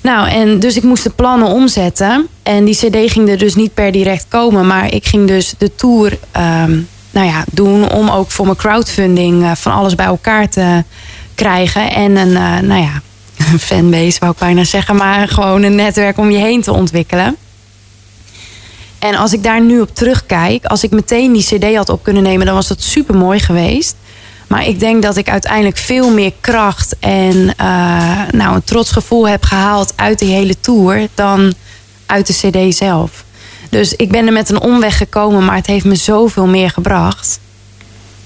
Nou, 0.00 0.28
en 0.28 0.58
dus 0.58 0.76
ik 0.76 0.82
moest 0.82 1.02
de 1.02 1.10
plannen 1.10 1.48
omzetten. 1.48 2.28
En 2.42 2.64
die 2.64 2.74
CD 2.74 3.12
ging 3.12 3.28
er 3.28 3.38
dus 3.38 3.54
niet 3.54 3.74
per 3.74 3.92
direct 3.92 4.26
komen. 4.28 4.66
Maar 4.66 4.92
ik 4.92 5.06
ging 5.06 5.26
dus 5.26 5.54
de 5.58 5.74
tour 5.74 6.18
um, 6.36 6.88
nou 7.14 7.26
ja, 7.26 7.44
doen 7.50 7.90
om 7.90 8.08
ook 8.08 8.30
voor 8.30 8.44
mijn 8.44 8.56
crowdfunding 8.56 9.42
uh, 9.42 9.52
van 9.54 9.72
alles 9.72 9.94
bij 9.94 10.06
elkaar 10.06 10.48
te 10.48 10.84
krijgen. 11.34 11.90
En 11.90 12.16
een, 12.16 12.28
uh, 12.28 12.58
nou 12.58 12.82
ja, 12.82 13.00
een 13.52 13.58
fanbase 13.58 14.18
wou 14.18 14.32
ik 14.32 14.38
bijna 14.38 14.64
zeggen. 14.64 14.96
Maar 14.96 15.28
gewoon 15.28 15.62
een 15.62 15.74
netwerk 15.74 16.18
om 16.18 16.30
je 16.30 16.38
heen 16.38 16.62
te 16.62 16.72
ontwikkelen. 16.72 17.36
En 18.98 19.14
als 19.14 19.32
ik 19.32 19.42
daar 19.42 19.60
nu 19.60 19.80
op 19.80 19.94
terugkijk, 19.94 20.64
als 20.64 20.82
ik 20.82 20.90
meteen 20.90 21.32
die 21.32 21.44
CD 21.44 21.76
had 21.76 21.88
op 21.88 22.02
kunnen 22.02 22.22
nemen, 22.22 22.46
dan 22.46 22.54
was 22.54 22.68
dat 22.68 22.82
super 22.82 23.14
mooi 23.14 23.40
geweest. 23.40 23.96
Maar 24.46 24.66
ik 24.66 24.78
denk 24.78 25.02
dat 25.02 25.16
ik 25.16 25.28
uiteindelijk 25.28 25.76
veel 25.76 26.10
meer 26.10 26.32
kracht 26.40 26.96
en 27.00 27.36
uh, 27.36 28.22
nou, 28.30 28.54
een 28.54 28.64
trots 28.64 28.90
gevoel 28.90 29.28
heb 29.28 29.44
gehaald 29.44 29.92
uit 29.96 30.18
die 30.18 30.32
hele 30.32 30.60
tour 30.60 31.08
dan 31.14 31.54
uit 32.06 32.26
de 32.26 32.32
CD 32.32 32.74
zelf. 32.74 33.23
Dus 33.74 33.94
ik 33.94 34.10
ben 34.10 34.26
er 34.26 34.32
met 34.32 34.50
een 34.50 34.60
omweg 34.60 34.96
gekomen, 34.96 35.44
maar 35.44 35.56
het 35.56 35.66
heeft 35.66 35.84
me 35.84 35.94
zoveel 35.94 36.46
meer 36.46 36.70
gebracht. 36.70 37.40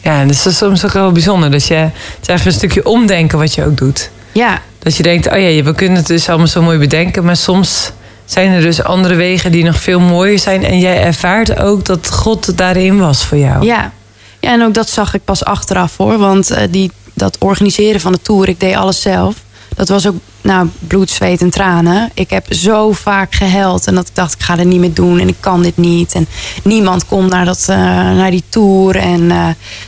Ja, 0.03 0.21
en 0.21 0.29
dat 0.29 0.47
is 0.47 0.57
soms 0.57 0.85
ook 0.85 0.93
wel 0.93 1.13
bijzonder. 1.13 1.51
Dat 1.51 1.67
je, 1.67 1.75
het 1.75 1.93
is 2.21 2.29
even 2.29 2.47
een 2.47 2.53
stukje 2.53 2.85
omdenken 2.85 3.39
wat 3.39 3.55
je 3.55 3.65
ook 3.65 3.77
doet. 3.77 4.11
Ja. 4.33 4.61
Dat 4.79 4.97
je 4.97 5.03
denkt, 5.03 5.27
oh 5.31 5.39
ja, 5.39 5.63
we 5.63 5.75
kunnen 5.75 5.99
het 5.99 6.07
dus 6.07 6.29
allemaal 6.29 6.47
zo 6.47 6.63
mooi 6.63 6.79
bedenken, 6.79 7.25
maar 7.25 7.37
soms 7.37 7.93
zijn 8.25 8.53
er 8.53 8.61
dus 8.61 8.83
andere 8.83 9.15
wegen 9.15 9.53
die 9.53 9.65
nog 9.65 9.81
veel 9.81 10.01
mooier 10.01 10.39
zijn. 10.39 10.65
En 10.65 10.79
jij 10.79 11.03
ervaart 11.03 11.59
ook 11.59 11.85
dat 11.85 12.13
God 12.13 12.57
daarin 12.57 12.99
was 12.99 13.25
voor 13.25 13.39
jou. 13.39 13.65
Ja, 13.65 13.93
ja, 14.41 14.53
en 14.53 14.63
ook 14.63 14.75
dat 14.75 14.89
zag 14.89 15.15
ik 15.15 15.25
pas 15.25 15.45
achteraf 15.45 15.97
hoor. 15.97 16.19
Want 16.19 16.51
uh, 16.51 16.59
die, 16.71 16.91
dat 17.15 17.37
organiseren 17.39 18.01
van 18.01 18.13
de 18.13 18.23
tour, 18.23 18.49
ik 18.49 18.61
deed 18.61 18.77
alles 18.77 19.01
zelf. 19.01 19.35
Dat 19.79 19.89
was 19.89 20.07
ook 20.07 20.15
nou, 20.41 20.69
bloed, 20.87 21.11
zweet 21.11 21.41
en 21.41 21.51
tranen. 21.51 22.11
Ik 22.15 22.31
heb 22.31 22.47
zo 22.55 22.93
vaak 22.93 23.35
gehuild 23.35 23.87
en 23.87 23.95
dat 23.95 24.09
ik 24.09 24.15
dacht, 24.15 24.35
ik 24.35 24.43
ga 24.43 24.59
er 24.59 24.67
niet 24.67 24.81
meer 24.81 24.95
doen 24.95 25.19
en 25.19 25.29
ik 25.29 25.37
kan 25.41 25.63
dit 25.63 25.77
niet. 25.77 26.13
En 26.13 26.27
niemand 26.63 27.07
komt 27.07 27.31
naar, 27.31 27.45
dat, 27.45 27.67
uh, 27.71 27.77
naar 27.77 28.31
die 28.31 28.45
tour. 28.49 28.97
En 28.97 29.21
uh, 29.21 29.47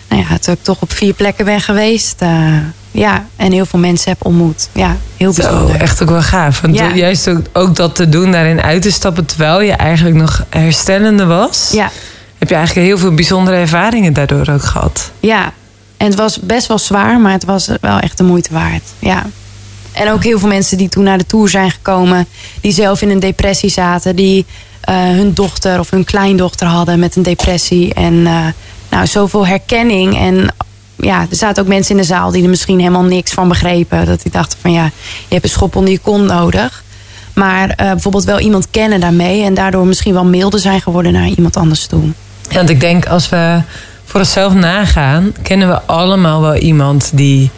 nou 0.09 0.23
ja, 0.29 0.39
toen 0.41 0.55
ik 0.55 0.63
toch 0.63 0.81
op 0.81 0.93
vier 0.93 1.15
plekken 1.15 1.45
ben 1.45 1.61
geweest. 1.61 2.21
ja, 2.91 3.27
en 3.37 3.53
heel 3.53 3.67
veel 3.67 3.79
mensen 3.79 4.11
heb 4.11 4.25
ontmoet. 4.25 4.69
Ja, 4.73 4.97
heel 5.17 5.33
bijzonder. 5.33 5.75
Zo, 5.75 5.83
echt 5.83 6.03
ook 6.03 6.11
wel 6.11 6.23
gaaf. 6.23 6.61
Want 6.61 6.75
ja. 6.75 6.95
juist 6.95 7.29
ook, 7.29 7.43
ook 7.53 7.77
dat 7.77 7.95
te 7.95 8.09
doen, 8.09 8.33
daarin 8.33 8.63
uit 8.63 8.83
te 8.83 8.91
stappen... 8.91 9.27
terwijl 9.27 9.61
je 9.61 9.73
eigenlijk 9.73 10.17
nog 10.17 10.45
herstellende 10.51 11.25
was... 11.25 11.71
Ja 11.73 11.91
heb 12.41 12.49
je 12.49 12.55
eigenlijk 12.55 12.87
heel 12.87 12.99
veel 12.99 13.15
bijzondere 13.15 13.57
ervaringen 13.57 14.13
daardoor 14.13 14.49
ook 14.49 14.63
gehad. 14.63 15.11
Ja, 15.21 15.53
en 15.97 16.07
het 16.07 16.15
was 16.15 16.41
best 16.41 16.67
wel 16.67 16.79
zwaar, 16.79 17.21
maar 17.21 17.33
het 17.33 17.45
was 17.45 17.71
wel 17.81 17.99
echt 17.99 18.19
de 18.19 18.25
moeite 18.25 18.53
waard. 18.53 18.83
Ja. 18.99 19.27
En 20.01 20.11
ook 20.11 20.25
heel 20.25 20.39
veel 20.39 20.49
mensen 20.49 20.79
die 20.79 20.89
toen 20.89 21.05
naar 21.05 21.19
de 21.19 21.27
tour 21.27 21.49
zijn 21.49 21.71
gekomen, 21.71 22.27
die 22.61 22.73
zelf 22.73 23.03
in 23.03 23.11
een 23.11 23.21
depressie 23.21 23.71
zaten, 23.71 24.17
die 24.17 24.47
uh, 24.89 24.97
hun 24.97 25.35
dochter 25.35 25.79
of 25.79 25.91
hun 25.91 26.05
kleindochter 26.05 26.67
hadden 26.67 26.99
met 26.99 27.17
een 27.17 27.23
depressie. 27.23 27.95
En 27.95 28.15
uh, 28.15 28.47
nou, 28.91 29.07
zoveel 29.07 29.47
herkenning. 29.47 30.19
En 30.19 30.55
ja, 30.97 31.21
er 31.31 31.37
zaten 31.37 31.63
ook 31.63 31.69
mensen 31.69 31.95
in 31.95 32.01
de 32.01 32.07
zaal 32.07 32.31
die 32.31 32.43
er 32.43 32.49
misschien 32.49 32.79
helemaal 32.79 33.03
niks 33.03 33.33
van 33.33 33.49
begrepen. 33.49 34.07
Dat 34.07 34.23
die 34.23 34.33
dachten 34.33 34.59
van 34.61 34.73
ja, 34.73 34.85
je 35.29 35.35
hebt 35.35 35.45
een 35.45 35.51
schop 35.51 35.77
onder 35.77 35.93
je 35.93 35.99
kont 35.99 36.27
nodig. 36.27 36.85
Maar 37.35 37.69
uh, 37.69 37.77
bijvoorbeeld 37.77 38.25
wel 38.25 38.39
iemand 38.39 38.71
kennen 38.71 39.01
daarmee 39.01 39.43
en 39.43 39.55
daardoor 39.55 39.87
misschien 39.87 40.13
wel 40.13 40.25
milder 40.25 40.61
zijn 40.61 40.81
geworden 40.81 41.13
naar 41.13 41.29
iemand 41.29 41.57
anders 41.57 41.87
toe. 41.87 42.03
Ja, 42.49 42.57
want 42.57 42.71
ik 42.71 42.81
denk 42.81 43.07
als 43.07 43.29
we 43.29 43.61
voor 44.05 44.21
onszelf 44.21 44.55
nagaan, 44.55 45.33
kennen 45.43 45.69
we 45.69 45.83
allemaal 45.83 46.41
wel 46.41 46.57
iemand 46.57 47.11
die 47.15 47.51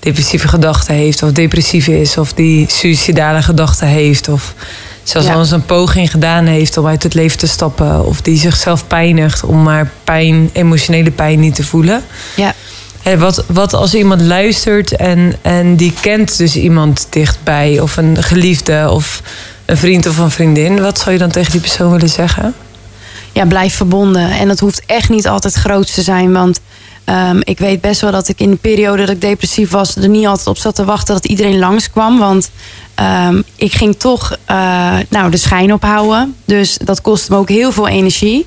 depressieve 0.00 0.48
gedachten 0.48 0.94
heeft, 0.94 1.22
of 1.22 1.32
depressief 1.32 1.86
is, 1.86 2.16
of 2.16 2.32
die 2.32 2.66
suïcidale 2.70 3.42
gedachten 3.42 3.86
heeft, 3.86 4.28
of 4.28 4.54
zelfs 5.02 5.26
ja. 5.26 5.32
al 5.32 5.40
eens 5.40 5.50
een 5.50 5.64
poging 5.64 6.10
gedaan 6.10 6.46
heeft 6.46 6.76
om 6.76 6.86
uit 6.86 7.02
het 7.02 7.14
leven 7.14 7.38
te 7.38 7.46
stappen, 7.46 8.06
of 8.06 8.20
die 8.20 8.38
zichzelf 8.38 8.86
pijnigt 8.86 9.44
om 9.44 9.62
maar 9.62 9.90
pijn, 10.04 10.50
emotionele 10.52 11.10
pijn 11.10 11.40
niet 11.40 11.54
te 11.54 11.64
voelen. 11.64 12.02
Ja. 12.36 12.54
Hey, 13.02 13.18
wat, 13.18 13.44
wat 13.46 13.74
als 13.74 13.94
iemand 13.94 14.20
luistert 14.20 14.96
en, 14.96 15.34
en 15.42 15.76
die 15.76 15.92
kent 16.00 16.38
dus 16.38 16.56
iemand 16.56 17.06
dichtbij, 17.10 17.80
of 17.80 17.96
een 17.96 18.22
geliefde, 18.22 18.90
of 18.90 19.22
een 19.64 19.76
vriend 19.76 20.06
of 20.06 20.18
een 20.18 20.30
vriendin, 20.30 20.80
wat 20.80 20.98
zou 20.98 21.12
je 21.12 21.18
dan 21.18 21.30
tegen 21.30 21.52
die 21.52 21.60
persoon 21.60 21.90
willen 21.90 22.08
zeggen? 22.08 22.54
ja, 23.32 23.46
blijf 23.46 23.74
verbonden. 23.74 24.30
En 24.30 24.48
dat 24.48 24.58
hoeft 24.58 24.82
echt 24.86 25.08
niet 25.08 25.28
altijd 25.28 25.54
groot 25.54 25.94
te 25.94 26.02
zijn. 26.02 26.32
Want 26.32 26.60
um, 27.10 27.40
ik 27.44 27.58
weet 27.58 27.80
best 27.80 28.00
wel 28.00 28.10
dat 28.10 28.28
ik 28.28 28.40
in 28.40 28.50
de 28.50 28.56
periode 28.56 29.00
dat 29.00 29.14
ik 29.14 29.20
depressief 29.20 29.70
was... 29.70 29.96
er 29.96 30.08
niet 30.08 30.26
altijd 30.26 30.46
op 30.46 30.58
zat 30.58 30.74
te 30.74 30.84
wachten 30.84 31.14
dat 31.14 31.26
iedereen 31.26 31.58
langskwam. 31.58 32.18
Want 32.18 32.50
um, 33.28 33.44
ik 33.56 33.72
ging 33.72 33.96
toch 33.96 34.36
uh, 34.50 34.98
nou, 35.08 35.30
de 35.30 35.36
schijn 35.36 35.72
ophouden. 35.72 36.34
Dus 36.44 36.78
dat 36.84 37.00
kostte 37.00 37.32
me 37.32 37.38
ook 37.38 37.48
heel 37.48 37.72
veel 37.72 37.88
energie. 37.88 38.46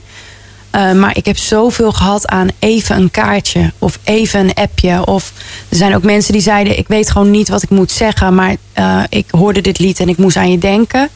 Uh, 0.75 0.91
maar 0.91 1.17
ik 1.17 1.25
heb 1.25 1.37
zoveel 1.37 1.91
gehad 1.91 2.27
aan 2.27 2.47
even 2.59 2.95
een 2.95 3.11
kaartje 3.11 3.71
of 3.79 3.99
even 4.03 4.39
een 4.39 4.53
appje. 4.53 5.05
Of 5.05 5.33
er 5.69 5.77
zijn 5.77 5.95
ook 5.95 6.03
mensen 6.03 6.33
die 6.33 6.41
zeiden: 6.41 6.77
Ik 6.77 6.87
weet 6.87 7.11
gewoon 7.11 7.31
niet 7.31 7.49
wat 7.49 7.63
ik 7.63 7.69
moet 7.69 7.91
zeggen, 7.91 8.35
maar 8.35 8.55
uh, 8.77 9.03
ik 9.09 9.25
hoorde 9.29 9.61
dit 9.61 9.79
lied 9.79 9.99
en 9.99 10.09
ik 10.09 10.17
moest 10.17 10.37
aan 10.37 10.51
je 10.51 10.57
denken. 10.57 11.09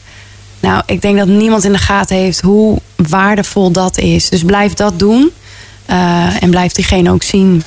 Nou, 0.60 0.82
ik 0.86 1.02
denk 1.02 1.18
dat 1.18 1.26
niemand 1.26 1.64
in 1.64 1.72
de 1.72 1.78
gaten 1.78 2.16
heeft 2.16 2.40
hoe 2.40 2.78
waardevol 2.96 3.70
dat 3.70 3.98
is. 3.98 4.28
Dus 4.28 4.42
blijf 4.42 4.74
dat 4.74 4.98
doen 4.98 5.32
uh, 5.90 6.42
en 6.42 6.50
blijf 6.50 6.72
diegene 6.72 7.10
ook 7.10 7.22
zien. 7.22 7.62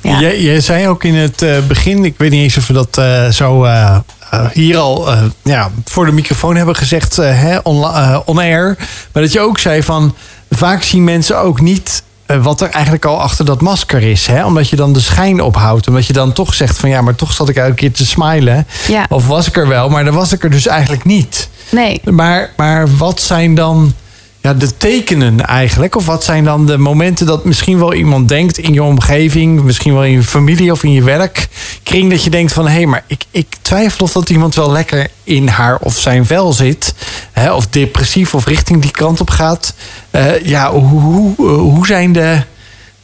Ja. 0.00 0.20
Je, 0.20 0.42
je 0.42 0.60
zei 0.60 0.88
ook 0.88 1.04
in 1.04 1.14
het 1.14 1.42
uh, 1.42 1.58
begin, 1.66 2.04
ik 2.04 2.14
weet 2.16 2.30
niet 2.30 2.42
eens 2.42 2.56
of 2.56 2.66
we 2.66 2.72
dat 2.72 2.98
uh, 2.98 3.28
zo 3.28 3.66
hier 4.52 4.76
al 4.76 5.08
ja, 5.42 5.70
voor 5.84 6.06
de 6.06 6.12
microfoon 6.12 6.56
hebben 6.56 6.76
gezegd, 6.76 7.16
hè, 7.16 7.58
on, 7.58 7.84
on 8.24 8.38
air. 8.38 8.76
Maar 9.12 9.22
dat 9.22 9.32
je 9.32 9.40
ook 9.40 9.58
zei 9.58 9.82
van 9.82 10.14
vaak 10.50 10.82
zien 10.82 11.04
mensen 11.04 11.38
ook 11.38 11.60
niet 11.60 12.02
wat 12.42 12.60
er 12.60 12.70
eigenlijk 12.70 13.04
al 13.04 13.20
achter 13.20 13.44
dat 13.44 13.60
masker 13.60 14.02
is. 14.02 14.26
Hè? 14.26 14.44
Omdat 14.44 14.68
je 14.68 14.76
dan 14.76 14.92
de 14.92 15.00
schijn 15.00 15.40
ophoudt. 15.40 15.88
Omdat 15.88 16.06
je 16.06 16.12
dan 16.12 16.32
toch 16.32 16.54
zegt 16.54 16.78
van 16.78 16.88
ja, 16.88 17.00
maar 17.00 17.14
toch 17.14 17.32
zat 17.32 17.48
ik 17.48 17.56
elke 17.56 17.74
keer 17.74 17.92
te 17.92 18.06
smilen. 18.06 18.66
Ja. 18.88 19.06
Of 19.08 19.26
was 19.26 19.46
ik 19.46 19.56
er 19.56 19.68
wel, 19.68 19.88
maar 19.88 20.04
dan 20.04 20.14
was 20.14 20.32
ik 20.32 20.44
er 20.44 20.50
dus 20.50 20.66
eigenlijk 20.66 21.04
niet. 21.04 21.48
Nee. 21.70 22.00
Maar, 22.04 22.52
maar 22.56 22.96
wat 22.96 23.20
zijn 23.20 23.54
dan 23.54 23.94
de 24.54 24.76
tekenen 24.76 25.46
eigenlijk? 25.46 25.96
Of 25.96 26.06
wat 26.06 26.24
zijn 26.24 26.44
dan 26.44 26.66
de 26.66 26.78
momenten 26.78 27.26
dat 27.26 27.44
misschien 27.44 27.78
wel 27.78 27.94
iemand 27.94 28.28
denkt 28.28 28.58
in 28.58 28.72
je 28.72 28.82
omgeving, 28.82 29.62
misschien 29.62 29.92
wel 29.92 30.04
in 30.04 30.12
je 30.12 30.22
familie 30.22 30.72
of 30.72 30.82
in 30.82 30.92
je 30.92 31.02
werkkring, 31.02 32.10
dat 32.10 32.24
je 32.24 32.30
denkt 32.30 32.52
van 32.52 32.66
hé, 32.66 32.74
hey, 32.74 32.86
maar 32.86 33.04
ik, 33.06 33.24
ik 33.30 33.46
twijfel 33.62 34.04
of 34.04 34.12
dat 34.12 34.30
iemand 34.30 34.54
wel 34.54 34.70
lekker 34.70 35.08
in 35.24 35.48
haar 35.48 35.78
of 35.80 35.98
zijn 35.98 36.26
vel 36.26 36.52
zit, 36.52 36.94
hè, 37.32 37.52
of 37.52 37.66
depressief 37.66 38.34
of 38.34 38.46
richting 38.46 38.82
die 38.82 38.90
kant 38.90 39.20
op 39.20 39.30
gaat. 39.30 39.74
Uh, 40.10 40.44
ja, 40.44 40.72
hoe, 40.72 41.00
hoe, 41.00 41.46
hoe 41.48 41.86
zijn 41.86 42.12
de 42.12 42.42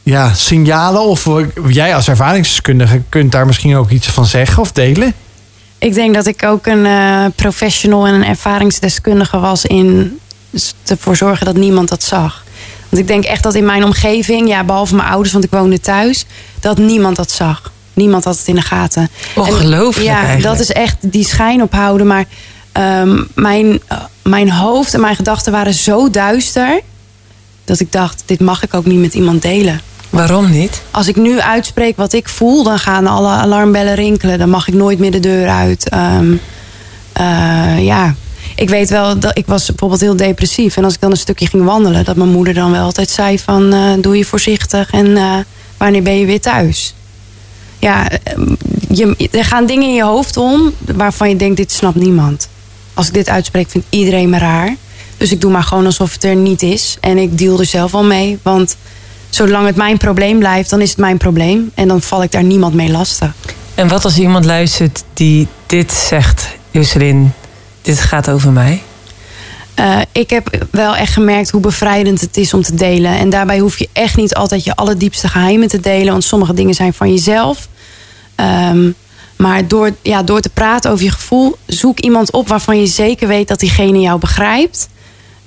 ja, 0.03 0.33
signalen? 0.33 1.01
Of 1.01 1.29
jij 1.67 1.95
als 1.95 2.07
ervaringsdeskundige 2.07 3.01
kunt 3.09 3.31
daar 3.31 3.45
misschien 3.45 3.75
ook 3.75 3.89
iets 3.89 4.07
van 4.07 4.25
zeggen 4.25 4.61
of 4.61 4.71
delen? 4.71 5.13
Ik 5.77 5.93
denk 5.93 6.13
dat 6.13 6.25
ik 6.25 6.43
ook 6.43 6.65
een 6.65 6.85
uh, 6.85 7.25
professional 7.35 8.07
en 8.07 8.13
een 8.13 8.25
ervaringsdeskundige 8.25 9.39
was 9.39 9.65
in 9.65 10.19
ervoor 10.85 11.15
zorgen 11.15 11.45
dat 11.45 11.55
niemand 11.55 11.89
dat 11.89 12.03
zag. 12.03 12.43
Want 12.89 13.01
ik 13.01 13.07
denk 13.07 13.23
echt 13.23 13.43
dat 13.43 13.55
in 13.55 13.65
mijn 13.65 13.83
omgeving, 13.83 14.47
ja, 14.47 14.63
behalve 14.63 14.95
mijn 14.95 15.09
ouders, 15.09 15.31
want 15.31 15.43
ik 15.43 15.51
woonde 15.51 15.79
thuis, 15.79 16.25
dat 16.59 16.77
niemand 16.77 17.15
dat 17.15 17.31
zag. 17.31 17.71
Niemand 17.93 18.23
had 18.23 18.37
het 18.37 18.47
in 18.47 18.55
de 18.55 18.61
gaten. 18.61 19.09
Ongelooflijk. 19.35 20.07
En, 20.07 20.13
ja, 20.13 20.17
eigenlijk. 20.25 20.43
dat 20.43 20.59
is 20.59 20.71
echt 20.71 20.97
die 20.99 21.25
schijn 21.25 21.61
ophouden. 21.61 22.07
Maar 22.07 22.25
um, 22.73 23.27
mijn, 23.35 23.65
uh, 23.65 24.03
mijn 24.23 24.51
hoofd 24.51 24.93
en 24.93 25.01
mijn 25.01 25.15
gedachten 25.15 25.51
waren 25.51 25.73
zo 25.73 26.09
duister 26.09 26.81
Dat 27.65 27.79
ik 27.79 27.91
dacht, 27.91 28.23
dit 28.25 28.39
mag 28.39 28.63
ik 28.63 28.73
ook 28.73 28.85
niet 28.85 28.99
met 28.99 29.13
iemand 29.13 29.41
delen. 29.41 29.81
Waarom 30.09 30.51
niet? 30.51 30.81
Als 30.91 31.07
ik 31.07 31.15
nu 31.15 31.39
uitspreek 31.39 31.97
wat 31.97 32.13
ik 32.13 32.29
voel, 32.29 32.63
dan 32.63 32.79
gaan 32.79 33.07
alle 33.07 33.29
alarmbellen 33.29 33.95
rinkelen. 33.95 34.39
Dan 34.39 34.49
mag 34.49 34.67
ik 34.67 34.73
nooit 34.73 34.99
meer 34.99 35.11
de 35.11 35.19
deur 35.19 35.49
uit. 35.49 35.89
Ehm, 35.89 36.33
eh, 37.13 37.85
ja, 37.85 38.15
ik 38.55 38.69
weet 38.69 38.89
wel 38.89 39.19
dat 39.19 39.37
ik 39.37 39.45
was 39.45 39.65
bijvoorbeeld 39.65 40.01
heel 40.01 40.15
depressief. 40.15 40.77
En 40.77 40.83
als 40.83 40.93
ik 40.93 41.01
dan 41.01 41.11
een 41.11 41.17
stukje 41.17 41.47
ging 41.47 41.63
wandelen, 41.63 42.05
dat 42.05 42.15
mijn 42.15 42.29
moeder 42.29 42.53
dan 42.53 42.71
wel 42.71 42.83
altijd 42.83 43.09
zei 43.09 43.39
van 43.39 43.73
eh, 43.73 43.91
doe 43.99 44.17
je 44.17 44.25
voorzichtig 44.25 44.91
en 44.91 45.17
eh, 45.17 45.37
wanneer 45.77 46.03
ben 46.03 46.19
je 46.19 46.25
weer 46.25 46.41
thuis? 46.41 46.93
Ja, 47.79 48.09
je, 48.89 49.29
er 49.31 49.45
gaan 49.45 49.65
dingen 49.65 49.87
in 49.87 49.93
je 49.93 50.03
hoofd 50.03 50.37
om 50.37 50.73
waarvan 50.95 51.29
je 51.29 51.35
denkt 51.35 51.57
dit 51.57 51.71
snapt 51.71 51.95
niemand. 51.95 52.49
Als 52.93 53.07
ik 53.07 53.13
dit 53.13 53.29
uitspreek 53.29 53.69
vindt 53.69 53.87
iedereen 53.89 54.29
me 54.29 54.37
raar. 54.37 54.75
Dus 55.17 55.31
ik 55.31 55.41
doe 55.41 55.51
maar 55.51 55.63
gewoon 55.63 55.85
alsof 55.85 56.13
het 56.13 56.23
er 56.23 56.35
niet 56.35 56.61
is. 56.61 56.97
En 56.99 57.17
ik 57.17 57.37
deal 57.37 57.59
er 57.59 57.65
zelf 57.65 57.93
al 57.93 58.03
mee. 58.03 58.39
Want 58.41 58.77
zolang 59.29 59.65
het 59.65 59.75
mijn 59.75 59.97
probleem 59.97 60.39
blijft, 60.39 60.69
dan 60.69 60.81
is 60.81 60.89
het 60.89 60.97
mijn 60.97 61.17
probleem. 61.17 61.71
En 61.73 61.87
dan 61.87 62.01
val 62.01 62.23
ik 62.23 62.31
daar 62.31 62.43
niemand 62.43 62.73
mee 62.73 62.91
lastig. 62.91 63.33
En 63.75 63.87
wat 63.87 64.03
als 64.03 64.17
iemand 64.17 64.45
luistert 64.45 65.03
die 65.13 65.47
dit 65.65 65.91
zegt, 65.91 66.47
Jocelyn, 66.71 67.33
dit 67.85 68.01
gaat 68.01 68.29
over 68.29 68.51
mij? 68.51 68.83
Uh, 69.79 69.97
ik 70.11 70.29
heb 70.29 70.65
wel 70.71 70.95
echt 70.95 71.13
gemerkt 71.13 71.49
hoe 71.49 71.61
bevrijdend 71.61 72.21
het 72.21 72.37
is 72.37 72.53
om 72.53 72.61
te 72.61 72.75
delen. 72.75 73.17
En 73.17 73.29
daarbij 73.29 73.59
hoef 73.59 73.77
je 73.77 73.89
echt 73.93 74.15
niet 74.15 74.35
altijd 74.35 74.63
je 74.63 74.75
allerdiepste 74.75 75.27
geheimen 75.27 75.67
te 75.67 75.79
delen. 75.79 76.11
Want 76.11 76.23
sommige 76.23 76.53
dingen 76.53 76.73
zijn 76.73 76.93
van 76.93 77.09
jezelf. 77.09 77.67
Um, 78.71 78.95
maar 79.35 79.67
door, 79.67 79.91
ja, 80.01 80.23
door 80.23 80.41
te 80.41 80.49
praten 80.49 80.91
over 80.91 81.05
je 81.05 81.11
gevoel, 81.11 81.55
zoek 81.65 81.99
iemand 81.99 82.31
op 82.31 82.47
waarvan 82.47 82.79
je 82.79 82.87
zeker 82.87 83.27
weet 83.27 83.47
dat 83.47 83.59
diegene 83.59 83.99
jou 83.99 84.19
begrijpt. 84.19 84.89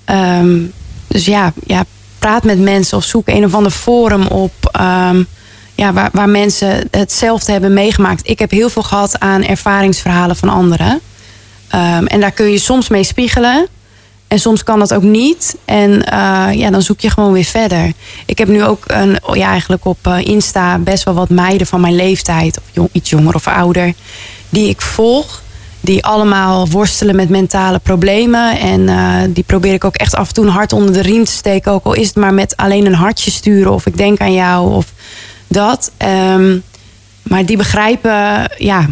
Um, 0.07 0.73
dus 1.07 1.25
ja, 1.25 1.53
ja, 1.67 1.85
praat 2.19 2.45
met 2.45 2.59
mensen 2.59 2.97
of 2.97 3.05
zoek 3.05 3.29
een 3.29 3.45
of 3.45 3.55
ander 3.55 3.73
forum 3.73 4.27
op. 4.27 4.79
Um, 4.81 5.27
ja, 5.75 5.93
waar, 5.93 6.11
waar 6.13 6.29
mensen 6.29 6.89
hetzelfde 6.91 7.53
hebben 7.53 7.73
meegemaakt. 7.73 8.29
Ik 8.29 8.39
heb 8.39 8.51
heel 8.51 8.71
veel 8.71 8.83
gehad 8.83 9.19
aan 9.21 9.45
ervaringsverhalen 9.45 10.37
van 10.37 10.49
anderen. 10.49 11.01
Um, 11.75 12.07
en 12.07 12.21
daar 12.21 12.33
kun 12.33 12.51
je 12.51 12.59
soms 12.59 12.89
mee 12.89 13.05
spiegelen. 13.05 13.69
En 14.29 14.39
soms 14.39 14.63
kan 14.63 14.79
dat 14.79 14.95
ook 14.95 15.03
niet. 15.03 15.57
En 15.65 15.91
uh, 15.91 16.49
ja, 16.53 16.71
dan 16.71 16.83
zoek 16.83 17.01
je 17.01 17.11
gewoon 17.11 17.33
weer 17.33 17.45
verder. 17.45 17.93
Ik 18.27 18.39
heb 18.39 18.49
nu 18.49 18.65
ook 18.65 18.85
een, 18.87 19.19
ja, 19.33 19.49
eigenlijk 19.49 19.85
op 19.85 19.99
uh, 20.07 20.27
Insta 20.27 20.79
best 20.79 21.05
wel 21.05 21.15
wat 21.15 21.29
meiden 21.29 21.67
van 21.67 21.81
mijn 21.81 21.97
leeftijd, 21.97 22.59
of 22.59 22.65
jong, 22.73 22.89
iets 22.93 23.11
jonger 23.11 23.35
of 23.35 23.47
ouder, 23.47 23.95
die 24.49 24.69
ik 24.69 24.81
volg. 24.81 25.43
Die 25.81 26.05
allemaal 26.05 26.69
worstelen 26.69 27.17
met 27.17 27.29
mentale 27.29 27.79
problemen. 27.79 28.59
En 28.59 28.81
uh, 28.81 29.15
die 29.29 29.45
probeer 29.45 29.73
ik 29.73 29.85
ook 29.85 29.97
echt 29.97 30.15
af 30.15 30.29
en 30.29 30.35
toe 30.35 30.45
een 30.45 30.53
hart 30.53 30.73
onder 30.73 30.93
de 30.93 31.03
riem 31.03 31.25
te 31.25 31.33
steken. 31.33 31.73
Ook 31.73 31.85
al 31.85 31.95
is 31.95 32.07
het 32.07 32.17
maar 32.17 32.35
met 32.35 32.57
alleen 32.57 32.87
een 32.87 32.95
hartje 32.95 33.31
sturen. 33.31 33.73
Of 33.73 33.87
ik 33.87 33.97
denk 33.97 34.21
aan 34.21 34.33
jou. 34.33 34.75
Of 34.75 34.93
dat. 35.47 35.91
Um, 36.35 36.63
maar 37.23 37.47
die 37.47 37.57
begrijpen, 37.57 38.51
ja 38.59 38.87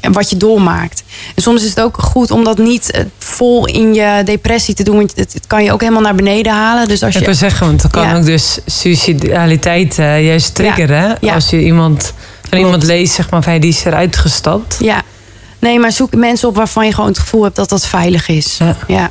wat 0.00 0.30
je 0.30 0.36
doormaakt. 0.36 1.02
En 1.34 1.42
soms 1.42 1.62
is 1.62 1.68
het 1.68 1.80
ook 1.80 1.96
goed 2.02 2.30
om 2.30 2.44
dat 2.44 2.58
niet 2.58 2.90
eh, 2.90 3.04
vol 3.18 3.66
in 3.66 3.94
je 3.94 4.22
depressie 4.24 4.74
te 4.74 4.82
doen. 4.82 4.96
Want 4.96 5.12
het, 5.16 5.40
kan 5.46 5.64
je 5.64 5.72
ook 5.72 5.80
helemaal 5.80 6.02
naar 6.02 6.14
beneden 6.14 6.52
halen. 6.52 6.88
Dus 6.88 7.02
als 7.02 7.12
je, 7.12 7.18
ik 7.18 7.24
wil 7.24 7.34
zeggen, 7.34 7.66
want 7.66 7.82
dan 7.82 7.90
kan 7.90 8.02
ja. 8.02 8.16
ook 8.16 8.24
dus 8.24 8.58
suicidaliteit 8.66 9.98
uh, 9.98 10.24
juist 10.26 10.54
triggeren. 10.54 11.02
Ja. 11.02 11.16
Ja. 11.20 11.34
Als 11.34 11.50
je 11.50 11.62
iemand, 11.62 12.12
van 12.48 12.58
iemand 12.58 12.82
leest, 12.82 13.14
zeg 13.14 13.30
maar, 13.30 13.42
van 13.42 13.60
die 13.60 13.70
is 13.70 13.84
eruit 13.84 14.16
gestapt. 14.16 14.76
Ja. 14.80 15.02
Nee, 15.58 15.78
maar 15.78 15.92
zoek 15.92 16.14
mensen 16.14 16.48
op 16.48 16.56
waarvan 16.56 16.86
je 16.86 16.94
gewoon 16.94 17.10
het 17.10 17.18
gevoel 17.18 17.42
hebt 17.42 17.56
dat 17.56 17.68
dat 17.68 17.86
veilig 17.86 18.28
is. 18.28 18.58
Ja. 18.86 19.10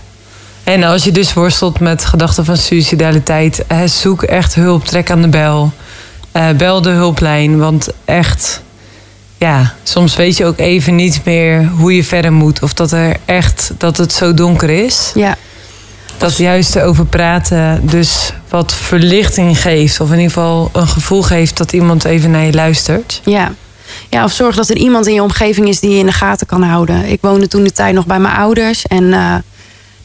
En 0.63 0.83
als 0.83 1.03
je 1.03 1.11
dus 1.11 1.33
worstelt 1.33 1.79
met 1.79 2.05
gedachten 2.05 2.45
van 2.45 2.57
suicidaliteit, 2.57 3.65
zoek 3.85 4.23
echt 4.23 4.55
hulp. 4.55 4.85
Trek 4.85 5.11
aan 5.11 5.21
de 5.21 5.27
bel. 5.27 5.71
Uh, 6.33 6.49
bel 6.49 6.81
de 6.81 6.89
hulplijn. 6.89 7.57
Want 7.57 7.89
echt 8.05 8.61
ja, 9.37 9.73
soms 9.83 10.15
weet 10.15 10.37
je 10.37 10.45
ook 10.45 10.59
even 10.59 10.95
niet 10.95 11.21
meer 11.23 11.67
hoe 11.67 11.95
je 11.95 12.03
verder 12.03 12.33
moet. 12.33 12.61
Of 12.61 12.73
dat 12.73 12.91
er 12.91 13.17
echt 13.25 13.71
dat 13.77 13.97
het 13.97 14.13
zo 14.13 14.33
donker 14.33 14.69
is. 14.69 15.11
Ja. 15.15 15.35
Dat 16.17 16.37
juist 16.37 16.75
erover 16.75 17.05
praten 17.05 17.81
dus 17.87 18.33
wat 18.49 18.73
verlichting 18.73 19.61
geeft. 19.61 19.99
Of 19.99 20.07
in 20.07 20.15
ieder 20.15 20.31
geval 20.31 20.69
een 20.73 20.87
gevoel 20.87 21.21
geeft 21.21 21.57
dat 21.57 21.73
iemand 21.73 22.05
even 22.05 22.31
naar 22.31 22.45
je 22.45 22.53
luistert. 22.53 23.21
Ja. 23.25 23.53
Ja, 24.09 24.23
of 24.23 24.31
zorg 24.31 24.55
dat 24.55 24.69
er 24.69 24.77
iemand 24.77 25.07
in 25.07 25.13
je 25.13 25.23
omgeving 25.23 25.67
is 25.67 25.79
die 25.79 25.91
je 25.91 25.99
in 25.99 26.05
de 26.05 26.11
gaten 26.11 26.47
kan 26.47 26.63
houden. 26.63 27.05
Ik 27.05 27.21
woonde 27.21 27.47
toen 27.47 27.63
de 27.63 27.71
tijd 27.71 27.93
nog 27.93 28.05
bij 28.05 28.19
mijn 28.19 28.35
ouders. 28.35 28.87
En 28.87 29.03
uh, 29.03 29.35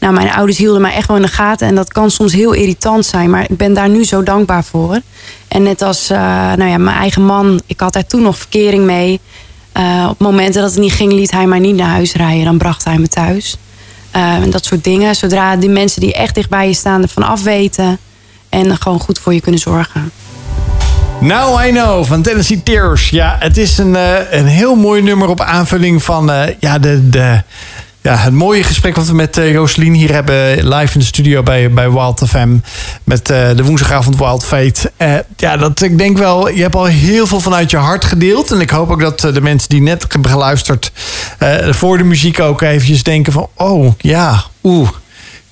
nou, 0.02 0.14
mijn 0.14 0.32
ouders 0.32 0.58
hielden 0.58 0.80
mij 0.80 0.92
echt 0.92 1.06
wel 1.06 1.16
in 1.16 1.22
de 1.22 1.28
gaten. 1.28 1.66
En 1.66 1.74
dat 1.74 1.92
kan 1.92 2.10
soms 2.10 2.32
heel 2.32 2.52
irritant 2.52 3.06
zijn. 3.06 3.30
Maar 3.30 3.42
ik 3.48 3.56
ben 3.56 3.74
daar 3.74 3.88
nu 3.88 4.04
zo 4.04 4.22
dankbaar 4.22 4.64
voor. 4.64 5.00
En 5.48 5.62
net 5.62 5.82
als 5.82 6.10
uh, 6.10 6.18
nou 6.52 6.64
ja, 6.64 6.78
mijn 6.78 6.96
eigen 6.96 7.24
man, 7.24 7.60
ik 7.66 7.80
had 7.80 7.92
daar 7.92 8.06
toen 8.06 8.22
nog 8.22 8.38
verkering 8.38 8.84
mee. 8.84 9.20
Uh, 9.76 10.06
op 10.10 10.18
momenten 10.18 10.62
dat 10.62 10.70
het 10.70 10.80
niet 10.80 10.92
ging, 10.92 11.12
liet 11.12 11.30
hij 11.30 11.46
mij 11.46 11.58
niet 11.58 11.76
naar 11.76 11.88
huis 11.88 12.12
rijden. 12.12 12.44
Dan 12.44 12.58
bracht 12.58 12.84
hij 12.84 12.98
me 12.98 13.08
thuis. 13.08 13.56
Uh, 14.16 14.34
en 14.34 14.50
dat 14.50 14.64
soort 14.64 14.84
dingen. 14.84 15.14
Zodra 15.14 15.56
die 15.56 15.68
mensen 15.68 16.00
die 16.00 16.12
echt 16.12 16.34
dichtbij 16.34 16.66
je 16.66 16.74
staan 16.74 17.02
ervan 17.02 17.22
afweten. 17.22 17.98
En 18.48 18.76
gewoon 18.76 19.00
goed 19.00 19.18
voor 19.18 19.34
je 19.34 19.40
kunnen 19.40 19.60
zorgen. 19.60 20.12
Now 21.20 21.66
I 21.66 21.70
Know 21.70 22.04
van 22.04 22.22
Tennessee 22.22 22.62
Tears. 22.62 23.10
Ja, 23.10 23.36
het 23.38 23.56
is 23.56 23.78
een, 23.78 23.96
een 24.30 24.46
heel 24.46 24.74
mooi 24.74 25.02
nummer 25.02 25.28
op 25.28 25.40
aanvulling 25.40 26.02
van 26.02 26.30
ja, 26.60 26.78
de, 26.78 27.08
de, 27.08 27.42
ja, 28.02 28.16
het 28.16 28.32
mooie 28.32 28.62
gesprek 28.62 28.96
wat 28.96 29.06
we 29.06 29.14
met 29.14 29.38
uh, 29.38 29.66
hier 29.76 30.12
hebben 30.12 30.68
live 30.68 30.94
in 30.94 31.00
de 31.00 31.06
studio 31.06 31.42
bij, 31.42 31.70
bij 31.70 31.90
Wild 31.90 32.22
FM. 32.26 32.56
Met 33.04 33.30
uh, 33.30 33.50
de 33.56 33.64
woensdagavond 33.64 34.16
Wild 34.18 34.44
Fate. 34.44 34.92
Uh, 34.98 35.14
ja, 35.36 35.56
dat 35.56 35.82
ik 35.82 35.98
denk 35.98 36.18
wel, 36.18 36.48
je 36.48 36.62
hebt 36.62 36.74
al 36.74 36.84
heel 36.84 37.26
veel 37.26 37.40
vanuit 37.40 37.70
je 37.70 37.76
hart 37.76 38.04
gedeeld. 38.04 38.50
En 38.50 38.60
ik 38.60 38.70
hoop 38.70 38.90
ook 38.90 39.00
dat 39.00 39.20
de 39.20 39.40
mensen 39.40 39.68
die 39.68 39.80
net 39.80 40.04
hebben 40.08 40.30
geluisterd 40.30 40.92
voor 41.70 41.98
de 41.98 42.04
muziek 42.04 42.40
ook 42.40 42.60
eventjes 42.62 43.02
denken 43.02 43.32
van, 43.32 43.48
oh 43.56 43.92
ja, 43.98 44.44
oeh, 44.62 44.88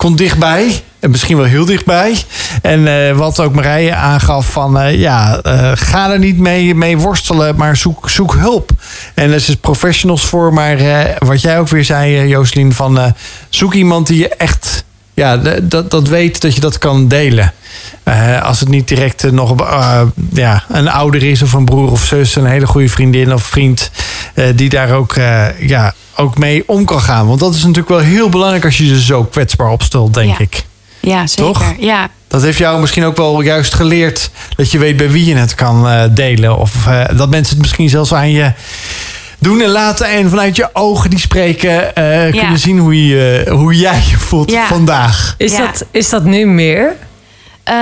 komt 0.01 0.17
dichtbij. 0.17 0.81
Misschien 0.99 1.37
wel 1.37 1.45
heel 1.45 1.65
dichtbij. 1.65 2.15
En 2.61 2.79
uh, 2.79 3.17
wat 3.17 3.39
ook 3.39 3.53
Marije 3.53 3.95
aangaf 3.95 4.51
van... 4.51 4.81
Uh, 4.81 4.95
ja, 4.95 5.39
uh, 5.43 5.71
ga 5.73 6.11
er 6.11 6.19
niet 6.19 6.37
mee, 6.37 6.75
mee 6.75 6.97
worstelen, 6.97 7.55
maar 7.55 7.77
zoek, 7.77 8.09
zoek 8.09 8.33
hulp. 8.33 8.71
En 9.13 9.29
er 9.29 9.35
is 9.35 9.55
professionals 9.55 10.25
voor. 10.25 10.53
Maar 10.53 10.77
wat 11.17 11.41
jij 11.41 11.59
ook 11.59 11.67
weer 11.67 11.83
zei, 11.83 12.27
Jooslien... 12.27 12.73
van 12.73 13.13
zoek 13.49 13.73
iemand 13.73 14.07
die 14.07 14.17
je 14.17 14.27
echt... 14.29 14.83
Ja, 15.13 15.37
dat, 15.61 15.91
dat 15.91 16.07
weet 16.07 16.41
dat 16.41 16.55
je 16.55 16.61
dat 16.61 16.77
kan 16.77 17.07
delen. 17.07 17.53
als 18.43 18.59
het 18.59 18.69
niet 18.69 18.87
direct 18.87 19.31
nog 19.31 19.55
ja, 20.33 20.63
een 20.69 20.89
ouder 20.89 21.23
is 21.23 21.41
of 21.41 21.53
een 21.53 21.65
broer 21.65 21.91
of 21.91 22.03
zus... 22.03 22.35
een 22.35 22.45
hele 22.45 22.67
goede 22.67 22.89
vriendin 22.89 23.33
of 23.33 23.43
vriend... 23.43 23.91
die 24.55 24.69
daar 24.69 24.91
ook 24.91 25.15
ja, 25.59 25.93
ook 26.21 26.37
mee 26.37 26.63
om 26.67 26.85
kan 26.85 27.01
gaan. 27.01 27.27
Want 27.27 27.39
dat 27.39 27.53
is 27.53 27.61
natuurlijk 27.61 27.89
wel 27.89 27.99
heel 27.99 28.29
belangrijk... 28.29 28.65
als 28.65 28.77
je 28.77 28.87
je 28.87 29.01
zo 29.01 29.23
kwetsbaar 29.23 29.69
opstelt, 29.69 30.13
denk 30.13 30.29
ja. 30.29 30.39
ik. 30.39 30.65
Ja, 30.99 31.27
zeker. 31.27 31.45
Toch? 31.45 31.73
Ja. 31.79 32.09
Dat 32.27 32.41
heeft 32.41 32.57
jou 32.57 32.79
misschien 32.79 33.03
ook 33.03 33.17
wel 33.17 33.41
juist 33.41 33.73
geleerd 33.73 34.31
dat 34.55 34.71
je 34.71 34.77
weet 34.77 34.97
bij 34.97 35.11
wie 35.11 35.25
je 35.25 35.35
het 35.35 35.55
kan 35.55 35.87
uh, 35.87 36.03
delen. 36.11 36.57
Of 36.57 36.85
uh, 36.87 37.03
dat 37.17 37.29
mensen 37.29 37.53
het 37.53 37.61
misschien 37.61 37.89
zelfs 37.89 38.13
aan 38.13 38.31
je 38.31 38.51
doen 39.39 39.61
en 39.61 39.69
laten. 39.69 40.07
En 40.07 40.29
vanuit 40.29 40.55
je 40.55 40.69
ogen 40.73 41.09
die 41.09 41.19
spreken 41.19 41.91
uh, 41.97 42.33
ja. 42.33 42.39
kunnen 42.39 42.59
zien 42.59 42.79
hoe, 42.79 43.07
je, 43.07 43.45
hoe 43.49 43.75
jij 43.75 44.01
je 44.09 44.17
voelt 44.17 44.51
Ja. 44.51 44.67
vandaag. 44.67 45.35
Is, 45.37 45.57
dat, 45.57 45.85
is 45.91 46.09
dat 46.09 46.23
nu 46.23 46.45
meer? 46.45 46.95
Uh, 47.69 47.75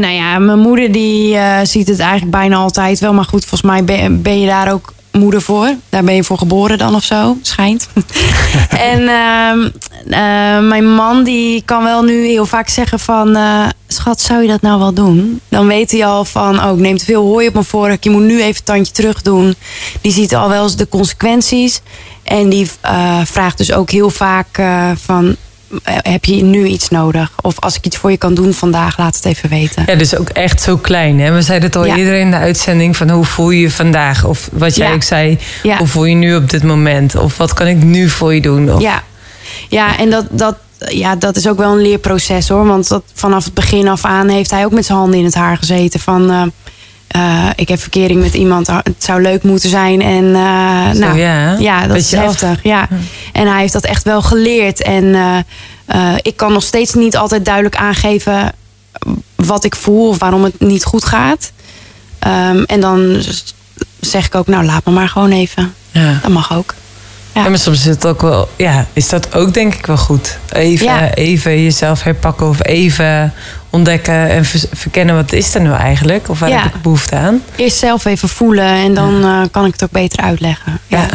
nou 0.00 0.12
ja, 0.12 0.38
mijn 0.38 0.58
moeder 0.58 0.92
die 0.92 1.34
uh, 1.34 1.58
ziet 1.62 1.88
het 1.88 2.00
eigenlijk 2.00 2.30
bijna 2.30 2.56
altijd 2.56 2.98
wel. 3.00 3.12
Maar 3.12 3.24
goed, 3.24 3.40
volgens 3.40 3.70
mij 3.70 3.84
ben, 3.84 4.22
ben 4.22 4.40
je 4.40 4.46
daar 4.46 4.72
ook 4.72 4.92
moeder 5.12 5.42
voor. 5.42 5.74
Daar 5.88 6.04
ben 6.04 6.14
je 6.14 6.24
voor 6.24 6.38
geboren 6.38 6.78
dan 6.78 6.94
of 6.94 7.04
zo, 7.04 7.36
schijnt. 7.42 7.88
en 8.92 9.00
uh, 9.00 9.70
uh, 10.06 10.68
mijn 10.68 10.94
man 10.94 11.24
die 11.24 11.62
kan 11.64 11.84
wel 11.84 12.02
nu 12.02 12.26
heel 12.26 12.46
vaak 12.46 12.68
zeggen 12.68 12.98
van... 12.98 13.36
Uh, 13.36 13.66
schat, 13.88 14.20
zou 14.20 14.42
je 14.42 14.48
dat 14.48 14.60
nou 14.60 14.78
wel 14.78 14.92
doen? 14.92 15.40
Dan 15.48 15.66
weet 15.66 15.90
hij 15.90 16.06
al 16.06 16.24
van, 16.24 16.64
oh, 16.64 16.72
ik 16.72 16.78
neem 16.78 16.96
te 16.96 17.04
veel 17.04 17.22
hooi 17.22 17.46
op 17.46 17.52
mijn 17.52 17.64
vork. 17.64 18.04
Je 18.04 18.10
moet 18.10 18.22
nu 18.22 18.36
even 18.36 18.56
een 18.56 18.64
tandje 18.64 18.92
terug 18.92 19.22
doen. 19.22 19.54
Die 20.00 20.12
ziet 20.12 20.34
al 20.34 20.48
wel 20.48 20.62
eens 20.62 20.76
de 20.76 20.88
consequenties. 20.88 21.80
En 22.22 22.48
die 22.48 22.70
uh, 22.84 23.20
vraagt 23.24 23.58
dus 23.58 23.72
ook 23.72 23.90
heel 23.90 24.10
vaak 24.10 24.62
van... 25.04 25.36
Heb 25.84 26.24
je 26.24 26.42
nu 26.42 26.66
iets 26.66 26.88
nodig? 26.88 27.30
Of 27.42 27.58
als 27.60 27.76
ik 27.76 27.86
iets 27.86 27.96
voor 27.96 28.10
je 28.10 28.16
kan 28.16 28.34
doen 28.34 28.52
vandaag, 28.52 28.98
laat 28.98 29.16
het 29.16 29.24
even 29.24 29.48
weten. 29.48 29.82
Ja, 29.86 29.94
dus 29.94 30.16
ook 30.16 30.28
echt 30.28 30.62
zo 30.62 30.76
klein. 30.76 31.20
Hè? 31.20 31.32
We 31.32 31.42
zeiden 31.42 31.68
het 31.68 31.76
al 31.78 31.86
Ja. 31.86 31.96
eerder 31.96 32.18
in 32.20 32.30
de 32.30 32.36
uitzending 32.36 32.96
van 32.96 33.10
hoe 33.10 33.24
voel 33.24 33.50
je 33.50 33.60
je 33.60 33.70
vandaag? 33.70 34.24
Of 34.24 34.48
wat 34.52 34.76
jij 34.76 34.88
Ja. 34.88 34.94
ook 34.94 35.02
zei, 35.02 35.38
Ja. 35.62 35.76
hoe 35.76 35.86
voel 35.86 36.04
je 36.04 36.10
je 36.10 36.16
nu 36.16 36.36
op 36.36 36.50
dit 36.50 36.62
moment? 36.62 37.16
Of 37.16 37.36
wat 37.36 37.52
kan 37.52 37.66
ik 37.66 37.82
nu 37.82 38.08
voor 38.08 38.34
je 38.34 38.40
doen? 38.40 38.72
Of, 38.74 38.80
Ja, 38.80 39.02
ja 39.68 39.98
en 39.98 40.10
dat, 40.10 40.26
dat, 40.30 40.56
ja, 40.78 41.16
dat 41.16 41.36
is 41.36 41.48
ook 41.48 41.58
wel 41.58 41.72
een 41.72 41.82
leerproces 41.82 42.48
hoor. 42.48 42.66
Want 42.66 42.88
dat, 42.88 43.02
vanaf 43.14 43.44
het 43.44 43.54
begin 43.54 43.88
af 43.88 44.04
aan 44.04 44.28
heeft 44.28 44.50
hij 44.50 44.64
ook 44.64 44.72
met 44.72 44.86
zijn 44.86 44.98
handen 44.98 45.18
in 45.18 45.24
het 45.24 45.34
haar 45.34 45.56
gezeten. 45.56 46.00
Van 46.00 46.30
eh, 46.30 46.42
eh, 47.08 47.48
ik 47.56 47.68
heb 47.68 47.80
verkering 47.80 48.20
met 48.20 48.34
iemand, 48.34 48.66
het 48.66 48.94
zou 48.98 49.22
leuk 49.22 49.42
moeten 49.42 49.70
zijn. 49.70 50.02
En 50.02 50.34
eh, 50.34 50.90
Zo, 50.92 50.98
nou, 50.98 51.18
ja, 51.18 51.56
ja, 51.58 51.80
dat 51.80 51.92
Beetje 51.96 52.16
is 52.16 52.22
af. 52.22 52.40
heftig. 52.40 52.62
Ja. 52.62 52.88
En 53.32 53.46
hij 53.48 53.60
heeft 53.60 53.72
dat 53.72 53.84
echt 53.84 54.04
wel 54.04 54.22
geleerd. 54.22 54.82
En 54.82 55.14
eh, 55.86 56.14
ik 56.22 56.36
kan 56.36 56.52
nog 56.52 56.62
steeds 56.62 56.94
niet 56.94 57.16
altijd 57.16 57.44
duidelijk 57.44 57.76
aangeven 57.76 58.52
wat 59.34 59.64
ik 59.64 59.76
voel 59.76 60.08
of 60.08 60.18
waarom 60.18 60.44
het 60.44 60.60
niet 60.60 60.84
goed 60.84 61.04
gaat. 61.04 61.52
Ehm, 62.18 62.62
en 62.66 62.80
dan 62.80 63.22
zeg 64.00 64.26
ik 64.26 64.34
ook, 64.34 64.46
nou 64.46 64.64
laat 64.64 64.84
me 64.84 64.92
maar 64.92 65.08
gewoon 65.08 65.30
even. 65.30 65.74
Ja. 65.90 66.18
Dat 66.22 66.30
mag 66.30 66.52
ook. 66.56 66.74
Ja. 67.34 67.42
Ja, 67.42 67.48
maar 67.48 67.58
soms 67.58 67.78
is 67.78 67.84
het 67.84 68.06
ook 68.06 68.20
wel, 68.22 68.48
ja, 68.56 68.86
is 68.92 69.08
dat 69.08 69.34
ook 69.34 69.54
denk 69.54 69.74
ik 69.74 69.86
wel 69.86 69.96
goed. 69.96 70.38
Even, 70.52 70.86
Ja. 70.86 71.14
even 71.14 71.62
jezelf 71.62 72.02
herpakken 72.02 72.48
of 72.48 72.64
even 72.66 73.32
ontdekken 73.70 74.28
en 74.30 74.44
ver- 74.44 74.68
verkennen 74.72 75.14
wat 75.14 75.32
is 75.32 75.54
er 75.54 75.62
nou 75.62 75.76
eigenlijk? 75.76 76.28
Of 76.28 76.38
waar 76.38 76.48
Ja. 76.48 76.62
heb 76.62 76.74
ik 76.74 76.82
behoefte 76.82 77.16
aan? 77.16 77.42
Eerst 77.56 77.76
zelf 77.76 78.04
even 78.04 78.28
voelen 78.28 78.64
en 78.74 78.94
dan 78.94 79.22
eh, 79.24 79.40
kan 79.50 79.64
ik 79.64 79.72
het 79.72 79.82
ook 79.82 79.90
beter 79.90 80.20
uitleggen. 80.24 80.78
Ja, 80.86 81.06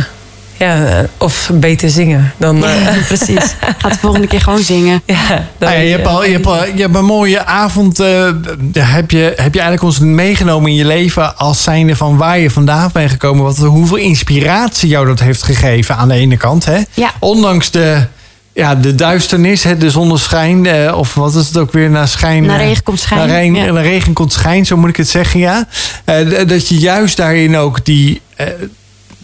Ja. 0.57 0.85
Eh, 0.85 1.03
of 1.17 1.49
beter 1.53 1.89
zingen. 1.89 2.33
Dan, 2.37 2.65
eh, 2.65 2.97
precies. 3.07 3.55
Ga 3.77 3.89
de 3.89 3.97
volgende 3.99 4.27
keer 4.27 4.41
gewoon 4.41 4.59
zingen. 4.63 5.01
ja, 5.05 5.47
Nou 5.59 5.73
ja, 5.73 5.79
je, 5.79 5.91
hebt 5.91 6.07
al, 6.07 6.25
je, 6.25 6.31
hebt 6.31 6.45
al, 6.45 6.65
je 6.65 6.81
hebt 6.81 6.95
een 6.95 7.05
mooie 7.05 7.45
avond. 7.45 7.99
eh, 7.99 8.29
heb, 8.73 9.11
je, 9.11 9.19
heb 9.35 9.53
je 9.53 9.59
eigenlijk 9.59 9.83
ons 9.83 9.99
meegenomen 9.99 10.69
in 10.69 10.75
je 10.75 10.85
leven 10.85 11.37
als 11.37 11.63
zijnde 11.63 11.95
van 11.95 12.17
waar 12.17 12.39
je 12.39 12.49
vandaan 12.51 12.89
bent 12.93 13.11
gekomen? 13.11 13.43
Wat, 13.43 13.57
hoeveel 13.57 13.97
inspiratie 13.97 14.89
jou 14.89 15.05
dat 15.05 15.19
heeft 15.19 15.43
gegeven 15.43 15.95
aan 15.97 16.07
de 16.07 16.13
ene 16.13 16.37
kant. 16.37 16.65
Hè? 16.65 16.79
Ja. 16.93 17.11
Ondanks 17.19 17.71
de, 17.71 18.05
ja, 18.53 18.75
de 18.75 18.95
duisternis, 18.95 19.63
hè, 19.63 19.77
de 19.77 19.89
zonneschijn. 19.89 20.65
eh, 20.65 20.97
of 20.97 21.13
wat 21.13 21.35
is 21.35 21.47
het 21.47 21.57
ook 21.57 21.71
weer? 21.71 21.89
Naar 21.89 22.07
schijn. 22.07 22.45
Naar 22.45 22.57
regen 22.57 22.83
komt 22.83 22.99
schijn. 22.99 23.19
Naar, 23.19 23.29
regen, 23.37 23.55
Ja. 23.55 23.71
naar 23.71 23.83
regen 23.83 24.13
komt 24.13 24.33
schijn, 24.33 24.65
zo 24.65 24.77
moet 24.77 24.89
ik 24.89 24.97
het 24.97 25.09
zeggen, 25.09 25.39
ja. 25.39 25.67
Eh, 26.05 26.47
dat 26.47 26.67
je 26.67 26.77
juist 26.77 27.17
daarin 27.17 27.57
ook 27.57 27.85
die, 27.85 28.21
eh, 28.35 28.47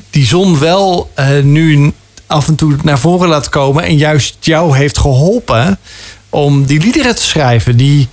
die 0.10 0.26
zon 0.26 0.60
wel 0.60 1.12
eh, 1.14 1.28
nu 1.44 1.94
af 2.28 2.48
en 2.48 2.56
toe 2.56 2.76
naar 2.84 3.00
voren 3.00 3.30
laat 3.30 3.50
komen. 3.50 3.84
En 3.84 3.98
juist 3.98 4.38
jou 4.40 4.78
heeft 4.78 4.98
geholpen 4.98 5.80
om 6.30 6.66
die 6.66 6.80
liederen 6.80 7.16
te 7.16 7.24
schrijven. 7.24 7.78
Die 7.78 8.08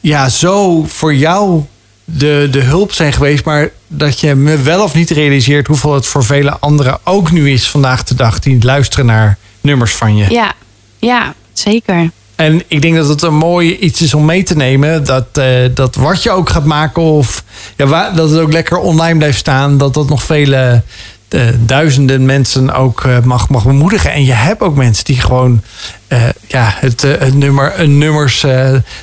ja, 0.00 0.28
zo 0.28 0.84
voor 0.86 1.14
jou 1.14 1.64
de, 2.04 2.48
de 2.50 2.60
hulp 2.60 2.92
zijn 2.92 3.12
geweest. 3.12 3.44
Maar 3.44 3.70
dat 3.86 4.20
je 4.20 4.34
me 4.34 4.56
wel 4.56 4.82
of 4.82 4.94
niet 4.94 5.10
realiseert 5.10 5.66
hoeveel 5.66 5.94
het 5.94 6.06
voor 6.06 6.24
vele 6.24 6.58
anderen 6.58 6.98
ook 7.04 7.30
nu 7.30 7.50
is 7.50 7.70
vandaag 7.70 8.04
de 8.04 8.14
dag. 8.14 8.38
Die 8.38 8.64
luisteren 8.64 9.06
naar 9.06 9.38
nummers 9.60 9.94
van 9.94 10.16
je. 10.16 10.30
Ja, 10.30 10.52
ja 10.98 11.34
zeker. 11.52 12.10
En 12.36 12.62
ik 12.66 12.82
denk 12.82 12.96
dat 12.96 13.08
het 13.08 13.22
een 13.22 13.34
mooi 13.34 13.76
iets 13.76 14.02
is 14.02 14.14
om 14.14 14.24
mee 14.24 14.42
te 14.42 14.56
nemen. 14.56 15.04
Dat, 15.04 15.26
eh, 15.32 15.46
dat 15.74 15.94
wat 15.94 16.22
je 16.22 16.30
ook 16.30 16.48
gaat 16.48 16.64
maken 16.64 17.02
of 17.02 17.44
ja, 17.76 17.86
waar, 17.86 18.14
dat 18.14 18.30
het 18.30 18.40
ook 18.40 18.52
lekker 18.52 18.78
online 18.78 19.18
blijft 19.18 19.38
staan. 19.38 19.78
Dat 19.78 19.94
dat 19.94 20.08
nog 20.08 20.22
vele 20.22 20.82
eh, 21.28 21.42
duizenden 21.58 22.24
mensen 22.24 22.72
ook 22.74 23.04
eh, 23.04 23.18
mag, 23.22 23.48
mag 23.48 23.64
bemoedigen. 23.64 24.12
En 24.12 24.24
je 24.24 24.32
hebt 24.32 24.60
ook 24.60 24.76
mensen 24.76 25.04
die 25.04 25.20
gewoon 25.20 25.62
eh, 26.08 26.22
ja, 26.46 26.72
het, 26.74 27.02
het 27.02 27.34
nummer, 27.34 27.80
een 27.80 27.98
nummers 27.98 28.46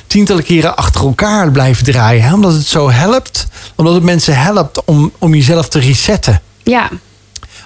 tientallen 0.06 0.44
keren 0.44 0.76
achter 0.76 1.00
elkaar 1.00 1.50
blijven 1.50 1.84
draaien. 1.84 2.22
Hè? 2.22 2.34
Omdat 2.34 2.52
het 2.52 2.66
zo 2.66 2.90
helpt. 2.90 3.46
Omdat 3.74 3.94
het 3.94 4.02
mensen 4.02 4.38
helpt 4.38 4.84
om, 4.84 5.12
om 5.18 5.34
jezelf 5.34 5.68
te 5.68 5.78
resetten. 5.78 6.40
Ja, 6.62 6.88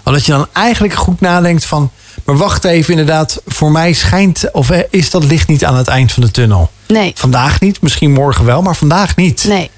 Omdat 0.04 0.26
je 0.26 0.32
dan 0.32 0.46
eigenlijk 0.52 0.94
goed 0.94 1.20
nadenkt 1.20 1.64
van... 1.64 1.90
maar 2.24 2.36
wacht 2.36 2.64
even, 2.64 2.90
inderdaad, 2.90 3.40
voor 3.46 3.70
mij 3.70 3.92
schijnt... 3.92 4.52
of 4.52 4.70
is 4.90 5.10
dat 5.10 5.24
licht 5.24 5.48
niet 5.48 5.64
aan 5.64 5.76
het 5.76 5.88
eind 5.88 6.12
van 6.12 6.22
de 6.22 6.30
tunnel? 6.30 6.70
nee, 6.88 7.12
Vandaag 7.14 7.60
niet, 7.60 7.80
misschien 7.80 8.12
morgen 8.12 8.44
wel, 8.44 8.62
maar 8.62 8.76
vandaag 8.76 9.16
niet. 9.16 9.44
nee. 9.48 9.70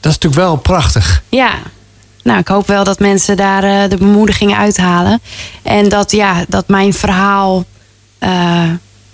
Dat 0.00 0.12
is 0.12 0.18
natuurlijk 0.18 0.48
wel 0.48 0.56
prachtig. 0.56 1.22
Ja. 1.28 1.52
Nou, 2.24 2.38
ik 2.38 2.48
hoop 2.48 2.66
wel 2.66 2.84
dat 2.84 2.98
mensen 2.98 3.36
daar 3.36 3.64
eh, 3.64 3.90
de 3.90 3.96
bemoediging 3.96 4.56
uithalen. 4.56 5.20
En 5.62 5.88
dat, 5.88 6.10
ja, 6.12 6.44
dat 6.48 6.68
mijn 6.68 6.92
verhaal. 6.94 7.64
eh, 8.18 8.62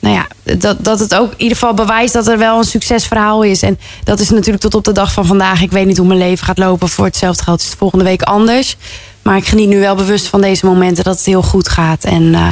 nou 0.00 0.14
ja, 0.14 0.26
dat, 0.56 0.84
dat 0.84 0.98
het 1.00 1.14
ook 1.14 1.32
in 1.32 1.40
ieder 1.40 1.56
geval 1.56 1.74
bewijst 1.74 2.12
dat 2.12 2.28
er 2.28 2.38
wel 2.38 2.58
een 2.58 2.64
succesverhaal 2.64 3.42
is. 3.42 3.62
En 3.62 3.78
dat 4.04 4.20
is 4.20 4.30
natuurlijk 4.30 4.62
tot 4.62 4.74
op 4.74 4.84
de 4.84 4.92
dag 4.92 5.12
van 5.12 5.26
vandaag. 5.26 5.62
Ik 5.62 5.70
weet 5.70 5.86
niet 5.86 5.96
hoe 5.96 6.06
mijn 6.06 6.18
leven 6.18 6.44
gaat 6.46 6.58
lopen. 6.58 6.88
Voor 6.88 7.04
hetzelfde 7.04 7.42
geld 7.42 7.60
is 7.60 7.66
het 7.66 7.78
volgende 7.78 8.04
week 8.04 8.22
anders. 8.22 8.76
Maar 9.22 9.36
ik 9.36 9.46
geniet 9.46 9.68
nu 9.68 9.80
wel 9.80 9.94
bewust 9.94 10.26
van 10.26 10.40
deze 10.40 10.66
momenten 10.66 11.04
dat 11.04 11.16
het 11.16 11.26
heel 11.26 11.42
goed 11.42 11.68
gaat. 11.68 12.04
En 12.04 12.34
eh, 12.34 12.50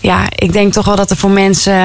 ja, 0.00 0.26
ik 0.36 0.52
denk 0.52 0.72
toch 0.72 0.84
wel 0.86 0.96
dat 0.96 1.10
er 1.10 1.16
voor 1.16 1.30
mensen 1.30 1.78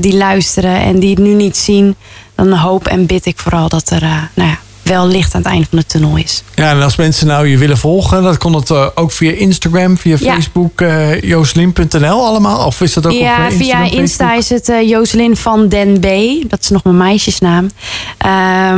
die 0.00 0.16
luisteren 0.16 0.76
en 0.80 0.98
die 0.98 1.10
het 1.10 1.18
nu 1.18 1.34
niet 1.34 1.56
zien, 1.56 1.96
dan 2.34 2.52
hoop 2.52 2.86
en 2.86 3.06
bid 3.06 3.26
ik 3.26 3.38
vooral 3.38 3.68
dat 3.68 3.90
er 3.90 4.00
nou 4.34 4.48
ja, 4.48 4.58
wel 4.86 5.08
licht 5.08 5.34
aan 5.34 5.42
het 5.42 5.50
einde 5.50 5.66
van 5.70 5.78
de 5.78 5.86
tunnel 5.86 6.16
is. 6.16 6.42
Ja, 6.54 6.70
en 6.70 6.82
als 6.82 6.96
mensen 6.96 7.26
nou 7.26 7.46
je 7.48 7.58
willen 7.58 7.78
volgen... 7.78 8.22
dan 8.22 8.36
kon 8.36 8.52
het 8.52 8.70
eh, 8.70 8.86
ook 8.94 9.12
via 9.12 9.32
Instagram, 9.32 9.98
via 9.98 10.16
Ja. 10.20 10.34
Facebook... 10.34 10.80
eh 10.80 11.20
joselin.nl 11.20 12.26
allemaal? 12.26 12.66
Of 12.66 12.80
is 12.80 12.92
dat 12.92 13.06
ook 13.06 13.12
op 13.12 13.18
Ja, 13.18 13.36
eh, 13.46 13.52
via 13.56 13.78
Instagram, 13.78 13.98
Insta 13.98 14.24
Facebook? 14.24 14.42
is 14.42 14.48
het 14.48 14.68
eh 14.68 14.88
Joselin 14.88 15.36
van 15.36 15.68
Den 15.68 16.00
B. 16.00 16.06
Dat 16.50 16.60
is 16.60 16.68
nog 16.68 16.84
mijn 16.84 16.96
meisjesnaam. 16.96 17.70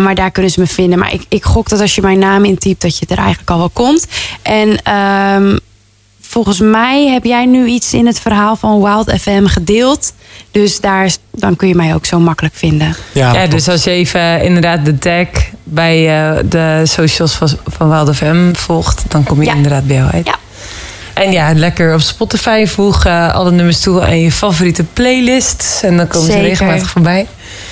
Maar 0.03 0.15
daar 0.15 0.31
kunnen 0.31 0.51
ze 0.53 0.61
me 0.61 0.67
vinden. 0.67 0.99
Maar 0.99 1.13
ik, 1.13 1.25
ik 1.29 1.45
gok 1.45 1.69
dat 1.69 1.81
als 1.81 1.95
je 1.95 2.01
mijn 2.03 2.19
naam 2.19 2.45
intypt, 2.45 2.83
dat 2.83 2.99
je 2.99 3.07
er 3.09 3.19
eigenlijk 3.19 3.51
al 3.51 3.59
wel 3.59 3.71
komt. 3.73 4.07
En 4.43 4.83
ehm, 4.83 5.57
volgens 6.29 6.61
mij 6.61 7.07
heb 7.07 7.25
jij 7.25 7.45
nu 7.47 7.67
iets 7.67 7.95
in 7.95 8.07
het 8.07 8.21
verhaal 8.21 8.57
van 8.57 8.83
Wild 8.83 9.21
FM 9.21 9.47
gedeeld. 9.47 10.13
Dus 10.51 10.81
daar, 10.81 11.11
dan 11.33 11.57
kun 11.57 11.69
je 11.69 11.75
mij 11.75 11.95
ook 11.95 12.07
zo 12.07 12.19
makkelijk 12.21 12.55
vinden. 12.55 12.97
Ja, 13.13 13.33
Ja, 13.33 13.47
dus 13.47 13.69
als 13.69 13.85
je 13.85 13.91
even 13.91 14.21
eh, 14.21 14.45
inderdaad 14.45 14.85
de 14.85 14.99
tag 14.99 15.27
bij 15.65 16.21
eh, 16.29 16.39
de 16.49 16.83
socials 16.85 17.35
van, 17.35 17.49
van 17.67 17.89
Wild 17.91 18.17
FM 18.17 18.55
volgt, 18.55 19.05
dan 19.09 19.25
kom 19.25 19.41
je 19.41 19.47
Ja. 19.47 19.55
inderdaad 19.55 19.87
bij 19.87 19.97
jou 19.97 20.11
uit. 20.11 20.27
Ja. 20.27 20.35
En 21.15 21.33
ja, 21.33 21.55
lekker 21.55 21.95
op 21.95 22.01
Spotify 22.01 22.65
voeg 22.67 23.05
eh, 23.05 23.35
alle 23.35 23.51
nummers 23.51 23.81
toe 23.81 24.03
aan 24.03 24.21
je 24.21 24.33
favoriete 24.33 24.85
playlist. 24.85 25.81
En 25.83 25.97
dan 25.97 26.07
komen 26.09 26.33
ze 26.33 26.41
regelmatig 26.41 26.91
voorbij. 26.91 27.27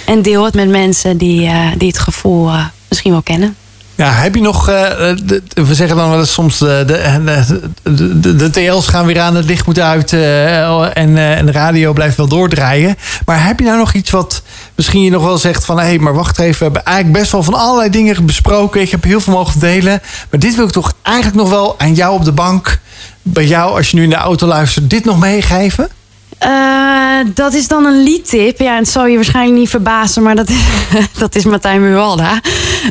En 0.06 0.22
deel 0.22 0.44
het 0.44 0.54
met 0.54 0.68
mensen 0.68 1.16
die, 1.16 1.46
eh, 1.46 1.60
die 1.76 1.88
het 1.88 1.98
gevoel 1.98 2.50
misschien 2.88 3.12
wel 3.12 3.22
kennen. 3.22 3.56
Ja, 3.96 4.10
heb 4.10 4.34
je 4.34 4.40
nog... 4.40 4.68
eh, 4.68 5.14
we 5.54 5.74
zeggen 5.74 5.96
dan 5.96 6.10
wel 6.10 6.18
eens 6.18 6.32
soms... 6.32 6.58
De, 6.58 6.82
de, 6.86 7.44
de, 7.82 8.20
de, 8.20 8.36
de 8.36 8.50
TL's 8.50 8.86
gaan 8.86 9.06
weer 9.06 9.20
aan, 9.20 9.34
het 9.34 9.44
licht 9.44 9.66
moet 9.66 9.80
uit... 9.80 10.12
eh, 10.12 10.96
en, 10.96 11.16
eh, 11.16 11.38
en 11.38 11.46
de 11.46 11.52
radio 11.52 11.92
blijft 11.92 12.16
wel 12.16 12.28
doordraaien. 12.28 12.96
Maar 13.26 13.46
heb 13.46 13.58
je 13.58 13.64
nou 13.64 13.78
nog 13.78 13.92
iets 13.92 14.10
wat 14.10 14.42
misschien 14.74 15.02
je 15.02 15.10
nog 15.10 15.22
wel 15.22 15.38
zegt 15.38 15.64
van... 15.64 15.78
hé, 15.78 15.84
hey, 15.84 15.98
maar 15.98 16.14
wacht 16.14 16.38
even, 16.38 16.58
we 16.58 16.64
hebben 16.64 16.84
eigenlijk 16.84 17.18
best 17.18 17.32
wel 17.32 17.42
van 17.42 17.54
allerlei 17.54 17.90
dingen 17.90 18.26
besproken. 18.26 18.80
Ik 18.80 18.90
heb 18.90 19.04
heel 19.04 19.20
veel 19.20 19.32
mogen 19.32 19.60
delen. 19.60 20.00
Maar 20.30 20.40
dit 20.40 20.56
wil 20.56 20.64
ik 20.64 20.72
toch 20.72 20.92
eigenlijk 21.02 21.36
nog 21.36 21.48
wel 21.48 21.74
aan 21.78 21.94
jou 21.94 22.14
op 22.14 22.24
de 22.24 22.32
bank... 22.32 22.78
bij 23.22 23.46
jou, 23.46 23.76
als 23.76 23.90
je 23.90 23.96
nu 23.96 24.02
in 24.02 24.10
de 24.10 24.16
auto 24.16 24.46
luistert, 24.46 24.90
dit 24.90 25.04
nog 25.04 25.18
meegeven? 25.18 25.88
Eh, 26.38 27.18
dat 27.34 27.54
is 27.54 27.68
dan 27.68 27.84
een 27.84 28.02
liedtip. 28.02 28.58
Ja, 28.58 28.76
het 28.76 28.88
zal 28.88 29.06
je 29.06 29.14
waarschijnlijk 29.14 29.58
niet 29.58 29.68
verbazen, 29.68 30.22
maar 30.22 30.36
dat 30.36 30.48
is, 30.48 30.64
dat 31.18 31.34
is 31.34 31.44
Martijn 31.44 31.80
Muwalda. 31.80 32.40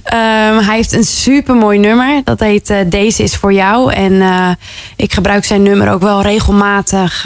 Ehm, 0.03 0.57
hij 0.57 0.75
heeft 0.75 0.91
een 0.91 1.03
supermooi 1.03 1.79
nummer. 1.79 2.21
Dat 2.23 2.39
heet 2.39 2.69
eh, 2.69 2.77
Deze 2.87 3.23
is 3.23 3.35
voor 3.35 3.53
jou. 3.53 3.93
En 3.93 4.21
eh, 4.21 4.49
ik 4.95 5.13
gebruik 5.13 5.45
zijn 5.45 5.63
nummer 5.63 5.91
ook 5.91 6.01
wel 6.01 6.21
regelmatig 6.21 7.23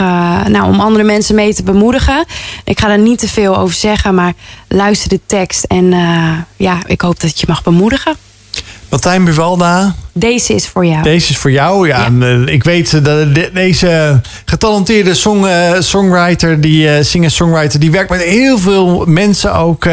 nou, 0.48 0.62
om 0.64 0.80
andere 0.80 1.04
mensen 1.04 1.34
mee 1.34 1.54
te 1.54 1.62
bemoedigen. 1.62 2.24
Ik 2.64 2.80
ga 2.80 2.90
er 2.90 2.98
niet 2.98 3.18
te 3.18 3.28
veel 3.28 3.56
over 3.56 3.74
zeggen, 3.74 4.14
maar 4.14 4.32
luister 4.68 5.08
de 5.08 5.20
tekst. 5.26 5.64
En 5.64 5.94
ja, 6.56 6.78
ik 6.86 7.00
hoop 7.00 7.20
dat 7.20 7.40
je 7.40 7.46
mag 7.48 7.62
bemoedigen. 7.62 8.29
Martijn 8.90 9.24
Buvalda, 9.24 9.94
Deze 10.12 10.54
is 10.54 10.68
voor 10.68 10.86
jou. 10.86 11.02
Deze 11.02 11.30
is 11.30 11.36
voor 11.38 11.50
jou. 11.50 11.88
Ja, 11.88 11.98
Ja. 11.98 12.04
en, 12.06 12.22
eh, 12.46 12.54
ik 12.54 12.64
weet 12.64 12.94
eh, 12.94 13.04
dat 13.04 13.34
de- 13.34 13.50
deze 13.54 14.20
getalenteerde 14.44 15.14
song, 15.14 15.44
eh, 15.46 15.70
songwriter, 15.80 16.60
die 16.60 16.88
eh, 16.88 17.04
singer-songwriter, 17.04 17.80
die 17.80 17.90
werkt 17.90 18.10
met 18.10 18.22
heel 18.22 18.58
veel 18.58 19.04
mensen 19.06 19.54
ook. 19.54 19.86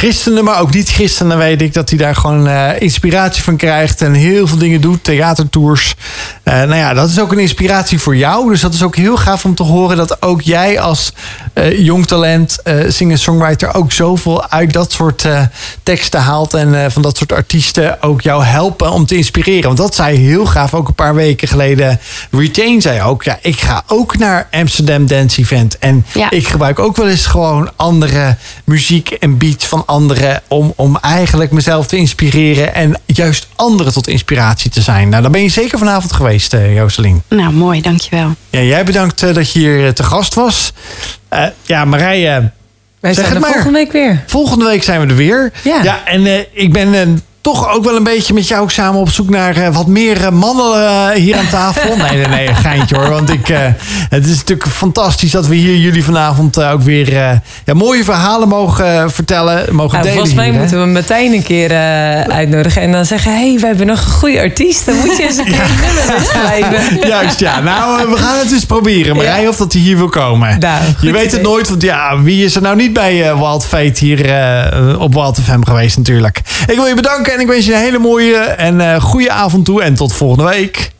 Christenen, 0.00 0.44
maar 0.44 0.60
ook 0.60 0.74
niet-christenen 0.74 1.38
weet 1.38 1.62
ik 1.62 1.74
dat 1.74 1.88
hij 1.88 1.98
daar 1.98 2.14
gewoon 2.14 2.48
eh, 2.48 2.80
inspiratie 2.80 3.42
van 3.42 3.56
krijgt 3.56 4.02
en 4.02 4.14
heel 4.14 4.46
veel 4.46 4.58
dingen 4.58 4.80
doet, 4.80 5.04
theatertours. 5.04 5.94
Eh, 6.42 6.54
nou 6.54 6.74
ja, 6.74 6.94
dat 6.94 7.08
is 7.08 7.20
ook 7.20 7.32
een 7.32 7.38
inspiratie 7.38 8.00
voor 8.00 8.16
jou. 8.16 8.50
Dus 8.50 8.60
dat 8.60 8.74
is 8.74 8.82
ook 8.82 8.96
heel 8.96 9.16
gaaf 9.16 9.44
om 9.44 9.54
te 9.54 9.62
horen 9.62 9.96
dat 9.96 10.22
ook 10.22 10.40
jij 10.40 10.80
als 10.80 11.12
eh, 11.52 11.78
jong 11.84 12.06
talent, 12.06 12.58
singer-songwriter, 12.88 13.74
ook 13.74 13.92
zoveel 13.92 14.48
uit 14.48 14.72
dat 14.72 14.92
soort 14.92 15.28
teksten 15.82 16.20
haalt 16.20 16.54
en 16.54 16.92
van 16.92 17.02
dat 17.02 17.16
soort 17.16 17.32
artiesten 17.32 18.02
ook 18.02 18.20
jou 18.20 18.44
helpen 18.44 18.90
om 18.90 19.06
te 19.06 19.16
inspireren. 19.16 19.62
Want 19.62 19.78
dat 19.78 19.94
zei 19.94 20.16
heel 20.16 20.46
gaaf 20.46 20.74
ook 20.74 20.88
een 20.88 20.94
paar 20.94 21.14
weken 21.14 21.48
geleden. 21.48 22.00
Retain 22.30 22.80
zei 22.80 23.02
ook, 23.02 23.22
ja, 23.22 23.38
ik 23.42 23.60
ga 23.60 23.82
ook 23.86 24.18
naar 24.18 24.48
Amsterdam 24.50 25.06
Dance 25.06 25.40
Event 25.40 25.78
en 25.78 26.06
Ja. 26.12 26.30
ik 26.30 26.48
gebruik 26.48 26.78
ook 26.78 26.96
wel 26.96 27.08
eens 27.08 27.26
gewoon 27.26 27.70
andere 27.76 28.36
muziek 28.64 29.10
en 29.10 29.38
beats 29.38 29.66
van 29.66 29.84
anderen 29.90 30.42
om, 30.48 30.72
om 30.76 30.98
eigenlijk 31.00 31.50
mezelf 31.50 31.86
te 31.86 31.96
inspireren 31.96 32.74
en 32.74 32.96
juist 33.06 33.48
anderen 33.56 33.92
tot 33.92 34.08
inspiratie 34.08 34.70
te 34.70 34.80
zijn. 34.82 35.08
Nou, 35.08 35.22
dan 35.22 35.32
ben 35.32 35.42
je 35.42 35.48
zeker 35.48 35.78
vanavond 35.78 36.12
geweest, 36.12 36.54
eh 36.54 36.74
Jocelyn. 36.76 37.22
Nou, 37.28 37.52
mooi, 37.52 37.80
dankjewel. 37.80 38.34
Ja, 38.50 38.60
jij 38.60 38.84
bedankt 38.84 39.22
eh, 39.22 39.34
dat 39.34 39.52
je 39.52 39.58
hier 39.58 39.86
eh, 39.86 39.92
te 39.92 40.02
gast 40.02 40.34
was. 40.34 40.72
Eh, 41.28 41.44
ja, 41.62 41.84
Marije, 41.84 42.50
Wij 43.00 43.14
Zeg 43.14 43.24
zijn 43.24 43.26
het 43.26 43.34
er 43.34 43.40
maar. 43.40 43.50
volgende 43.62 43.78
week 43.78 43.92
weer. 43.92 44.22
volgende 44.26 44.64
week 44.64 44.82
zijn 44.82 45.00
we 45.00 45.06
er 45.06 45.16
weer. 45.16 45.52
Ja. 45.64 46.04
en 46.04 46.26
eh, 46.26 46.38
ik 46.52 46.72
ben 46.72 47.22
toch 47.40 47.74
ook 47.74 47.84
wel 47.84 47.96
een 47.96 48.04
beetje 48.04 48.34
met 48.34 48.48
jou 48.48 48.70
samen 48.70 49.00
op 49.00 49.10
zoek 49.10 49.30
naar 49.30 49.56
eh, 49.56 49.74
wat 49.74 49.86
meer 49.86 50.24
eh, 50.24 50.30
mannen 50.30 50.86
eh, 50.86 51.08
hier 51.08 51.36
aan 51.36 51.48
tafel. 51.48 51.96
Nee, 51.96 52.16
nee, 52.16 52.26
nee, 52.26 52.54
geintje 52.54 52.96
hoor. 52.96 53.08
Want 53.08 53.30
ik, 53.30 53.46
het 54.08 54.26
is 54.26 54.36
natuurlijk 54.36 54.68
fantastisch 54.68 55.30
dat 55.30 55.46
we 55.46 55.54
hier 55.54 55.76
jullie 55.76 56.04
vanavond 56.04 56.62
ook 56.62 56.82
weer 56.82 57.12
ja, 57.64 57.74
mooie 57.74 58.04
verhalen 58.04 58.48
mogen 58.48 59.10
vertellen. 59.10 59.74
Mogen 59.74 59.92
Nou, 59.92 60.02
delen 60.02 60.12
volgens 60.12 60.34
mij 60.34 60.44
hier, 60.44 60.54
hè? 60.54 60.60
moeten 60.60 60.80
we 60.80 60.86
Martijn 60.86 61.32
een 61.32 61.42
keer 61.42 61.72
uitnodigen. 62.30 62.82
En 62.82 62.92
dan 62.92 63.04
zeggen, 63.04 63.32
hé, 63.32 63.50
hey, 63.50 63.60
we 63.60 63.66
hebben 63.66 63.86
nog 63.86 64.00
een 64.00 64.10
goede 64.10 64.40
artiest. 64.40 64.86
Dan 64.86 64.96
moet 64.96 65.16
je 65.16 65.22
eens 65.22 65.36
een 65.36 65.44
keer 65.44 65.60
een 65.60 65.80
nummer. 65.80 67.08
Juist, 67.14 67.40
ja. 67.40 67.60
Nou, 67.60 68.10
we 68.10 68.16
gaan 68.16 68.38
het 68.38 68.52
eens 68.52 68.64
proberen. 68.64 69.16
Marij, 69.16 69.48
of 69.48 69.56
dat 69.56 69.72
hij 69.72 69.82
hier 69.82 69.96
wil 69.96 70.08
komen. 70.08 70.58
Nou, 70.58 70.82
je 71.00 71.12
weet 71.12 71.32
het 71.32 71.42
nooit, 71.42 71.68
want 71.68 71.82
ja, 71.82 72.22
wie 72.22 72.44
is 72.44 72.56
er 72.56 72.62
nou 72.62 72.76
niet 72.76 72.92
bij 72.92 73.36
Wild 73.36 73.66
Fate 73.66 74.04
hier 74.04 74.18
op 74.98 75.14
Wild 75.14 75.38
FM 75.40 75.62
geweest 75.62 75.96
natuurlijk. 75.96 76.40
Ik 76.66 76.74
wil 76.74 76.86
je 76.86 76.94
bedanken 76.94 77.29
en 77.32 77.40
ik 77.40 77.46
wens 77.46 77.66
je 77.66 77.72
een 77.72 77.78
hele 77.78 77.98
mooie 77.98 78.36
en 78.36 78.80
eh, 78.80 79.00
goede 79.00 79.30
avond 79.30 79.64
toe. 79.64 79.82
En 79.82 79.94
tot 79.94 80.12
volgende 80.12 80.50
week. 80.50 80.90